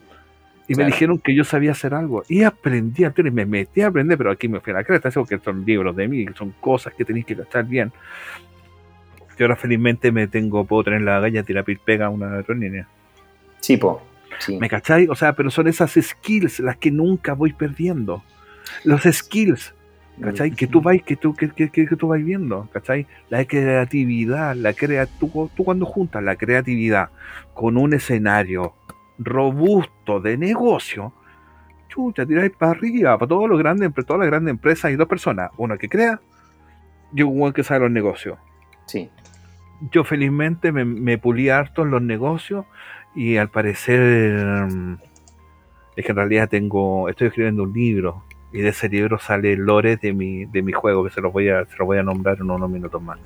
Y 0.70 0.72
me 0.72 0.76
Claro. 0.82 0.90
dijeron 0.90 1.18
que 1.18 1.34
yo 1.34 1.44
sabía 1.44 1.72
hacer 1.72 1.94
algo. 1.94 2.24
Y 2.28 2.42
aprendí 2.42 3.04
a 3.04 3.08
aprender, 3.08 3.32
me 3.32 3.46
metí 3.46 3.80
a 3.80 3.86
aprender, 3.86 4.18
pero 4.18 4.30
aquí 4.30 4.48
me 4.48 4.60
fui 4.60 4.72
a 4.72 4.76
la 4.76 4.84
cresta, 4.84 5.08
eso 5.08 5.24
que 5.24 5.38
son 5.38 5.64
libros 5.64 5.96
de 5.96 6.06
mí, 6.08 6.26
son 6.36 6.52
cosas 6.60 6.92
que 6.92 7.06
tenéis 7.06 7.24
que 7.24 7.34
cachar 7.34 7.64
bien. 7.64 7.90
Yo 9.38 9.46
ahora 9.46 9.56
felizmente 9.56 10.12
me 10.12 10.26
tengo, 10.26 10.64
puedo 10.64 10.84
tener 10.84 11.00
la 11.02 11.20
galla 11.20 11.42
tirar 11.42 11.64
pega 11.84 12.06
a 12.06 12.08
una 12.10 12.42
niña. 12.48 12.86
Sí, 13.60 13.76
po. 13.76 14.02
Sí. 14.40 14.58
¿Me 14.58 14.68
cachai? 14.68 15.08
O 15.08 15.14
sea, 15.14 15.32
pero 15.32 15.50
son 15.50 15.68
esas 15.68 15.92
skills 15.92 16.60
las 16.60 16.76
que 16.76 16.90
nunca 16.90 17.32
voy 17.32 17.52
perdiendo. 17.54 18.22
Los 18.84 19.02
skills, 19.04 19.74
¿cachai? 20.20 20.50
Que 20.52 20.66
tú 20.66 20.80
vais, 20.80 21.02
que 21.02 21.16
tú, 21.16 21.34
que, 21.34 21.48
que- 21.50 21.70
que- 21.70 21.86
tú 21.96 22.08
vais 22.08 22.24
viendo, 22.24 22.68
¿cachai? 22.72 23.06
La 23.30 23.44
creatividad, 23.44 24.54
la 24.56 24.72
crea 24.72 25.06
tú, 25.06 25.50
tú 25.56 25.64
cuando 25.64 25.86
juntas 25.86 26.22
la 26.22 26.36
creatividad 26.36 27.10
con 27.54 27.76
un 27.76 27.94
escenario 27.94 28.74
robusto 29.18 30.20
de 30.20 30.36
negocio, 30.38 31.12
chucha, 31.88 32.24
tiráis 32.26 32.52
para 32.52 32.72
arriba, 32.72 33.18
para 33.18 33.28
todos 33.28 33.48
los 33.48 33.58
grandes, 33.58 33.92
todas 34.06 34.20
las 34.20 34.28
grandes 34.28 34.50
empresas 34.52 34.86
hay 34.86 34.96
dos 34.96 35.08
personas, 35.08 35.50
uno 35.56 35.76
que 35.78 35.88
crea 35.88 36.20
y 37.14 37.22
un 37.22 37.38
buen 37.38 37.52
que 37.52 37.64
sabe 37.64 37.80
los 37.80 37.90
negocios 37.90 38.38
Sí. 38.86 39.10
yo 39.90 40.04
felizmente 40.04 40.72
me, 40.72 40.84
me 40.84 41.18
pulí 41.18 41.48
harto 41.48 41.82
en 41.82 41.90
los 41.90 42.02
negocios 42.02 42.64
y 43.14 43.36
al 43.38 43.48
parecer 43.50 44.66
mm, 44.70 44.96
es 45.96 46.04
que 46.04 46.12
en 46.12 46.16
realidad 46.16 46.48
tengo 46.48 47.08
estoy 47.08 47.28
escribiendo 47.28 47.62
un 47.64 47.72
libro 47.72 48.24
y 48.53 48.61
de 48.61 48.68
ese 48.68 48.88
libro 48.88 49.18
sale 49.18 49.57
lore 49.57 49.96
de 49.96 50.12
mi, 50.12 50.46
de 50.46 50.62
mi 50.62 50.72
juego 50.72 51.05
que 51.05 51.11
se 51.11 51.20
los 51.20 51.32
voy 51.32 51.49
a 51.49 51.64
se 51.66 51.76
los 51.78 51.86
voy 51.86 51.99
a 51.99 52.03
nombrar 52.03 52.38
en 52.40 52.51
unos 52.51 52.70
minutos 52.70 53.01
más 53.03 53.18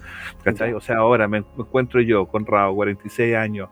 ¿cachai? 0.43 0.73
O 0.73 0.81
sea 0.81 0.99
ahora 0.99 1.29
me 1.29 1.39
encuentro 1.59 2.01
yo 2.01 2.27
con 2.27 2.45
Rao 2.47 2.75
46 2.75 3.37
años 3.37 3.69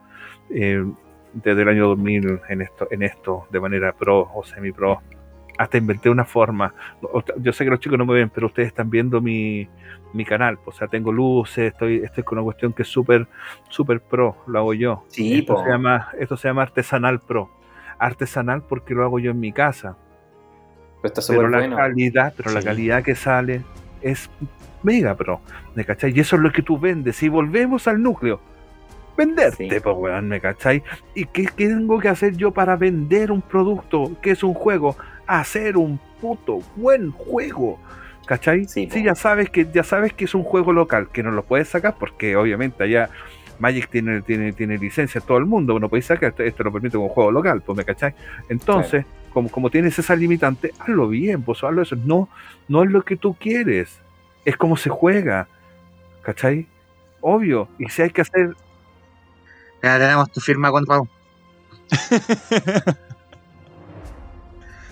eh, 0.50 0.84
desde 1.32 1.62
el 1.62 1.68
año 1.68 1.88
2000 1.88 2.40
en 2.48 2.62
esto 2.62 2.88
en 2.90 3.02
esto 3.02 3.46
de 3.50 3.60
manera 3.60 3.92
pro 3.92 4.30
o 4.34 4.44
semi 4.44 4.72
pro 4.72 5.00
hasta 5.58 5.76
inventé 5.76 6.08
una 6.08 6.24
forma 6.24 6.72
yo 7.38 7.52
sé 7.52 7.64
que 7.64 7.70
los 7.70 7.80
chicos 7.80 7.98
no 7.98 8.06
me 8.06 8.14
ven 8.14 8.30
pero 8.30 8.46
ustedes 8.46 8.68
están 8.68 8.88
viendo 8.88 9.20
mi 9.20 9.68
mi 10.12 10.24
canal. 10.24 10.58
O 10.64 10.72
sea, 10.72 10.88
tengo 10.88 11.12
luces, 11.12 11.72
estoy, 11.72 11.96
estoy 11.96 12.24
con 12.24 12.38
una 12.38 12.44
cuestión 12.44 12.72
que 12.72 12.82
es 12.82 12.88
súper, 12.88 13.26
súper 13.68 14.00
pro, 14.00 14.36
lo 14.46 14.58
hago 14.58 14.74
yo. 14.74 15.04
Sí, 15.08 15.40
esto 15.40 15.54
po. 15.54 15.64
se, 15.64 15.70
llama, 15.70 16.08
esto 16.18 16.36
se 16.36 16.48
llama 16.48 16.62
artesanal 16.62 17.20
pro. 17.20 17.50
Artesanal 17.98 18.62
porque 18.62 18.94
lo 18.94 19.04
hago 19.04 19.18
yo 19.18 19.30
en 19.32 19.40
mi 19.40 19.52
casa. 19.52 19.96
Pero 21.02 21.14
está 21.14 21.22
Pero 21.26 21.40
súper 21.40 21.50
la 21.50 21.58
bueno. 21.58 21.76
calidad, 21.76 22.34
pero 22.36 22.50
la 22.52 22.60
Sí. 22.60 22.66
calidad 22.66 23.02
que 23.02 23.14
sale 23.14 23.62
es 24.02 24.30
mega 24.82 25.14
pro. 25.14 25.40
¿Me 25.74 25.84
cachai? 25.84 26.12
Y 26.16 26.20
eso 26.20 26.36
es 26.36 26.42
lo 26.42 26.52
que 26.52 26.62
tú 26.62 26.78
vendes. 26.78 27.22
Y 27.22 27.28
volvemos 27.28 27.86
al 27.88 28.02
núcleo. 28.02 28.40
Venderte, 29.16 29.68
Sí. 29.68 29.80
pues 29.82 29.96
weón, 29.98 30.28
¿me 30.28 30.40
cachai? 30.40 30.82
¿Y 31.14 31.26
qué, 31.26 31.44
qué 31.54 31.68
tengo 31.68 31.98
que 31.98 32.08
hacer 32.08 32.36
yo 32.36 32.52
para 32.52 32.76
vender 32.76 33.30
un 33.30 33.42
producto 33.42 34.12
que 34.22 34.30
es 34.30 34.42
un 34.42 34.54
juego? 34.54 34.96
Hacer 35.26 35.76
un 35.76 36.00
puto 36.20 36.60
buen 36.76 37.10
juego. 37.10 37.78
¿Cachai? 38.26 38.64
Sí, 38.66 38.88
Sí, 38.90 39.02
ya 39.02 39.14
sabes 39.14 39.50
que 39.50 39.66
ya 39.72 39.82
sabes 39.82 40.12
que 40.12 40.24
es 40.24 40.34
un 40.34 40.44
juego 40.44 40.72
local, 40.72 41.08
que 41.12 41.22
no 41.22 41.32
lo 41.32 41.42
puedes 41.42 41.68
sacar 41.68 41.96
porque 41.98 42.36
obviamente 42.36 42.84
allá 42.84 43.10
Magic 43.58 43.88
tiene, 43.90 44.22
tiene, 44.22 44.52
tiene 44.52 44.78
licencia 44.78 45.18
en 45.20 45.26
todo 45.26 45.36
el 45.38 45.46
mundo, 45.46 45.78
no 45.80 45.88
podéis 45.88 46.06
sacar, 46.06 46.30
esto, 46.30 46.42
esto 46.44 46.62
lo 46.62 46.72
permite 46.72 46.96
como 46.96 47.08
juego 47.10 47.30
local, 47.32 47.60
pues 47.60 47.76
me 47.76 47.84
cachai. 47.84 48.14
Entonces, 48.48 49.04
como, 49.32 49.48
como 49.50 49.70
tienes 49.70 49.98
esa 49.98 50.14
limitante, 50.16 50.72
hazlo 50.78 51.08
bien, 51.08 51.42
pues 51.42 51.62
hazlo 51.64 51.82
eso. 51.82 51.96
No, 51.96 52.28
no 52.68 52.82
es 52.84 52.90
lo 52.90 53.02
que 53.02 53.16
tú 53.16 53.34
quieres, 53.34 54.00
es 54.44 54.56
como 54.56 54.76
se 54.76 54.90
juega, 54.90 55.48
¿cachai? 56.22 56.66
obvio. 57.22 57.68
Y 57.78 57.88
si 57.90 58.02
hay 58.02 58.10
que 58.10 58.22
hacer, 58.22 58.54
Ya 59.82 59.98
tenemos 59.98 60.30
tu 60.30 60.40
firma 60.40 60.70
con 60.70 60.86
Raúl. 60.86 61.08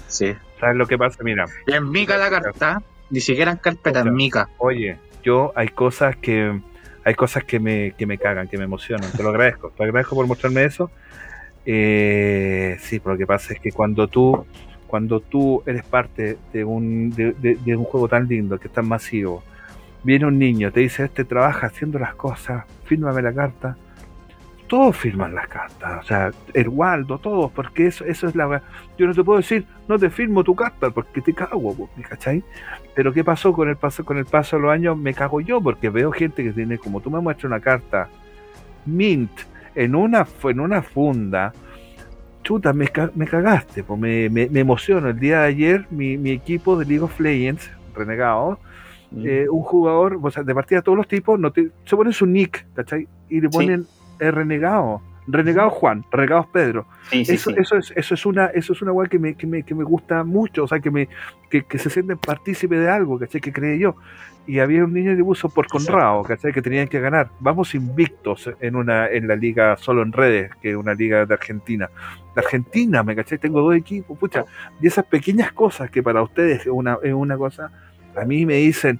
sí. 0.08 0.34
¿sabes 0.60 0.76
lo 0.76 0.86
que 0.86 0.98
pasa? 0.98 1.22
Mira, 1.22 1.44
Y 1.66 1.72
en 1.72 1.90
mica 1.90 2.16
la 2.16 2.30
carta, 2.30 2.82
ni 3.10 3.20
siquiera 3.20 3.52
en 3.52 3.58
carpeta, 3.58 4.00
en 4.00 4.14
mica. 4.14 4.48
oye, 4.58 4.98
yo 5.22 5.52
hay 5.54 5.68
cosas 5.68 6.16
que 6.16 6.60
hay 7.04 7.14
cosas 7.14 7.44
que 7.44 7.58
me, 7.60 7.92
que 7.96 8.04
me 8.06 8.18
cagan, 8.18 8.48
que 8.48 8.58
me 8.58 8.64
emocionan. 8.64 9.10
Te 9.12 9.22
lo 9.22 9.30
agradezco, 9.30 9.70
te 9.70 9.84
agradezco 9.84 10.14
por 10.16 10.26
mostrarme 10.26 10.64
eso. 10.64 10.90
Eh, 11.70 12.78
sí, 12.80 12.98
pero 12.98 13.12
lo 13.12 13.18
que 13.18 13.26
pasa 13.26 13.52
es 13.52 13.60
que 13.60 13.70
cuando 13.70 14.08
tú 14.08 14.46
cuando 14.86 15.20
tú 15.20 15.62
eres 15.66 15.84
parte 15.84 16.38
de 16.50 16.64
un, 16.64 17.10
de, 17.10 17.76
un 17.76 17.84
juego 17.84 18.08
tan 18.08 18.26
lindo, 18.26 18.58
que 18.58 18.68
es 18.68 18.72
tan 18.72 18.88
masivo, 18.88 19.44
viene 20.02 20.24
un 20.24 20.38
niño, 20.38 20.72
te 20.72 20.80
dice, 20.80 21.04
este 21.04 21.26
trabaja 21.26 21.66
haciendo 21.66 21.98
las 21.98 22.14
cosas, 22.14 22.64
fírmame 22.86 23.20
la 23.20 23.34
carta. 23.34 23.76
Todos 24.66 24.96
firman 24.96 25.34
las 25.34 25.48
cartas, 25.48 26.04
o 26.04 26.06
sea, 26.06 26.30
el 26.54 26.68
Waldo, 26.68 27.18
todos, 27.18 27.52
porque 27.52 27.86
eso, 27.86 28.06
eso 28.06 28.28
es 28.28 28.34
la... 28.34 28.62
Yo 28.96 29.06
no 29.06 29.14
te 29.14 29.22
puedo 29.22 29.38
decir, 29.38 29.66
no 29.88 29.98
te 29.98 30.08
firmo 30.08 30.42
tu 30.42 30.54
carta, 30.54 30.90
porque 30.90 31.20
te 31.20 31.34
cago, 31.34 31.74
po, 31.74 31.90
¿me 31.94 32.02
¿cachai? 32.02 32.42
Pero 32.94 33.12
¿qué 33.12 33.22
pasó 33.22 33.52
con 33.52 33.68
el 33.68 33.76
paso, 33.76 34.06
con 34.06 34.16
el 34.16 34.24
paso 34.24 34.56
de 34.56 34.62
los 34.62 34.72
años? 34.72 34.96
Me 34.96 35.12
cago 35.12 35.42
yo, 35.42 35.60
porque 35.60 35.90
veo 35.90 36.12
gente 36.12 36.44
que 36.44 36.52
tiene, 36.52 36.78
como 36.78 37.00
tú 37.00 37.10
me 37.10 37.20
muestras 37.20 37.44
una 37.50 37.60
carta, 37.60 38.08
mint, 38.86 39.30
en 39.78 39.94
una, 39.94 40.26
en 40.44 40.60
una 40.60 40.82
funda, 40.82 41.52
chuta, 42.42 42.72
me, 42.72 42.88
me 43.14 43.26
cagaste, 43.26 43.84
po, 43.84 43.96
me, 43.96 44.28
me, 44.28 44.48
me 44.48 44.60
emociono. 44.60 45.08
El 45.08 45.20
día 45.20 45.40
de 45.42 45.46
ayer, 45.46 45.86
mi, 45.90 46.16
mi 46.18 46.30
equipo 46.32 46.76
de 46.78 46.84
League 46.84 47.04
of 47.04 47.18
Legends, 47.20 47.70
renegado, 47.94 48.58
eh, 49.24 49.46
un 49.50 49.62
jugador, 49.62 50.18
o 50.20 50.30
sea, 50.30 50.42
de 50.42 50.54
partida 50.54 50.82
todos 50.82 50.98
los 50.98 51.08
tipos, 51.08 51.38
no 51.38 51.50
te- 51.52 51.70
se 51.84 51.96
ponen 51.96 52.12
su 52.12 52.26
nick, 52.26 52.66
¿cachai? 52.74 53.06
Y 53.30 53.40
le 53.40 53.48
Sí. 53.48 53.56
ponen 53.56 53.86
renegado. 54.18 55.00
Renegado 55.30 55.68
Juan, 55.68 56.04
renegado 56.10 56.48
Pedro. 56.50 56.86
Sí, 57.10 57.24
sí, 57.24 57.34
eso, 57.34 57.50
sí. 57.50 57.56
eso 57.58 57.76
es, 57.76 57.92
eso 57.94 58.14
es 58.14 58.26
una, 58.26 58.46
eso 58.46 58.72
es 58.72 58.80
una 58.80 58.92
weá 58.92 59.08
que 59.08 59.18
me, 59.18 59.34
que 59.34 59.46
me, 59.46 59.62
que 59.62 59.74
me 59.74 59.84
gusta 59.84 60.24
mucho, 60.24 60.64
o 60.64 60.68
sea, 60.68 60.80
que 60.80 60.90
me, 60.90 61.08
que, 61.50 61.64
que 61.64 61.78
se 61.78 61.90
sienten 61.90 62.16
partícipe 62.16 62.76
de 62.76 62.88
algo, 62.88 63.18
¿cachai? 63.18 63.40
Que 63.40 63.52
cree 63.52 63.78
yo. 63.78 63.94
Y 64.46 64.60
había 64.60 64.82
un 64.82 64.94
niño 64.94 65.14
que 65.14 65.22
puso 65.22 65.50
por 65.50 65.66
Conrado, 65.66 66.22
¿cachai? 66.22 66.54
Que 66.54 66.62
tenían 66.62 66.88
que 66.88 66.98
ganar. 66.98 67.28
Vamos 67.40 67.74
invictos 67.74 68.50
en 68.60 68.76
una, 68.76 69.06
en 69.06 69.28
la 69.28 69.36
liga 69.36 69.76
solo 69.76 70.00
en 70.00 70.10
redes, 70.10 70.50
que 70.62 70.70
es 70.70 70.76
una 70.76 70.94
liga 70.94 71.26
de 71.26 71.34
Argentina. 71.34 71.90
De 72.34 72.40
Argentina, 72.40 73.02
¿me 73.02 73.14
cachai? 73.14 73.36
Tengo 73.36 73.60
dos 73.60 73.76
equipos, 73.76 74.16
pucha. 74.18 74.46
Y 74.80 74.86
esas 74.86 75.04
pequeñas 75.04 75.52
cosas 75.52 75.90
que 75.90 76.02
para 76.02 76.22
ustedes 76.22 76.62
es 76.62 76.68
una, 76.68 76.96
es 77.02 77.12
una 77.12 77.36
cosa, 77.36 77.70
a 78.16 78.24
mí 78.24 78.46
me 78.46 78.54
dicen, 78.54 78.98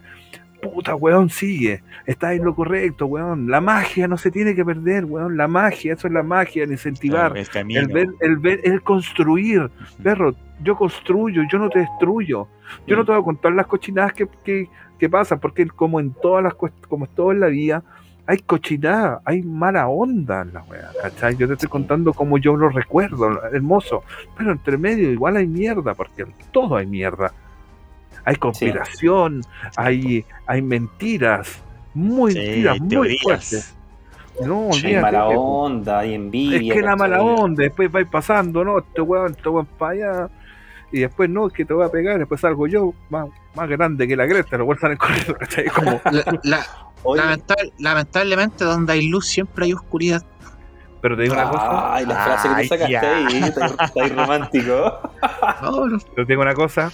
puta, 0.61 0.95
weón, 0.95 1.31
sigue, 1.31 1.83
está 2.07 2.35
en 2.35 2.45
lo 2.45 2.55
correcto, 2.55 3.07
weón. 3.07 3.51
La 3.51 3.61
magia 3.61 4.09
no 4.09 4.17
se 4.17 4.31
tiene 4.31 4.55
que 4.55 4.65
perder, 4.65 5.05
weón. 5.05 5.37
La 5.37 5.49
magia, 5.49 5.95
eso 5.95 6.07
es 6.07 6.13
la 6.13 6.23
magia, 6.23 6.65
el 6.65 6.73
incentivar. 6.73 7.37
el 7.37 7.89
ver, 7.89 8.09
el 8.21 8.37
ver, 8.39 8.61
el 8.65 8.83
construir. 8.83 9.71
Perro, 10.03 10.35
yo 10.63 10.77
construyo, 10.77 11.43
yo 11.51 11.59
no 11.59 11.69
te 11.69 11.81
destruyo. 11.81 12.49
Yo 12.87 12.97
no 12.97 13.05
te 13.05 13.13
voy 13.13 13.21
a 13.21 13.25
contar 13.25 13.53
las 13.53 13.67
cochinadas 13.67 14.13
que, 14.13 14.29
que, 14.45 14.69
que 14.99 15.09
pasan, 15.09 15.39
porque 15.39 15.67
como 15.69 16.01
en 16.01 16.13
todas 16.13 16.43
las 16.43 16.55
como 16.55 17.07
en 17.07 17.15
todo 17.15 17.33
en 17.33 17.41
la 17.41 17.47
vida, 17.47 17.83
hay 18.29 18.39
cochinada, 18.41 19.23
hay 19.25 19.43
mala 19.43 19.89
onda 19.89 20.43
en 20.43 20.53
la 20.53 20.63
wea, 20.65 20.91
¿cachai? 21.03 21.35
Yo 21.37 21.47
te 21.47 21.55
estoy 21.55 21.71
contando 21.71 22.13
como 22.13 22.37
yo 22.37 22.55
lo 22.57 22.69
recuerdo, 22.69 23.43
hermoso. 23.51 24.03
Pero 24.37 24.53
entre 24.53 24.77
medio 24.77 25.11
igual 25.11 25.37
hay 25.37 25.47
mierda, 25.47 25.95
porque 25.95 26.23
en 26.23 26.35
todo 26.53 26.77
hay 26.77 26.87
mierda. 26.87 27.33
Hay 28.29 28.37
conspiración, 28.37 29.43
hay, 29.77 30.25
hay 30.47 30.61
mentiras, 30.63 31.63
muy 31.95 32.33
Sí, 32.33 32.39
mentiras, 32.39 32.81
muy 32.81 32.89
teorías. 32.89 33.23
fuertes. 33.23 33.75
No, 34.45 34.65
Hay 34.73 34.79
olvídate, 34.79 35.01
mala 35.01 35.27
onda, 35.29 35.99
hay 36.01 36.15
envidia. 36.15 36.59
Es 36.75 36.79
que 36.81 36.83
la 36.87 36.95
mala 36.95 37.23
onda, 37.23 37.63
después 37.65 37.91
vais 37.91 38.07
pasando, 38.07 38.65
no, 38.65 38.79
este 38.79 39.01
weón, 39.01 39.31
este 39.33 39.49
weón 39.49 39.67
para 39.79 39.93
allá. 39.93 40.29
Y 40.93 41.01
después 41.01 41.29
no, 41.29 41.47
es 41.49 41.53
que 41.53 41.65
te 41.65 41.75
voy 41.75 41.85
a 41.85 41.89
pegar, 41.91 42.19
después 42.19 42.41
salgo 42.41 42.67
yo, 42.67 42.93
más, 43.11 43.29
más 43.55 43.69
grande 43.69 44.07
que 44.07 44.15
la 44.17 44.27
Greta, 44.27 44.57
lo 44.59 44.65
vuelven 44.67 44.97
corriendo, 44.97 45.35
¿cachai? 45.35 45.67
Como, 45.67 46.01
La- 46.45 46.67
la- 47.15 47.39
lamentablemente, 47.79 48.65
donde 48.65 48.93
hay 48.93 49.09
luz 49.09 49.27
siempre 49.27 49.67
hay 49.67 49.73
oscuridad. 49.73 50.23
pero 51.01 51.17
te 51.17 51.23
digo 51.23 51.35
una 51.35 51.49
cosa, 51.51 51.95
Ay, 51.95 52.07
la 52.07 52.15
frase 52.25 52.49
que 52.49 52.63
tú 52.63 52.69
sacaste 52.69 52.93
ya. 52.93 53.17
ahí, 53.17 53.39
está, 53.43 53.67
está 53.67 54.03
ahí 54.03 54.09
romántico. 54.11 55.01
No, 55.63 55.87
no, 55.89 55.99
pero 56.15 56.27
te 56.27 56.33
digo 56.33 56.43
una 56.43 56.55
cosa, 56.55 56.91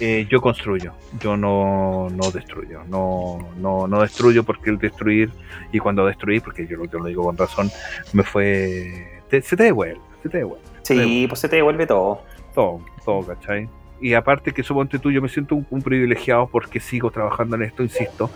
eh, 0.00 0.26
yo 0.30 0.40
construyo, 0.40 0.92
yo 1.20 1.36
no, 1.36 2.08
no 2.10 2.30
destruyo, 2.30 2.82
no, 2.88 3.38
no, 3.58 3.86
no 3.86 4.00
destruyo 4.02 4.42
porque 4.44 4.70
el 4.70 4.78
destruir, 4.78 5.30
y 5.72 5.78
cuando 5.78 6.06
destruí, 6.06 6.40
porque 6.40 6.66
yo 6.66 6.76
lo, 6.76 6.84
yo 6.86 6.98
lo 6.98 7.04
digo 7.06 7.22
con 7.24 7.36
razón, 7.36 7.70
me 8.12 8.22
fue, 8.22 9.20
te- 9.28 9.42
se 9.42 9.56
te 9.56 9.64
devuelve, 9.64 10.00
se 10.22 10.28
te 10.28 10.38
devuelve. 10.38 10.64
Sí, 10.82 11.26
pues 11.28 11.40
se 11.40 11.48
te 11.48 11.56
devuelve 11.56 11.86
todo. 11.86 12.22
todo, 12.54 12.80
todo, 13.04 13.22
¿cachai? 13.26 13.68
Y 14.00 14.14
aparte 14.14 14.50
que 14.52 14.64
suponte 14.64 14.98
tú, 14.98 15.12
yo 15.12 15.22
me 15.22 15.28
siento 15.28 15.54
un, 15.54 15.66
un 15.70 15.80
privilegiado 15.80 16.48
porque 16.48 16.80
sigo 16.80 17.10
trabajando 17.12 17.54
en 17.54 17.62
esto, 17.62 17.84
insisto, 17.84 18.30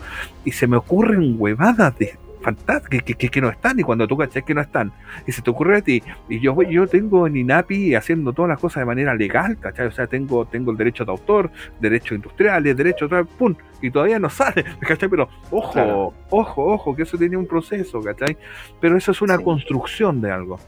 y 0.45 0.51
se 0.51 0.65
me 0.65 0.77
ocurren 0.77 1.35
huevadas 1.37 1.97
de 1.97 2.05
fantásticas 2.41 3.03
que, 3.03 3.13
que, 3.15 3.29
que 3.29 3.41
no 3.41 3.49
están, 3.49 3.79
y 3.79 3.83
cuando 3.83 4.07
tú 4.07 4.15
cachai 4.17 4.43
que 4.43 4.53
no 4.53 4.61
están, 4.61 4.91
y 5.25 5.31
se 5.31 5.41
te 5.41 5.49
ocurre 5.49 5.77
a 5.77 5.81
ti, 5.81 6.01
y 6.29 6.39
yo 6.39 6.53
voy- 6.53 6.71
yo 6.71 6.87
tengo 6.87 7.27
en 7.27 7.35
INAPI 7.35 7.95
haciendo 7.95 8.33
todas 8.33 8.49
las 8.49 8.59
cosas 8.59 8.81
de 8.81 8.85
manera 8.85 9.13
legal, 9.15 9.57
¿cachai? 9.59 9.87
O 9.87 9.91
sea, 9.91 10.07
tengo, 10.07 10.45
tengo 10.45 10.71
el 10.71 10.77
derecho 10.77 11.03
de 11.05 11.11
autor, 11.11 11.51
derechos 11.79 12.13
industriales, 12.15 12.75
derecho 12.77 13.07
tal, 13.09 13.25
pum, 13.25 13.55
y 13.81 13.89
todavía 13.91 14.19
no 14.19 14.29
sale, 14.29 14.63
¿cachai? 14.81 15.09
Pero 15.09 15.27
ojo, 15.51 15.71
Claro. 15.73 16.13
ojo, 16.29 16.65
ojo, 16.73 16.95
que 16.95 17.03
eso 17.03 17.17
tiene 17.17 17.37
un 17.37 17.47
proceso, 17.47 18.01
¿cachai? 18.01 18.37
Pero 18.79 18.97
eso 18.97 19.11
es 19.11 19.21
una 19.21 19.37
Sí. 19.37 19.43
construcción 19.43 20.21
de 20.21 20.31
algo 20.31 20.59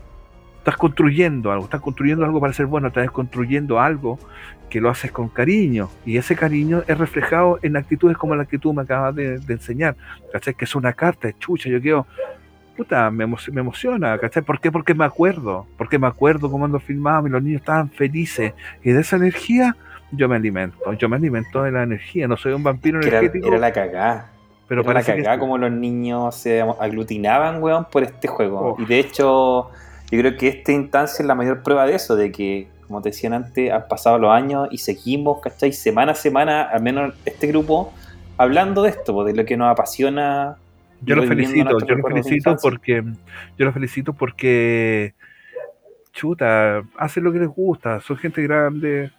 estás 0.60 0.76
construyendo 0.76 1.52
algo, 1.54 1.64
estás 1.64 1.80
construyendo 1.80 2.26
algo 2.26 2.40
para 2.42 2.52
ser 2.52 2.66
bueno, 2.66 2.90
estás 2.90 3.10
construyendo 3.12 3.80
algo 3.80 4.20
que 4.70 4.80
lo 4.80 4.90
haces 4.90 5.12
con 5.12 5.30
cariño 5.30 5.90
y 6.06 6.18
ese 6.18 6.36
cariño 6.36 6.84
es 6.88 6.98
reflejado 6.98 7.60
en 7.62 7.76
actitudes 7.76 8.18
como 8.18 8.36
la 8.36 8.46
que 8.46 8.58
tú 8.58 8.74
me 8.74 8.84
acabas 8.84 9.16
de, 9.16 9.40
de 9.40 9.54
enseñar, 9.54 9.96
¿cachai? 10.32 10.54
Que 10.54 10.66
es 10.66 10.76
una 10.76 10.94
carta, 10.94 11.28
es 11.28 11.38
chucha, 11.40 11.70
yo 11.70 11.82
quiero, 11.82 12.06
puta, 12.78 13.12
me, 13.12 13.26
me 13.26 13.62
emociona, 13.62 14.18
¿cachai? 14.18 14.44
¿Por 14.44 14.60
qué? 14.60 14.72
Porque 14.72 14.94
me 14.94 15.06
acuerdo, 15.06 15.68
porque 15.78 16.00
me 16.00 16.08
acuerdo 16.08 16.50
cómo 16.50 16.66
ando 16.66 16.80
filmado 16.80 17.28
y 17.28 17.30
los 17.30 17.44
niños 17.44 17.62
estaban 17.62 17.90
felices 17.90 18.54
y 18.84 18.92
de 18.92 19.02
esa 19.02 19.18
energía 19.18 19.76
yo 20.12 20.28
me 20.28 20.36
alimento, 20.36 20.94
yo 20.94 21.10
me 21.10 21.18
alimento 21.18 21.64
de 21.64 21.72
la 21.72 21.84
energía, 21.84 22.28
no 22.28 22.38
soy 22.38 22.54
un 22.54 22.64
vampiro 22.64 23.00
era, 23.00 23.20
energético, 23.20 23.48
era 23.48 23.58
la 23.58 23.72
cagá. 23.72 24.30
pero 24.68 24.82
era 24.82 24.94
la 24.94 25.04
que 25.04 25.22
sí. 25.22 25.40
como 25.40 25.58
los 25.58 25.72
niños 25.72 26.36
se 26.36 26.62
aglutinaban, 26.62 27.62
weón, 27.62 27.86
por 27.92 28.04
este 28.04 28.28
juego. 28.28 28.76
Oh. 28.78 28.82
Y 28.82 28.86
de 28.86 29.00
hecho, 29.00 29.70
yo 30.12 30.20
creo 30.20 30.38
que 30.38 30.48
esta 30.48 30.72
instancia 30.72 31.22
es 31.22 31.28
la 31.28 31.36
mayor 31.36 31.62
prueba 31.62 31.86
de 31.86 31.96
eso, 31.96 32.16
de 32.16 32.32
que, 32.32 32.68
como 32.90 33.02
te 33.02 33.10
decían 33.10 33.32
antes, 33.34 33.72
han 33.72 33.88
pasado 33.88 34.18
los 34.20 34.32
años 34.32 34.68
y 34.72 34.80
seguimos, 34.80 35.40
¿cachai? 35.40 35.72
Semana 35.72 36.12
a 36.12 36.16
semana, 36.16 36.64
al 36.64 36.82
menos 36.82 37.14
este 37.24 37.48
grupo, 37.48 37.94
hablando 38.36 38.82
de 38.84 38.90
esto, 38.90 39.14
pues, 39.14 39.28
de 39.28 39.40
lo 39.40 39.46
que 39.46 39.56
nos 39.56 39.72
apasiona. 39.72 40.58
Yo 41.02 41.16
lo 41.16 41.22
reviviendo 41.22 41.70
felicito, 41.70 41.80
yo 41.86 41.88
lo 41.92 41.96
recuerdos 41.96 42.26
de 42.26 42.30
felicito 42.30 42.58
porque 42.62 43.04
yo 43.58 43.66
lo 43.66 43.72
felicito 43.72 44.14
porque 44.14 45.14
chuta, 46.12 46.82
hacen 46.98 47.24
lo 47.24 47.32
que 47.32 47.40
les 47.40 47.48
gusta, 47.48 48.02
son 48.02 48.18
gente 48.18 48.42
grande 48.42 49.12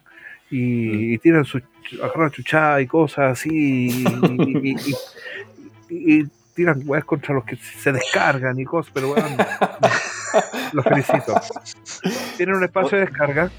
y, 0.51 1.13
y 1.13 1.17
tiran 1.17 1.45
su 1.45 1.59
agarran 2.03 2.29
chuchada 2.29 2.81
y 2.81 2.87
cosas 2.87 3.31
así 3.31 3.49
y, 3.51 3.89
y- 3.89 4.59
y- 4.69 4.75
y- 5.89 6.13
y 6.19 6.27
tiran 6.53 6.81
weas 6.85 7.05
contra 7.05 7.33
los 7.33 7.43
que 7.45 7.55
se 7.55 7.91
descargan 7.93 8.59
y 8.59 8.65
cosas, 8.65 8.91
pero 8.93 9.07
bueno, 9.09 9.25
los 10.73 10.85
felicito. 10.85 11.35
Tienen 12.37 12.55
un 12.55 12.63
espacio 12.63 12.97
de 12.99 13.05
descarga, 13.05 13.49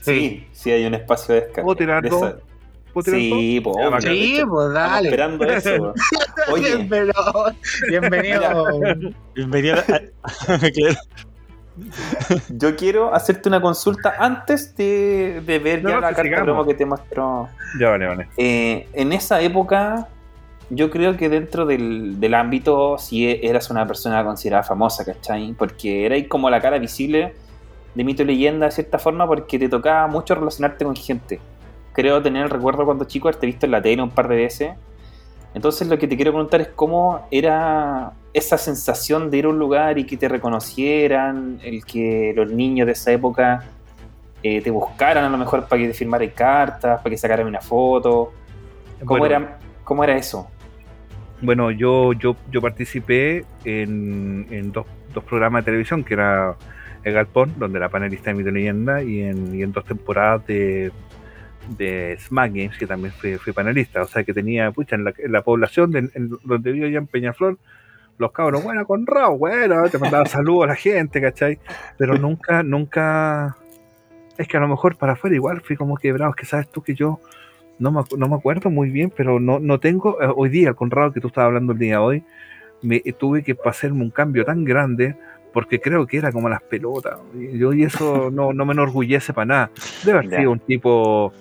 Sí, 0.00 0.46
sí, 0.52 0.70
hay 0.70 0.86
un 0.86 0.94
espacio 0.94 1.34
de 1.34 1.40
descarga. 1.42 1.62
¿Puedo 1.64 1.76
tirar 1.76 2.02
De 2.02 2.10
Sí, 2.10 3.60
pues, 3.62 4.02
Sí, 4.02 4.42
pues 4.48 4.72
dale. 4.72 5.08
esperando 5.10 5.44
eso. 5.44 5.92
Oye, 6.50 6.76
Bienvenido. 6.76 7.12
Bienvenido. 7.88 8.70
Bienvenido 9.34 9.76
a- 9.76 9.82
Claro. 10.72 10.96
yo 12.48 12.74
quiero 12.74 13.14
hacerte 13.14 13.50
una 13.50 13.60
consulta 13.60 14.14
antes 14.18 14.74
de, 14.76 15.42
de 15.44 15.58
ver 15.58 15.82
No, 15.82 15.90
ya 15.90 15.94
no, 15.96 16.00
la 16.00 16.14
carta 16.14 16.42
promo 16.42 16.64
que 16.64 16.72
te 16.74 16.86
mostró. 16.86 17.48
Ya 17.78 17.90
vale, 17.90 18.06
vale. 18.06 18.28
Eh, 18.38 18.88
en 18.94 19.12
esa 19.12 19.42
época, 19.42 20.08
yo 20.70 20.90
creo 20.90 21.16
que 21.16 21.28
dentro 21.28 21.64
del, 21.64 22.18
del 22.18 22.34
ámbito, 22.34 22.98
sí 22.98 23.38
eras 23.42 23.70
una 23.70 23.86
persona 23.86 24.24
considerada 24.24 24.64
famosa, 24.64 25.04
¿cachai? 25.04 25.52
Porque 25.52 26.06
erais 26.06 26.26
como 26.28 26.50
la 26.50 26.60
cara 26.60 26.78
visible 26.78 27.34
de 27.94 28.04
mito 28.04 28.22
y 28.22 28.26
leyenda 28.26 28.66
de 28.66 28.72
cierta 28.72 28.98
forma, 28.98 29.26
porque 29.26 29.58
te 29.58 29.68
tocaba 29.68 30.06
mucho 30.08 30.34
relacionarte 30.34 30.84
con 30.84 30.96
gente. 30.96 31.40
Creo 31.92 32.20
tener 32.20 32.44
el 32.44 32.50
recuerdo 32.50 32.84
cuando 32.84 33.04
chico 33.04 33.28
haberte 33.28 33.46
visto 33.46 33.66
en 33.66 33.72
la 33.72 33.80
tele 33.80 34.02
un 34.02 34.10
par 34.10 34.28
de 34.28 34.36
veces. 34.36 34.74
Entonces, 35.54 35.88
lo 35.88 35.98
que 35.98 36.06
te 36.06 36.16
quiero 36.16 36.32
preguntar 36.32 36.60
es 36.60 36.68
cómo 36.68 37.26
era 37.30 38.12
esa 38.34 38.58
sensación 38.58 39.30
de 39.30 39.38
ir 39.38 39.44
a 39.46 39.48
un 39.48 39.58
lugar 39.58 39.98
y 39.98 40.04
que 40.04 40.18
te 40.18 40.28
reconocieran, 40.28 41.58
el 41.62 41.84
que 41.86 42.34
los 42.36 42.50
niños 42.50 42.86
de 42.86 42.92
esa 42.92 43.12
época 43.12 43.64
eh, 44.42 44.60
te 44.60 44.70
buscaran 44.70 45.24
a 45.24 45.30
lo 45.30 45.38
mejor 45.38 45.66
para 45.66 45.80
que 45.80 45.88
te 45.88 45.94
firmaran 45.94 46.28
cartas, 46.30 47.00
para 47.00 47.08
que 47.08 47.16
sacaran 47.16 47.46
una 47.46 47.62
foto. 47.62 48.32
¿Cómo, 49.02 49.20
Bueno, 49.20 49.24
era, 49.24 49.58
¿Cómo 49.84 50.04
era 50.04 50.16
eso? 50.16 50.50
Bueno, 51.42 51.70
yo, 51.70 52.12
yo, 52.14 52.36
yo 52.50 52.60
participé 52.62 53.44
en, 53.64 54.46
en 54.50 54.72
dos, 54.72 54.86
dos 55.12 55.22
programas 55.24 55.62
de 55.64 55.66
televisión, 55.70 56.02
que 56.02 56.14
era 56.14 56.54
El 57.04 57.12
Galpón, 57.12 57.52
donde 57.58 57.78
era 57.78 57.88
panelista 57.90 58.30
de 58.30 58.36
Mito 58.36 58.50
Leyenda, 58.50 59.02
y 59.02 59.22
en, 59.22 59.54
y 59.54 59.62
en 59.62 59.72
dos 59.72 59.84
temporadas 59.84 60.46
de, 60.46 60.90
de 61.76 62.16
Smack 62.20 62.52
Games, 62.54 62.78
que 62.78 62.86
también 62.86 63.12
fui, 63.12 63.36
fui 63.36 63.52
panelista. 63.52 64.02
O 64.02 64.06
sea, 64.06 64.24
que 64.24 64.32
tenía, 64.32 64.70
pucha, 64.70 64.96
en 64.96 65.04
la, 65.04 65.12
en 65.18 65.30
la 65.32 65.42
población 65.42 65.90
de- 65.90 66.10
en 66.14 66.30
donde 66.42 66.72
vivo 66.72 66.86
yo 66.86 66.98
en 66.98 67.06
Peñaflor, 67.06 67.58
los 68.18 68.32
cabros, 68.32 68.62
bueno, 68.64 68.86
con 68.86 69.06
Raúl, 69.06 69.38
bueno, 69.38 69.86
te 69.90 69.98
mandaba 69.98 70.24
saludos 70.26 70.64
a 70.64 70.68
la 70.68 70.74
gente, 70.74 71.20
¿cachai? 71.20 71.58
Pero 71.98 72.16
nunca, 72.16 72.62
nunca. 72.62 73.56
Es 74.38 74.48
que 74.48 74.56
a 74.56 74.60
lo 74.60 74.68
mejor 74.68 74.96
para 74.96 75.12
afuera 75.14 75.36
igual 75.36 75.60
fui 75.60 75.76
como 75.76 75.96
quebrado, 75.98 76.30
es 76.30 76.36
que 76.36 76.46
sabes 76.46 76.70
tú 76.70 76.82
que 76.82 76.94
yo 76.94 77.20
no 77.78 77.92
me, 77.92 78.02
no 78.16 78.28
me 78.28 78.36
acuerdo 78.36 78.70
muy 78.70 78.90
bien, 78.90 79.12
pero 79.14 79.40
no, 79.40 79.58
no 79.58 79.80
tengo. 79.80 80.20
eh, 80.22 80.32
hoy 80.34 80.48
día, 80.48 80.68
el 80.70 80.74
Conrado 80.74 81.12
que 81.12 81.20
tú 81.20 81.28
estabas 81.28 81.48
hablando 81.48 81.72
el 81.72 81.78
día 81.78 81.92
de 81.92 81.98
hoy, 81.98 82.24
me 82.82 83.00
tuve 83.18 83.42
que 83.42 83.56
hacerme 83.64 84.02
un 84.02 84.10
cambio 84.10 84.44
tan 84.44 84.64
grande 84.64 85.16
porque 85.52 85.80
creo 85.80 86.06
que 86.06 86.18
era 86.18 86.32
como 86.32 86.48
las 86.48 86.62
pelotas. 86.62 87.18
Y 87.34 87.58
yo 87.58 87.72
y 87.72 87.84
eso 87.84 88.30
no, 88.32 88.52
no 88.52 88.66
me 88.66 88.72
enorgullece 88.72 89.32
para 89.32 89.46
nada. 89.46 89.70
Debe 90.04 90.18
haber 90.18 90.38
sido 90.38 90.52
un 90.52 90.60
tipo 90.60 91.32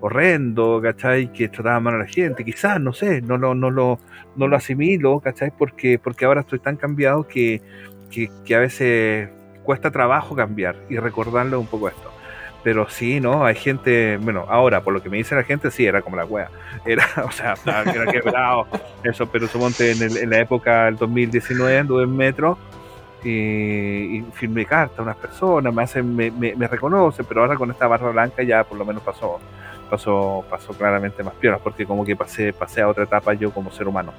horrendo, 0.00 0.80
¿cachai? 0.82 1.32
Que 1.32 1.48
trataba 1.48 1.80
mal 1.80 1.94
a 1.96 1.98
la 1.98 2.06
gente, 2.06 2.44
quizás, 2.44 2.80
no 2.80 2.92
sé, 2.92 3.20
no, 3.20 3.36
lo 3.36 3.54
no, 3.54 3.70
lo, 3.70 3.98
no 4.36 4.48
lo 4.48 4.56
asimilo, 4.56 5.20
¿cachai? 5.20 5.52
Porque, 5.56 5.98
porque 5.98 6.24
ahora 6.24 6.42
estoy 6.42 6.60
tan 6.60 6.76
cambiado 6.76 7.26
que, 7.26 7.60
que, 8.10 8.30
que 8.44 8.54
a 8.54 8.60
veces 8.60 9.28
cuesta 9.64 9.90
trabajo 9.90 10.34
cambiar 10.34 10.76
y 10.88 10.96
recordarle 10.96 11.56
un 11.56 11.66
poco 11.66 11.88
esto. 11.88 12.10
Pero 12.68 12.86
sí, 12.90 13.18
¿no? 13.18 13.46
Hay 13.46 13.54
gente, 13.54 14.18
bueno, 14.18 14.44
ahora, 14.46 14.82
por 14.82 14.92
lo 14.92 15.02
que 15.02 15.08
me 15.08 15.16
dice 15.16 15.34
la 15.34 15.42
gente, 15.42 15.70
sí, 15.70 15.86
era 15.86 16.02
como 16.02 16.16
la 16.16 16.26
wea. 16.26 16.50
Era, 16.84 17.02
o 17.26 17.30
sea, 17.30 17.54
era 17.64 18.04
quebrado, 18.12 18.66
eso, 19.02 19.24
pero 19.26 19.46
suponte 19.48 19.92
en, 19.92 20.02
el- 20.02 20.16
en 20.18 20.28
la 20.28 20.38
época 20.40 20.84
del 20.84 20.96
2019 20.96 21.78
anduve 21.78 22.02
en 22.04 22.14
metro 22.14 22.58
y, 23.24 23.30
y 24.18 24.24
firmé 24.34 24.66
carta 24.66 24.96
a 25.00 25.02
unas 25.02 25.16
personas, 25.16 25.72
me 25.72 25.82
hacen, 25.82 26.14
me, 26.14 26.30
me, 26.30 26.54
me 26.56 26.68
reconocen, 26.68 27.24
pero 27.26 27.40
ahora 27.40 27.56
con 27.56 27.70
esta 27.70 27.86
barra 27.86 28.10
blanca 28.10 28.42
ya 28.42 28.62
por 28.64 28.76
lo 28.76 28.84
menos 28.84 29.02
pasó, 29.02 29.38
pasó, 29.88 30.44
pasó 30.50 30.74
claramente 30.74 31.22
más 31.22 31.32
piolas, 31.36 31.62
porque 31.64 31.86
como 31.86 32.04
que 32.04 32.16
pasé, 32.16 32.52
pasé 32.52 32.82
a 32.82 32.88
otra 32.88 33.04
etapa 33.04 33.32
yo 33.32 33.50
como 33.50 33.70
ser 33.70 33.88
humano. 33.88 34.12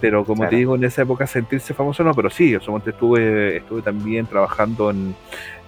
Pero 0.00 0.24
como 0.24 0.42
Claro. 0.42 0.50
te 0.50 0.56
digo, 0.56 0.76
en 0.76 0.84
esa 0.84 1.02
época 1.02 1.26
sentirse 1.26 1.72
famoso 1.72 2.04
no, 2.04 2.12
pero 2.14 2.28
sí, 2.28 2.50
yo 2.50 2.58
estuve, 2.58 3.56
estuve 3.56 3.82
también 3.82 4.26
trabajando 4.26 4.90
en, 4.90 5.14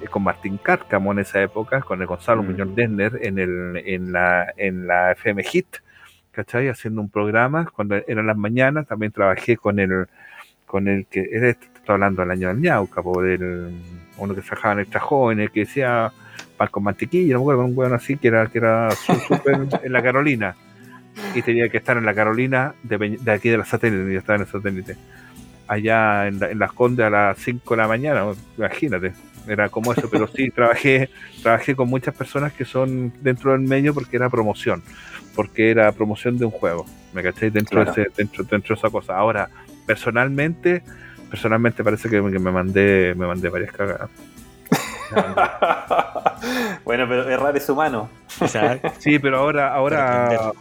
eh, 0.03 0.07
con 0.09 0.23
Martín 0.23 0.59
Cárcamo 0.63 1.13
en 1.13 1.21
esa 1.21 1.41
época, 1.43 1.81
con 1.81 2.01
el 2.01 2.07
Gonzalo 2.07 2.43
Mm. 2.43 2.47
Muñoz 2.47 2.75
Denner 2.75 3.19
en, 3.23 3.39
el, 3.39 3.83
en, 3.87 4.13
la, 4.13 4.53
en 4.57 4.87
la 4.87 5.13
FM 5.13 5.43
Hit, 5.45 5.67
¿cachai? 6.33 6.69
Haciendo 6.69 7.01
un 7.01 7.09
programa, 7.09 7.67
cuando 7.75 7.97
eran 8.07 8.27
las 8.27 8.37
mañanas, 8.37 8.87
también 8.87 9.13
trabajé 9.13 9.57
con 9.57 9.79
el, 9.79 10.07
con 10.67 10.89
el 10.89 11.07
que, 11.07 11.27
era, 11.33 11.49
este, 11.49 11.67
estoy 11.75 11.95
hablando 11.95 12.21
del 12.21 12.31
año 12.31 12.49
del 12.49 12.61
Ñauca, 12.61 13.03
por 13.03 13.27
el, 13.27 13.71
uno 14.19 14.35
que 14.35 14.43
trabajaba 14.43 14.75
en 14.75 14.81
Extra 14.81 15.01
Jóvenes, 15.01 15.51
que 15.51 15.61
decía 15.61 16.13
pan 16.59 16.69
con 16.71 16.83
mantequilla, 16.83 17.35
no 17.35 17.39
me 17.41 17.45
acuerdo, 17.45 17.65
un 17.65 17.73
weón 17.79 17.95
así, 17.95 18.17
que 18.19 18.29
era, 18.29 18.47
que 18.49 18.59
era 18.59 18.91
súper 18.91 19.55
en 19.83 19.93
la 19.93 20.03
Carolina, 20.03 20.55
y 21.35 21.43
tenía 21.43 21.69
que 21.69 21.77
estar 21.79 21.97
en 21.97 22.05
la 22.07 22.15
Carolina 22.15 22.75
de, 22.83 23.19
de 23.21 23.33
aquí 23.33 23.49
de 23.49 23.59
la 23.59 23.65
satélite, 23.65 24.13
yo 24.13 24.19
estaba 24.19 24.37
en 24.37 24.43
el 24.43 24.49
satélite, 24.49 24.97
allá 25.67 26.27
en, 26.27 26.39
la- 26.41 26.51
en 26.51 26.59
las 26.59 26.73
Condes 26.73 27.07
a 27.07 27.11
las 27.11 27.39
5 27.39 27.75
de 27.75 27.83
la 27.83 27.89
mañana, 27.89 28.25
imagínate, 28.57 29.13
era 29.47 29.69
como 29.69 29.93
eso, 29.93 30.09
pero 30.11 30.27
sí 30.29 30.51
trabajé, 30.55 31.11
trabajé 31.43 31.75
con 31.77 31.89
muchas 31.89 32.15
personas 32.15 32.53
que 32.53 32.65
son 32.65 33.13
dentro 33.21 33.53
del 33.53 33.61
medio 33.63 33.95
porque 33.95 34.17
era 34.17 34.29
promoción, 34.31 34.83
porque 35.35 35.71
era 35.71 35.91
promoción 35.93 36.39
de 36.39 36.45
un 36.45 36.51
juego, 36.51 36.87
¿me 37.13 37.23
caché? 37.23 37.51
Dentro, 37.51 37.83
Claro. 37.83 37.93
de, 37.95 38.03
ese- 38.03 38.13
dentro, 38.17 38.45
dentro 38.45 38.75
de 38.75 38.79
esa 38.79 38.91
cosa. 38.91 39.17
Ahora, 39.17 39.49
personalmente, 39.87 40.83
personalmente 41.31 41.83
parece 41.85 42.09
que, 42.09 42.21
me- 42.23 42.31
que 42.33 42.39
me 42.39 42.51
mandé, 42.51 43.15
me 43.17 43.27
mandé 43.27 43.49
varias 43.49 43.73
cagadas. 43.73 44.11
Bueno, 46.85 47.07
pero 47.09 47.29
errar 47.29 47.57
es 47.57 47.69
humano. 47.69 48.09
Sí, 48.99 49.19
pero 49.19 49.39
ahora, 49.39 49.75
ahora. 49.75 50.53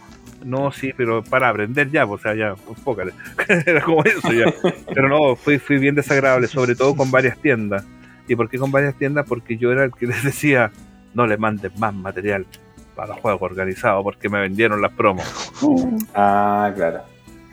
No, 0.44 0.70
sí, 0.72 0.92
pero 0.96 1.22
para 1.22 1.48
aprender 1.48 1.90
ya, 1.90 2.06
pues, 2.06 2.20
o 2.20 2.22
sea, 2.22 2.34
ya, 2.34 2.54
enfócale. 2.68 3.12
Era 3.66 3.82
como 3.82 4.02
eso 4.04 4.32
ya. 4.32 4.52
Pero 4.94 5.08
no, 5.08 5.36
fui, 5.36 5.58
fui 5.58 5.78
bien 5.78 5.94
desagradable, 5.94 6.46
sobre 6.46 6.74
todo 6.74 6.94
con 6.96 7.10
varias 7.10 7.38
tiendas. 7.38 7.84
¿Y 8.26 8.36
por 8.36 8.48
qué 8.48 8.58
con 8.58 8.70
varias 8.70 8.94
tiendas? 8.94 9.26
Porque 9.28 9.56
yo 9.56 9.72
era 9.72 9.84
el 9.84 9.92
que 9.92 10.06
les 10.08 10.22
decía, 10.22 10.70
no 11.14 11.26
le 11.26 11.36
manden 11.38 11.72
más 11.78 11.94
material 11.94 12.46
para 12.94 13.08
los 13.08 13.20
juegos 13.20 13.40
organizados, 13.42 14.02
porque 14.02 14.28
me 14.28 14.40
vendieron 14.40 14.80
las 14.82 14.92
promos. 14.92 15.24
Ah, 16.14 16.72
claro. 16.74 17.00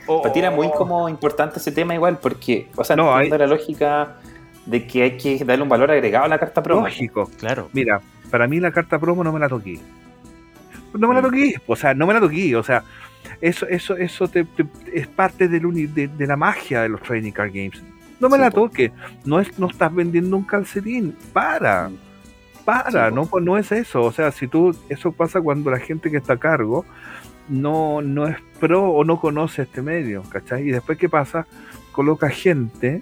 Oh, 0.07 0.21
Para 0.21 0.33
ti 0.33 0.39
era 0.39 0.51
muy 0.51 0.69
como 0.71 1.09
importante 1.09 1.59
ese 1.59 1.71
tema 1.71 1.93
igual, 1.95 2.19
porque, 2.21 2.67
o 2.75 2.83
sea, 2.83 2.95
No, 2.95 3.05
no, 3.05 3.15
hay- 3.15 3.29
la 3.29 3.47
lógica 3.47 4.17
de 4.65 4.85
que 4.85 5.03
hay 5.03 5.17
que 5.17 5.43
darle 5.45 5.63
un 5.63 5.69
valor 5.69 5.91
agregado 5.91 6.25
a 6.25 6.27
la 6.27 6.37
carta 6.39 6.61
promo. 6.61 6.81
Lógico. 6.81 7.29
Claro. 7.39 7.69
Mira, 7.73 8.01
para 8.29 8.47
mí 8.47 8.59
la 8.59 8.71
carta 8.71 8.99
promo 8.99 9.23
no 9.23 9.31
me 9.31 9.39
la 9.39 9.47
toqué. 9.49 9.79
No 10.97 11.07
me 11.07 11.15
la 11.15 11.21
Mm. 11.21 11.25
toqué, 11.25 11.55
o 11.67 11.75
sea, 11.75 11.93
no 11.93 12.07
me 12.07 12.13
la 12.13 12.19
toqué, 12.19 12.55
o 12.55 12.63
sea, 12.63 12.83
eso, 13.41 13.67
eso, 13.67 13.97
eso 13.97 14.27
te- 14.27 14.43
te- 14.45 14.65
es 14.93 15.07
parte 15.07 15.47
del 15.47 15.65
uni- 15.65 15.87
de, 15.87 16.07
de 16.07 16.27
la 16.27 16.35
magia 16.35 16.81
de 16.81 16.89
los 16.89 17.01
trading 17.01 17.31
card 17.31 17.49
games. 17.53 17.81
No 18.19 18.29
me 18.29 18.37
Sí, 18.37 18.41
la 18.41 18.51
po. 18.51 18.61
toques, 18.69 18.91
no 19.25 19.39
es, 19.39 19.57
no 19.59 19.67
estás 19.69 19.93
vendiendo 19.93 20.37
un 20.37 20.43
calcetín, 20.43 21.15
para, 21.33 21.89
para, 22.63 22.91
Sí, 22.91 22.97
po. 23.09 23.15
no, 23.15 23.25
pues 23.25 23.43
no 23.43 23.57
es 23.57 23.71
eso, 23.71 24.03
o 24.03 24.11
sea, 24.11 24.31
si 24.31 24.47
tú, 24.47 24.75
eso 24.89 25.11
pasa 25.11 25.41
cuando 25.41 25.69
la 25.71 25.79
gente 25.79 26.09
que 26.11 26.17
está 26.17 26.33
a 26.33 26.37
cargo 26.37 26.85
no, 27.49 28.01
no 28.01 28.27
es 28.27 28.37
pro 28.59 28.83
o 28.89 29.03
no 29.03 29.19
conoce 29.19 29.63
este 29.63 29.81
medio, 29.81 30.23
¿cachai? 30.29 30.67
Y 30.67 30.71
después, 30.71 30.97
¿qué 30.97 31.09
pasa? 31.09 31.45
Coloca 31.91 32.29
gente 32.29 33.01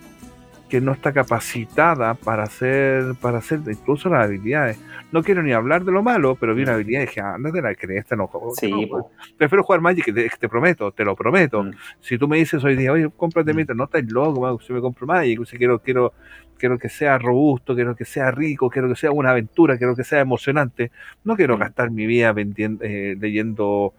que 0.74 0.82
no 0.82 0.94
está 0.94 1.14
capacitada 1.14 2.16
para 2.16 2.42
hacer, 2.46 3.14
para 3.22 3.38
hacer 3.38 3.60
incluso 3.68 4.10
las 4.10 4.26
habilidades. 4.26 4.80
No 5.12 5.22
quiero 5.22 5.44
ni 5.44 5.52
hablar 5.54 5.84
de 5.86 5.92
lo 5.92 6.02
malo, 6.02 6.34
pero 6.34 6.56
vi 6.56 6.64
una 6.64 6.74
habilidad 6.74 7.02
y 7.02 7.06
dije, 7.06 7.22
ah, 7.22 7.36
no 7.40 7.52
te 7.52 7.62
la 7.62 7.76
crees, 7.76 8.00
este 8.06 8.16
no 8.18 8.26
juego. 8.26 8.56
Sí, 8.56 8.72
no, 8.72 8.88
po. 8.88 9.12
prefiero 9.38 9.62
jugar 9.64 9.82
Magic, 9.82 10.06
te, 10.06 10.30
te 10.40 10.50
prometo, 10.50 10.92
te 10.92 11.06
lo 11.06 11.16
prometo. 11.16 11.62
Mm. 11.64 11.74
Si 12.00 12.18
tú 12.18 12.28
me 12.28 12.38
dices 12.38 12.64
hoy 12.64 12.76
día, 12.76 12.92
oye, 12.92 13.08
cómprate 13.16 13.54
Mm. 13.54 13.56
Magic, 13.56 13.76
no 13.76 13.84
estás 13.84 14.04
loco, 14.12 14.42
man, 14.42 14.58
si 14.66 14.74
me 14.74 14.82
compro 14.82 15.06
Magic, 15.06 15.46
si 15.46 15.58
quiero, 15.60 15.78
quiero, 15.78 16.12
quiero 16.58 16.80
que 16.80 16.90
sea 16.90 17.20
robusto, 17.20 17.76
quiero 17.76 17.96
que 17.96 18.06
sea 18.06 18.32
rico, 18.32 18.68
quiero 18.72 18.90
que 18.90 18.96
sea 18.96 19.12
una 19.12 19.30
aventura, 19.30 19.78
quiero 19.78 19.96
que 19.96 20.04
sea 20.04 20.22
emocionante. 20.22 20.92
No 21.24 21.36
quiero 21.36 21.56
Mm. 21.56 21.60
gastar 21.60 21.92
mi 21.92 22.08
vida 22.08 22.34
vendiendo, 22.34 22.84
eh, 22.84 23.16
leyendo 23.20 23.94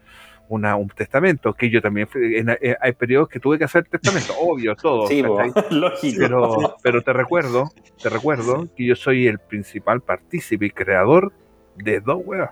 una, 0.48 0.76
un 0.76 0.88
testamento, 0.88 1.54
que 1.54 1.70
yo 1.70 1.80
también, 1.80 2.06
fui- 2.06 2.36
en- 2.36 2.50
eh, 2.60 2.76
hay 2.80 2.92
periodos 2.92 3.28
que 3.28 3.40
tuve 3.40 3.58
que 3.58 3.64
hacer 3.64 3.84
testamento, 3.84 4.34
obvio, 4.40 4.76
todo. 4.76 5.06
Sí, 5.06 5.22
lógico. 5.70 6.16
pero, 6.18 6.76
pero 6.82 7.02
te 7.02 7.12
recuerdo, 7.12 7.70
te 8.02 8.08
recuerdo 8.10 8.68
que 8.76 8.84
yo 8.86 8.94
soy 8.96 9.26
el 9.26 9.38
principal 9.38 10.00
partícipe 10.02 10.66
y 10.66 10.70
creador 10.70 11.32
de 11.76 12.00
dos 12.00 12.20
weas. 12.24 12.50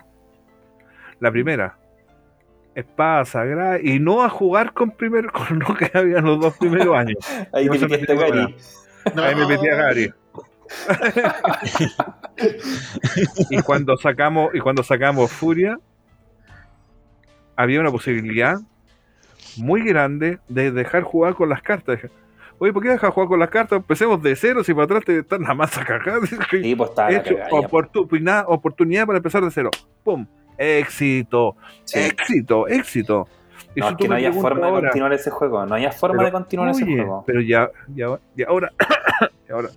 La 1.19 1.31
primera, 1.31 1.77
espada 2.75 3.23
sagrada, 3.25 3.79
y 3.81 3.99
no 3.99 4.23
a 4.23 4.29
jugar 4.29 4.73
con 4.73 4.91
primero, 4.91 5.31
con 5.33 5.59
lo 5.59 5.75
que 5.75 5.91
había 5.93 6.19
los 6.19 6.39
dos 6.39 6.57
primeros 6.57 6.95
años. 6.97 7.17
Ahí 7.53 7.65
se 7.65 7.87
metiste, 7.87 8.15
metió 8.15 8.17
Gary. 8.17 8.55
Ahí 9.15 9.35
me 9.35 9.45
metí 9.47 9.67
a 9.69 9.75
Gary. 9.75 10.13
y 13.49 13.61
cuando 13.61 13.97
sacamos, 13.97 14.53
y 14.53 14.59
cuando 14.59 14.83
sacamos 14.83 15.31
Furia, 15.31 15.77
había 17.55 17.79
una 17.79 17.91
posibilidad 17.91 18.55
muy 19.57 19.83
grande 19.83 20.39
de 20.47 20.71
dejar 20.71 21.03
jugar 21.03 21.35
con 21.35 21.49
las 21.49 21.61
cartas. 21.61 21.99
Oye, 22.59 22.71
¿por 22.71 22.81
qué 22.83 22.89
dejar 22.89 23.11
jugar 23.11 23.29
con 23.29 23.39
las 23.39 23.49
cartas? 23.49 23.77
Empecemos 23.77 24.21
de 24.21 24.35
cero, 24.35 24.63
si 24.63 24.73
para 24.73 24.85
atrás 24.85 25.03
te 25.05 25.19
están 25.19 25.41
nada 25.41 25.53
más 25.53 25.77
a 25.77 25.85
cagar. 25.85 26.19
Sí, 26.49 26.75
pues 26.75 26.91
la 26.95 27.11
hecho 27.11 27.35
cagada 27.35 27.49
oportunidad, 27.51 28.45
oportunidad 28.47 29.05
para 29.05 29.17
empezar 29.17 29.43
de 29.43 29.51
cero. 29.51 29.69
¡Pum! 30.03 30.25
Éxito, 30.57 31.55
Sí. 31.83 31.99
éxito, 31.99 32.67
éxito. 32.67 33.27
No, 33.75 33.89
es 33.89 33.95
que 33.95 34.07
no 34.07 34.13
había 34.15 34.31
forma 34.31 34.67
de 34.67 34.73
continuar 34.81 35.13
ese 35.13 35.31
juego. 35.31 35.65
No 35.65 35.75
había 35.75 35.91
forma 35.91 36.23
de 36.23 36.31
continuar 36.31 36.69
ese 36.69 36.85
juego. 36.85 37.23
Pero 37.25 37.41
ya, 37.41 37.69
ya, 37.95 38.19
ya 38.35 38.45
ahora, 38.47 38.71
ya 39.47 39.55
ahora. 39.55 39.69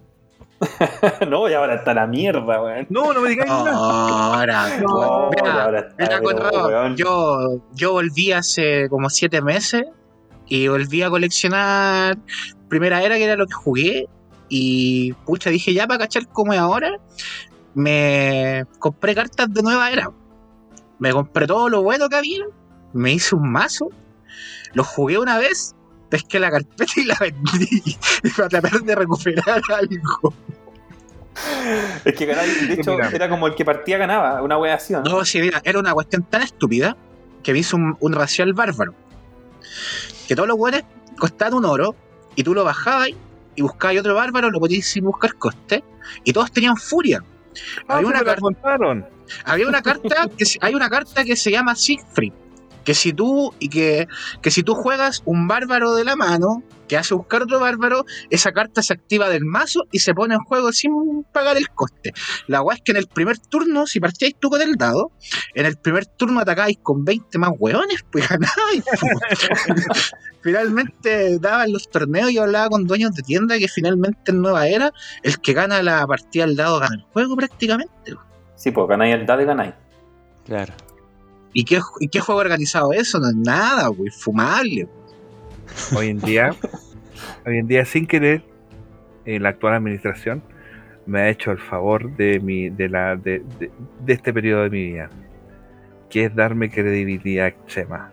no, 1.28 1.48
y 1.48 1.54
ahora 1.54 1.74
está 1.74 1.92
la 1.92 2.06
mierda, 2.06 2.62
weón. 2.62 2.86
No, 2.88 3.12
no 3.12 3.20
me 3.20 3.30
digáis 3.30 3.50
nada. 3.50 3.72
Ahora, 3.72 4.78
No, 4.80 5.30
mira, 5.30 5.64
ahora 5.64 5.80
está, 5.80 5.94
mira, 5.98 6.20
Conrado, 6.22 6.94
yo, 6.94 7.60
yo 7.74 7.92
volví 7.92 8.32
hace 8.32 8.88
como 8.88 9.10
siete 9.10 9.42
meses 9.42 9.84
y 10.46 10.68
volví 10.68 11.02
a 11.02 11.10
coleccionar 11.10 12.16
Primera 12.68 13.02
Era, 13.02 13.16
que 13.16 13.24
era 13.24 13.36
lo 13.36 13.46
que 13.46 13.54
jugué. 13.54 14.08
Y 14.48 15.12
pucha, 15.24 15.50
dije 15.50 15.74
ya 15.74 15.86
para 15.86 16.00
cachar 16.00 16.28
cómo 16.28 16.52
es 16.52 16.58
ahora. 16.58 16.98
Me 17.74 18.64
compré 18.78 19.14
cartas 19.14 19.52
de 19.52 19.62
Nueva 19.62 19.90
Era. 19.90 20.10
Me 20.98 21.12
compré 21.12 21.46
todo 21.46 21.68
lo 21.68 21.82
bueno 21.82 22.08
que 22.08 22.16
había. 22.16 22.44
Me 22.92 23.12
hice 23.12 23.34
un 23.34 23.50
mazo. 23.50 23.90
Lo 24.72 24.84
jugué 24.84 25.18
una 25.18 25.38
vez. 25.38 25.74
Pesqué 26.08 26.38
la 26.38 26.50
carpeta 26.50 26.92
y 26.96 27.04
la 27.04 27.16
vendí. 27.20 27.96
para 28.36 28.48
tratar 28.48 28.80
de 28.82 28.94
recuperar 28.94 29.60
algo. 29.68 30.34
Es 32.04 32.14
que 32.14 32.24
ganar, 32.26 32.46
de 32.46 32.74
hecho, 32.74 32.92
Mira. 32.92 33.10
era 33.12 33.28
como 33.28 33.46
el 33.46 33.54
que 33.54 33.64
partía 33.64 33.98
ganaba, 33.98 34.40
una 34.42 34.56
wea 34.56 34.74
así, 34.74 34.94
¿o 34.94 35.02
¿no? 35.02 35.10
No, 35.18 35.24
sí, 35.24 35.40
mira, 35.40 35.60
era 35.64 35.78
una 35.78 35.92
cuestión 35.92 36.22
tan 36.22 36.42
estúpida 36.42 36.96
que 37.42 37.52
me 37.52 37.58
hizo 37.58 37.76
un, 37.76 37.96
un 38.00 38.12
racial 38.14 38.52
bárbaro. 38.54 38.94
Que 40.26 40.34
todos 40.34 40.48
los 40.48 40.56
buenos 40.56 40.82
costaban 41.18 41.54
un 41.54 41.64
oro 41.66 41.94
y 42.34 42.42
tú 42.42 42.54
lo 42.54 42.64
bajabas 42.64 43.08
y 43.54 43.62
buscabas 43.62 43.98
otro 43.98 44.14
bárbaro, 44.14 44.50
lo 44.50 44.60
podías 44.60 44.86
sin 44.86 45.04
buscar 45.04 45.34
coste 45.34 45.84
y 46.24 46.32
todos 46.32 46.50
tenían 46.52 46.76
furia. 46.76 47.22
Ah, 47.88 47.96
Había 47.96 48.08
una 48.08 48.22
la 48.22 48.36
había 49.44 49.66
una 49.68 49.82
carta 49.82 50.28
que 50.36 50.44
se- 50.44 50.58
hay 50.62 50.74
una 50.74 50.88
carta 50.88 51.24
que 51.24 51.36
se 51.36 51.50
llama 51.50 51.74
Siegfried 51.74 52.32
que 52.86 52.94
si 52.94 53.12
tú 53.12 53.52
y 53.58 53.68
que, 53.68 54.08
que 54.40 54.50
si 54.50 54.62
tú 54.62 54.74
juegas 54.74 55.22
un 55.26 55.48
bárbaro 55.48 55.94
de 55.94 56.04
la 56.04 56.16
mano 56.16 56.62
que 56.88 56.96
hace 56.96 57.14
buscar 57.14 57.42
otro 57.42 57.58
bárbaro 57.58 58.06
esa 58.30 58.52
carta 58.52 58.80
se 58.80 58.94
activa 58.94 59.28
del 59.28 59.44
mazo 59.44 59.82
y 59.90 59.98
se 59.98 60.14
pone 60.14 60.36
en 60.36 60.40
juego 60.40 60.72
sin 60.72 61.24
pagar 61.32 61.56
el 61.56 61.68
coste 61.68 62.14
la 62.46 62.60
guay 62.60 62.76
es 62.76 62.82
que 62.84 62.92
en 62.92 62.98
el 62.98 63.08
primer 63.08 63.38
turno 63.38 63.86
si 63.86 63.98
partíais 64.00 64.36
tú 64.38 64.48
con 64.48 64.62
el 64.62 64.76
dado 64.76 65.10
en 65.54 65.66
el 65.66 65.76
primer 65.76 66.06
turno 66.06 66.40
atacáis 66.40 66.78
con 66.82 67.04
20 67.04 67.38
más 67.38 67.50
hueones 67.58 68.04
pues 68.10 68.28
ganáis 68.30 68.84
pues. 69.00 70.12
finalmente 70.40 71.38
daban 71.40 71.72
los 71.72 71.90
torneos 71.90 72.30
y 72.30 72.38
hablaba 72.38 72.68
con 72.70 72.86
dueños 72.86 73.12
de 73.14 73.22
tienda 73.22 73.58
que 73.58 73.68
finalmente 73.68 74.30
en 74.30 74.40
nueva 74.40 74.68
era 74.68 74.92
el 75.24 75.40
que 75.40 75.52
gana 75.52 75.82
la 75.82 76.06
partida 76.06 76.46
del 76.46 76.54
dado 76.54 76.78
gana 76.78 76.94
el 76.94 77.02
juego 77.12 77.34
prácticamente 77.36 78.14
Sí, 78.56 78.70
pues 78.70 78.88
ganáis 78.88 79.14
el 79.14 79.26
dado 79.26 79.42
y 79.42 79.44
ganáis. 79.44 79.74
Claro. 80.46 80.72
¿Y 81.58 81.64
qué, 81.64 81.80
¿Y 82.00 82.08
qué 82.08 82.20
juego 82.20 82.38
organizado 82.42 82.92
eso? 82.92 83.18
No 83.18 83.28
es 83.30 83.34
nada, 83.34 83.88
güey, 83.88 84.10
fumable. 84.10 84.86
Hoy 85.96 86.08
en 86.08 86.20
día, 86.20 86.54
hoy 87.46 87.56
en 87.56 87.66
día 87.66 87.86
sin 87.86 88.06
querer, 88.06 88.42
en 89.24 89.42
la 89.42 89.48
actual 89.48 89.72
administración 89.72 90.42
me 91.06 91.20
ha 91.22 91.28
hecho 91.30 91.52
el 91.52 91.58
favor 91.58 92.14
de 92.14 92.40
mi, 92.40 92.68
de 92.68 92.90
la, 92.90 93.16
de, 93.16 93.42
de- 93.58 93.70
de 94.04 94.12
este 94.12 94.34
periodo 94.34 94.64
de 94.64 94.70
mi 94.70 94.84
vida, 94.92 95.08
que 96.10 96.26
es 96.26 96.34
darme 96.34 96.68
credibilidad 96.70 97.46
extrema. 97.46 98.10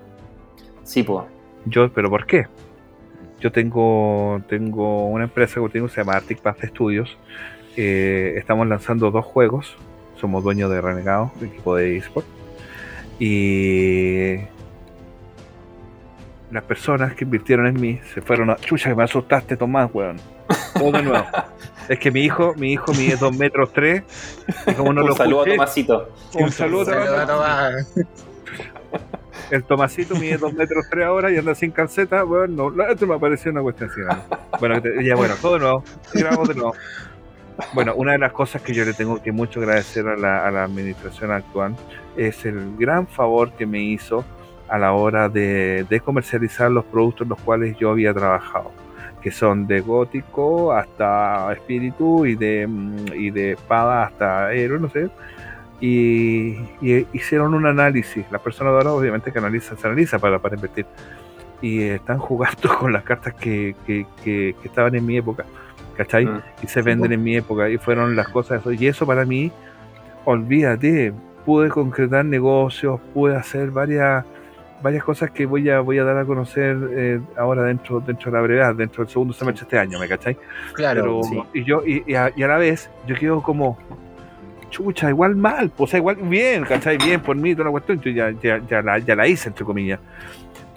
Sí, 0.85 1.03
pues. 1.03 1.25
Yo, 1.65 1.91
pero 1.91 2.09
¿por 2.09 2.25
qué? 2.25 2.47
Yo 3.41 3.51
tengo, 3.51 4.41
tengo 4.47 5.07
una 5.09 5.25
empresa 5.25 5.59
que 5.59 5.67
tengo, 5.67 5.89
se 5.89 5.97
llama 5.99 6.13
Arctic 6.13 6.39
Path 6.39 6.63
Studios. 6.63 7.17
Eh, 7.75 8.35
estamos 8.37 8.65
lanzando 8.69 9.11
dos 9.11 9.25
juegos. 9.25 9.75
Somos 10.15 10.45
dueños 10.45 10.71
de 10.71 10.79
Renegado, 10.79 11.29
equipo 11.41 11.75
de 11.75 11.97
eSport. 11.97 12.25
Y 13.19 14.37
las 16.51 16.63
personas 16.63 17.13
que 17.15 17.23
invirtieron 17.23 17.67
en 17.67 17.79
mí 17.79 17.99
se 18.13 18.21
fueron 18.21 18.49
a. 18.49 18.55
Chucha, 18.57 18.89
que 18.89 18.95
me 18.95 19.03
asustaste, 19.03 19.57
Tomás, 19.57 19.89
weón. 19.93 20.17
Todo 20.77 20.91
de 20.91 21.03
nuevo. 21.03 21.25
es 21.89 21.99
que 21.99 22.11
mi 22.11 22.21
hijo, 22.21 22.53
mi 22.55 22.73
hijo 22.73 22.93
mide 22.93 23.15
2 23.15 23.37
metros 23.37 23.71
3. 23.73 24.03
Y 24.67 24.73
como 24.73 24.93
no 24.93 25.01
un 25.01 25.07
lo 25.07 25.15
saludo 25.15 25.41
a 25.41 25.43
escuché, 25.43 25.55
Tomasito. 25.55 26.09
un 26.35 26.51
saludo 26.51 26.81
a 26.81 26.85
Saluda, 26.85 27.27
Tomás. 27.27 27.93
El 29.51 29.63
Tomasito 29.63 30.15
mide 30.15 30.37
2 30.37 30.53
metros 30.53 30.85
3 30.89 31.05
ahora 31.05 31.31
y 31.31 31.37
anda 31.37 31.55
sin 31.55 31.71
calceta. 31.71 32.23
Bueno, 32.23 32.71
no, 32.71 32.83
esto 32.87 33.07
me 33.07 33.19
pareció 33.19 33.51
una 33.51 33.61
cuestión 33.61 33.89
así. 33.89 34.01
¿no? 34.01 34.37
Bueno, 34.59 34.81
ya 35.01 35.15
bueno, 35.15 35.35
todo 35.41 35.53
de 35.53 35.59
nuevo. 35.59 35.83
Grabamos 36.13 36.47
de 36.47 36.55
nuevo. 36.55 36.73
Bueno, 37.73 37.93
una 37.95 38.13
de 38.13 38.17
las 38.19 38.31
cosas 38.33 38.61
que 38.61 38.73
yo 38.73 38.83
le 38.85 38.93
tengo 38.93 39.21
que 39.21 39.31
mucho 39.31 39.59
agradecer 39.59 40.07
a 40.07 40.15
la, 40.17 40.47
a 40.47 40.51
la 40.51 40.63
administración 40.63 41.31
actual 41.31 41.77
es 42.15 42.45
el 42.45 42.75
gran 42.77 43.07
favor 43.07 43.53
que 43.53 43.65
me 43.65 43.81
hizo 43.83 44.25
a 44.67 44.77
la 44.79 44.93
hora 44.93 45.29
de, 45.29 45.85
de 45.89 45.99
comercializar 46.01 46.71
los 46.71 46.85
productos 46.85 47.25
en 47.25 47.29
los 47.29 47.41
cuales 47.41 47.77
yo 47.77 47.91
había 47.91 48.13
trabajado, 48.13 48.71
que 49.21 49.29
son 49.31 49.67
de 49.67 49.81
gótico 49.81 50.73
hasta 50.73 51.51
espíritu 51.53 52.25
y 52.25 52.35
de, 52.35 52.65
mm, 52.67 53.13
y 53.13 53.29
de 53.31 53.51
espada 53.53 54.03
hasta 54.05 54.51
héroe, 54.53 54.79
no 54.79 54.89
sé. 54.89 55.11
Y, 55.79 56.57
y 56.81 57.07
hicieron 57.13 57.53
un 57.53 57.65
análisis. 57.65 58.25
Las 58.31 58.41
personas 58.41 58.73
ahora 58.73 58.93
obviamente 58.93 59.31
que 59.31 59.39
analizan, 59.39 59.77
se 59.77 59.87
analiza 59.87 60.17
para, 60.19 60.39
para 60.39 60.55
invertir. 60.55 60.87
Y 61.61 61.83
están 61.83 62.19
jugando 62.19 62.75
con 62.79 62.93
las 62.93 63.03
cartas 63.03 63.33
que, 63.35 63.75
que, 63.85 64.07
que- 64.23 64.55
que 64.61 64.67
estaban 64.67 64.95
en 64.95 65.05
mi 65.05 65.17
época. 65.17 65.45
¿Cachai? 65.97 66.25
Mm. 66.25 66.41
y 66.63 66.67
se 66.67 66.81
venden 66.81 67.11
en 67.11 67.23
mi 67.23 67.35
época 67.35 67.69
y 67.69 67.77
fueron 67.77 68.15
las 68.15 68.27
cosas 68.29 68.61
y 68.65 68.87
eso 68.87 69.05
para 69.05 69.25
mí 69.25 69.51
olvídate 70.25 71.13
pude 71.45 71.69
concretar 71.69 72.25
negocios 72.25 72.99
pude 73.13 73.35
hacer 73.35 73.69
varias 73.69 74.25
varias 74.81 75.03
cosas 75.03 75.29
que 75.31 75.45
voy 75.45 75.69
a 75.69 75.81
voy 75.81 75.99
a 75.99 76.03
dar 76.03 76.17
a 76.17 76.25
conocer 76.25 76.77
eh, 76.91 77.19
ahora 77.37 77.63
dentro 77.63 77.99
dentro 77.99 78.31
de 78.31 78.37
la 78.37 78.43
brevedad 78.43 78.75
dentro 78.75 79.03
del 79.03 79.11
segundo 79.11 79.33
semestre 79.33 79.61
de 79.65 79.67
este 79.67 79.79
año 79.79 79.99
me 79.99 80.07
cachai 80.07 80.35
Claro, 80.73 81.01
pero 81.01 81.23
sí. 81.23 81.59
y 81.59 81.63
yo 81.63 81.83
y, 81.85 82.03
y 82.07 82.15
a, 82.15 82.31
y 82.35 82.43
a 82.43 82.47
la 82.47 82.57
vez 82.57 82.89
yo 83.05 83.15
quedo 83.15 83.43
como 83.43 83.77
chucha 84.71 85.09
igual 85.09 85.35
mal 85.35 85.69
pues 85.69 85.89
o 85.89 85.91
sea, 85.91 85.99
igual 85.99 86.15
bien 86.15 86.63
cachai 86.65 86.97
bien 86.97 87.21
por 87.21 87.35
mí 87.35 87.53
toda 87.53 87.65
la 87.65 87.71
cuestión 87.71 88.01
yo 88.01 88.09
ya, 88.09 88.31
ya, 88.41 88.59
ya 88.67 88.81
la, 88.81 88.97
ya 88.97 89.15
la 89.15 89.27
hice 89.27 89.49
entre 89.49 89.63
comillas. 89.63 89.99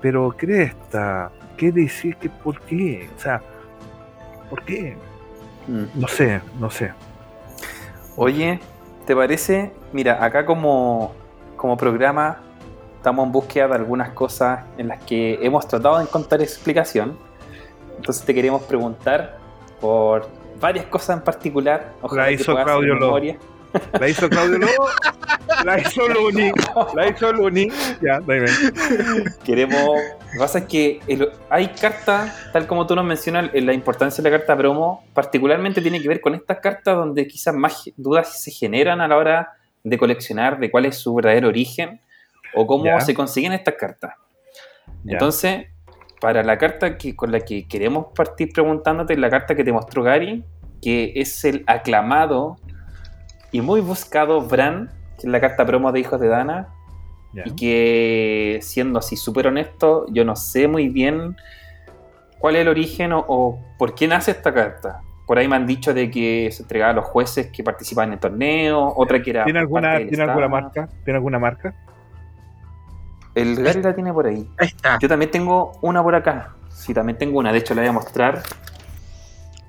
Pero 0.02 0.30
cresta 0.36 1.30
qué 1.56 1.72
decir 1.72 2.16
que 2.16 2.28
por 2.28 2.60
qué 2.60 3.08
o 3.16 3.18
sea 3.18 3.40
por 4.48 4.62
qué 4.64 4.96
Mm. 5.68 5.84
no 6.00 6.06
sé 6.06 6.40
no 6.60 6.70
sé 6.70 6.92
Oye, 8.18 8.60
¿te 9.06 9.14
parece? 9.14 9.72
Mira, 9.92 10.24
acá 10.24 10.46
como, 10.46 11.12
como 11.56 11.76
programa 11.76 12.38
estamos 12.96 13.26
en 13.26 13.32
búsqueda 13.32 13.68
de 13.68 13.74
algunas 13.74 14.08
cosas 14.10 14.60
en 14.78 14.88
las 14.88 15.04
que 15.04 15.38
hemos 15.42 15.68
tratado 15.68 15.98
de 15.98 16.04
encontrar 16.04 16.40
explicación. 16.40 17.18
Entonces 17.98 18.24
te 18.24 18.32
queremos 18.32 18.62
preguntar 18.62 19.36
por 19.82 20.26
varias 20.58 20.86
cosas 20.86 21.18
en 21.18 21.24
particular. 21.24 21.92
Ojalá 22.00 22.22
La 22.22 22.30
hizo 22.30 22.54
Claudio 22.54 22.94
Lobo. 22.94 23.20
La 24.00 24.08
hizo 24.08 24.30
Claudio 24.30 24.58
Lobo, 24.60 24.88
la 25.66 25.78
hizo 25.78 26.08
Luni, 26.08 26.50
la 26.94 27.08
hizo 27.08 27.30
Luni. 27.32 27.68
Ya, 28.00 28.20
dime. 28.20 28.46
Queremos. 29.44 30.00
Lo 30.36 30.40
que 30.42 30.44
pasa 30.44 30.58
es 30.58 30.64
que 30.66 31.00
el- 31.06 31.30
hay 31.48 31.68
cartas, 31.68 32.50
tal 32.52 32.66
como 32.66 32.86
tú 32.86 32.94
nos 32.94 33.06
mencionas, 33.06 33.50
la 33.54 33.72
importancia 33.72 34.22
de 34.22 34.30
la 34.30 34.36
carta 34.36 34.54
promo, 34.54 35.02
particularmente 35.14 35.80
tiene 35.80 35.98
que 36.00 36.08
ver 36.08 36.20
con 36.20 36.34
estas 36.34 36.58
cartas 36.58 36.94
donde 36.94 37.26
quizás 37.26 37.54
más 37.54 37.84
dudas 37.96 38.42
se 38.42 38.50
generan 38.50 39.00
a 39.00 39.08
la 39.08 39.16
hora 39.16 39.52
de 39.82 39.96
coleccionar 39.96 40.58
de 40.58 40.70
cuál 40.70 40.84
es 40.84 40.98
su 40.98 41.14
verdadero 41.14 41.48
origen 41.48 42.00
o 42.54 42.66
cómo 42.66 42.84
se 43.00 43.14
consiguen 43.14 43.52
estas 43.54 43.74
cartas. 43.74 44.14
Entonces, 45.14 45.68
para 46.20 46.42
la 46.42 46.58
carta 46.58 46.98
que, 46.98 47.16
con 47.16 47.32
la 47.32 47.40
que 47.40 47.66
queremos 47.66 48.08
partir 48.14 48.52
preguntándote, 48.52 49.16
la 49.16 49.30
carta 49.30 49.54
que 49.54 49.64
te 49.64 49.72
mostró 49.72 50.02
Gary, 50.02 50.44
que 50.82 51.12
es 51.16 51.44
el 51.46 51.64
aclamado 51.66 52.56
y 53.52 53.62
muy 53.62 53.80
buscado 53.80 54.42
Bran, 54.42 54.90
que 55.18 55.26
es 55.26 55.32
la 55.32 55.40
carta 55.40 55.64
promo 55.64 55.92
de 55.92 56.00
Hijos 56.00 56.20
de 56.20 56.28
Dana, 56.28 56.68
Y 57.32 57.50
que 57.54 58.60
siendo 58.62 58.98
así 58.98 59.16
súper 59.16 59.46
honesto, 59.48 60.06
yo 60.10 60.24
no 60.24 60.36
sé 60.36 60.68
muy 60.68 60.88
bien 60.88 61.36
cuál 62.38 62.56
es 62.56 62.62
el 62.62 62.68
origen 62.68 63.12
o, 63.12 63.24
o 63.28 63.58
por 63.78 63.94
qué 63.94 64.08
nace 64.08 64.30
esta 64.30 64.54
carta. 64.54 65.02
Por 65.26 65.38
ahí 65.38 65.48
me 65.48 65.56
han 65.56 65.66
dicho 65.66 65.92
de 65.92 66.10
que 66.10 66.50
se 66.52 66.62
entregaba 66.62 66.92
a 66.92 66.94
los 66.94 67.04
jueces 67.04 67.48
que 67.48 67.62
participaban 67.62 68.10
en 68.10 68.14
el 68.14 68.20
torneo, 68.20 68.92
otra 68.96 69.20
que 69.20 69.30
era... 69.30 69.44
¿Tiene 69.44 69.58
alguna, 69.58 69.88
parte 69.88 69.98
del 69.98 70.08
¿tiene 70.08 70.24
alguna 70.24 70.48
marca? 70.48 70.88
¿Tiene 71.04 71.16
alguna 71.16 71.38
marca? 71.38 71.74
El 73.34 73.62
Gary 73.62 73.82
la 73.82 73.94
tiene 73.94 74.12
por 74.14 74.26
ahí. 74.26 74.48
ahí 74.56 74.68
está. 74.68 74.98
Yo 74.98 75.08
también 75.08 75.30
tengo 75.30 75.72
una 75.82 76.02
por 76.02 76.14
acá. 76.14 76.54
Sí, 76.70 76.94
también 76.94 77.18
tengo 77.18 77.38
una. 77.38 77.52
De 77.52 77.58
hecho, 77.58 77.74
la 77.74 77.82
voy 77.82 77.88
a 77.90 77.92
mostrar. 77.92 78.42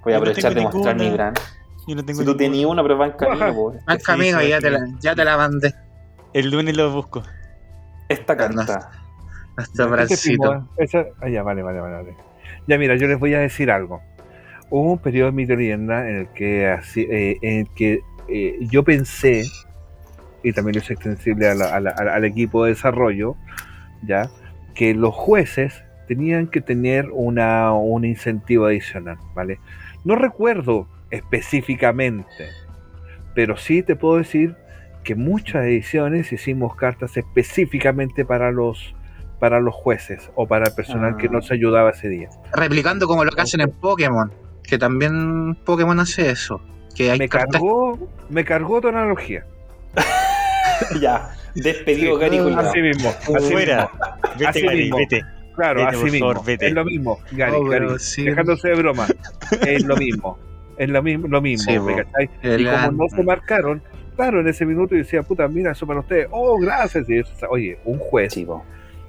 Voy 0.03 0.13
a 0.13 0.17
Yo 0.17 0.23
no 0.23 0.29
aprovechar 0.29 0.53
de 0.55 0.61
mostrar 0.61 0.95
mi 0.95 1.09
gran. 1.09 1.33
Yo 1.85 1.95
no 1.95 2.05
tengo 2.05 2.19
Si 2.19 2.25
tú 2.25 2.31
ninguna. 2.31 2.37
tenías 2.37 2.69
una, 2.69 2.81
pero 2.83 2.97
va 2.97 3.05
en 3.07 3.11
camino. 3.13 3.53
Po. 3.53 3.73
Al 3.85 4.01
camino, 4.01 4.41
ya, 4.41 4.57
sí. 4.57 4.63
te 4.63 4.71
la, 4.71 4.79
ya 5.01 5.15
te 5.15 5.25
la 5.25 5.35
mandé. 5.35 5.73
El 6.31 6.49
lunes 6.49 6.77
lo 6.77 6.93
busco. 6.93 7.23
Esta 8.09 8.35
carta. 8.37 8.91
Nuestro 9.57 9.95
Este 9.97 10.17
primo, 10.29 10.69
esa- 10.77 11.05
ah, 11.21 11.29
ya, 11.29 11.43
vale, 11.43 11.63
vale, 11.63 11.79
vale. 11.79 12.15
Ya, 12.67 12.77
mira, 12.77 12.95
yo 12.95 13.07
les 13.07 13.19
voy 13.19 13.33
a 13.33 13.39
decir 13.39 13.71
algo. 13.71 14.01
Hubo 14.69 14.91
un 14.93 14.99
periodo 14.99 15.29
en 15.29 15.35
mi 15.35 15.45
leyenda 15.45 16.07
en 16.09 16.15
el 16.17 16.27
que, 16.29 16.67
así, 16.67 17.07
eh, 17.09 17.37
en 17.41 17.59
el 17.61 17.69
que 17.69 18.01
eh, 18.29 18.57
yo 18.69 18.83
pensé, 18.83 19.45
y 20.43 20.51
también 20.51 20.77
extensible 20.77 21.55
la- 21.55 21.73
a 21.73 21.79
la- 21.79 21.91
a 21.91 22.03
la- 22.03 22.13
al 22.15 22.25
equipo 22.25 22.65
de 22.65 22.71
desarrollo, 22.71 23.35
ya, 24.03 24.29
que 24.75 24.93
los 24.93 25.15
jueces 25.15 25.81
tenían 26.07 26.47
que 26.47 26.59
tener 26.61 27.09
una, 27.11 27.71
un 27.73 28.03
incentivo 28.05 28.65
adicional, 28.65 29.17
¿vale? 29.33 29.59
No 30.03 30.15
recuerdo 30.15 30.87
específicamente, 31.09 32.27
pero 33.33 33.55
sí 33.57 33.81
te 33.81 33.95
puedo 33.95 34.17
decir 34.17 34.55
que 35.07 35.15
muchas 35.15 35.63
ediciones 35.65 36.31
hicimos 36.33 36.75
cartas 36.75 37.15
específicamente 37.15 38.25
para 38.25 38.51
los 38.51 38.93
para 39.39 39.59
los 39.61 39.73
jueces 39.73 40.29
o 40.35 40.47
para 40.47 40.65
el 40.67 40.73
personal 40.73 41.15
que 41.15 41.27
Ah. 41.27 41.31
nos 41.31 41.49
ayudaba 41.51 41.91
ese 41.91 42.09
día. 42.09 42.27
Replicando 42.53 43.07
como 43.07 43.23
lo 43.23 43.31
que 43.31 43.39
hacen 43.41 43.61
en 43.61 43.71
Pokémon. 43.71 44.31
Que 44.63 44.77
también 44.77 45.55
Pokémon 45.63 45.97
hace 45.99 46.29
eso. 46.31 46.59
Que 46.95 47.11
hay 47.11 47.19
Me 47.19 47.29
cartas. 47.29 47.53
cargó, 47.53 47.97
me 48.29 48.43
cargó 48.43 48.81
tu 48.81 48.87
analogía. 48.89 49.45
ya. 51.01 51.29
Despedido 51.55 52.15
Sí, 52.15 52.21
Gary 52.21 52.37
Julián. 52.39 52.59
Así 52.65 52.81
mismo, 52.81 53.09
así 53.35 53.51
Fuera. 53.51 53.89
mismo. 53.91 53.99
Vete, 54.37 54.47
Así 54.47 54.61
Gary, 54.61 54.77
mismo. 54.77 54.97
vete. 54.97 55.21
Claro, 55.55 55.79
Vete, 55.85 55.95
así 55.95 56.03
mismo. 56.11 56.29
favor, 56.33 56.45
vete. 56.45 56.67
Es 56.67 56.73
lo 56.73 56.85
mismo, 56.85 57.19
Gary, 57.31 57.55
Oh, 57.57 57.65
Gary, 57.65 57.87
sí. 57.99 58.23
dejándose 58.25 58.67
de 58.69 58.75
broma. 58.75 59.07
es 59.65 59.83
lo 59.85 59.95
mismo. 59.97 60.37
Es 60.77 60.89
lo 60.89 61.01
mismo, 61.01 61.27
lo 61.27 61.41
mismo, 61.41 61.71
Sí, 61.71 61.79
¿me 61.79 61.95
cachai? 61.95 62.29
Y 62.43 62.65
como 62.65 62.91
no 63.03 63.09
se 63.15 63.23
marcaron, 63.23 63.81
claro, 64.17 64.41
en 64.41 64.47
ese 64.49 64.65
minuto 64.65 64.91
yo 64.95 64.97
decía, 65.03 65.23
puta, 65.23 65.47
mira, 65.47 65.71
eso 65.71 65.87
para 65.87 66.01
ustedes. 66.01 66.27
Oh, 66.31 66.57
gracias. 66.59 67.09
Y 67.09 67.19
eso, 67.19 67.31
oye, 67.49 67.77
un 67.85 67.97
juez 67.97 68.35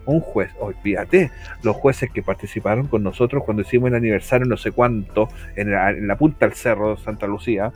un 0.06 0.20
juez, 0.20 0.50
olvídate, 0.58 1.30
los 1.62 1.76
jueces 1.76 2.10
que 2.10 2.22
participaron 2.22 2.86
con 2.86 3.02
nosotros 3.02 3.42
cuando 3.44 3.60
hicimos 3.62 3.88
el 3.90 3.94
aniversario 3.96 4.46
no 4.46 4.56
sé 4.56 4.70
cuánto, 4.72 5.28
en 5.54 5.70
la, 5.72 5.90
en 5.90 6.06
la 6.06 6.16
punta 6.16 6.46
del 6.46 6.54
cerro 6.54 6.94
de 6.94 7.02
Santa 7.02 7.26
Lucía, 7.26 7.72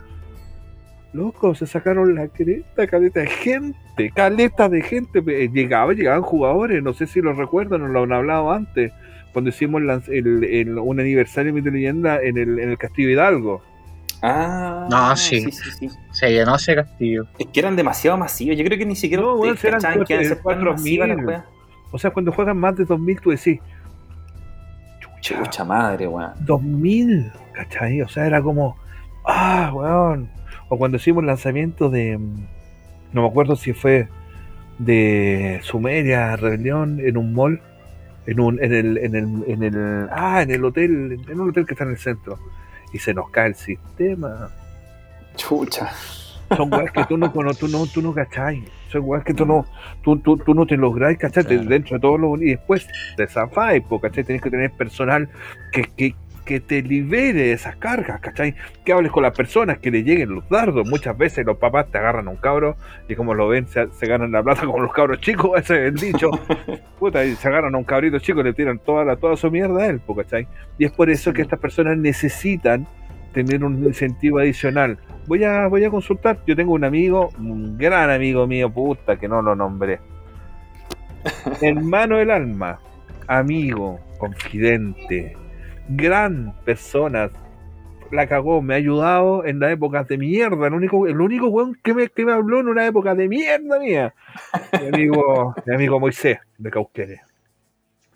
loco, 1.13 1.53
se 1.53 1.67
sacaron 1.67 2.15
la 2.15 2.27
creta, 2.29 2.87
caleta 2.87 3.19
de 3.19 3.27
gente, 3.27 4.11
caleta 4.15 4.67
de 4.67 4.81
gente, 4.81 5.21
eh, 5.27 5.49
llegaba, 5.53 5.93
llegaban 5.93 6.23
jugadores, 6.23 6.81
no 6.81 6.93
sé 6.93 7.05
si 7.05 7.21
lo 7.21 7.33
recuerdan, 7.33 7.81
nos 7.81 7.91
lo 7.91 8.01
han 8.03 8.13
hablado 8.13 8.51
antes, 8.51 8.91
cuando 9.31 9.49
hicimos 9.49 9.81
el, 9.83 9.91
el- 10.11 10.43
el- 10.43 10.79
un 10.79 10.99
aniversario 10.99 11.53
de 11.53 11.59
y 11.59 11.63
Leyenda 11.71 12.19
en 12.21 12.37
el, 12.37 12.57
en 12.59 12.69
el 12.71 12.77
Castillo 12.79 13.09
Hidalgo. 13.11 13.61
Ah, 14.25 14.87
No, 14.89 15.15
sí. 15.17 15.41
sí, 15.41 15.51
sí, 15.51 15.71
sí. 15.79 15.89
Se 16.11 16.31
llenó 16.31 16.55
ese 16.55 16.75
castillo. 16.75 17.25
Es 17.37 17.47
que 17.47 17.59
eran 17.59 17.75
demasiado 17.75 18.17
masivos. 18.17 18.57
Yo 18.57 18.63
creo 18.63 18.77
que 18.77 18.85
ni 18.85 18.95
siquiera 18.95 19.21
No, 19.21 19.33
weón, 19.35 19.57
eran 19.61 19.81
que 20.05 20.13
iban 20.13 20.25
a 20.25 20.27
ser 20.29 20.39
cuatro- 20.41 20.63
tan 20.63 20.73
masivas 20.75 21.07
las 21.09 21.17
4000. 21.17 21.25
weas. 21.27 21.43
O 21.91 21.99
sea, 21.99 22.11
cuando 22.11 22.31
juegan 22.31 22.57
más 22.57 22.75
de 22.77 22.85
2000, 22.85 23.19
tú 23.19 23.31
decís, 23.31 23.59
chucha, 24.99 25.43
Chucha 25.43 25.65
madre, 25.65 26.07
weón. 26.07 26.31
2000, 26.39 27.31
¿cachai? 27.53 28.01
O 28.01 28.07
sea, 28.07 28.25
era 28.25 28.41
como, 28.41 28.77
ah, 29.25 29.71
weón. 29.73 30.29
O 30.69 30.77
cuando 30.77 30.97
hicimos 30.97 31.21
el 31.21 31.27
lanzamiento 31.27 31.89
de, 31.89 32.17
mm, 32.17 32.45
no 33.13 33.21
me 33.23 33.27
acuerdo 33.27 33.55
si 33.55 33.73
fue 33.73 34.07
de 34.79 35.59
Sumeria, 35.63 36.35
Rebelión, 36.35 36.99
en 36.99 37.17
un 37.17 37.33
mall, 37.33 37.61
en 38.25 38.39
un, 38.39 38.63
en 38.63 38.73
el, 38.73 38.97
en 38.97 39.15
el, 39.15 39.43
en 39.47 39.63
el, 39.63 40.07
ah, 40.11 40.41
en 40.41 40.49
el 40.51 40.63
hotel, 40.63 41.19
en 41.27 41.39
un 41.39 41.49
hotel 41.49 41.65
que 41.65 41.73
está 41.73 41.83
en 41.83 41.91
el 41.91 41.97
centro. 41.97 42.39
Y 42.93 42.99
se 42.99 43.13
nos 43.13 43.29
cae 43.29 43.47
el 43.47 43.55
sistema. 43.55 44.49
Chucha. 45.35 45.91
Son 46.55 46.71
weas 46.71 46.91
que 46.91 47.03
tú 47.05 47.17
no, 47.17 47.31
tú 47.31 47.67
no, 47.67 47.85
tú 47.87 48.01
no 48.01 48.13
cachai. 48.13 48.63
Son 48.89 49.01
weas 49.03 49.23
que 49.23 49.33
tú 49.33 49.45
no, 49.45 49.65
tú, 50.03 50.17
tú, 50.19 50.37
tú 50.37 50.53
no 50.53 50.65
te 50.65 50.77
lográs 50.77 51.17
cachai 51.17 51.43
Claro. 51.43 51.63
dentro 51.63 51.97
de 51.97 52.01
todo 52.01 52.17
lo 52.17 52.35
y 52.41 52.51
después 52.51 52.87
te 53.17 53.27
zafáis, 53.27 53.83
porque. 53.89 54.09
Tenés 54.11 54.41
que 54.41 54.51
tener 54.51 54.71
personal 54.71 55.27
que, 55.71 55.83
que, 55.83 56.15
que 56.45 56.59
te 56.59 56.81
libere 56.81 57.33
de 57.33 57.51
esas 57.53 57.75
cargas, 57.77 58.19
¿cachai? 58.21 58.55
Que 58.85 58.93
hables 58.93 59.11
con 59.11 59.23
las 59.23 59.35
personas, 59.35 59.79
que 59.79 59.91
le 59.91 60.03
lleguen 60.03 60.35
los 60.35 60.47
dardos. 60.49 60.87
Muchas 60.87 61.17
veces 61.17 61.45
los 61.45 61.57
papás 61.57 61.89
te 61.91 61.97
agarran 61.97 62.27
a 62.27 62.31
un 62.31 62.37
cabro 62.37 62.75
y 63.07 63.15
como 63.15 63.33
lo 63.33 63.47
ven, 63.47 63.67
se, 63.67 63.89
se 63.91 64.05
ganan 64.05 64.31
la 64.31 64.43
plata 64.43 64.65
con 64.65 64.81
los 64.81 64.93
cabros 64.93 65.19
chicos, 65.21 65.51
ese 65.59 65.87
es 65.87 65.93
el 65.93 65.95
dicho. 65.95 66.29
Puta, 66.99 67.23
y 67.25 67.35
se 67.35 67.47
agarran 67.47 67.75
a 67.75 67.77
un 67.77 67.83
cabrito 67.83 68.19
chico 68.19 68.41
y 68.41 68.43
le 68.43 68.53
tiran 68.53 68.79
toda, 68.79 69.05
la, 69.05 69.15
toda 69.15 69.35
su 69.37 69.49
mierda 69.49 69.83
a 69.83 69.87
él, 69.87 70.01
¿cachai? 70.15 70.47
Y 70.77 70.85
es 70.85 70.91
por 70.91 71.09
eso 71.09 71.33
que 71.33 71.41
estas 71.41 71.59
personas 71.59 71.97
necesitan 71.97 72.87
tener 73.33 73.63
un 73.63 73.83
incentivo 73.83 74.39
adicional. 74.39 74.97
Voy 75.27 75.43
a, 75.43 75.67
voy 75.67 75.83
a 75.83 75.89
consultar. 75.89 76.39
Yo 76.45 76.55
tengo 76.55 76.73
un 76.73 76.83
amigo, 76.83 77.29
un 77.39 77.77
gran 77.77 78.09
amigo 78.09 78.45
mío, 78.47 78.69
puta, 78.69 79.17
que 79.17 79.27
no 79.27 79.41
lo 79.41 79.55
nombré. 79.55 79.99
Hermano 81.61 82.17
del 82.17 82.31
alma, 82.31 82.79
amigo, 83.27 83.99
confidente, 84.17 85.35
gran 85.89 86.53
persona. 86.65 87.29
La 88.11 88.27
cagó, 88.27 88.61
me 88.61 88.75
ha 88.75 88.77
ayudado 88.77 89.43
en 89.45 89.59
las 89.59 89.71
épocas 89.71 90.07
de 90.07 90.17
mierda. 90.17 90.67
El 90.67 90.73
único, 90.73 91.07
el 91.07 91.19
único 91.19 91.47
weón 91.47 91.75
que 91.83 91.93
me, 91.93 92.09
que 92.09 92.25
me 92.25 92.31
habló 92.31 92.59
en 92.59 92.67
una 92.67 92.85
época 92.85 93.15
de 93.15 93.27
mierda 93.27 93.79
mía. 93.79 94.13
Mi 94.79 94.87
amigo, 94.87 95.55
mi 95.65 95.73
amigo 95.73 95.99
Moisés 95.99 96.37
de 96.57 96.69
Cauquenes. 96.69 97.21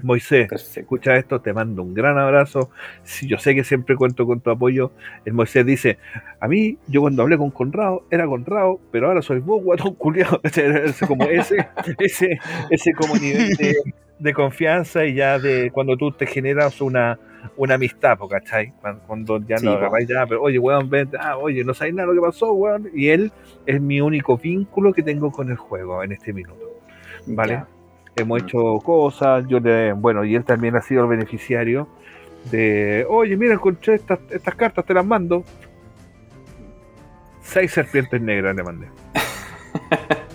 Moisés, 0.04 0.48
Perfecto. 0.48 0.80
escucha 0.82 1.16
esto, 1.16 1.42
te 1.42 1.54
mando 1.54 1.82
un 1.82 1.94
gran 1.94 2.18
abrazo. 2.18 2.70
Si 3.04 3.28
yo 3.28 3.40
sé 3.40 3.56
que 3.56 3.64
siempre 3.64 3.96
cuento 3.96 4.26
con 4.26 4.42
tu 4.42 4.52
apoyo. 4.52 4.92
El 5.26 5.34
Moisés 5.34 5.66
dice, 5.66 5.98
a 6.40 6.48
mí, 6.48 6.78
yo 6.88 7.02
cuando 7.02 7.24
hablé 7.24 7.38
con 7.38 7.50
Conrado, 7.50 8.06
era 8.12 8.28
Conrado, 8.28 8.80
pero 8.92 9.08
ahora 9.08 9.22
soy 9.22 9.40
vos, 9.40 9.64
guatón 9.64 9.96
culiado. 9.96 10.40
Ese, 10.44 11.08
como 11.08 11.26
ese, 11.26 11.68
ese, 11.98 12.40
ese 12.70 12.94
como 12.94 13.16
nivel 13.16 13.56
de, 13.56 13.76
de 14.20 14.34
confianza 14.34 15.06
y 15.06 15.16
ya 15.16 15.40
de 15.40 15.72
cuando 15.72 15.98
tú 15.98 16.12
te 16.12 16.28
generas 16.28 16.82
una, 16.82 17.20
una 17.56 17.76
amistad, 17.76 18.18
¿cachai? 18.30 18.74
Cuando, 18.82 19.02
cuando 19.08 19.40
ya 19.42 19.58
Sí, 19.58 19.66
no 19.66 19.74
agarráis 19.74 20.08
ya, 20.08 20.26
pero 20.28 20.42
oye, 20.42 20.60
weón, 20.60 20.90
ven, 20.90 21.10
ah, 21.20 21.38
oye, 21.38 21.64
no 21.64 21.74
sabes 21.74 21.94
nada 21.94 22.08
lo 22.08 22.14
que 22.22 22.28
pasó, 22.28 22.52
weón. 22.54 22.90
Y 22.94 23.10
él 23.10 23.32
es 23.66 23.80
mi 23.82 24.02
único 24.02 24.38
vínculo 24.38 24.94
que 24.94 25.04
tengo 25.04 25.32
con 25.32 25.50
el 25.50 25.58
juego 25.58 26.04
en 26.04 26.12
este 26.12 26.34
minuto. 26.34 26.66
¿Vale? 27.26 27.54
Ya. 27.54 27.68
hemos 28.16 28.42
Mm. 28.42 28.46
hecho 28.46 28.78
cosas, 28.84 29.46
yo 29.48 29.60
le, 29.60 29.94
bueno, 29.94 30.24
y 30.26 30.36
él 30.36 30.44
también 30.44 30.76
ha 30.76 30.82
sido 30.82 31.04
el 31.04 31.08
beneficiario 31.10 31.88
de, 32.52 33.06
oye, 33.10 33.36
mira, 33.38 33.54
encontré 33.54 33.96
estas, 33.96 34.20
estas 34.30 34.56
cartas, 34.56 34.86
te 34.86 34.94
las 34.94 35.06
mando. 35.06 35.44
Seis 37.42 37.72
serpientes 37.72 38.22
negras 38.22 38.56
le 38.56 38.64
mandé. 38.64 38.88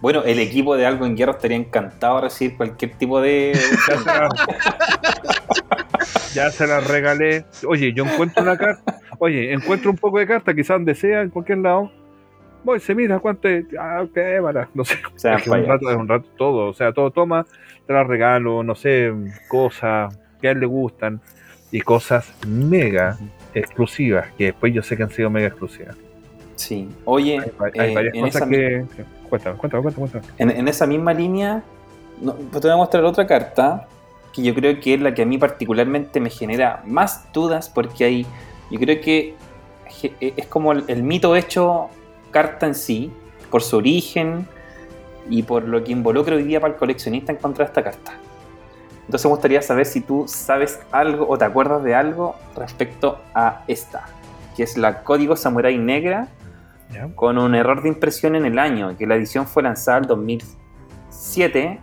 Bueno, 0.00 0.22
el 0.24 0.38
equipo 0.38 0.76
de 0.76 0.86
Algo 0.86 1.04
en 1.04 1.16
Guerra 1.16 1.32
estaría 1.32 1.56
encantado 1.56 2.16
de 2.16 2.22
recibir 2.22 2.56
cualquier 2.56 2.92
tipo 2.92 3.20
de. 3.20 3.58
Ya 6.34 6.50
se 6.50 6.66
las 6.66 6.86
regalé. 6.86 7.44
Oye, 7.66 7.92
yo 7.92 8.04
encuentro 8.04 8.42
una 8.42 8.56
carta, 8.56 9.00
oye, 9.18 9.52
encuentro 9.52 9.90
un 9.90 9.96
poco 9.96 10.18
de 10.18 10.26
carta, 10.26 10.54
quizás 10.54 10.76
donde 10.76 10.94
sea, 10.94 11.22
en 11.22 11.30
cualquier 11.30 11.58
lado. 11.58 11.90
Voy, 12.62 12.78
se 12.78 12.94
mira 12.94 13.18
cuánto 13.18 13.48
es, 13.48 13.64
ah, 13.78 14.02
ok, 14.02 14.18
para, 14.42 14.68
no 14.74 14.84
sé, 14.84 14.98
O 15.14 15.18
sea, 15.18 15.36
es, 15.36 15.46
un 15.46 15.66
rato, 15.66 15.90
es 15.90 15.96
un 15.96 16.06
rato 16.06 16.28
todo, 16.36 16.68
o 16.68 16.74
sea, 16.74 16.92
todo 16.92 17.10
toma, 17.10 17.46
te 17.86 17.92
las 17.92 18.06
regalo, 18.06 18.62
no 18.62 18.74
sé, 18.74 19.12
cosas 19.48 20.18
que 20.40 20.48
a 20.48 20.50
él 20.52 20.60
le 20.60 20.66
gustan 20.66 21.20
y 21.72 21.80
cosas 21.80 22.32
mega 22.46 23.16
exclusivas, 23.54 24.30
que 24.36 24.46
después 24.46 24.74
yo 24.74 24.82
sé 24.82 24.96
que 24.96 25.02
han 25.02 25.10
sido 25.10 25.30
mega 25.30 25.48
exclusivas. 25.48 25.96
Sí. 26.60 26.88
Oye, 27.06 27.38
Hay, 27.38 27.80
hay 27.80 27.90
eh, 27.90 27.94
varias 27.94 28.14
en, 28.14 28.20
cosas 28.20 28.36
esa, 28.42 28.48
que... 28.50 28.84
Cuéntame, 29.30 29.56
cuéntame, 29.56 29.82
cuéntame, 29.82 30.08
cuéntame. 30.10 30.34
en, 30.38 30.50
en 30.50 30.68
esa 30.68 30.86
misma 30.86 31.14
línea, 31.14 31.62
no, 32.20 32.34
pues 32.34 32.60
te 32.60 32.68
voy 32.68 32.72
a 32.72 32.76
mostrar 32.76 33.04
otra 33.04 33.26
carta 33.26 33.86
que 34.32 34.42
yo 34.42 34.54
creo 34.54 34.78
que 34.78 34.94
es 34.94 35.00
la 35.00 35.14
que 35.14 35.22
a 35.22 35.26
mí 35.26 35.38
particularmente 35.38 36.20
me 36.20 36.28
genera 36.30 36.82
más 36.84 37.32
dudas 37.32 37.68
porque 37.68 38.04
hay, 38.04 38.26
yo 38.70 38.78
creo 38.78 39.00
que 39.00 39.34
je- 39.88 40.12
es 40.36 40.46
como 40.46 40.72
el, 40.72 40.84
el 40.88 41.02
mito 41.02 41.34
hecho 41.34 41.88
carta 42.30 42.66
en 42.66 42.74
sí, 42.74 43.10
por 43.50 43.62
su 43.62 43.78
origen 43.78 44.46
y 45.30 45.42
por 45.44 45.64
lo 45.66 45.82
que 45.82 45.92
involucra 45.92 46.36
hoy 46.36 46.42
día 46.42 46.60
para 46.60 46.74
el 46.74 46.78
coleccionista 46.78 47.32
encontrar 47.32 47.68
esta 47.68 47.82
carta. 47.82 48.12
Entonces 49.06 49.24
me 49.24 49.30
gustaría 49.30 49.62
saber 49.62 49.86
si 49.86 50.00
tú 50.02 50.26
sabes 50.28 50.78
algo 50.92 51.26
o 51.28 51.38
te 51.38 51.44
acuerdas 51.44 51.82
de 51.82 51.94
algo 51.94 52.36
respecto 52.56 53.18
a 53.34 53.64
esta, 53.66 54.04
que 54.56 54.62
es 54.64 54.76
la 54.76 55.02
Código 55.02 55.34
Samurai 55.36 55.78
Negra 55.78 56.28
¿Ya? 56.92 57.08
con 57.14 57.38
un 57.38 57.54
error 57.54 57.82
de 57.82 57.88
impresión 57.88 58.34
en 58.34 58.44
el 58.46 58.58
año, 58.58 58.96
que 58.96 59.06
la 59.06 59.14
edición 59.14 59.46
fue 59.46 59.62
lanzada 59.62 59.98
en 59.98 60.04
2007, 60.08 61.80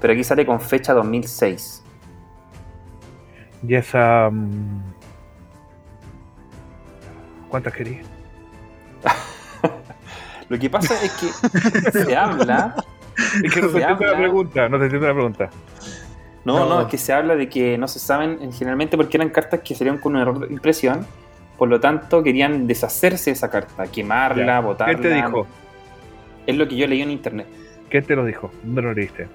pero 0.00 0.12
aquí 0.12 0.24
sale 0.24 0.44
con 0.44 0.60
fecha 0.60 0.92
2006. 0.92 1.82
Y 3.66 3.74
esa... 3.74 4.28
mm, 4.30 4.82
¿Cuántas 7.48 7.72
querías? 7.72 8.06
Lo 10.48 10.58
que 10.58 10.68
pasa 10.70 10.94
es 11.02 11.12
que 11.12 11.90
se 12.04 12.16
habla, 12.16 12.74
Es 13.42 13.52
que 13.54 13.60
no 13.62 13.68
Se 13.70 13.78
entiendo 13.78 14.04
la 14.06 14.16
pregunta, 14.16 14.68
no 14.68 14.78
te 14.78 14.84
entiendo 14.84 15.06
la 15.08 15.14
pregunta. 15.14 15.50
no, 16.44 16.58
no, 16.60 16.66
No. 16.68 16.80
es 16.82 16.86
que 16.88 16.98
se 16.98 17.12
habla 17.12 17.36
de 17.36 17.48
que 17.48 17.78
no 17.78 17.88
se 17.88 17.98
saben 17.98 18.52
generalmente 18.52 18.96
porque 18.96 19.16
eran 19.16 19.30
cartas 19.30 19.60
que 19.60 19.74
salieron 19.74 19.98
con 20.00 20.14
un 20.16 20.22
error 20.22 20.46
de 20.46 20.52
impresión, 20.52 21.06
por 21.58 21.68
lo 21.68 21.78
tanto 21.80 22.22
querían 22.22 22.66
deshacerse 22.66 23.30
de 23.30 23.34
esa 23.34 23.50
carta, 23.50 23.86
quemarla, 23.86 24.44
Ya. 24.46 24.60
botarla. 24.60 24.94
¿Quién 24.98 25.02
te 25.10 25.14
dijo? 25.14 25.46
Es 26.46 26.56
lo 26.56 26.66
que 26.66 26.76
yo 26.76 26.86
leí 26.86 27.02
en 27.02 27.10
internet. 27.10 27.46
¿Quién 27.88 28.04
te 28.04 28.16
lo 28.16 28.24
dijo? 28.24 28.50
¿Dónde 28.62 28.82
lo 28.82 28.94
leíste? 28.94 29.28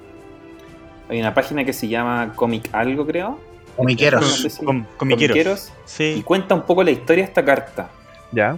Hay 1.09 1.19
una 1.21 1.33
página 1.33 1.63
que 1.63 1.71
se 1.73 1.87
llama 1.87 2.33
Comic 2.35 2.69
Algo, 2.73 3.05
creo. 3.05 3.29
No 3.29 3.83
Comiqueros. 3.83 4.41
sé 4.41 4.49
si- 4.49 4.65
Com- 4.65 4.85
comiqueros. 4.97 5.29
Comiqueros, 5.35 5.73
y 5.85 6.15
Sí. 6.15 6.23
cuenta 6.25 6.55
un 6.55 6.63
poco 6.63 6.83
la 6.83 6.91
historia 6.91 7.23
de 7.23 7.27
esta 7.29 7.45
carta. 7.45 7.89
¿Ya? 8.31 8.57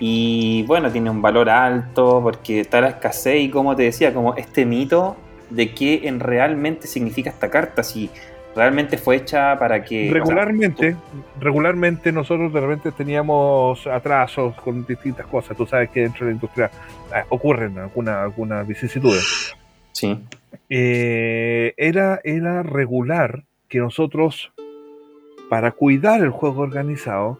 Y 0.00 0.62
bueno, 0.64 0.90
tiene 0.90 1.08
un 1.10 1.22
valor 1.22 1.48
alto 1.48 2.20
porque 2.22 2.60
está 2.60 2.80
la 2.80 2.88
escasez 2.88 3.40
y 3.40 3.48
como 3.50 3.74
te 3.76 3.84
decía, 3.84 4.12
como 4.12 4.34
este 4.34 4.66
mito 4.66 5.16
de 5.50 5.72
qué 5.72 6.08
en 6.08 6.20
realmente 6.20 6.86
significa 6.86 7.30
esta 7.30 7.48
carta, 7.50 7.82
si 7.82 8.10
realmente 8.56 8.96
fue 8.98 9.16
hecha 9.16 9.56
para 9.58 9.84
que... 9.84 10.08
o 10.08 10.12
sea, 10.12 10.20
regularmente, 10.20 10.96
regularmente 11.38 12.10
nosotros 12.10 12.52
de 12.52 12.60
repente 12.60 12.90
teníamos 12.92 13.86
atrasos 13.86 14.54
con 14.62 14.84
distintas 14.86 15.26
cosas. 15.26 15.56
Tú 15.56 15.66
sabes 15.66 15.90
que 15.90 16.00
dentro 16.00 16.24
de 16.26 16.32
la 16.32 16.34
industria 16.36 16.70
eh, 17.14 17.22
ocurren 17.28 17.78
alguna- 17.78 18.22
algunas 18.22 18.66
vicisitudes. 18.66 19.54
sí, 19.92 20.18
Eh, 20.70 21.74
era, 21.76 22.20
era 22.24 22.62
regular 22.62 23.44
que 23.68 23.78
nosotros, 23.78 24.52
para 25.50 25.70
cuidar 25.72 26.20
el 26.22 26.30
juego 26.30 26.62
organizado, 26.62 27.38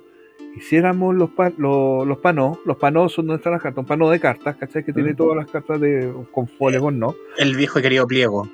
hiciéramos 0.56 1.14
los, 1.14 1.30
pa- 1.30 1.52
lo- 1.56 2.05
los 2.05 2.18
panos. 2.18 2.59
Los 2.64 2.76
panos 2.76 3.12
son 3.12 3.26
donde 3.26 3.38
están 3.40 3.52
las 3.55 3.62
cartas, 3.62 3.78
un 3.78 3.86
pano 3.86 4.09
de 4.10 4.20
cartas, 4.20 4.56
¿cachai? 4.56 4.84
Que 4.84 4.93
tiene 4.93 5.10
Ujú. 5.10 5.16
todas 5.24 5.36
las 5.38 5.51
cartas 5.51 5.80
de, 5.80 6.12
con 6.32 6.47
polygon, 6.47 6.98
¿no? 6.98 7.14
El 7.38 7.56
viejo 7.56 7.78
y 7.78 7.82
querido 7.82 8.06
pliego. 8.06 8.48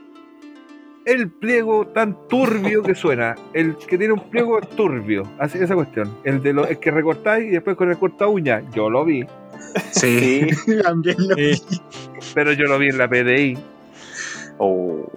El 1.05 1.31
pliego 1.31 1.87
tan 1.89 2.17
turbio 2.29 2.83
que 2.83 2.95
suena. 2.95 3.35
El 3.53 3.77
que 3.77 3.99
tiene 3.99 4.15
un 4.15 4.31
pliego 4.31 4.61
turbio. 4.61 5.25
Así 5.39 5.59
esa 5.59 5.75
cuestión. 5.75 6.17
El 6.25 6.43
de 6.43 6.53
lo, 6.53 6.67
el 6.67 6.79
que 6.79 6.91
recortáis 6.91 7.47
y 7.47 7.51
después 7.51 7.77
con 7.77 7.91
el 7.91 7.99
corta 7.99 8.27
uña. 8.29 8.63
Yo 8.73 8.89
lo 8.91 9.05
vi. 9.05 9.25
Sí. 9.91 10.49
sí, 10.51 10.83
También 10.83 11.17
lo 11.19 11.37
Eh, 11.37 11.55
Pero 12.35 12.53
yo 12.53 12.65
lo 12.65 12.79
vi 12.79 12.89
en 12.89 12.99
la 12.99 13.09
PDI. 13.09 13.59
Oh, 14.59 15.11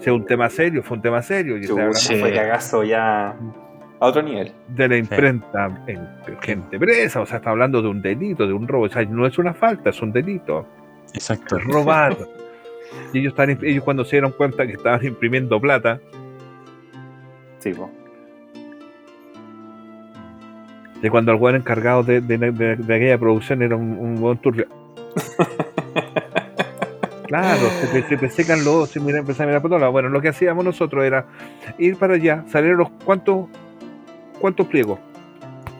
Si 0.00 0.04
es 0.10 0.12
un 0.12 0.24
tema 0.24 0.48
serio, 0.48 0.82
fue 0.82 0.96
un 0.96 1.02
tema 1.02 1.22
serio. 1.22 1.56
Y 1.58 1.64
sí. 1.64 2.16
fue 2.16 2.32
cagazo 2.32 2.84
ya 2.84 3.36
a 4.02 4.06
otro 4.06 4.22
nivel. 4.22 4.52
de 4.68 4.88
la 4.88 4.96
imprenta 4.96 5.84
en 5.86 6.08
gente 6.40 6.76
presa, 6.76 7.20
o 7.20 7.26
sea, 7.26 7.36
está 7.36 7.50
hablando 7.50 7.80
de 7.80 7.88
un 7.88 8.02
delito, 8.02 8.48
de 8.48 8.52
un 8.52 8.66
robo, 8.66 8.86
o 8.86 8.88
sea, 8.88 9.04
no 9.04 9.26
es 9.28 9.38
una 9.38 9.54
falta, 9.54 9.90
es 9.90 10.02
un 10.02 10.10
delito, 10.10 10.66
Exacto. 11.14 11.56
es 11.56 11.64
robar. 11.64 12.16
y 13.12 13.18
ellos, 13.20 13.32
están, 13.32 13.50
ellos 13.62 13.84
cuando 13.84 14.04
se 14.04 14.16
dieron 14.16 14.32
cuenta 14.32 14.66
que 14.66 14.72
estaban 14.72 15.04
imprimiendo 15.04 15.60
plata, 15.60 16.00
Sí, 17.58 17.72
de 21.00 21.10
cuando 21.10 21.30
el 21.32 21.38
buen 21.38 21.54
encargado 21.56 22.02
de, 22.02 22.20
de- 22.20 22.38
de- 22.38 22.76
de 22.76 22.94
aquella 22.94 23.18
producción 23.18 23.62
era 23.62 23.76
un, 23.76 23.92
un 23.98 24.20
buen 24.20 24.38
turbio. 24.38 24.66
Claro, 27.26 27.66
se 27.80 27.86
te, 27.86 28.02
se 28.08 28.16
te 28.18 28.28
secan 28.28 28.58
los 28.58 28.68
ojos, 28.68 28.90
se 28.90 29.00
mira, 29.00 29.18
empezar 29.20 29.44
a 29.44 29.46
mirar 29.46 29.62
por 29.62 29.70
todos 29.70 29.80
lados. 29.80 29.92
Bueno, 29.94 30.10
lo 30.10 30.20
que 30.20 30.28
hacíamos 30.28 30.66
nosotros 30.66 31.02
era 31.02 31.24
ir 31.78 31.96
para 31.96 32.12
allá, 32.12 32.44
salir 32.48 32.74
los 32.74 32.90
cuántos 33.06 33.46
cuántos 34.38 34.66
pliegos. 34.66 34.98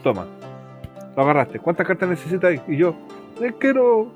Toma, 0.02 0.24
lo 1.14 1.22
agarraste. 1.22 1.59
¿Cuántas 1.59 1.86
cartas 1.86 2.09
necesitas? 2.09 2.55
Y 2.66 2.78
yo, 2.78 2.94
"Eh, 3.43 3.52
quiero 3.59 4.10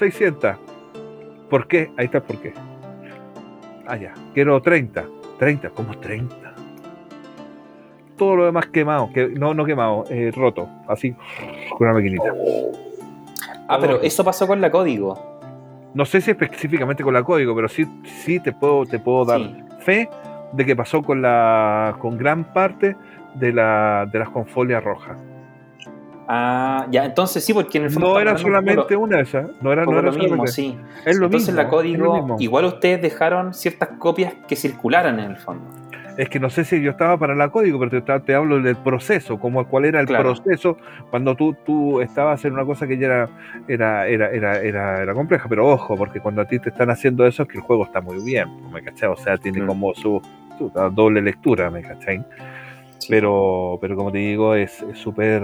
600. 0.00 0.56
¿Por 1.52 1.66
qué? 1.68 1.90
Ahí 1.98 2.06
está 2.06 2.16
el 2.16 2.24
por 2.24 2.38
qué. 2.38 2.54
Ah, 3.86 3.96
ya, 3.98 4.14
quiero 4.32 4.62
30. 4.62 5.04
30, 5.38 5.68
¿cómo 5.68 5.92
30? 5.98 6.34
Todo 8.16 8.36
lo 8.36 8.44
demás 8.46 8.68
quemado, 8.68 9.10
que, 9.12 9.26
no, 9.28 9.52
no 9.52 9.66
quemado, 9.66 10.04
eh, 10.08 10.32
roto, 10.34 10.66
así, 10.88 11.14
con 11.76 11.88
una 11.88 11.92
maquinita. 11.92 12.32
Ah, 13.68 13.76
pero 13.78 14.00
eso 14.00 14.24
pasó 14.24 14.46
con 14.46 14.62
la 14.62 14.70
código. 14.70 15.18
No 15.92 16.06
sé 16.06 16.22
si 16.22 16.30
específicamente 16.30 17.02
con 17.04 17.12
la 17.12 17.22
código, 17.22 17.54
pero 17.54 17.68
sí, 17.68 17.86
sí 18.04 18.40
te 18.40 18.52
puedo, 18.52 18.86
te 18.86 18.98
puedo 18.98 19.26
dar 19.26 19.40
Sí. 19.42 19.54
fe 19.80 20.08
de 20.54 20.64
que 20.64 20.74
pasó 20.74 21.02
con 21.02 21.20
la 21.20 21.96
con 21.98 22.16
gran 22.16 22.44
parte 22.44 22.96
de, 23.34 23.52
la, 23.52 24.08
de 24.10 24.18
las 24.20 24.30
confolias 24.30 24.82
rojas. 24.82 25.18
Ah, 26.34 26.86
ya, 26.90 27.04
entonces 27.04 27.44
sí, 27.44 27.52
porque 27.52 27.76
en 27.76 27.84
el 27.84 27.90
fondo. 27.90 28.14
No 28.14 28.18
era 28.18 28.32
un 28.32 28.38
solamente 28.38 28.96
una 28.96 29.18
de 29.18 29.22
esas, 29.24 29.50
no 29.60 29.70
era, 29.70 29.84
no 29.84 29.92
era 29.92 30.02
lo 30.02 30.12
mismo, 30.12 30.28
solamente. 30.46 30.52
sí. 30.52 30.78
Es 31.04 31.18
lo 31.18 31.26
Entonces 31.26 31.48
mismo. 31.50 31.62
la 31.62 31.68
código, 31.68 32.36
igual 32.38 32.64
ustedes 32.64 33.02
dejaron 33.02 33.52
ciertas 33.52 33.90
copias 33.98 34.32
que 34.48 34.56
circularan 34.56 35.18
en 35.20 35.32
el 35.32 35.36
fondo. 35.36 35.64
Es 36.16 36.28
que 36.30 36.38
no 36.40 36.48
sé 36.48 36.64
si 36.64 36.80
yo 36.82 36.90
estaba 36.92 37.18
para 37.18 37.34
la 37.34 37.50
código, 37.50 37.78
pero 37.78 38.02
te, 38.02 38.20
te- 38.20 38.34
hablo 38.34 38.60
del 38.60 38.76
proceso, 38.76 39.38
como 39.38 39.66
cuál 39.66 39.84
era 39.86 40.00
el 40.00 40.06
Claro. 40.06 40.34
proceso 40.34 40.76
cuando 41.10 41.34
tú, 41.34 41.54
tú 41.66 42.00
estabas 42.00 42.42
en 42.46 42.52
una 42.54 42.64
cosa 42.64 42.86
que 42.86 42.96
ya 42.96 43.06
era, 43.06 43.28
era, 43.68 44.06
era, 44.08 44.30
era, 44.30 44.58
era, 44.60 45.02
era 45.02 45.14
compleja. 45.14 45.48
Pero 45.50 45.68
ojo, 45.68 45.96
porque 45.96 46.20
cuando 46.20 46.40
a 46.40 46.46
ti 46.46 46.58
te 46.58 46.68
están 46.70 46.88
haciendo 46.90 47.26
eso 47.26 47.42
es 47.42 47.48
que 47.50 47.58
el 47.58 47.62
juego 47.64 47.84
está 47.84 48.00
muy 48.00 48.22
bien, 48.24 48.48
¿me 48.72 48.82
cachai? 48.82 49.10
O 49.10 49.16
sea, 49.16 49.36
tiene 49.36 49.62
Mm. 49.62 49.66
como 49.66 49.94
su, 49.94 50.20
su 50.58 50.70
doble 50.92 51.20
lectura, 51.22 51.70
¿me 51.70 51.82
cachai? 51.82 52.24
Sí. 52.98 53.06
pero 53.10 53.78
pero 53.80 53.96
como 53.96 54.12
te 54.12 54.18
digo 54.18 54.54
es 54.54 54.84
súper 54.94 55.42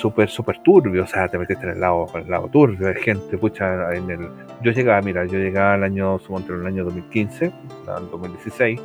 súper 0.00 0.28
súper 0.28 0.58
turbio 0.62 1.04
o 1.04 1.06
sea 1.06 1.28
te 1.28 1.38
metiste 1.38 1.64
en 1.64 1.70
el 1.72 1.80
lado 1.80 2.06
en 2.14 2.22
el 2.22 2.30
lado 2.30 2.48
turbio. 2.48 2.88
Hay 2.88 2.96
gente 3.02 3.36
pucha 3.38 3.92
en 3.94 4.10
el 4.10 4.28
yo 4.62 4.72
llegaba 4.72 5.00
mira 5.02 5.24
yo 5.24 5.38
llegaba 5.38 5.74
al 5.74 5.84
año 5.84 6.18
suponte 6.18 6.52
en 6.52 6.60
el 6.60 6.66
año 6.66 6.84
2015 6.84 7.52
al 7.88 8.10
2016 8.10 8.80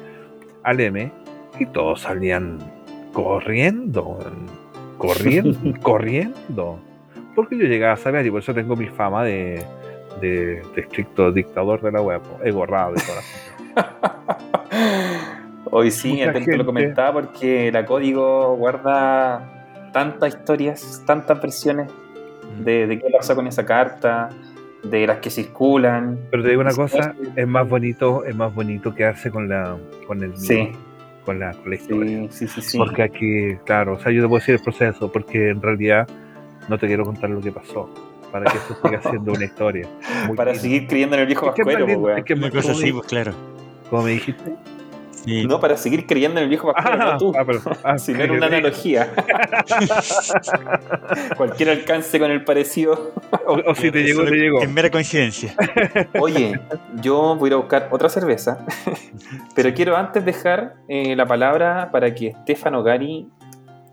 al 0.64 0.80
M 0.80 1.12
y 1.60 1.66
todos 1.68 2.02
salían 2.02 2.58
corriendo 3.14 4.18
corriendo 4.98 5.58
corriendo. 5.82 6.80
Porque 7.36 7.58
yo 7.58 7.66
llegaba 7.66 7.94
a 7.94 7.98
saber 7.98 8.26
y 8.26 8.32
por 8.32 8.40
eso 8.40 8.54
tengo 8.54 8.76
mi 8.76 8.88
fama 8.88 9.24
de 9.24 9.64
de, 10.20 10.62
de 10.76 10.82
estricto 10.82 11.32
dictador 11.32 11.82
de 11.82 11.92
la 11.92 12.02
web 12.02 12.22
ego 12.44 12.66
raro 12.66 12.94
y 12.96 13.02
Hoy 15.74 15.90
sí, 15.92 16.12
Mucha 16.14 16.30
atento 16.32 16.40
lo 16.40 16.46
gente- 16.58 16.66
comentaba 16.66 17.14
porque 17.14 17.72
la 17.72 17.86
código 17.86 18.56
guarda 18.58 19.61
tantas 19.92 20.36
historias, 20.36 21.04
tantas 21.06 21.42
versiones 21.42 21.90
de, 22.64 22.88
de 22.88 23.00
qué 23.00 23.08
pasó 23.16 23.36
con 23.36 23.48
esa 23.48 23.66
carta, 23.66 24.30
de 24.84 25.06
las 25.08 25.20
que 25.20 25.30
circulan. 25.30 26.18
Pero 26.32 26.44
te 26.44 26.50
digo 26.50 26.62
una 26.62 26.74
cosa, 26.74 27.14
es 27.36 27.48
más 27.48 27.68
bonito, 27.70 28.26
es 28.26 28.36
más 28.36 28.54
bonito 28.54 28.94
quedarse 28.96 29.30
con 29.32 29.48
la, 29.48 29.78
con 30.08 30.24
el 30.24 30.36
Sí. 30.38 30.70
con 31.26 31.40
la, 31.40 31.52
con 31.54 31.70
la 31.70 31.76
historia. 31.76 32.28
Sí, 32.32 32.48
sí, 32.48 32.62
sí. 32.62 32.62
sí. 32.62 32.78
Porque 32.78 33.04
aquí, 33.04 33.56
claro, 33.66 33.94
o 33.94 34.00
sea, 34.00 34.12
yo 34.12 34.22
te 34.24 34.28
puedo 34.28 34.40
decir 34.40 34.56
el 34.56 34.62
proceso, 34.62 35.12
porque 35.12 35.50
en 35.50 35.62
realidad 35.62 36.08
no 36.68 36.78
te 36.78 36.88
quiero 36.88 37.06
contar 37.06 37.30
lo 37.30 37.42
que 37.42 37.52
pasó, 37.52 37.90
para 38.32 38.50
que 38.52 38.58
eso 38.58 38.76
siga 38.84 39.02
siendo 39.02 39.34
una 39.34 39.46
historia. 39.46 39.88
muy 40.28 40.36
Para 40.38 40.56
seguir 40.56 40.88
creyendo 40.88 41.16
en 41.16 41.22
el 41.22 41.28
viejo 41.28 41.50
Es 41.50 41.54
que 41.56 41.62
es 41.62 41.66
pues, 41.66 42.18
es 42.18 42.24
que 42.26 42.34
es 42.34 42.40
Una 42.40 42.48
más- 42.48 42.56
cosa 42.56 42.72
así, 42.72 42.92
pues 42.92 43.08
claro. 43.08 43.34
como 43.90 44.04
me 44.04 44.12
dijiste. 44.12 44.56
Sí. 45.24 45.46
No, 45.46 45.60
para 45.60 45.78
seguir 45.78 46.06
creyendo 46.08 46.40
en 46.40 46.44
el 46.44 46.50
viejo 46.50 46.74
Pascuero, 46.74 46.98
Ah, 47.02 47.12
no 47.14 47.18
tú. 47.18 47.32
ah, 47.38 47.44
pero- 47.46 47.62
ah, 47.84 47.98
Si 47.98 48.12
no 48.12 48.18
que 48.20 48.24
era 48.26 48.34
una 48.34 48.48
analogía. 48.48 49.14
Cualquier 51.38 51.70
alcance 51.70 52.20
con 52.20 52.32
el 52.32 52.44
parecido. 52.44 53.14
O, 53.46 53.54
o 53.72 53.76
si 53.76 53.92
te 53.92 54.04
llegó, 54.04 54.24
te 54.26 54.36
llegó. 54.36 54.62
Es 54.62 54.70
mera 54.70 54.90
coincidencia. 54.90 55.56
Oye, 56.20 56.60
yo 57.02 57.36
voy 57.36 57.48
a 57.48 57.50
ir 57.50 57.54
a 57.54 57.58
buscar 57.58 57.88
otra 57.92 58.10
cerveza, 58.10 58.66
pero 59.56 59.74
quiero 59.74 59.96
antes 59.98 60.24
dejar 60.26 60.76
eh, 60.88 61.16
la 61.16 61.26
palabra 61.26 61.90
para 61.92 62.14
que 62.14 62.34
Stefano 62.44 62.84
Gari 62.84 63.28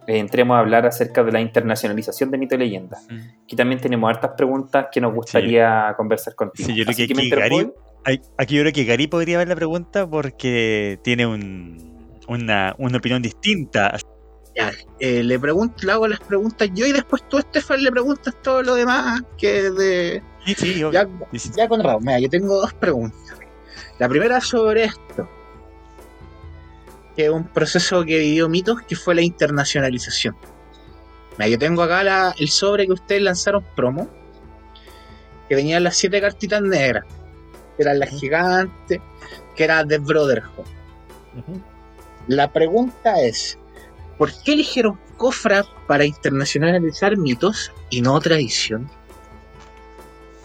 eh, 0.07 0.19
entremos 0.19 0.57
a 0.57 0.61
hablar 0.61 0.87
acerca 0.87 1.23
de 1.25 1.33
la 1.33 1.41
internacionalización 1.41 2.31
de 2.31 2.39
mito 2.39 2.55
y 2.55 2.59
leyenda. 2.59 2.99
Aquí 3.45 3.57
también 3.57 3.81
tenemos 3.81 4.09
hartas 4.11 4.33
preguntas 4.37 4.87
que 4.93 5.01
nos 5.01 5.15
gustaría 5.15 5.95
conversar 5.97 6.35
contigo. 6.35 6.67
Sí, 6.67 6.75
yo 6.75 6.85
creo 6.85 6.93
Así 6.93 7.07
que 7.07 7.13
aquí 7.15 7.31
Gary- 7.31 7.59
Ay, 7.61 7.71
Aquí 8.39 8.55
yo 8.55 8.63
creo 8.63 8.73
que 8.73 8.85
Gary 8.85 9.07
podría 9.07 9.39
ver 9.39 9.49
la 9.49 9.57
pregunta 9.57 10.09
porque 10.09 10.99
tiene 11.03 11.27
un, 11.27 12.11
una, 12.27 12.75
una 12.79 12.99
opinión 12.99 13.21
distinta. 13.23 13.97
Ya, 14.57 14.73
eh, 14.99 15.23
le 15.23 15.39
pregunto, 15.39 15.87
le 15.87 15.93
hago 15.93 16.09
las 16.09 16.21
preguntas 16.21 16.69
yo 16.75 16.87
y 16.87 16.93
después 16.93 17.23
tú, 17.29 17.39
Estefan, 17.39 17.83
le 17.83 17.91
preguntas 17.93 18.35
todo 18.43 18.63
lo 18.63 18.75
demás 18.75 19.23
que 19.37 19.71
de. 19.71 20.23
Sí, 20.47 20.55
sí. 20.55 20.81
Ya, 20.93 21.07
Sí, 21.35 21.51
ya 21.57 21.69
con 21.69 21.83
Raúl, 21.83 22.03
mira, 22.03 22.19
yo 22.19 22.29
tengo 22.29 22.61
dos 22.61 22.73
preguntas. 22.75 23.21
La 23.99 24.09
primera 24.09 24.41
sobre 24.41 24.85
esto, 24.85 25.29
que 27.17 27.25
es 27.27 27.31
un 27.31 27.45
proceso 27.45 28.05
que 28.05 28.19
vivió 28.19 28.49
Mitos, 28.49 28.81
que 28.83 28.97
fue 28.97 29.15
la 29.15 29.23
internacionalización. 29.23 30.37
Mira, 31.37 31.49
yo 31.49 31.59
tengo 31.59 31.83
acá 31.83 32.03
la- 32.03 32.35
el 32.39 32.49
sobre 32.49 32.87
que 32.87 32.93
ustedes 32.93 33.23
lanzaron 33.23 33.65
promo, 33.77 34.09
que 35.49 35.55
venían 35.55 35.85
las 35.85 35.97
siete 35.97 36.21
cartitas 36.21 36.63
negras, 36.63 37.05
que 37.79 37.85
eran 37.85 38.01
las 38.01 38.11
gigantes, 38.11 39.01
que 39.57 39.65
era 39.65 39.87
The 39.87 39.99
Brotherhood. 39.99 40.67
La 42.27 42.53
pregunta 42.53 43.23
es, 43.23 43.57
¿por 44.19 44.33
qué 44.43 44.53
eligieron 44.55 44.99
Cofra 45.17 45.65
para 45.87 46.05
internacionalizar 46.05 47.17
mitos 47.17 47.73
y 47.89 48.03
no 48.03 48.21
tradición? 48.21 48.91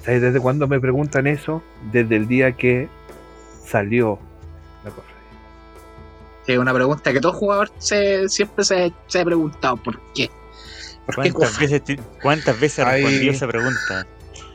¿Sabes 0.06 0.22
desde 0.22 0.40
cuándo 0.40 0.68
me 0.68 0.80
preguntan 0.80 1.28
eso? 1.28 1.64
Desde 1.92 2.16
el 2.16 2.28
día 2.28 2.52
que 2.54 2.88
salió 3.66 4.20
la 4.84 4.92
cofradía. 4.92 5.14
Que 6.46 6.54
es 6.54 6.60
una 6.60 6.74
pregunta 6.74 7.12
que 7.14 7.20
todo 7.22 7.34
jugador 7.34 7.72
se, 7.78 8.30
siempre 8.30 8.64
se, 8.66 8.94
se 9.08 9.20
ha 9.22 9.26
preguntado, 9.26 9.78
¿por 9.78 10.00
qué? 10.14 10.30
¿Por 11.06 11.16
qué 11.16 11.32
¿Cuántas 11.32 11.52
Cofra? 11.52 11.68
veces, 11.68 11.82
¿Cuántas 12.22 12.60
veces 12.60 12.86
respondido 12.86 13.32
esa 13.32 13.48
pregunta? 13.48 14.08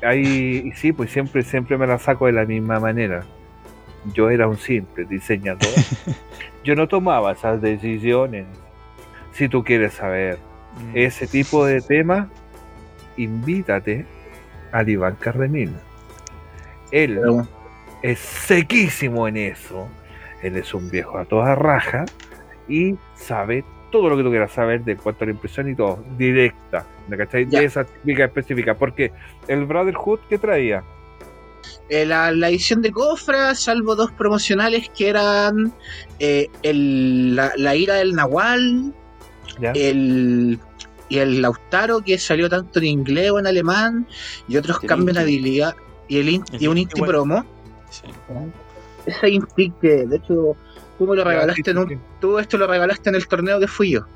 Ahí, 0.02 0.62
y 0.64 0.72
sí, 0.72 0.92
pues 0.92 1.10
siempre, 1.10 1.42
siempre 1.42 1.76
me 1.76 1.86
la 1.86 1.98
saco 1.98 2.26
de 2.26 2.32
la 2.32 2.44
misma 2.44 2.78
manera. 2.80 3.24
Yo 4.14 4.30
era 4.30 4.46
un 4.46 4.56
simple 4.56 5.04
diseñador. 5.04 5.68
Yo 6.64 6.74
no 6.74 6.88
tomaba 6.88 7.32
esas 7.32 7.60
decisiones. 7.60 8.46
Si 9.32 9.48
tú 9.48 9.64
quieres 9.64 9.94
saber 9.94 10.38
ese 10.94 11.26
tipo 11.26 11.64
de 11.66 11.80
tema, 11.80 12.30
invítate 13.16 14.06
al 14.72 14.88
Iván 14.88 15.16
Cardenil. 15.16 15.72
Él 16.90 17.16
Pero, 17.16 17.46
es 18.02 18.18
sequísimo 18.18 19.28
en 19.28 19.36
eso. 19.36 19.88
Él 20.42 20.56
es 20.56 20.72
un 20.74 20.90
viejo 20.90 21.18
a 21.18 21.24
toda 21.24 21.54
raja 21.54 22.04
y 22.68 22.96
sabe 23.14 23.64
todo 23.90 24.08
lo 24.08 24.16
que 24.16 24.22
tú 24.22 24.30
quieras 24.30 24.52
saber 24.52 24.84
de 24.84 24.96
cuanto 24.96 25.24
a 25.24 25.26
la 25.26 25.32
impresión 25.32 25.68
y 25.70 25.74
todo, 25.74 26.02
directa, 26.16 26.86
¿me 27.08 27.16
cachai? 27.16 27.46
Ya. 27.48 27.60
De 27.60 27.66
esa 27.66 27.84
técnica 27.84 28.24
específica, 28.26 28.74
porque 28.74 29.12
el 29.46 29.64
Brotherhood 29.66 30.20
que 30.28 30.38
traía, 30.38 30.82
eh, 31.88 32.04
la, 32.04 32.30
la 32.32 32.48
edición 32.50 32.82
de 32.82 32.90
Cofra, 32.90 33.54
salvo 33.54 33.94
dos 33.96 34.12
promocionales 34.12 34.90
que 34.90 35.08
eran 35.08 35.72
eh, 36.18 36.48
el, 36.62 37.34
la, 37.34 37.52
la 37.56 37.74
ira 37.74 37.94
del 37.94 38.14
Nahual 38.14 38.92
¿ya? 39.60 39.72
el, 39.72 40.58
y 41.08 41.18
el 41.18 41.40
Lautaro, 41.40 42.00
que 42.02 42.18
salió 42.18 42.48
tanto 42.50 42.78
en 42.80 42.84
inglés 42.86 43.30
o 43.30 43.38
en 43.38 43.46
alemán, 43.46 44.06
y 44.46 44.56
otros 44.58 44.80
cambios 44.80 45.16
de 45.16 45.22
habilidad, 45.22 45.74
y, 46.08 46.18
el 46.18 46.28
in- 46.28 46.44
El 46.52 46.62
y 46.62 46.66
un 46.68 46.78
Inti 46.78 47.00
promo. 47.00 47.44
Sí. 47.90 48.02
Ese 49.06 49.30
Inti 49.30 49.70
que, 49.80 50.06
de 50.06 50.16
hecho, 50.16 50.56
tú 50.98 51.06
me 51.06 51.16
lo 51.16 51.24
regalaste 51.24 51.70
en 51.70 51.78
un 51.78 52.00
tú 52.20 52.38
esto 52.38 52.58
lo 52.58 52.66
regalaste 52.66 53.08
en 53.08 53.16
el 53.16 53.26
torneo 53.26 53.60
que 53.60 53.68
fui 53.68 53.92
yo. 53.92 54.06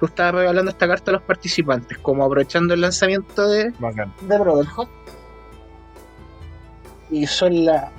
Tú 0.00 0.06
estabas 0.06 0.34
regalando 0.34 0.70
esta 0.70 0.88
carta 0.88 1.10
a 1.10 1.14
los 1.14 1.22
participantes, 1.22 1.98
como 1.98 2.24
aprovechando 2.24 2.72
el 2.72 2.80
lanzamiento 2.80 3.46
de, 3.46 3.70
Bacán. 3.78 4.14
de 4.22 4.38
Brotherhood. 4.38 4.88
Y 7.10 7.26
son 7.26 7.66
la, 7.66 7.92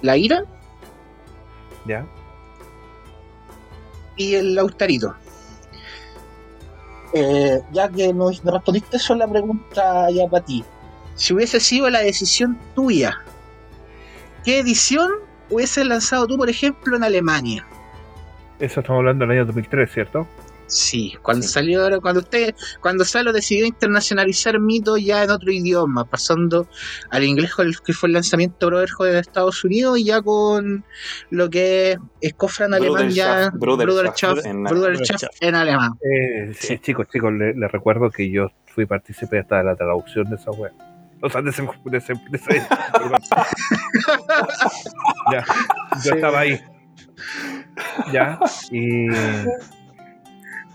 la 0.00 0.16
ira 0.16 0.44
¿Ya? 1.86 2.06
y 4.16 4.34
el 4.34 4.54
Lautarito. 4.54 5.14
Eh, 7.14 7.60
ya 7.72 7.88
que 7.88 8.12
no 8.12 8.30
respondiste 8.30 8.96
eso, 8.96 9.14
la 9.14 9.28
pregunta 9.28 10.10
ya 10.10 10.26
para 10.28 10.44
ti. 10.44 10.64
Si 11.14 11.34
hubiese 11.34 11.60
sido 11.60 11.90
la 11.90 12.00
decisión 12.00 12.58
tuya, 12.74 13.22
¿qué 14.44 14.58
edición 14.60 15.10
hubieses 15.52 15.86
lanzado 15.86 16.26
tú, 16.26 16.36
por 16.36 16.48
ejemplo, 16.50 16.96
en 16.96 17.04
Alemania? 17.04 17.66
Eso 18.58 18.80
estamos 18.80 19.00
hablando 19.00 19.24
del 19.26 19.38
año 19.38 19.46
2003, 19.46 19.90
¿cierto? 19.92 20.26
Sí, 20.68 21.14
cuando 21.20 21.42
Sí. 21.42 21.52
salió, 21.52 22.00
cuando 22.00 22.20
usted, 22.20 22.54
cuando 22.80 23.04
Salo 23.04 23.32
decidió 23.34 23.66
internacionalizar 23.66 24.58
mito 24.58 24.96
ya 24.96 25.22
en 25.24 25.30
otro 25.30 25.52
idioma, 25.52 26.04
pasando 26.06 26.66
al 27.10 27.24
inglés 27.24 27.52
con 27.54 27.66
el 27.66 27.78
que 27.82 27.92
fue 27.92 28.06
el 28.06 28.14
lanzamiento 28.14 28.68
Brotherhood 28.68 29.06
de 29.08 29.18
Estados 29.18 29.62
Unidos 29.64 29.98
y 29.98 30.04
ya 30.04 30.22
con 30.22 30.82
lo 31.28 31.50
que 31.50 31.98
es 32.22 32.34
Cofra 32.34 32.66
en 32.66 32.74
alemán 32.74 33.10
ya 33.10 33.50
Bruderschaft, 33.52 34.46
en- 34.46 34.66
en 35.40 35.54
alemán. 35.54 35.92
Eh, 36.02 36.52
sí, 36.54 36.78
chicos, 36.78 37.06
chicos, 37.12 37.32
les 37.34 37.54
les 37.54 37.70
recuerdo 37.70 38.10
que 38.10 38.30
yo 38.30 38.46
fui 38.74 38.86
partícipe 38.86 39.40
hasta 39.40 39.58
de 39.58 39.64
la 39.64 39.76
traducción 39.76 40.30
de 40.30 40.36
esa 40.36 40.52
web. 40.52 40.72
O 41.22 41.30
sea, 41.30 41.40
de 41.42 41.50
ese. 41.50 41.62
De 41.84 41.98
ese, 41.98 42.14
de 42.14 42.36
ese- 42.36 42.62
perdón. 42.92 43.20
ya, 45.32 45.44
yo 45.94 46.00
Sí. 46.00 46.08
estaba 46.14 46.40
ahí. 46.40 46.60
Ya, 48.12 48.38
y. 48.70 49.06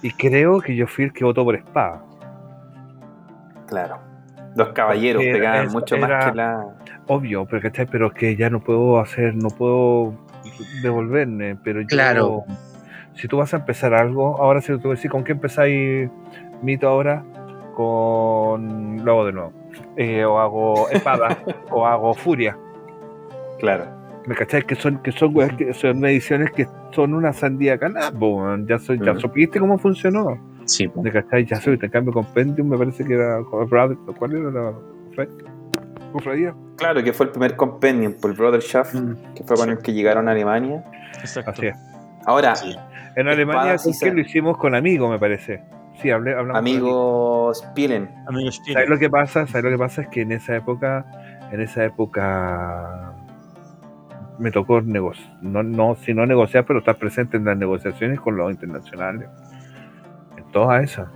Y 0.01 0.11
creo 0.11 0.61
que 0.61 0.75
yo 0.75 0.87
fui 0.87 1.05
el 1.05 1.13
que 1.13 1.23
votó 1.25 1.43
por 1.43 1.55
espada. 1.55 2.03
Claro. 3.67 3.99
Los 4.55 4.69
caballeros 4.69 5.21
pegaban 5.23 5.65
es- 5.67 5.73
mucho 5.73 5.95
era- 5.95 6.07
más 6.07 6.25
que 6.27 6.35
la. 6.35 6.65
Obvio, 7.07 7.45
pero 7.45 7.61
¿cachai? 7.61 7.85
Pero 7.87 8.11
que 8.11 8.35
ya 8.35 8.49
no 8.49 8.59
puedo 8.59 8.99
hacer, 8.99 9.35
no 9.35 9.49
puedo 9.49 10.13
devolverme. 10.81 11.55
Pero 11.63 11.81
yo. 11.81 11.87
Claro. 11.87 12.43
Si 13.15 13.27
tú 13.27 13.37
vas 13.37 13.53
a 13.53 13.57
empezar 13.57 13.93
algo, 13.93 14.39
ahora 14.41 14.61
si 14.61 14.67
tú 14.73 14.79
voy 14.79 14.91
a 14.91 14.95
decir, 14.95 15.09
¿con 15.09 15.23
qué 15.23 15.31
empezáis 15.31 16.09
mito 16.61 16.87
ahora? 16.87 17.23
Con. 17.75 19.03
Lo 19.03 19.11
hago 19.13 19.25
de 19.25 19.33
nuevo. 19.33 19.53
Eh, 19.95 20.23
o 20.25 20.39
hago 20.39 20.89
espada, 20.89 21.37
o 21.71 21.85
hago 21.85 22.13
furia. 22.13 22.57
Claro. 23.59 23.85
¿Me 24.25 24.35
cachai? 24.35 24.63
Que 24.63 24.75
son, 24.75 24.97
que 25.01 25.11
son, 25.11 25.35
weas 25.35 25.53
que 25.53 25.73
son 25.73 26.03
ediciones 26.05 26.51
que 26.51 26.67
son 26.91 27.13
una 27.13 27.31
sandía 27.33 27.77
canal, 27.77 28.13
po, 28.13 28.35
weón. 28.35 28.67
Ya, 28.67 28.77
soy, 28.77 28.99
ya 29.03 29.13
Mm. 29.13 29.19
supiste 29.19 29.59
cómo 29.59 29.77
funcionó. 29.77 30.37
Sí, 30.65 30.91
¿Me 31.01 31.11
cachai? 31.11 31.45
Ya 31.45 31.55
soy, 31.61 31.79
en 31.81 31.89
cambio 31.89 32.11
Compendium 32.11 32.67
me 32.67 32.77
parece 32.77 33.05
que 33.05 33.13
era. 33.13 33.39
¿Cuál 33.49 34.33
era 34.35 34.51
la 34.51 34.73
cofradía? 36.11 36.53
Claro, 36.77 37.03
que 37.03 37.13
fue 37.13 37.25
el 37.27 37.31
primer 37.31 37.55
compendium 37.55 38.13
por 38.19 38.31
el 38.31 38.37
Brotherhood, 38.37 38.93
Mm. 38.93 39.33
que 39.33 39.43
fue 39.43 39.55
con 39.55 39.69
el 39.69 39.77
que 39.79 39.93
llegaron 39.93 40.27
a 40.27 40.31
Alemania. 40.31 40.83
Exacto. 41.19 41.51
Así 41.51 41.67
es. 41.67 41.75
Ahora, 42.25 42.55
Sí. 42.55 42.75
En 43.15 43.27
Alemania, 43.29 43.77
sí 43.77 43.91
¿con 43.91 43.99
quién 43.99 44.15
lo 44.15 44.21
hicimos? 44.21 44.57
Con 44.57 44.75
Amigo, 44.75 45.09
me 45.09 45.17
parece. 45.17 45.63
Sí, 46.01 46.11
hablé, 46.11 46.33
hablamos 46.33 46.59
amigos 46.59 47.63
Amigo. 48.27 48.51
¿Sabes 48.73 48.89
lo 48.89 48.99
que 48.99 49.09
pasa? 49.09 49.47
¿Sabes 49.47 49.63
lo 49.63 49.69
que 49.71 49.77
pasa? 49.77 50.01
Es 50.03 50.07
que 50.09 50.21
en 50.21 50.31
esa 50.31 50.55
época, 50.55 51.05
en 51.51 51.61
esa 51.61 51.85
época 51.85 53.13
me 54.37 54.51
tocó 54.51 54.81
negociar, 54.81 55.27
no, 55.41 55.63
no, 55.63 55.95
si 55.95 56.13
no 56.13 56.25
negociar, 56.25 56.65
pero 56.65 56.79
estar 56.79 56.97
presente 56.97 57.37
en 57.37 57.45
las 57.45 57.57
negociaciones 57.57 58.19
con 58.19 58.37
los 58.37 58.51
internacionales. 58.51 59.27
En 60.37 60.43
todas 60.51 60.83
esas. 60.83 61.07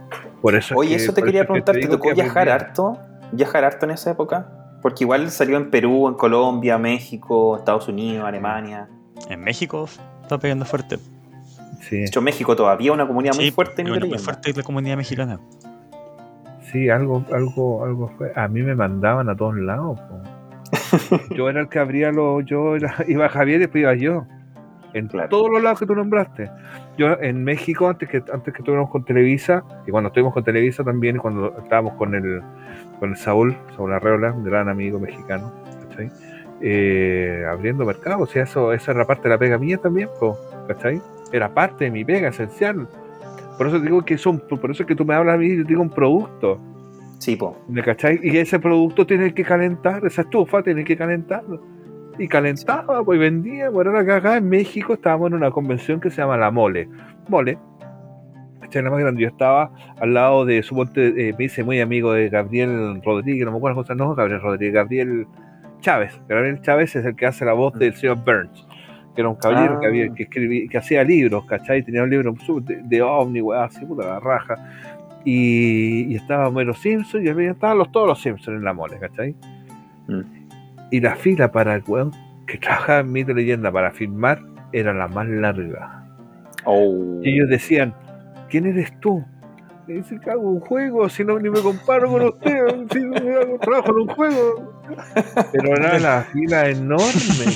Por 0.41 0.55
eso 0.55 0.73
es 0.73 0.79
Oye, 0.79 0.89
que- 0.89 0.95
eso 0.95 1.13
te 1.13 1.21
quería 1.21 1.41
es 1.41 1.45
que 1.45 1.51
preguntar, 1.51 1.75
¿te 1.75 1.81
digo 1.81 1.93
tocó 1.93 2.13
viajar 2.15 2.49
aprendí. 2.49 2.51
harto? 2.65 2.97
¿Viajar 3.31 3.63
harto 3.63 3.85
en 3.85 3.91
esa 3.91 4.11
época? 4.11 4.47
Porque 4.81 5.03
igual 5.03 5.29
salió 5.29 5.57
en 5.57 5.69
Perú, 5.69 6.07
en 6.07 6.15
Colombia, 6.15 6.79
México, 6.79 7.57
Estados 7.57 7.87
Unidos, 7.87 8.25
Alemania. 8.25 8.89
En 9.29 9.41
México 9.43 9.85
está 10.23 10.39
pegando 10.39 10.65
fuerte. 10.65 10.97
Sí, 11.91 11.97
De 11.97 12.05
hecho, 12.05 12.22
México 12.22 12.55
todavía 12.55 12.93
una 12.93 13.05
comunidad 13.05 13.35
muy 13.35 13.51
fuerte 13.51 13.81
en 13.81 13.89
bueno, 13.89 14.07
muy 14.07 14.18
fuerte 14.18 14.53
la 14.55 14.63
comunidad 14.63 14.95
mexicana. 14.95 15.39
sí, 16.72 16.89
algo, 16.89 17.26
algo, 17.34 17.84
algo 17.84 18.07
fue. 18.18 18.31
A 18.35 18.47
mí 18.47 18.61
me 18.63 18.76
mandaban 18.76 19.27
a 19.30 19.35
todos 19.35 19.57
lados. 19.57 19.99
po. 19.99 20.22
yo 21.35 21.49
era 21.49 21.59
el 21.59 21.68
que 21.68 21.80
abría 21.80 22.11
los, 22.13 22.45
yo 22.45 22.77
era, 22.77 22.95
iba 23.09 23.27
Javier 23.27 23.57
y 23.57 23.59
después 23.63 23.81
iba 23.81 23.93
yo. 23.95 24.26
En 24.93 25.07
Claro. 25.07 25.27
todos 25.30 25.49
los 25.51 25.61
lados 25.61 25.80
que 25.80 25.85
tú 25.85 25.95
nombraste. 25.95 26.49
Yo 26.97 27.18
en 27.22 27.43
México, 27.43 27.89
antes 27.89 28.07
que 28.09 28.18
antes 28.34 28.53
que 28.53 28.59
estuviéramos 28.59 28.89
con 28.89 29.03
Televisa, 29.05 29.63
y 29.85 29.91
cuando 29.91 30.07
estuvimos 30.09 30.34
con 30.34 30.43
Televisa 30.45 30.84
también, 30.84 31.18
cuando 31.18 31.57
estábamos 31.59 31.93
con 31.95 32.15
el, 32.15 32.41
con 33.01 33.09
el 33.11 33.18
Saúl, 33.18 33.55
Saúl 33.76 33.91
Arreola, 33.93 34.31
un 34.31 34.43
gran 34.45 34.68
amigo 34.69 34.97
mexicano, 34.99 35.51
¿cachai? 35.89 36.09
Eh, 36.61 37.43
abriendo 37.49 37.85
mercado, 37.85 38.23
o 38.23 38.27
sea, 38.27 38.43
eso, 38.43 38.72
esa 38.73 38.91
era 38.91 39.05
parte 39.05 39.23
de 39.23 39.30
la 39.30 39.38
pega 39.38 39.57
mía 39.57 39.77
también, 39.77 40.09
po, 40.19 40.38
¿cachai? 40.68 41.01
Era 41.31 41.53
parte 41.53 41.85
de 41.85 41.91
mi 41.91 42.03
pega 42.05 42.29
esencial. 42.29 42.87
Por 43.57 43.67
eso 43.67 43.79
digo 43.79 44.03
que 44.03 44.17
son, 44.17 44.39
por 44.39 44.71
eso 44.71 44.83
es 44.83 44.87
que 44.87 44.95
tú 44.95 45.05
me 45.05 45.13
hablas 45.13 45.35
a 45.35 45.37
mí 45.37 45.47
y 45.47 45.63
digo 45.63 45.81
un 45.81 45.89
producto. 45.89 46.59
Sí, 47.19 47.35
po. 47.35 47.55
¿Me 47.67 47.83
cachai? 47.83 48.19
Y 48.23 48.37
ese 48.37 48.59
producto 48.59 49.05
tiene 49.05 49.33
que 49.33 49.43
calentar, 49.43 50.05
esa 50.05 50.21
estufa 50.23 50.63
tiene 50.63 50.83
que 50.83 50.97
calentarlo. 50.97 51.61
Y 52.17 52.27
calentaba, 52.27 53.03
pues 53.03 53.19
vendía. 53.19 53.69
Bueno, 53.69 53.95
acá, 53.97 54.17
acá 54.17 54.37
en 54.37 54.49
México 54.49 54.93
estábamos 54.93 55.29
en 55.29 55.35
una 55.35 55.51
convención 55.51 55.99
que 55.99 56.09
se 56.09 56.17
llama 56.17 56.37
La 56.37 56.51
Mole. 56.51 56.89
Mole. 57.27 57.57
La 58.73 58.89
más 58.89 58.99
grande. 58.99 59.21
Yo 59.21 59.27
estaba 59.27 59.71
al 59.99 60.13
lado 60.13 60.45
de, 60.45 60.63
suponte, 60.63 61.29
eh, 61.29 61.35
me 61.37 61.45
hice 61.45 61.63
muy 61.63 61.81
amigo 61.81 62.13
de 62.13 62.29
Gabriel 62.29 63.01
Rodríguez, 63.03 63.45
no 63.45 63.51
me 63.51 63.57
acuerdo 63.57 63.81
cosas, 63.81 63.97
no, 63.97 64.15
Gabriel 64.15 64.41
Rodríguez, 64.41 64.73
Gabriel 64.73 65.27
Chávez. 65.81 66.21
Gabriel 66.29 66.61
Chávez 66.61 66.95
es 66.95 67.05
el 67.05 67.15
que 67.15 67.25
hace 67.25 67.43
la 67.43 67.53
voz 67.53 67.73
del 67.77 67.93
señor 67.93 68.23
Burns. 68.23 68.65
Que 69.15 69.21
era 69.21 69.29
un 69.29 69.35
caballero 69.35 69.75
Ah. 69.75 69.79
que, 69.79 69.88
había, 69.88 70.13
que, 70.13 70.23
escribía, 70.23 70.69
que 70.69 70.77
hacía 70.77 71.03
libros, 71.03 71.45
¿cachai? 71.45 71.83
Tenía 71.83 72.03
un 72.03 72.09
libro 72.09 72.33
de, 72.61 72.81
de 72.83 73.01
ovni, 73.01 73.41
weá, 73.41 73.65
así, 73.65 73.85
puta 73.85 74.05
la 74.05 74.19
raja 74.19 74.55
y, 75.25 76.11
y 76.11 76.15
estaba 76.15 76.47
Homero 76.47 76.73
Simpson 76.73 77.25
y 77.25 77.29
estaban 77.45 77.77
los, 77.77 77.91
todos 77.91 78.07
los 78.07 78.21
Simpsons 78.21 78.57
en 78.57 78.63
la 78.63 78.73
mole, 78.73 78.97
¿cachai? 78.99 79.35
Mm. 80.07 80.21
Y 80.91 80.99
la 80.99 81.15
fila 81.15 81.51
para 81.51 81.75
el 81.75 81.83
weón 81.88 82.11
que 82.47 82.57
trabajaba 82.57 82.99
en 82.99 83.11
Mito 83.11 83.33
Leyenda 83.33 83.71
para 83.71 83.91
filmar 83.91 84.41
era 84.73 84.93
la 84.93 85.07
más 85.07 85.27
larga. 85.27 86.03
Oh. 86.65 87.19
Y 87.23 87.35
ellos 87.35 87.49
decían, 87.49 87.93
¿quién 88.49 88.65
eres 88.65 88.91
tú? 88.99 89.23
Y 89.88 89.93
dice, 89.93 90.19
hago 90.29 90.49
un 90.49 90.59
juego, 90.59 91.07
si 91.09 91.23
no 91.23 91.39
ni 91.39 91.49
me 91.49 91.61
comparo 91.61 92.09
con 92.09 92.21
usted, 92.27 92.88
si 92.91 92.99
no 92.99 93.15
hago 93.15 93.59
trabajo 93.59 93.91
en 93.91 93.97
un 93.97 94.07
juego. 94.07 94.80
Pero 95.51 95.76
era 95.76 95.99
la 95.99 96.22
fila 96.31 96.69
enorme, 96.69 97.05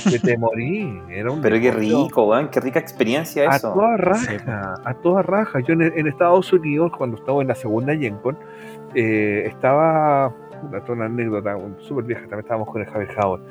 que 0.10 0.20
te 0.20 0.38
morí. 0.38 1.00
Era 1.10 1.32
un 1.32 1.42
Pero 1.42 1.60
qué 1.60 1.72
rico, 1.72 2.26
weón. 2.28 2.50
Qué 2.50 2.60
rica 2.60 2.80
experiencia 2.80 3.50
a 3.50 3.56
eso. 3.56 3.74
toda 3.74 3.98
raja, 3.98 4.74
a 4.84 4.94
toda 4.96 5.22
raja. 5.22 5.60
Yo 5.62 5.74
en, 5.74 5.82
en 5.84 6.08
Estados 6.08 6.52
Unidos, 6.54 6.92
cuando 6.98 7.18
estaba 7.18 7.42
en 7.42 7.48
la 7.48 7.56
segunda 7.56 7.94
Yencon, 7.94 8.38
eh, 8.94 9.44
estaba, 9.48 10.34
una, 10.64 10.82
una 10.88 11.06
anécdota 11.06 11.58
súper 11.80 12.06
vieja, 12.06 12.22
también 12.22 12.40
estábamos 12.42 12.70
con 12.70 12.82
el 12.82 12.88
Javier 12.88 13.10
Howard. 13.20 13.42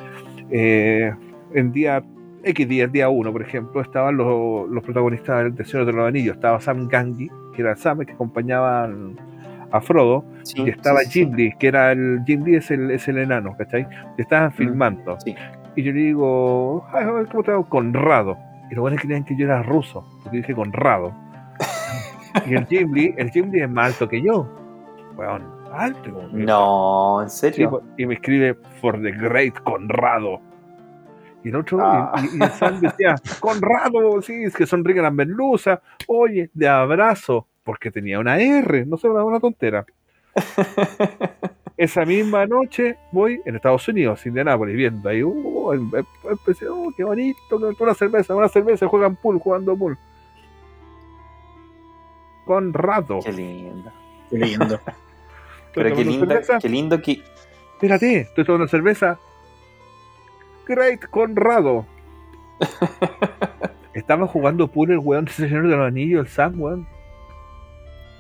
Eh, 0.51 1.13
en 1.53 1.73
día 1.73 2.03
X 2.47 2.69
día, 2.69 2.85
el 2.85 2.93
día 2.93 3.09
1, 3.09 3.33
por 3.33 3.41
ejemplo, 3.43 3.81
estaban 3.81 4.17
los, 4.19 4.69
los 4.69 4.85
protagonistas 4.85 5.55
del 5.57 5.65
Señor 5.67 5.87
de 5.87 5.93
los 5.95 6.07
Anillos. 6.07 6.35
Estaba 6.37 6.61
Sam 6.61 6.89
Gangi, 6.89 7.31
que 7.55 7.63
era 7.63 7.75
Sam, 7.75 8.01
que 8.05 8.13
acompañaba 8.13 8.85
al- 8.85 9.17
a 9.77 9.81
Frodo, 9.81 10.25
Sí, 10.43 10.63
y 10.63 10.69
estaba 10.71 11.01
sí, 11.01 11.25
Lee, 11.27 11.53
que 11.59 11.67
era 11.69 11.93
el 11.93 12.23
Jim 12.27 12.45
Lee 12.45 12.57
es 12.57 12.71
el, 12.71 12.91
es 12.91 13.09
el 13.09 13.19
enano, 13.19 13.57
¿cachai? 13.57 13.87
Estaban 14.19 14.53
filmando. 14.53 15.17
Y 15.77 15.83
yo 15.83 15.93
le 15.93 15.99
digo, 16.01 16.87
"Ay, 16.93 17.05
¿cómo 17.31 17.43
te 17.43 17.51
llamo? 17.51 17.69
Conrado. 17.69 18.37
Y 18.71 18.75
los 18.75 18.83
buenos 18.83 19.01
creían 19.01 19.25
que 19.25 19.37
yo 19.37 19.47
era 19.47 19.63
ruso, 19.63 20.07
porque 20.23 20.39
dije 20.39 20.55
Conrado. 20.55 21.13
y 22.47 22.55
el 22.55 22.67
Jim 22.67 22.93
Lee, 22.93 23.15
el 23.17 23.31
Jim 23.31 23.51
Lee 23.51 23.63
es 23.63 23.71
más 23.71 23.89
alto 23.93 24.09
que 24.09 24.23
yo. 24.23 24.49
Weón, 25.17 25.43
alto. 25.73 26.29
No, 26.33 27.23
en 27.23 27.31
serio. 27.31 27.83
y 27.97 28.07
me 28.07 28.15
escribe 28.15 28.55
For 28.81 29.01
the 29.01 29.13
Great 29.13 29.55
Conrado. 29.63 30.41
Y 31.45 31.49
el 31.51 31.57
otro, 31.57 31.79
Ah. 31.83 32.13
y, 32.23 32.39
y- 32.39 32.43
el 32.43 32.51
Sam 32.51 32.81
decía, 32.81 33.17
Conrado, 33.41 34.23
sí, 34.23 34.45
es 34.45 34.55
que 34.57 34.67
son 34.67 34.85
ricas 34.85 35.03
las 35.03 35.13
merluzas. 35.13 35.79
Oye, 36.09 36.51
de 36.55 36.69
abrazo, 36.69 37.47
porque 37.65 37.91
tenía 37.91 38.19
una 38.19 38.39
R, 38.39 38.87
no 38.87 38.97
sé, 38.97 39.09
una, 39.09 39.25
una 39.25 39.41
tontera. 39.41 39.85
Esa 41.77 42.05
misma 42.05 42.47
noche 42.47 42.97
voy 43.11 43.41
en 43.45 43.57
Estados 43.57 43.89
Unidos, 43.89 44.25
Indianápolis, 44.27 44.77
viendo 44.77 45.09
ahí, 45.09 45.25
uh, 45.25 45.73
em- 45.73 45.91
em- 45.93 46.07
empecé, 46.31 46.69
oh, 46.69 46.93
qué 46.97 47.03
bonito, 47.03 47.57
una 47.81 47.95
cerveza, 47.95 48.37
una 48.37 48.49
cerveza, 48.49 48.87
juegan 48.87 49.17
pool, 49.17 49.41
jugando 49.41 49.77
pool. 49.77 49.99
Conrado. 52.45 53.21
Qué 53.25 53.33
lindo. 53.33 53.93
Qué 54.31 54.39
lindo. 54.39 54.81
Pero 55.75 55.97
qué 55.97 56.05
cerveza? 56.05 56.59
qué 56.59 56.69
lindo 56.69 57.03
que. 57.03 57.23
Espérate, 57.73 58.21
estoy 58.21 58.45
tomando 58.45 58.69
cerveza. 58.69 59.19
Great 60.67 61.07
Conrado. 61.11 61.87
Estaba 63.95 64.27
jugando 64.27 64.69
pool 64.69 64.93
el 64.93 64.99
weón 64.99 65.25
de 65.25 65.33
Señor 65.33 65.67
de 65.67 65.77
los 65.77 65.87
Anillos, 65.87 66.27
el 66.27 66.33
Sam, 66.33 66.61
weón. 66.61 66.94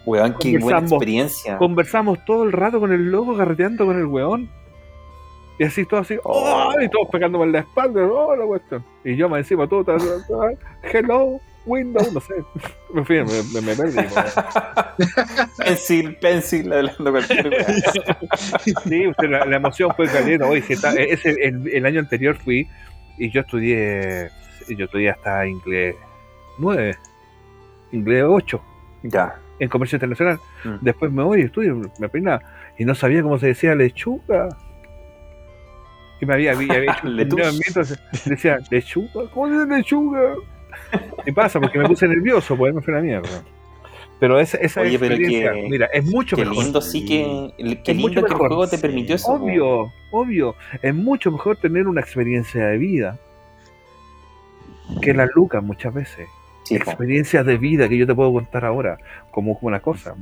Weón, 0.06 0.34
qué 0.40 0.58
buena 0.58 0.80
experiencia. 0.80 1.56
Conversamos 1.58 2.24
todo 2.24 2.44
el 2.44 2.52
rato 2.52 2.78
con 2.80 2.92
el 2.92 3.10
loco, 3.10 3.36
carreteando 3.36 3.86
con 3.86 3.98
el 3.98 4.06
weón. 4.06 4.50
Y 5.58 5.64
así 5.64 5.84
todo 5.86 6.00
así, 6.00 6.16
Oh. 6.24 6.72
¡oh! 6.76 6.80
y 6.82 6.88
todos 6.88 7.08
pegándome 7.12 7.44
en 7.44 7.52
la 7.52 7.58
espalda, 7.60 8.04
¡oh! 8.04 8.34
la 8.34 8.44
cuestión. 8.44 8.84
Y 9.04 9.14
yo 9.16 9.28
me 9.28 9.38
encima 9.38 9.68
todo, 9.68 9.84
ta- 9.84 9.96
ta- 9.98 10.88
hello, 10.92 11.40
Windows, 11.64 12.12
no 12.12 12.20
sé. 12.20 12.34
Me 12.92 13.04
fui, 13.04 13.16
me, 13.22 13.60
me, 13.62 13.74
perdí. 13.74 13.96
Pencil, 15.58 16.16
pencil, 16.16 16.72
hablando 16.72 17.12
wea. 17.12 17.22
Sí, 18.84 19.04
la, 19.28 19.44
la 19.46 19.56
emoción 19.56 19.92
fue 19.96 20.06
caliente. 20.08 20.44
Oye, 20.44 20.62
si 20.62 20.72
está- 20.74 20.92
ese, 20.94 21.30
el, 21.40 21.68
el 21.68 21.86
año 21.86 22.00
anterior 22.00 22.36
fui 22.36 22.68
y 23.16 23.30
yo 23.30 23.40
estudié, 23.42 24.28
yo 24.68 24.84
estudié 24.86 25.10
hasta 25.10 25.46
inglés 25.46 25.94
9, 26.58 26.96
inglés 27.92 28.24
8 28.26 28.60
Ya. 29.04 29.36
En 29.58 29.68
comercio 29.68 29.96
internacional. 29.96 30.38
Mm. 30.64 30.76
Después 30.80 31.12
me 31.12 31.22
voy 31.22 31.40
y 31.40 31.44
estudio, 31.44 31.80
me 31.98 32.08
peinaba 32.08 32.40
y 32.78 32.84
no 32.84 32.94
sabía 32.94 33.22
cómo 33.22 33.38
se 33.38 33.48
decía 33.48 33.74
lechuga. 33.74 34.48
Que 36.20 36.26
me 36.26 36.34
había, 36.34 36.52
había 36.52 36.78
hecho 36.82 37.00
un 37.06 37.20
entonces 37.20 37.98
decía 38.24 38.58
lechuga, 38.70 39.30
¿cómo 39.32 39.48
se 39.48 39.54
dice 39.64 39.76
lechuga? 39.76 40.34
Y 41.26 41.32
pasa 41.32 41.60
porque 41.60 41.78
me 41.78 41.86
puse 41.86 42.06
nervioso, 42.08 42.56
pues 42.56 42.74
me 42.74 42.80
fue 42.82 42.94
la 42.94 43.00
mierda. 43.00 43.42
Pero 44.20 44.38
esa, 44.38 44.56
esa 44.58 44.80
Oye, 44.82 44.98
pero 44.98 45.16
que- 45.16 45.66
mira, 45.68 45.86
es 45.92 46.04
mucho 46.04 46.36
Qué 46.36 46.44
mejor. 46.44 46.62
lindo 46.64 46.80
sí 46.80 47.04
que. 47.04 47.52
Qué 47.84 47.92
Es 47.92 47.96
mucho 47.98 48.20
lindo 48.20 48.26
que 48.26 48.32
el 48.32 48.38
juego 48.38 48.66
te 48.68 48.78
permitió 48.78 49.16
eso. 49.16 49.26
po. 49.26 49.44
Obvio, 49.44 49.92
obvio. 50.12 50.54
Es 50.82 50.94
mucho 50.94 51.30
mejor 51.32 51.56
tener 51.56 51.88
una 51.88 52.00
experiencia 52.00 52.66
de 52.68 52.78
vida 52.78 53.18
que 55.02 55.12
las 55.14 55.28
lucas 55.34 55.62
muchas 55.62 55.92
veces. 55.92 56.28
Sí, 56.64 56.78
po. 56.78 56.90
Experiencias 56.90 57.44
de 57.46 57.56
vida 57.58 57.88
que 57.88 57.96
yo 57.96 58.06
te 58.06 58.14
puedo 58.14 58.32
contar 58.32 58.64
ahora 58.64 58.98
como 59.30 59.58
una 59.62 59.80
cosa. 59.80 60.14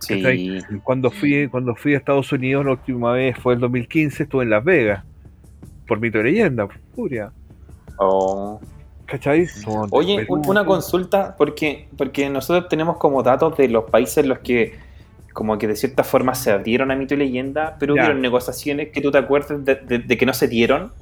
Sí. 0.00 0.58
Cuando 0.84 1.10
fui, 1.10 1.48
cuando 1.48 1.74
fui 1.74 1.94
a 1.94 1.98
Estados 1.98 2.30
Unidos 2.32 2.64
la 2.64 2.72
última 2.72 3.12
vez 3.12 3.36
fue 3.38 3.54
el 3.54 3.60
2015, 3.60 4.22
estuve 4.24 4.44
en 4.44 4.50
Las 4.50 4.64
Vegas. 4.64 5.04
Por 5.86 6.00
mito 6.00 6.18
de 6.18 6.24
leyenda, 6.24 6.68
furia. 6.94 7.32
Oh. 7.98 8.60
¿Cachai? 9.06 9.46
Oye, 9.90 10.18
Perú. 10.26 10.42
una 10.46 10.64
consulta, 10.66 11.34
porque, 11.36 11.88
porque 11.96 12.28
nosotros 12.28 12.68
tenemos 12.68 12.98
como 12.98 13.22
datos 13.22 13.56
de 13.56 13.68
los 13.68 13.84
países 13.90 14.18
en 14.18 14.28
los 14.28 14.38
que 14.40 14.74
como 15.32 15.56
que 15.56 15.66
de 15.68 15.76
cierta 15.76 16.02
forma 16.04 16.34
se 16.34 16.50
abrieron 16.50 16.90
a 16.90 16.96
mito 16.96 17.14
y 17.14 17.16
leyenda, 17.16 17.76
pero 17.78 17.94
Ya. 17.94 18.02
hubieron 18.02 18.20
negociaciones 18.20 18.88
que 18.90 19.00
tú 19.00 19.10
te 19.10 19.18
acuerdas 19.18 19.64
de, 19.64 19.76
de- 19.76 19.98
de 20.00 20.16
que 20.18 20.26
no 20.26 20.34
se 20.34 20.46
dieron. 20.48 20.92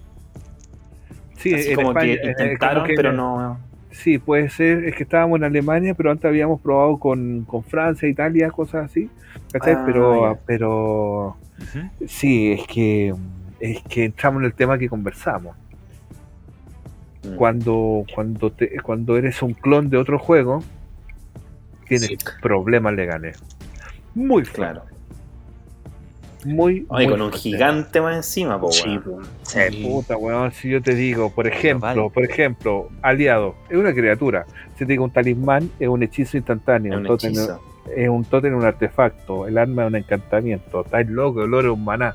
Sí, 1.38 1.54
Así 1.54 1.70
en 1.70 1.74
como 1.76 1.88
España, 1.90 2.12
que 2.14 2.18
como 2.20 2.30
intentaron, 2.30 2.86
que- 2.86 2.94
pero 2.94 3.12
no. 3.12 3.58
Sí, 3.90 4.18
puede 4.18 4.48
ser. 4.50 4.84
Es 4.84 4.94
que 4.94 5.04
estábamos 5.04 5.38
en 5.38 5.44
Alemania, 5.44 5.94
pero 5.94 6.10
antes 6.10 6.24
habíamos 6.26 6.60
probado 6.60 6.98
con, 6.98 7.44
con 7.44 7.62
Francia, 7.64 8.08
Italia, 8.08 8.50
cosas 8.50 8.86
así. 8.90 9.08
¿Cachai? 9.52 9.74
Ah, 9.74 9.82
pero, 9.86 10.32
ya. 10.34 10.40
pero 10.46 11.36
sí, 12.06 12.52
es 12.52 12.66
que 12.66 13.14
es 13.58 13.82
que 13.84 14.04
entramos 14.04 14.40
en 14.42 14.46
el 14.46 14.54
tema 14.54 14.76
que 14.78 14.88
conversamos. 14.88 15.56
Mm. 17.24 17.36
Cuando 17.36 18.04
cuando 18.14 18.52
te, 18.52 18.78
cuando 18.80 19.16
eres 19.16 19.40
un 19.42 19.54
clon 19.54 19.88
de 19.88 19.96
otro 19.96 20.18
juego, 20.18 20.62
tienes 21.88 22.08
Sí. 22.08 22.16
problemas 22.42 22.92
legales. 22.94 23.42
Muy 24.14 24.42
Claro. 24.44 24.82
Muy, 26.46 26.86
Oye, 26.88 27.04
muy 27.04 27.12
con 27.12 27.22
un 27.22 27.28
fuerte. 27.30 27.38
gigante 27.38 28.00
más 28.00 28.16
encima, 28.16 28.60
po, 28.60 28.70
Sí, 28.72 28.98
weón. 29.04 29.24
Sí. 29.42 29.84
Puta, 29.84 30.16
weón, 30.16 30.52
si 30.52 30.68
yo 30.70 30.80
te 30.82 30.94
digo, 30.94 31.30
por 31.34 31.46
ejemplo, 31.46 31.86
vale. 31.88 32.10
por 32.10 32.24
ejemplo, 32.24 32.88
aliado, 33.02 33.54
es 33.68 33.76
una 33.76 33.92
criatura. 33.92 34.46
Si 34.74 34.86
te 34.86 34.92
digo 34.92 35.04
un 35.04 35.10
talismán, 35.10 35.70
es 35.80 35.88
un 35.88 36.02
hechizo 36.02 36.36
instantáneo. 36.36 36.92
Es 36.94 36.98
un 37.00 37.06
tótem- 37.06 37.26
hechizo. 37.30 37.60
es 37.94 38.08
un 38.08 38.24
tótem, 38.24 38.54
un 38.56 38.64
artefacto. 38.64 39.46
El 39.46 39.58
arma 39.58 39.82
es 39.84 39.88
un 39.88 39.96
encantamiento. 39.96 40.82
Estáis 40.84 41.08
loco, 41.08 41.42
el 41.44 41.52
oro 41.54 41.72
es 41.72 41.78
un 41.78 41.84
maná. 41.84 42.14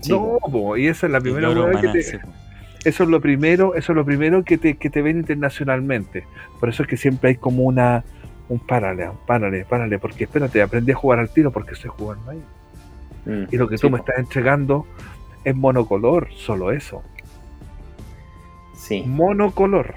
Sí, 0.00 0.12
no, 0.12 0.38
po, 0.50 0.76
y 0.76 0.88
esa 0.88 1.06
es 1.06 1.12
la 1.12 1.20
primera 1.20 1.50
weá 1.50 1.80
que 1.80 1.88
te- 1.88 2.20
eso 2.84 3.04
es 3.04 3.08
lo 3.08 3.20
primero, 3.20 3.74
eso 3.74 3.92
es 3.92 3.96
lo 3.96 4.04
primero 4.04 4.44
que 4.44 4.58
te, 4.58 4.76
que 4.76 4.90
te 4.90 5.00
ven 5.00 5.16
internacionalmente. 5.16 6.24
Por 6.60 6.68
eso 6.68 6.82
es 6.82 6.88
que 6.88 6.96
siempre 6.98 7.30
hay 7.30 7.36
como 7.36 7.62
una 7.62 8.04
un 8.50 8.58
párale, 8.58 9.08
un 9.08 9.16
párale, 9.26 9.64
párale, 9.64 9.98
porque 9.98 10.24
espérate, 10.24 10.60
aprendí 10.60 10.92
a 10.92 10.94
jugar 10.94 11.18
al 11.18 11.30
tiro 11.30 11.50
porque 11.50 11.74
sé 11.74 11.88
jugar 11.88 12.18
ahí. 12.28 12.42
Mm. 13.24 13.44
Y 13.50 13.56
lo 13.56 13.68
que 13.68 13.78
Sí, 13.78 13.82
tú 13.82 13.90
me 13.90 13.98
estás 13.98 14.18
entregando 14.18 14.86
es 15.44 15.54
monocolor, 15.54 16.28
solo 16.34 16.72
eso. 16.72 17.02
Sí. 18.74 19.02
Monocolor. 19.06 19.94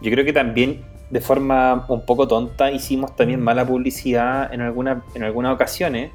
Yo 0.00 0.10
creo 0.10 0.24
que 0.24 0.32
también 0.32 0.84
de 1.10 1.20
forma 1.20 1.86
un 1.88 2.04
poco 2.04 2.28
tonta 2.28 2.70
hicimos 2.70 3.16
también 3.16 3.40
mala 3.40 3.66
publicidad 3.66 4.52
en, 4.52 4.60
alguna, 4.60 5.02
en 5.14 5.22
algunas 5.22 5.54
ocasiones, 5.54 6.10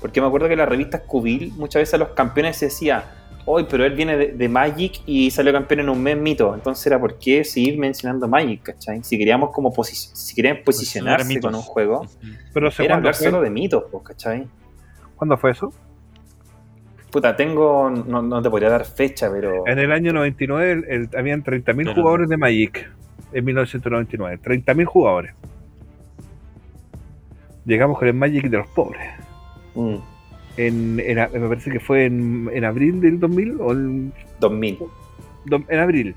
porque 0.00 0.20
me 0.20 0.26
acuerdo 0.26 0.46
que 0.48 0.52
en 0.52 0.58
las 0.58 0.68
revistas 0.68 1.02
Cubil 1.02 1.52
muchas 1.56 1.80
veces 1.80 1.94
a 1.94 1.98
los 1.98 2.08
campeones 2.10 2.58
se 2.58 2.66
decía, 2.66 3.04
hoy 3.46 3.66
pero 3.68 3.84
él 3.84 3.94
viene 3.94 4.16
de, 4.16 4.32
de 4.32 4.48
Magic 4.48 5.00
y 5.06 5.30
salió 5.30 5.52
campeón 5.52 5.80
en 5.80 5.88
un 5.88 6.02
mes 6.02 6.16
mito, 6.16 6.54
entonces 6.54 6.86
era 6.86 7.00
por 7.00 7.18
qué 7.18 7.42
seguir 7.44 7.78
mencionando 7.78 8.28
Magic, 8.28 8.62
¿cachai? 8.62 9.02
Si 9.02 9.16
queríamos 9.16 9.50
como 9.50 9.72
si 9.82 10.34
querían 10.34 10.58
posicionarse 10.64 11.40
con 11.40 11.54
un 11.54 11.62
juego. 11.62 12.06
Pero 12.52 12.70
¿sé 12.70 12.84
era 12.84 12.94
¿cuándo, 12.94 13.08
hablar 13.08 13.14
solo 13.14 13.40
de 13.40 13.50
mitos, 13.50 13.84
pues, 13.90 14.04
¿cachai? 14.04 14.46
¿Cuándo 15.16 15.36
fue 15.36 15.52
eso? 15.52 15.72
Puta, 17.10 17.36
tengo, 17.36 17.90
no, 17.90 18.22
no 18.22 18.42
te 18.42 18.50
podría 18.50 18.70
dar 18.70 18.84
fecha, 18.84 19.30
pero... 19.30 19.66
En 19.68 19.78
el 19.78 19.92
año 19.92 20.12
99 20.12 20.72
el- 20.72 20.84
el- 20.88 21.08
habían 21.16 21.42
30.000 21.44 21.86
Pero- 21.86 21.94
jugadores 21.94 22.28
de 22.28 22.36
Magic. 22.36 22.90
En 23.32 23.44
1999. 23.44 24.38
30.000 24.42 24.84
jugadores. 24.84 25.32
Llegamos 27.64 27.98
con 27.98 28.08
el 28.08 28.14
Magic 28.14 28.44
de 28.48 28.56
los 28.58 28.66
pobres. 28.68 29.02
Mm, 29.74 29.96
En, 30.56 30.94
me 30.96 31.48
parece 31.48 31.70
que 31.70 31.80
fue 31.80 32.04
en, 32.04 32.48
en 32.52 32.64
abril 32.64 33.00
del 33.00 33.18
2000 33.18 33.60
o 33.60 33.72
en, 33.72 34.12
2000. 34.38 34.78
do- 35.46 35.64
en 35.68 35.78
abril. 35.80 36.14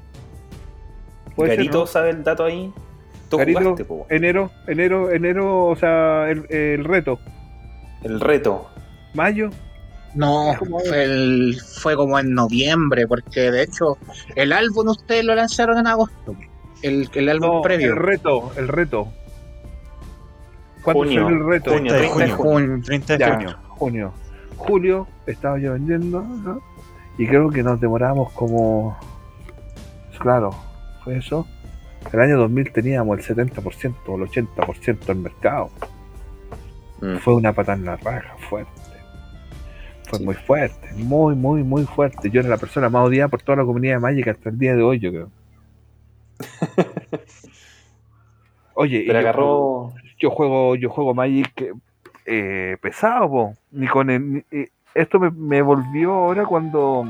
¿no? 1.72 1.86
sabe 1.88 2.10
el 2.12 2.24
dato 2.24 2.44
ahí. 2.46 2.72
Tú 3.30 3.38
jugaste, 3.40 3.84
po, 3.84 4.06
enero, 4.10 4.52
enero, 4.68 5.12
enero, 5.12 5.66
o 5.66 5.76
sea, 5.76 6.30
el, 6.30 6.46
el 6.50 6.84
reto. 6.86 7.20
el 8.04 8.20
reto. 8.22 8.70
Mayo, 9.18 9.50
No, 10.16 10.54
fue, 10.58 11.04
el- 11.04 11.58
fue 11.82 11.96
como 11.96 12.18
en 12.18 12.34
noviembre, 12.34 13.06
porque 13.08 13.52
de 13.52 13.64
hecho 13.64 13.98
el 14.36 14.54
álbum 14.54 14.88
ustedes 14.88 15.26
lo 15.26 15.36
lanzaron 15.36 15.78
en 15.80 15.88
agosto. 15.88 16.36
El, 16.82 17.10
el 17.14 17.30
álbum 17.30 17.56
no, 17.58 17.62
previo. 17.62 17.90
el 17.92 17.96
reto, 17.98 18.52
el 18.56 18.68
reto. 18.68 19.08
¿Cuándo 20.84 21.04
Junio, 21.04 21.24
salió 21.24 21.38
el 21.38 21.46
reto? 21.48 21.72
junio, 21.72 21.94
30 21.94 21.94
de 21.94 22.00
30 22.00 22.24
de 22.26 22.32
junio. 22.32 22.68
Junio. 22.68 22.84
30 22.86 23.14
de 23.14 23.20
Ya, 23.20 23.34
junio. 23.36 23.58
junio. 23.70 24.14
Julio 24.58 25.08
estaba 25.28 25.60
yo 25.60 25.74
vendiendo 25.74 26.22
¿no? 26.22 26.62
y 27.18 27.28
creo 27.28 27.50
que 27.50 27.62
nos 27.64 27.80
demoramos 27.82 28.32
como 28.34 28.98
claro 30.20 30.50
fue 31.04 31.18
eso 31.18 31.46
el 32.12 32.20
año 32.20 32.38
2000 32.40 32.72
teníamos 32.72 33.20
el 33.20 33.36
70% 33.36 33.94
o 34.08 34.16
el 34.16 34.24
80% 34.30 35.06
del 35.06 35.18
mercado 35.18 35.70
Mm. 37.00 37.18
fue 37.18 37.36
una 37.36 37.54
patada 37.54 37.78
en 37.78 37.86
la 37.86 37.96
raja 37.98 38.36
fuerte 38.50 38.72
fue 40.08 40.20
muy 40.20 40.36
fuerte 40.36 40.90
muy 40.96 41.36
muy 41.36 41.64
muy 41.64 41.84
fuerte 41.86 42.30
yo 42.30 42.40
era 42.42 42.50
la 42.50 42.58
persona 42.58 42.90
más 42.90 43.06
odiada 43.08 43.28
por 43.28 43.42
toda 43.42 43.58
la 43.58 43.66
comunidad 43.66 43.96
de 43.96 44.00
Magic 44.00 44.28
hasta 44.30 44.50
el 44.50 44.58
día 44.58 44.76
de 44.76 44.82
hoy 44.84 45.00
yo 45.00 45.12
creo 45.12 45.30
oye 48.74 49.00
y 49.00 49.08
Pero 49.08 49.20
yo 49.22 49.28
agarró. 49.28 49.94
yo 50.20 50.30
juego 50.32 50.76
yo 50.76 50.90
juego 50.90 51.14
Magic 51.14 51.74
eh, 52.26 52.78
pesado 52.82 53.30
po. 53.30 53.54
ni 53.72 53.88
con 53.88 54.10
el- 54.10 54.46
eh, 54.52 54.70
esto 54.94 55.20
me, 55.20 55.30
me 55.32 55.62
volvió 55.62 56.12
ahora 56.14 56.46
cuando 56.46 57.06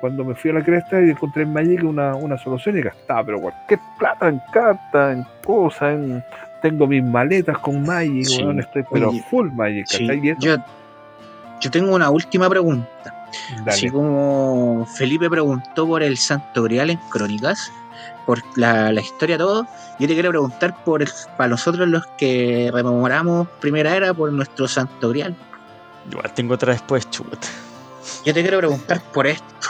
cuando 0.00 0.24
me 0.24 0.34
fui 0.34 0.50
a 0.50 0.54
la 0.54 0.64
cresta 0.64 1.00
y 1.00 1.10
encontré 1.10 1.42
en 1.44 1.52
Magic 1.52 1.82
una, 1.82 2.14
una 2.14 2.36
solución 2.38 2.76
y 2.78 2.82
gastaba 2.82 3.24
pero 3.24 3.40
cualquier 3.40 3.80
plata 3.98 4.28
en 4.28 4.40
cartas 4.52 5.16
en 5.16 5.24
cosas 5.44 5.94
en- 5.94 6.22
tengo 6.62 6.86
mis 6.86 7.02
maletas 7.04 7.58
con 7.58 7.82
Magic 7.82 8.24
Sí. 8.24 8.42
estoy 8.58 8.84
pero 8.90 9.10
Oye, 9.10 9.22
full 9.30 9.50
Magic 9.52 9.86
Sí. 9.86 10.04
Y 10.22 10.30
esto- 10.30 10.46
yo, 10.46 10.56
yo 11.60 11.70
tengo 11.70 11.94
una 11.94 12.10
última 12.10 12.48
pregunta. 12.48 13.28
dale. 13.58 13.70
Así 13.70 13.90
como 13.90 14.86
Felipe 14.96 15.28
preguntó 15.30 15.86
por 15.86 16.02
el 16.02 16.16
Santo 16.16 16.62
Grial 16.62 16.90
en 16.90 16.98
Crónicas, 17.10 17.72
por 18.24 18.42
la, 18.56 18.92
la 18.92 19.00
historia 19.00 19.38
todo, 19.38 19.66
yo 19.98 20.06
te 20.06 20.14
quiero 20.14 20.30
preguntar 20.30 20.84
por 20.84 21.04
para 21.36 21.48
nosotros 21.48 21.88
los 21.88 22.06
que 22.18 22.70
rememoramos 22.72 23.48
Primera 23.60 23.96
Era 23.96 24.12
por 24.12 24.32
nuestro 24.32 24.68
Santo 24.68 25.10
Grial. 25.10 25.34
Igual 26.10 26.32
tengo 26.34 26.54
otra 26.54 26.72
después, 26.72 27.08
chuta. 27.10 27.48
Yo 28.24 28.34
te 28.34 28.42
quiero 28.42 28.58
preguntar 28.58 29.02
por 29.12 29.26
esto. 29.26 29.68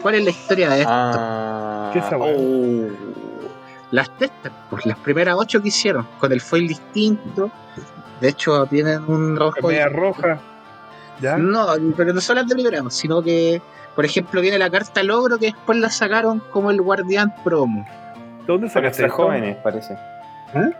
¿Cuál 0.00 0.16
es 0.16 0.24
la 0.24 0.30
historia 0.30 0.70
de 0.70 0.80
esto? 0.80 0.92
Ah, 0.92 1.90
¿Qué 1.92 2.02
oh. 2.16 2.88
Las 3.90 4.08
testas, 4.16 4.52
pues 4.70 4.86
las 4.86 4.98
primeras 4.98 5.36
ocho 5.38 5.60
que 5.60 5.68
hicieron, 5.68 6.06
con 6.18 6.32
el 6.32 6.40
foil 6.40 6.66
distinto. 6.66 7.50
De 8.20 8.28
hecho, 8.28 8.64
tienen 8.66 9.04
un 9.08 9.36
rojo. 9.36 9.68
media 9.68 9.88
roja 9.88 10.40
¿ya? 11.20 11.36
No, 11.36 11.66
pero 11.96 12.12
no 12.12 12.20
son 12.20 12.36
las 12.36 12.46
de 12.48 12.54
primera, 12.54 12.82
sino 12.90 13.22
que, 13.22 13.60
por 13.94 14.04
ejemplo, 14.04 14.40
viene 14.40 14.58
la 14.58 14.70
carta 14.70 15.02
logro 15.02 15.38
que 15.38 15.46
después 15.46 15.78
la 15.78 15.90
sacaron 15.90 16.42
como 16.52 16.70
el 16.70 16.80
guardián 16.80 17.34
promo. 17.44 17.86
¿dónde 18.46 18.68
sacaste 18.68 18.88
extra 19.02 19.06
esto? 19.06 19.16
jóvenes, 19.22 19.56
parece. 19.62 19.96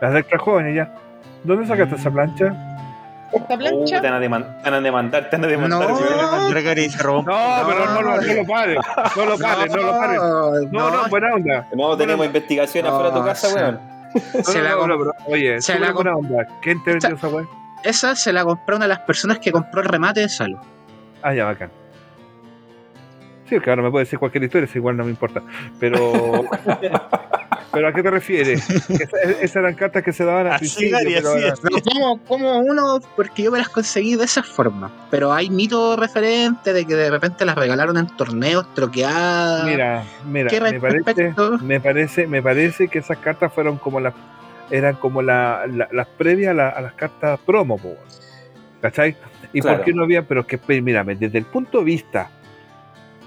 las 0.01 0.15
extra 0.17 0.39
jóvenes 0.39 0.75
ya 0.77 0.93
¿dónde 1.45 1.67
sacaste 1.67 1.95
esa 1.95 2.11
plancha? 2.11 2.69
esta 3.33 3.55
Uh, 3.55 3.59
plancha. 3.59 4.01
te 4.03 4.11
van 4.11 4.23
a 4.23 4.27
deman- 4.27 4.63
te 4.63 4.71
van 4.71 4.75
a 4.75 4.81
demandar, 4.83 5.31
te 5.31 5.37
van 5.37 5.45
a 5.45 5.49
demandar. 5.49 5.89
No. 5.91 5.97
weón. 6.53 7.25
No, 7.25 7.67
pero 7.67 7.87
no, 7.95 8.03
lo- 8.03 8.21
no 8.21 8.35
lo 8.35 8.45
pares, 8.47 8.79
no 9.17 9.25
lo 9.25 9.39
pares, 9.39 9.75
no 9.75 9.83
lo 9.83 9.93
pares. 9.99 10.21
No, 10.71 10.91
no, 10.91 11.09
buena 11.09 11.35
onda. 11.35 11.67
No, 11.75 11.97
tenemos 11.97 12.27
investigación 12.27 12.87
afuera 12.87 13.11
de 13.11 13.19
tu 13.21 13.25
casa, 13.25 13.49
sí. 13.49 13.55
weón. 13.55 13.81
Se 14.45 14.59
No, 14.59 14.65
la 14.65 15.13
oye, 15.29 15.63
se 15.63 15.79
la 15.79 15.93
buena 15.93 16.15
onda. 16.17 16.47
¿Quién 16.61 16.83
te 16.85 16.91
vendió 16.91 17.15
esa 17.15 17.29
weá? 17.29 17.47
Esa 17.85 18.15
se 18.17 18.33
la 18.33 18.45
compró 18.45 18.77
una 18.77 18.85
de 18.85 18.91
las 18.91 19.01
personas 19.01 19.39
que 19.39 19.53
compró 19.53 19.81
el 19.83 19.89
remate 19.89 20.21
de 20.21 20.29
Salo. 20.29 20.61
Ah, 21.23 21.35
ya, 21.35 21.45
bacán. 21.45 21.71
Sí, 23.49 23.59
claro, 23.61 23.83
me 23.83 23.91
puede 23.91 24.05
decir 24.05 24.19
cualquier 24.19 24.45
historia, 24.45 24.67
si 24.67 24.79
igual 24.79 24.97
no 24.97 25.05
me 25.05 25.11
importa. 25.11 25.43
Pero. 25.79 26.45
¿Pero 27.73 27.89
a 27.89 27.93
qué 27.95 28.03
te 28.03 28.11
refieres? 28.11 28.69
Esa- 28.91 29.23
Esas 29.41 29.57
eran 29.57 29.75
cartas 29.75 30.03
que 30.03 30.13
se 30.13 30.25
daban 30.25 30.47
al 30.47 30.53
Así, 30.55 30.91
pero 30.91 31.33
así 31.33 31.45
es. 31.47 31.63
No, 31.65 31.81
como, 31.83 32.19
como 32.25 32.59
uno, 32.59 33.01
porque 33.17 33.43
yo 33.45 33.51
me 33.51 33.59
las 33.59 33.71
conseguí 33.71 34.15
de 34.17 34.25
esa 34.25 34.43
forma. 34.43 34.91
Pero 35.11 35.33
hay 35.33 35.49
mitos 35.49 35.99
referentes 35.99 36.75
de 36.75 36.85
que 36.87 36.95
de 36.95 37.11
repente 37.11 37.47
las 37.47 37.57
regalaron 37.57 37.97
en 37.97 38.07
torneos 38.09 38.73
troqueadas. 38.75 39.65
Mira, 39.65 40.05
mira, 40.27 40.51
¿Qué 40.51 40.61
me 40.61 40.79
parece, 40.81 41.35
me 41.63 41.81
parece, 41.81 42.27
me 42.27 42.43
parece 42.43 42.89
que 42.89 42.99
esas 42.99 43.17
cartas 43.19 43.51
fueron 43.53 43.79
como 43.79 44.01
las, 44.01 44.13
eran 44.73 44.97
como 44.97 45.23
la- 45.23 45.65
la- 45.73 45.89
las 45.93 46.09
previas 46.09 46.51
a, 46.51 46.55
la- 46.55 46.69
a 46.71 46.81
las 46.81 46.95
cartas 46.95 47.39
promo, 47.47 47.79
¿cachai? 48.81 49.17
¿Y 49.53 49.61
Claro. 49.61 49.77
por 49.77 49.85
qué 49.85 49.93
no 49.93 50.03
había? 50.05 50.23
Pero 50.27 50.41
es 50.41 50.47
que, 50.47 50.81
mírame, 50.83 51.15
desde 51.15 51.39
el 51.39 51.45
punto 51.45 51.79
de 51.79 51.85
vista 51.85 52.31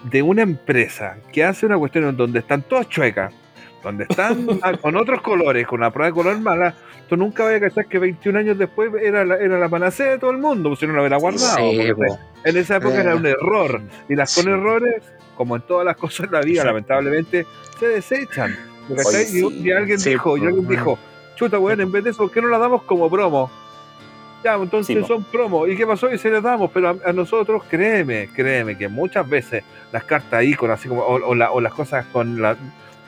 de 0.03 0.22
una 0.22 0.41
empresa 0.41 1.17
que 1.31 1.43
hace 1.43 1.65
una 1.65 1.77
cuestión 1.77 2.15
donde 2.17 2.39
están 2.39 2.61
todas 2.63 2.89
chuecas, 2.89 3.34
donde 3.84 4.05
están 4.09 4.45
con 4.81 4.95
otros 4.95 5.22
colores, 5.22 5.65
con 5.67 5.80
una 5.80 5.91
prueba 5.91 6.07
de 6.07 6.13
color 6.13 6.39
mala, 6.39 6.73
tú 7.07 7.15
nunca 7.17 7.43
vas 7.43 7.53
a 7.55 7.59
cachar 7.59 7.85
que 7.88 7.99
21 7.99 8.39
años 8.39 8.57
después 8.57 8.91
era 9.01 9.23
la, 9.23 9.38
era 9.38 9.59
la 9.59 9.69
panacea 9.69 10.07
de 10.11 10.17
todo 10.17 10.31
el 10.31 10.38
mundo, 10.39 10.69
pues 10.69 10.80
si 10.80 10.88
no 10.88 10.93
lo 10.93 11.01
hubiera 11.01 11.17
guardado. 11.17 11.57
Sí, 11.57 11.80
en 12.43 12.57
esa 12.57 12.77
época 12.77 12.97
Eh, 12.97 13.01
era 13.01 13.15
un 13.15 13.26
error. 13.26 13.81
Y 14.09 14.15
las 14.15 14.35
con 14.35 14.51
errores, 14.51 15.03
como 15.35 15.55
en 15.55 15.61
todas 15.63 15.85
las 15.85 15.95
cosas 15.97 16.26
en 16.27 16.31
la 16.34 16.41
vida, 16.41 16.63
lamentablemente, 16.63 17.45
se 17.80 17.88
desechan. 17.88 18.55
Oye, 18.89 19.26
sí. 19.26 19.43
y, 19.47 19.67
y 19.67 19.72
alguien 19.72 19.97
dijo, 19.99 20.38
y 20.38 20.45
alguien 20.45 20.67
dijo, 20.67 20.97
chuta, 21.35 21.59
weón, 21.59 21.81
en 21.81 21.91
vez 21.91 22.03
de 22.03 22.09
eso, 22.11 22.23
¿por 22.23 22.31
qué 22.31 22.41
no 22.41 22.47
la 22.49 22.57
damos 22.57 22.83
como 22.83 23.09
promo? 23.09 23.49
Ya, 24.43 24.53
entonces 24.55 24.95
Sí, 24.95 25.03
son 25.07 25.23
promo. 25.23 25.65
¿Y 25.65 25.75
qué 25.75 25.87
pasó? 25.87 26.11
Y 26.13 26.17
se 26.19 26.29
les 26.29 26.43
damos, 26.43 26.69
pero 26.71 26.89
a, 26.89 26.95
a 27.09 27.13
nosotros, 27.13 27.63
créeme, 27.69 28.29
créeme, 28.35 28.77
que 28.77 28.87
muchas 28.87 29.27
veces 29.27 29.63
las 29.91 30.03
cartas 30.03 30.43
ícono, 30.43 30.73
así 30.73 30.87
como, 30.87 31.01
o, 31.01 31.29
o 31.29 31.35
la- 31.35 31.51
o 31.51 31.59
las 31.61 31.73
cosas 31.73 32.05
con 32.07 32.39
la, 32.41 32.55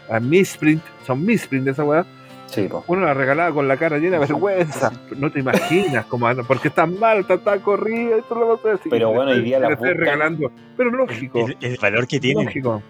la 0.09 0.19
misprint, 0.19 0.81
son 1.05 1.23
misprint 1.25 1.65
de 1.65 1.71
esa 1.71 1.83
weá, 1.83 2.05
Sí, 2.47 2.69
uno 2.87 3.01
la 3.05 3.13
regalaba 3.13 3.53
con 3.53 3.67
la 3.67 3.75
cara 3.75 3.97
llena 3.97 4.19
de 4.19 4.25
vergüenza. 4.25 4.89
No 5.17 5.29
te 5.29 5.39
imaginas 5.41 6.05
cómo 6.05 6.29
porque 6.47 6.69
está 6.69 6.85
mal, 6.85 7.19
está, 7.19 7.33
está 7.33 7.59
corrida, 7.59 8.15
esto 8.15 8.35
lo 8.35 8.47
vas 8.55 8.63
a 8.63 8.69
decir. 8.69 8.89
Pero 8.89 9.09
bueno, 9.11 9.31
hoy 9.31 9.41
día 9.41 9.59
la 9.59 9.67
buscan. 9.75 9.97
regalando. 9.97 10.49
Pero 10.77 10.89
lógico, 10.91 11.45
El, 11.45 11.57
el 11.59 11.77
valor 11.81 12.07
que 12.07 12.21
tiene. 12.21 12.45
lógico. 12.45 12.81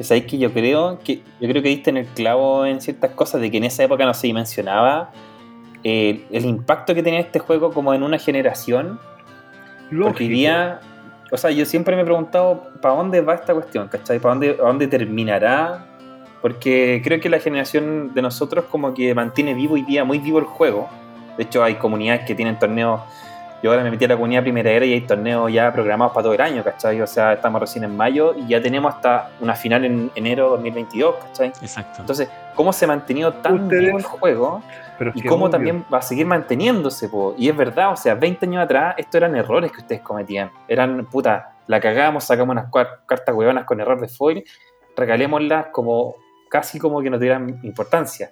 ¿Sabéis 0.00 0.24
que 0.24 0.38
yo 0.38 0.52
creo 0.52 0.98
que 1.04 1.22
yo 1.40 1.48
creo 1.48 1.62
que 1.62 1.68
diste 1.68 1.90
en 1.90 1.98
el 1.98 2.06
clavo 2.06 2.66
en 2.66 2.80
ciertas 2.80 3.12
cosas 3.12 3.40
de 3.40 3.50
que 3.50 3.58
en 3.58 3.64
esa 3.64 3.84
época 3.84 4.04
no 4.04 4.12
se 4.12 4.32
mencionaba 4.32 5.12
eh, 5.84 6.24
el 6.32 6.46
impacto 6.46 6.94
que 6.94 7.02
tenía 7.02 7.20
este 7.20 7.38
juego 7.38 7.70
como 7.70 7.92
en 7.94 8.02
una 8.02 8.18
generación? 8.18 8.98
Porque 9.90 9.94
lógico. 9.94 10.22
hoy 10.22 10.28
día, 10.28 10.80
o 11.30 11.36
sea, 11.36 11.50
yo 11.50 11.66
siempre 11.66 11.94
me 11.94 12.02
he 12.02 12.04
preguntado 12.04 12.70
para 12.80 12.94
dónde 12.94 13.20
va 13.20 13.34
esta 13.34 13.52
cuestión, 13.52 13.88
¿cachai? 13.88 14.18
¿Para 14.18 14.34
dónde, 14.34 14.50
a 14.58 14.64
dónde 14.64 14.88
terminará? 14.88 15.86
Porque 16.40 17.00
creo 17.04 17.20
que 17.20 17.28
la 17.28 17.38
generación 17.38 18.14
de 18.14 18.22
nosotros 18.22 18.64
como 18.70 18.94
que 18.94 19.14
mantiene 19.14 19.54
vivo 19.54 19.74
hoy 19.74 19.82
día, 19.82 20.04
muy 20.04 20.18
vivo 20.18 20.38
el 20.38 20.46
juego. 20.46 20.88
De 21.36 21.44
hecho, 21.44 21.62
hay 21.62 21.74
comunidades 21.74 22.24
que 22.24 22.34
tienen 22.34 22.58
torneos. 22.58 23.00
Yo 23.64 23.70
ahora 23.70 23.82
me 23.82 23.90
metí 23.90 24.04
a 24.04 24.08
la 24.08 24.16
comunidad 24.16 24.42
primera 24.42 24.70
era 24.70 24.84
y 24.84 24.92
hay 24.92 25.00
torneos 25.00 25.50
ya 25.50 25.72
programados 25.72 26.12
para 26.12 26.24
todo 26.24 26.34
el 26.34 26.40
año, 26.42 26.62
¿cachai? 26.62 27.00
O 27.00 27.06
sea, 27.06 27.32
estamos 27.32 27.58
recién 27.62 27.82
en 27.84 27.96
mayo 27.96 28.34
y 28.36 28.46
ya 28.46 28.60
tenemos 28.60 28.94
hasta 28.94 29.30
una 29.40 29.54
final 29.54 29.86
en 29.86 30.10
enero 30.14 30.50
2022, 30.50 31.14
¿cachai? 31.14 31.48
Exacto. 31.62 32.02
Entonces, 32.02 32.28
¿cómo 32.54 32.74
se 32.74 32.84
ha 32.84 32.88
mantenido 32.88 33.32
tan 33.32 33.62
Ustedes- 33.62 33.86
vivo 33.86 33.96
el 33.96 34.04
juego? 34.04 34.62
Pero 34.98 35.12
y 35.14 35.22
que 35.22 35.28
cómo 35.30 35.46
obvio. 35.46 35.52
también 35.52 35.82
va 35.90 35.96
a 35.96 36.02
seguir 36.02 36.26
manteniéndose, 36.26 37.08
po. 37.08 37.34
Y 37.38 37.48
es 37.48 37.56
verdad, 37.56 37.92
o 37.92 37.96
sea, 37.96 38.14
20 38.14 38.44
años 38.44 38.64
atrás, 38.64 38.96
estos 38.98 39.14
eran 39.14 39.34
errores 39.34 39.72
que 39.72 39.80
ustedes 39.80 40.02
cometían. 40.02 40.50
Eran, 40.68 41.06
puta, 41.06 41.54
la 41.66 41.80
cagamos, 41.80 42.24
sacamos 42.24 42.52
unas 42.52 42.66
cartas 43.06 43.34
huevonas 43.34 43.64
con 43.64 43.80
error 43.80 43.98
de 43.98 44.08
foil, 44.08 44.44
regalémoslas 44.94 45.68
como 45.72 46.16
casi 46.50 46.78
como 46.78 47.00
que 47.00 47.08
no 47.08 47.16
tuvieran 47.16 47.60
importancia. 47.62 48.30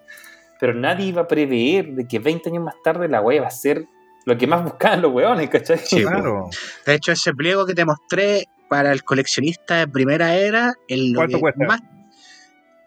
Pero 0.60 0.74
nadie 0.74 1.06
iba 1.06 1.22
a 1.22 1.26
prever 1.26 1.86
de 1.94 2.06
que 2.06 2.18
20 2.18 2.50
años 2.50 2.64
más 2.64 2.74
tarde 2.84 3.09
la 3.09 3.22
wea 3.22 3.40
va 3.40 3.48
a 3.48 3.50
ser 3.50 3.86
lo 4.24 4.38
que 4.38 4.46
más 4.46 4.62
buscaban 4.64 5.02
los 5.02 5.12
huevones, 5.12 5.48
¿cachai? 5.50 5.78
Sí, 5.78 6.02
Claro. 6.02 6.48
De 6.86 6.94
hecho, 6.94 7.12
ese 7.12 7.34
pliego 7.34 7.66
que 7.66 7.74
te 7.74 7.84
mostré 7.84 8.48
para 8.68 8.92
el 8.92 9.04
coleccionista 9.04 9.76
de 9.76 9.88
primera 9.88 10.34
era, 10.36 10.72
el 10.88 11.12
lo 11.12 11.18
¿Cuánto 11.20 11.36
que 11.36 11.40
cuesta? 11.40 11.64
más. 11.66 11.80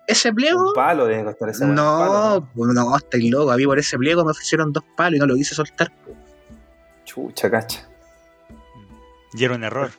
Ese 0.08 0.32
pliego. 0.34 0.70
Un 0.70 0.74
palo 0.74 1.06
debe 1.06 1.24
costar 1.26 1.50
un 1.68 1.76
No, 1.76 1.84
palo, 2.00 2.48
pues 2.56 2.74
no, 2.74 2.96
estoy 2.96 3.30
loco. 3.30 3.52
A 3.52 3.58
mí 3.58 3.66
por 3.66 3.80
ese 3.80 3.98
pliego 3.98 4.24
me 4.24 4.32
ofrecieron 4.32 4.72
dos 4.72 4.84
palos 4.96 5.18
y 5.18 5.20
no 5.20 5.26
lo 5.26 5.36
quise 5.36 5.56
soltar. 5.56 5.92
Chucha, 7.06 7.50
cacha. 7.50 7.88
Y 9.34 9.44
era 9.44 9.56
un 9.56 9.64
error. 9.64 9.92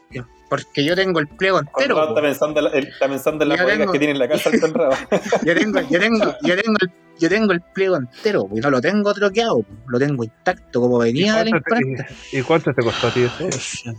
Porque 0.48 0.84
yo 0.84 0.94
tengo 0.94 1.18
el 1.18 1.26
pliego 1.28 1.58
entero. 1.58 2.08
Está 2.08 2.22
pensando, 2.22 2.72
está 2.72 3.08
pensando 3.08 3.44
en 3.44 3.48
las 3.50 3.62
bodegas 3.62 3.90
que 3.90 3.98
tiene 3.98 4.12
en 4.12 4.18
la 4.20 4.28
casa 4.28 4.50
Conrado. 4.60 4.92
Yo 5.44 5.54
tengo, 5.54 5.80
yo 5.80 5.98
tengo, 5.98 6.34
yo 6.42 6.56
tengo 6.62 6.76
el, 6.80 6.90
yo 7.18 7.28
tengo 7.28 7.52
el 7.52 7.60
pliego 7.60 7.97
entero, 7.97 8.48
y 8.55 8.60
no 8.60 8.70
lo 8.70 8.80
tengo 8.80 9.12
troqueado, 9.14 9.64
lo 9.88 9.98
tengo 9.98 10.24
intacto 10.24 10.80
como 10.80 11.02
¿Y 11.05 11.12
venía 11.12 11.36
de 11.36 11.44
la 11.47 11.51
cuánto, 11.51 11.70
te, 11.70 11.76
imprenta. 11.82 12.06
y- 12.32 12.43
cuánto 12.43 12.74
te 12.74 12.82
costó 12.82 13.06
a 13.09 13.12
ti 13.12 13.20
eso? 13.22 13.93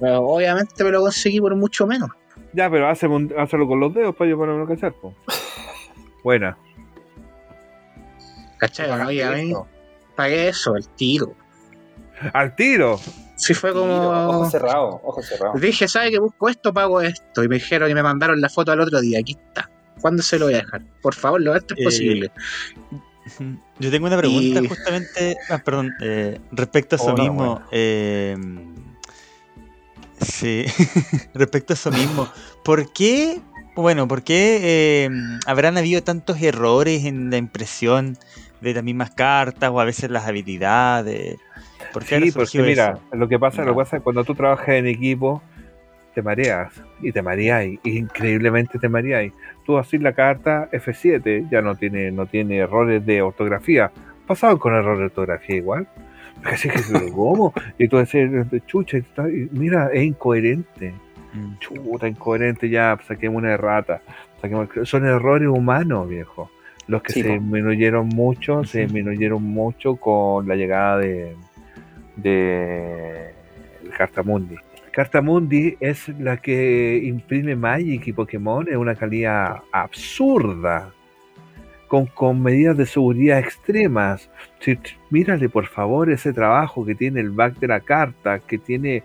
Pero 0.00 0.20
obviamente 0.22 0.82
me 0.84 0.90
lo 0.90 1.00
conseguí 1.00 1.40
por 1.40 1.54
mucho 1.56 1.86
menos. 1.86 2.08
Ya, 2.54 2.70
pero 2.70 2.88
hazlo 2.88 3.66
con 3.68 3.80
los 3.80 3.94
dedos 3.94 4.14
para 4.16 4.30
yo 4.30 4.36
ponerme 4.36 4.66
que 4.66 4.72
hacer. 4.74 4.92
po. 4.94 5.14
Buena. 6.24 6.56
¿Cachai? 8.58 8.90
Oye, 9.06 9.24
a 9.24 9.32
mí 9.32 9.52
pagué 10.16 10.48
eso, 10.48 10.76
el 10.76 10.88
tiro. 10.90 11.34
Al 12.32 12.54
tiro. 12.54 13.00
Sí 13.36 13.54
fue 13.54 13.70
Ojo 13.72 13.80
como... 13.80 14.50
cerrado, 14.50 15.00
ojo 15.02 15.20
cerrado. 15.22 15.58
Dije, 15.58 15.88
¿sabe 15.88 16.10
que 16.12 16.20
busco 16.20 16.48
esto? 16.48 16.72
Pago 16.72 17.00
esto. 17.00 17.42
Y 17.42 17.48
me 17.48 17.56
dijeron 17.56 17.90
y 17.90 17.94
me 17.94 18.02
mandaron 18.02 18.40
la 18.40 18.48
foto 18.48 18.70
al 18.70 18.80
otro 18.80 19.00
día. 19.00 19.18
Aquí 19.18 19.32
está. 19.32 19.68
¿Cuándo 20.02 20.22
se 20.22 20.38
lo 20.38 20.46
voy 20.46 20.54
a 20.54 20.58
dejar? 20.58 20.82
Por 21.00 21.14
favor, 21.14 21.40
lo 21.40 21.54
antes 21.54 21.78
Eh, 21.78 21.84
posible. 21.84 22.30
Yo 23.78 23.90
tengo 23.90 24.06
una 24.08 24.18
pregunta 24.18 24.60
Y- 24.60 24.68
justamente, 24.68 25.36
ah, 25.48 25.58
perdón, 25.58 25.94
eh, 26.00 26.38
respecto 26.50 26.96
a 26.96 26.98
eso 26.98 27.12
Oh, 27.12 27.16
no, 27.16 27.22
mismo. 27.22 27.36
bueno. 27.36 27.62
eh, 27.70 28.36
sí, 30.20 30.64
respecto 31.34 31.72
a 31.72 31.74
eso 31.74 31.90
mismo. 31.92 32.28
¿Por 32.64 32.92
qué, 32.92 33.40
bueno, 33.76 34.08
por 34.08 34.22
qué 34.22 34.58
eh, 35.06 35.10
habrán 35.46 35.78
habido 35.78 36.02
tantos 36.02 36.42
errores 36.42 37.04
en 37.04 37.30
la 37.30 37.36
impresión 37.36 38.18
de 38.60 38.74
las 38.74 38.84
mismas 38.84 39.10
cartas 39.12 39.70
o 39.72 39.80
a 39.80 39.84
veces 39.84 40.10
las 40.10 40.26
habilidades? 40.26 41.38
¿Por 41.92 42.04
qué 42.04 42.16
habrá 42.16 42.26
Sí, 42.26 42.32
porque 42.32 42.62
mira, 42.62 42.90
eso? 42.92 43.02
lo 43.12 43.28
que 43.28 43.38
pasa, 43.38 43.62
lo 43.62 43.68
Ya. 43.68 43.72
que 43.72 43.76
pasa 43.76 43.96
es 43.96 44.00
que 44.00 44.04
cuando 44.04 44.24
tú 44.24 44.34
trabajas 44.34 44.68
en 44.70 44.86
equipo, 44.86 45.42
te 46.14 46.22
mareas 46.22 46.72
y 47.00 47.12
te 47.12 47.22
mareas 47.22 47.66
y 47.66 47.78
increíblemente 47.84 48.78
te 48.78 48.88
mareas. 48.88 49.32
Tú 49.64 49.78
así 49.78 49.98
la 49.98 50.12
carta 50.12 50.68
F7 50.72 51.48
ya 51.50 51.62
no 51.62 51.76
tiene 51.76 52.10
no 52.10 52.26
tiene 52.26 52.58
errores 52.58 53.04
de 53.04 53.22
ortografía. 53.22 53.90
Pasaban 54.26 54.58
con 54.58 54.74
errores 54.74 54.98
de 55.00 55.04
ortografía 55.06 55.56
igual. 55.56 55.86
Así 56.44 56.68
que, 56.68 56.80
¿cómo? 57.12 57.52
Y 57.78 57.86
tú 57.86 57.98
decís, 57.98 58.28
chucha, 58.66 58.98
mira, 59.52 59.90
es 59.92 60.02
incoherente. 60.02 60.92
Mm. 61.34 61.58
Chuta, 61.60 62.08
incoherente 62.08 62.68
ya, 62.68 62.98
saquemos 63.06 63.38
una 63.38 63.52
errata. 63.52 64.00
Saquemos, 64.40 64.68
son 64.84 65.06
errores 65.06 65.48
humanos, 65.48 66.08
viejo. 66.08 66.50
Los 66.88 67.02
que 67.02 67.12
Sí, 67.12 67.22
se 67.22 67.28
po. 67.28 67.34
disminuyeron 67.34 68.08
mucho, 68.08 68.64
se 68.64 68.80
disminuyeron 68.80 69.40
mucho 69.42 69.94
con 69.96 70.48
la 70.48 70.56
llegada 70.56 70.98
de, 70.98 71.36
de 72.16 73.30
Cartamundi. 73.96 74.56
Cartamundi 74.92 75.76
es 75.80 76.08
la 76.20 76.36
que 76.36 77.00
imprime 77.02 77.56
Magic 77.56 78.06
y 78.06 78.12
Pokémon 78.12 78.68
en 78.68 78.76
una 78.76 78.94
calidad 78.94 79.62
absurda, 79.72 80.92
con, 81.88 82.06
con 82.06 82.42
medidas 82.42 82.76
de 82.76 82.84
seguridad 82.84 83.38
extremas. 83.38 84.28
Mírale 85.08 85.48
por 85.48 85.66
favor 85.66 86.10
ese 86.10 86.34
trabajo 86.34 86.84
que 86.84 86.94
tiene 86.94 87.20
el 87.20 87.30
back 87.30 87.58
de 87.58 87.68
la 87.68 87.80
carta, 87.80 88.38
que 88.38 88.58
tiene, 88.58 89.02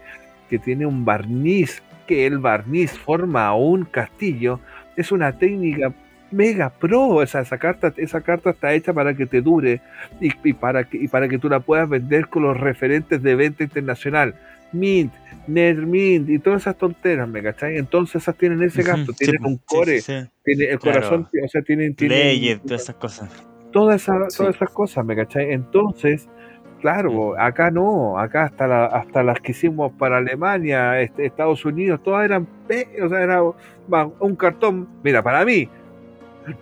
que 0.50 0.60
tiene 0.60 0.86
un 0.86 1.06
barniz, 1.06 1.82
que 2.06 2.26
el 2.26 2.40
barniz 2.40 2.92
forma 2.92 3.54
un 3.56 3.86
castillo, 3.86 4.60
es 4.98 5.12
una 5.14 5.38
técnica 5.38 5.94
mega 6.32 6.70
pro. 6.70 7.08
O 7.08 7.26
sea, 7.26 7.42
esa 7.42 7.58
carta, 7.58 7.94
esa 7.96 8.20
carta 8.20 8.50
está 8.50 8.74
hecha 8.74 8.94
para 8.94 9.14
que 9.14 9.26
te 9.26 9.42
dure 9.42 9.80
y, 10.20 10.32
y 10.44 10.54
para 10.54 10.84
que, 10.84 10.98
y 10.98 11.08
para 11.08 11.30
que 11.30 11.40
tú 11.40 11.48
la 11.48 11.62
puedas 11.62 11.88
vender 11.88 12.28
con 12.28 12.44
los 12.44 12.60
referentes 12.60 13.24
de 13.24 13.36
venta 13.36 13.64
internacional. 13.64 14.36
Mint, 14.72 15.14
Netmint 15.48 16.30
y 16.30 16.40
todas 16.40 16.62
esas 16.64 16.78
tonteras, 16.78 17.28
¿me 17.28 17.42
cachai? 17.42 17.78
Entonces 17.78 18.22
esas 18.22 18.36
tienen 18.36 18.62
ese 18.64 18.84
gasto, 18.84 19.12
sí, 19.14 19.26
tienen 19.26 19.46
un 19.46 19.58
core, 19.58 20.02
sí, 20.02 20.14
el 20.46 20.80
Claro. 20.80 20.80
corazón, 20.80 21.28
o 21.44 21.48
sea, 21.48 21.62
tienen, 21.62 21.96
tienen 21.96 22.18
Leyes, 22.20 22.62
todas 22.62 22.82
esas 22.84 22.96
cosas. 22.96 23.48
todas 23.72 24.02
esas, 24.02 24.36
todas 24.36 24.56
esas 24.56 24.70
cosas, 24.72 25.06
¿me 25.06 25.16
cachai? 25.16 25.52
Entonces, 25.52 26.28
Claro, 26.82 27.34
acá 27.40 27.72
no, 27.72 28.20
acá 28.20 28.44
hasta 28.44 28.68
la, 28.68 28.86
hasta 28.86 29.24
las 29.24 29.40
que 29.40 29.52
hicimos 29.52 29.92
para 29.94 30.18
Alemania, 30.18 31.02
este, 31.02 31.26
Estados 31.26 31.66
Unidos, 31.66 32.02
todas 32.04 32.24
eran, 32.24 32.48
o 33.04 33.10
sea, 33.10 33.22
era 33.24 33.42
un 33.42 34.36
cartón, 34.36 34.88
mira, 35.04 35.24
para 35.24 35.44
mí, 35.44 35.68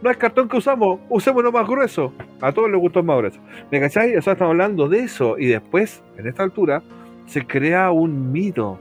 no 0.02 0.10
es 0.10 0.16
cartón 0.16 0.48
que 0.48 0.56
usamos, 0.56 1.02
usemos 1.10 1.42
uno 1.42 1.52
más 1.52 1.68
grueso, 1.68 2.14
a 2.40 2.54
todos 2.54 2.72
les 2.72 2.80
gustó 2.80 3.04
más 3.04 3.18
grueso, 3.18 3.40
¿me 3.70 3.82
cachai? 3.82 4.16
O 4.16 4.22
sea, 4.22 4.34
estamos 4.34 4.52
hablando 4.54 4.88
de 4.88 5.00
eso, 5.00 5.38
y 5.38 5.48
después, 5.48 6.02
en 6.18 6.28
esta 6.28 6.44
altura, 6.44 6.82
se 7.26 7.46
crea 7.46 7.92
un 7.92 8.32
mito, 8.32 8.78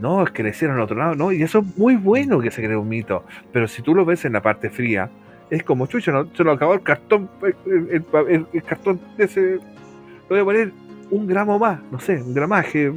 no, 0.00 0.22
es 0.24 0.30
que 0.30 0.42
le 0.42 0.50
hicieron 0.50 0.80
otro 0.80 0.96
lado, 0.96 1.14
no, 1.14 1.32
y 1.32 1.42
eso 1.42 1.60
es 1.60 1.76
muy 1.78 1.96
bueno 1.96 2.40
que 2.40 2.50
se 2.50 2.62
cree 2.62 2.76
un 2.76 2.88
mito, 2.88 3.24
pero 3.52 3.68
si 3.68 3.82
tú 3.82 3.94
lo 3.94 4.04
ves 4.04 4.24
en 4.24 4.32
la 4.34 4.42
parte 4.42 4.70
fría, 4.70 5.10
es 5.50 5.62
como 5.62 5.86
chucho, 5.86 6.10
no, 6.12 6.26
se 6.34 6.42
lo 6.44 6.52
acabó 6.52 6.74
el 6.74 6.82
cartón, 6.82 7.28
el, 7.42 8.04
el- 8.28 8.46
el- 8.52 8.62
cartón 8.62 9.00
de 9.16 9.24
ese, 9.24 9.54
lo 9.54 9.60
voy 10.30 10.38
a 10.40 10.44
poner 10.44 10.72
un 11.10 11.26
gramo 11.26 11.58
más, 11.58 11.80
no 11.92 12.00
sé, 12.00 12.20
un 12.22 12.34
gramaje, 12.34 12.92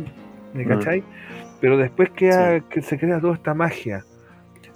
¿me 0.53 0.65
Mm. 0.65 1.03
Pero 1.59 1.77
después 1.77 2.09
queda, 2.11 2.59
que 2.61 2.81
se 2.81 2.97
crea 2.97 3.19
toda 3.19 3.33
esta 3.33 3.53
magia. 3.53 4.03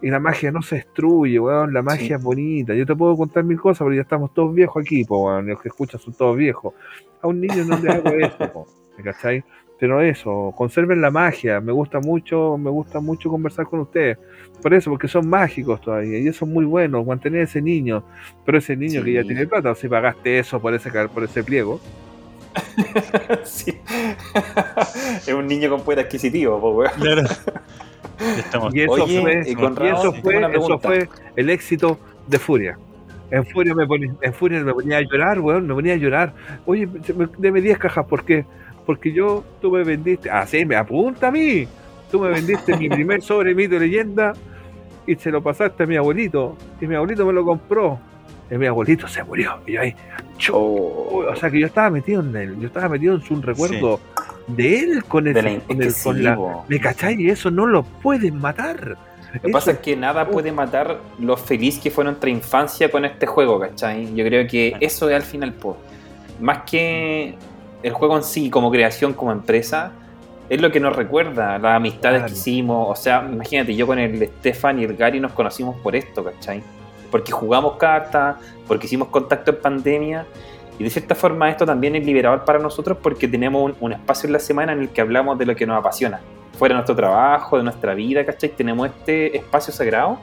Y 0.01 0.09
la 0.09 0.19
magia 0.19 0.51
no 0.51 0.61
se 0.63 0.77
destruye, 0.77 1.39
weón, 1.39 1.73
la 1.73 1.81
magia 1.83 2.07
Sí. 2.07 2.13
es 2.13 2.23
bonita. 2.23 2.73
Yo 2.73 2.85
te 2.87 2.95
puedo 2.95 3.15
contar 3.15 3.43
mil 3.43 3.59
cosas, 3.59 3.85
pero 3.85 3.93
ya 3.93 4.01
estamos 4.01 4.33
todos 4.33 4.53
viejos 4.53 4.81
aquí, 4.83 5.03
po, 5.03 5.27
weón, 5.27 5.45
los 5.47 5.61
que 5.61 5.69
escuchan 5.69 5.99
son 6.01 6.13
todos 6.15 6.35
viejos. 6.35 6.73
A 7.21 7.27
un 7.27 7.39
niño 7.39 7.63
no 7.65 7.77
le 7.77 7.89
hago 7.91 8.09
eso, 8.19 8.51
po, 8.51 8.67
¿me 8.97 9.03
cachai? 9.03 9.43
Pero 9.81 9.99
eso, 9.99 10.53
conserven 10.55 11.01
la 11.01 11.09
magia, 11.09 11.59
me 11.59 11.71
gusta 11.71 11.99
mucho, 11.99 12.55
me 12.55 12.69
gusta 12.69 12.99
mucho 12.99 13.31
conversar 13.31 13.65
con 13.65 13.79
ustedes. 13.79 14.19
Por 14.61 14.75
eso, 14.75 14.91
porque 14.91 15.07
son 15.07 15.27
mágicos 15.27 15.81
todavía, 15.81 16.19
y 16.19 16.27
eso 16.27 16.45
es 16.45 16.51
muy 16.51 16.65
bueno, 16.65 17.03
mantener 17.03 17.41
ese 17.41 17.63
niño. 17.63 18.03
Pero 18.45 18.59
ese 18.59 18.75
niño 18.77 19.03
que 19.03 19.13
ya 19.13 19.23
tiene 19.23 19.47
plata, 19.47 19.73
si 19.73 19.87
pagaste 19.87 20.37
eso 20.37 20.61
por 20.61 20.75
ese, 20.75 20.91
por 21.07 21.23
ese 21.23 21.43
pliego, 21.43 21.79
Sí. 23.43 23.73
es 25.27 25.33
un 25.33 25.47
niño 25.47 25.71
con 25.71 25.81
poder 25.81 26.01
adquisitivo, 26.05 26.61
po. 26.61 26.83
Claro. 26.99 27.23
Estamos. 28.37 28.75
Y 28.75 28.81
eso 28.81 28.91
Oye, 28.91 29.19
fue, 29.19 29.43
y 29.47 29.55
Conrado, 29.55 29.93
eso 29.99 30.11
tengo 30.21 30.79
fue, 30.79 30.97
eso 30.99 31.11
el 31.35 31.49
éxito 31.49 31.97
de 32.27 32.37
Furia. 32.37 32.77
En 33.31 33.47
Furia 33.47 33.73
me 33.73 33.87
ponía, 33.87 34.13
en 34.21 34.33
Furia 34.35 34.63
me 34.63 34.73
ponía 34.75 34.97
a 34.97 35.01
llorar, 35.01 35.39
weón, 35.39 35.65
me 35.65 35.73
ponía 35.73 35.93
a 35.93 35.97
llorar. 35.97 36.33
Oye, 36.67 36.85
me- 36.85 37.29
deme 37.39 37.61
10 37.61 37.79
cajas, 37.79 38.05
¿por 38.05 38.23
qué? 38.25 38.45
Porque 38.91 39.13
yo, 39.13 39.41
tú 39.61 39.71
me 39.71 39.85
vendiste, 39.85 40.29
ah, 40.29 40.45
sí, 40.45 40.65
me 40.65 40.75
apunta 40.75 41.27
a 41.29 41.31
mí. 41.31 41.65
Tú 42.11 42.19
me 42.19 42.27
vendiste 42.27 42.75
mi 42.75 42.89
primer 42.89 43.21
sobre 43.31 43.55
mito 43.55 43.75
de 43.75 43.79
leyenda 43.87 44.33
y 45.07 45.15
se 45.15 45.31
lo 45.31 45.41
pasaste 45.41 45.83
a 45.83 45.85
mi 45.87 45.95
abuelito. 45.95 46.57
Y 46.81 46.87
mi 46.87 46.95
abuelito 46.95 47.25
me 47.25 47.31
lo 47.31 47.45
compró. 47.45 47.97
Y 48.51 48.55
mi 48.57 48.67
abuelito 48.67 49.07
se 49.07 49.23
murió. 49.23 49.59
Y 49.65 49.71
yo 49.73 49.81
ahí, 49.81 49.95
chu, 50.37 50.53
Oh, 50.53 51.23
o 51.31 51.35
sea 51.37 51.49
que 51.49 51.57
yo 51.61 51.67
estaba 51.67 51.89
metido 51.89 52.19
en 52.21 52.35
él, 52.35 52.59
yo 52.59 52.67
estaba 52.67 52.89
metido 52.89 53.15
en 53.15 53.21
su 53.21 53.41
recuerdo 53.41 54.01
de 54.47 54.79
él 54.79 55.03
con, 55.05 55.25
ese, 55.27 55.41
la, 55.41 55.59
con, 55.61 55.81
el- 56.17 56.23
la. 56.23 56.37
¿Me 56.67 56.79
cachai? 56.81 57.15
Y 57.21 57.29
eso 57.29 57.49
no 57.49 57.65
lo 57.67 57.83
pueden 57.83 58.39
matar. 58.39 58.97
Lo 59.33 59.41
que 59.41 59.47
pasa 59.53 59.71
es 59.71 59.77
que 59.77 59.95
nada 59.95 60.27
puede 60.27 60.51
matar 60.51 60.99
lo 61.17 61.37
feliz 61.37 61.79
que 61.79 61.91
fue 61.91 62.03
nuestra 62.03 62.29
infancia 62.29 62.91
con 62.91 63.05
este 63.05 63.25
juego, 63.25 63.57
¿cachai? 63.57 64.13
Yo 64.13 64.25
creo 64.25 64.45
que 64.45 64.75
eso 64.81 65.09
es 65.09 65.15
al 65.15 65.21
final, 65.21 65.53
po. 65.53 65.77
Más 66.41 66.63
que 66.69 67.35
el 67.83 67.93
juego 67.93 68.17
en 68.17 68.23
sí, 68.23 68.49
como 68.49 68.71
creación, 68.71 69.13
como 69.13 69.31
empresa, 69.31 69.91
es 70.49 70.61
lo 70.61 70.71
que 70.71 70.79
nos 70.79 70.95
recuerda, 70.95 71.57
las 71.57 71.75
amistades 71.75 72.19
Claro. 72.19 72.33
que 72.33 72.37
hicimos. 72.39 72.87
O 72.89 73.01
sea, 73.01 73.27
imagínate, 73.31 73.75
yo 73.75 73.87
con 73.87 73.99
el 73.99 74.27
Stefan 74.39 74.79
y 74.79 74.83
el 74.83 74.95
Gary 74.97 75.19
nos 75.19 75.31
conocimos 75.31 75.77
por 75.81 75.95
esto, 75.95 76.23
¿cachai? 76.23 76.61
Porque 77.09 77.31
jugamos 77.31 77.77
cartas, 77.77 78.35
porque 78.67 78.85
hicimos 78.87 79.07
contacto 79.09 79.51
en 79.51 79.57
pandemia. 79.61 80.25
Y 80.79 80.83
de 80.83 80.89
cierta 80.89 81.15
forma 81.15 81.49
esto 81.49 81.65
también 81.65 81.95
es 81.95 82.05
liberador 82.05 82.43
para 82.43 82.57
nosotros 82.57 82.97
porque 83.01 83.27
tenemos 83.27 83.63
un, 83.63 83.75
un 83.79 83.93
espacio 83.93 84.27
en 84.27 84.33
la 84.33 84.39
semana 84.39 84.73
en 84.73 84.79
el 84.79 84.89
que 84.89 85.01
hablamos 85.01 85.37
de 85.37 85.45
lo 85.45 85.55
que 85.55 85.65
nos 85.65 85.77
apasiona. 85.79 86.19
Fuera 86.57 86.73
de 86.73 86.77
nuestro 86.77 86.95
trabajo, 86.95 87.57
de 87.57 87.63
nuestra 87.63 87.93
vida, 87.93 88.25
¿cachai? 88.25 88.49
Tenemos 88.49 88.87
este 88.87 89.37
espacio 89.37 89.73
sagrado 89.73 90.19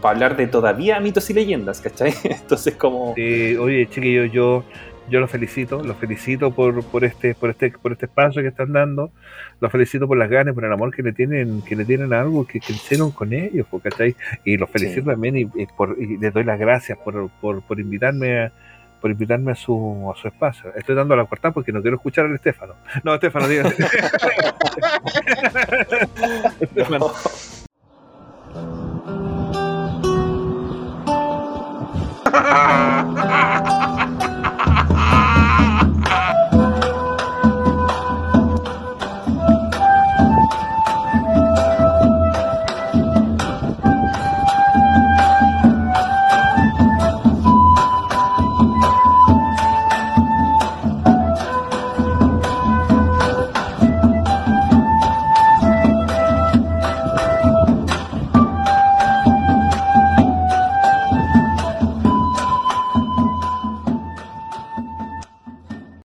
para 0.00 0.14
hablar 0.14 0.36
de 0.36 0.48
todavía 0.48 0.98
mitos 1.00 1.30
y 1.30 1.34
leyendas, 1.34 1.80
¿cachai? 1.80 2.12
Entonces 2.24 2.74
como... 2.74 3.14
Eh, 3.16 3.56
oye, 3.58 3.88
chiquillos, 3.88 4.32
yo, 4.32 4.64
yo 4.64 4.64
los 5.20 5.30
felicito, 5.30 5.82
los 5.82 5.96
felicito 5.96 6.50
por, 6.52 6.82
por 6.84 7.04
este, 7.04 7.34
por 7.34 7.50
este, 7.50 7.70
por 7.70 7.92
este 7.92 8.06
espacio 8.06 8.42
que 8.42 8.48
están 8.48 8.72
dando, 8.72 9.10
los 9.60 9.70
felicito 9.70 10.06
por 10.08 10.16
las 10.16 10.30
ganas, 10.30 10.54
por 10.54 10.64
el 10.64 10.72
amor 10.72 10.94
que 10.94 11.02
le 11.02 11.12
tienen, 11.12 11.62
que 11.62 11.76
le 11.76 11.84
tienen 11.84 12.12
a 12.12 12.20
algo 12.20 12.46
que, 12.46 12.58
hicieron 12.58 13.10
con 13.10 13.32
ellos, 13.32 13.66
¿cachai? 13.82 14.14
Y 14.44 14.56
los 14.56 14.70
felicito 14.70 15.02
Sí. 15.02 15.06
también 15.06 15.36
y, 15.36 15.40
y 15.54 15.66
por, 15.76 15.96
y 15.98 16.16
les 16.18 16.32
doy 16.32 16.44
las 16.44 16.58
gracias 16.58 16.98
por, 16.98 17.30
por, 17.40 17.62
por 17.62 17.80
invitarme 17.80 18.40
a 18.40 18.52
por 19.00 19.10
invitarme 19.10 19.50
a 19.50 19.56
su, 19.56 20.12
a 20.14 20.18
su 20.18 20.28
espacio. 20.28 20.72
Estoy 20.76 20.94
dando 20.94 21.16
la 21.16 21.24
cortada 21.24 21.52
porque 21.52 21.72
no 21.72 21.82
quiero 21.82 21.96
escuchar 21.96 22.26
al 22.26 22.34
Estefano. 22.36 22.74
No, 23.02 23.14
Estefano. 23.14 23.46
Estefano. 26.60 26.98
No. 26.98 27.12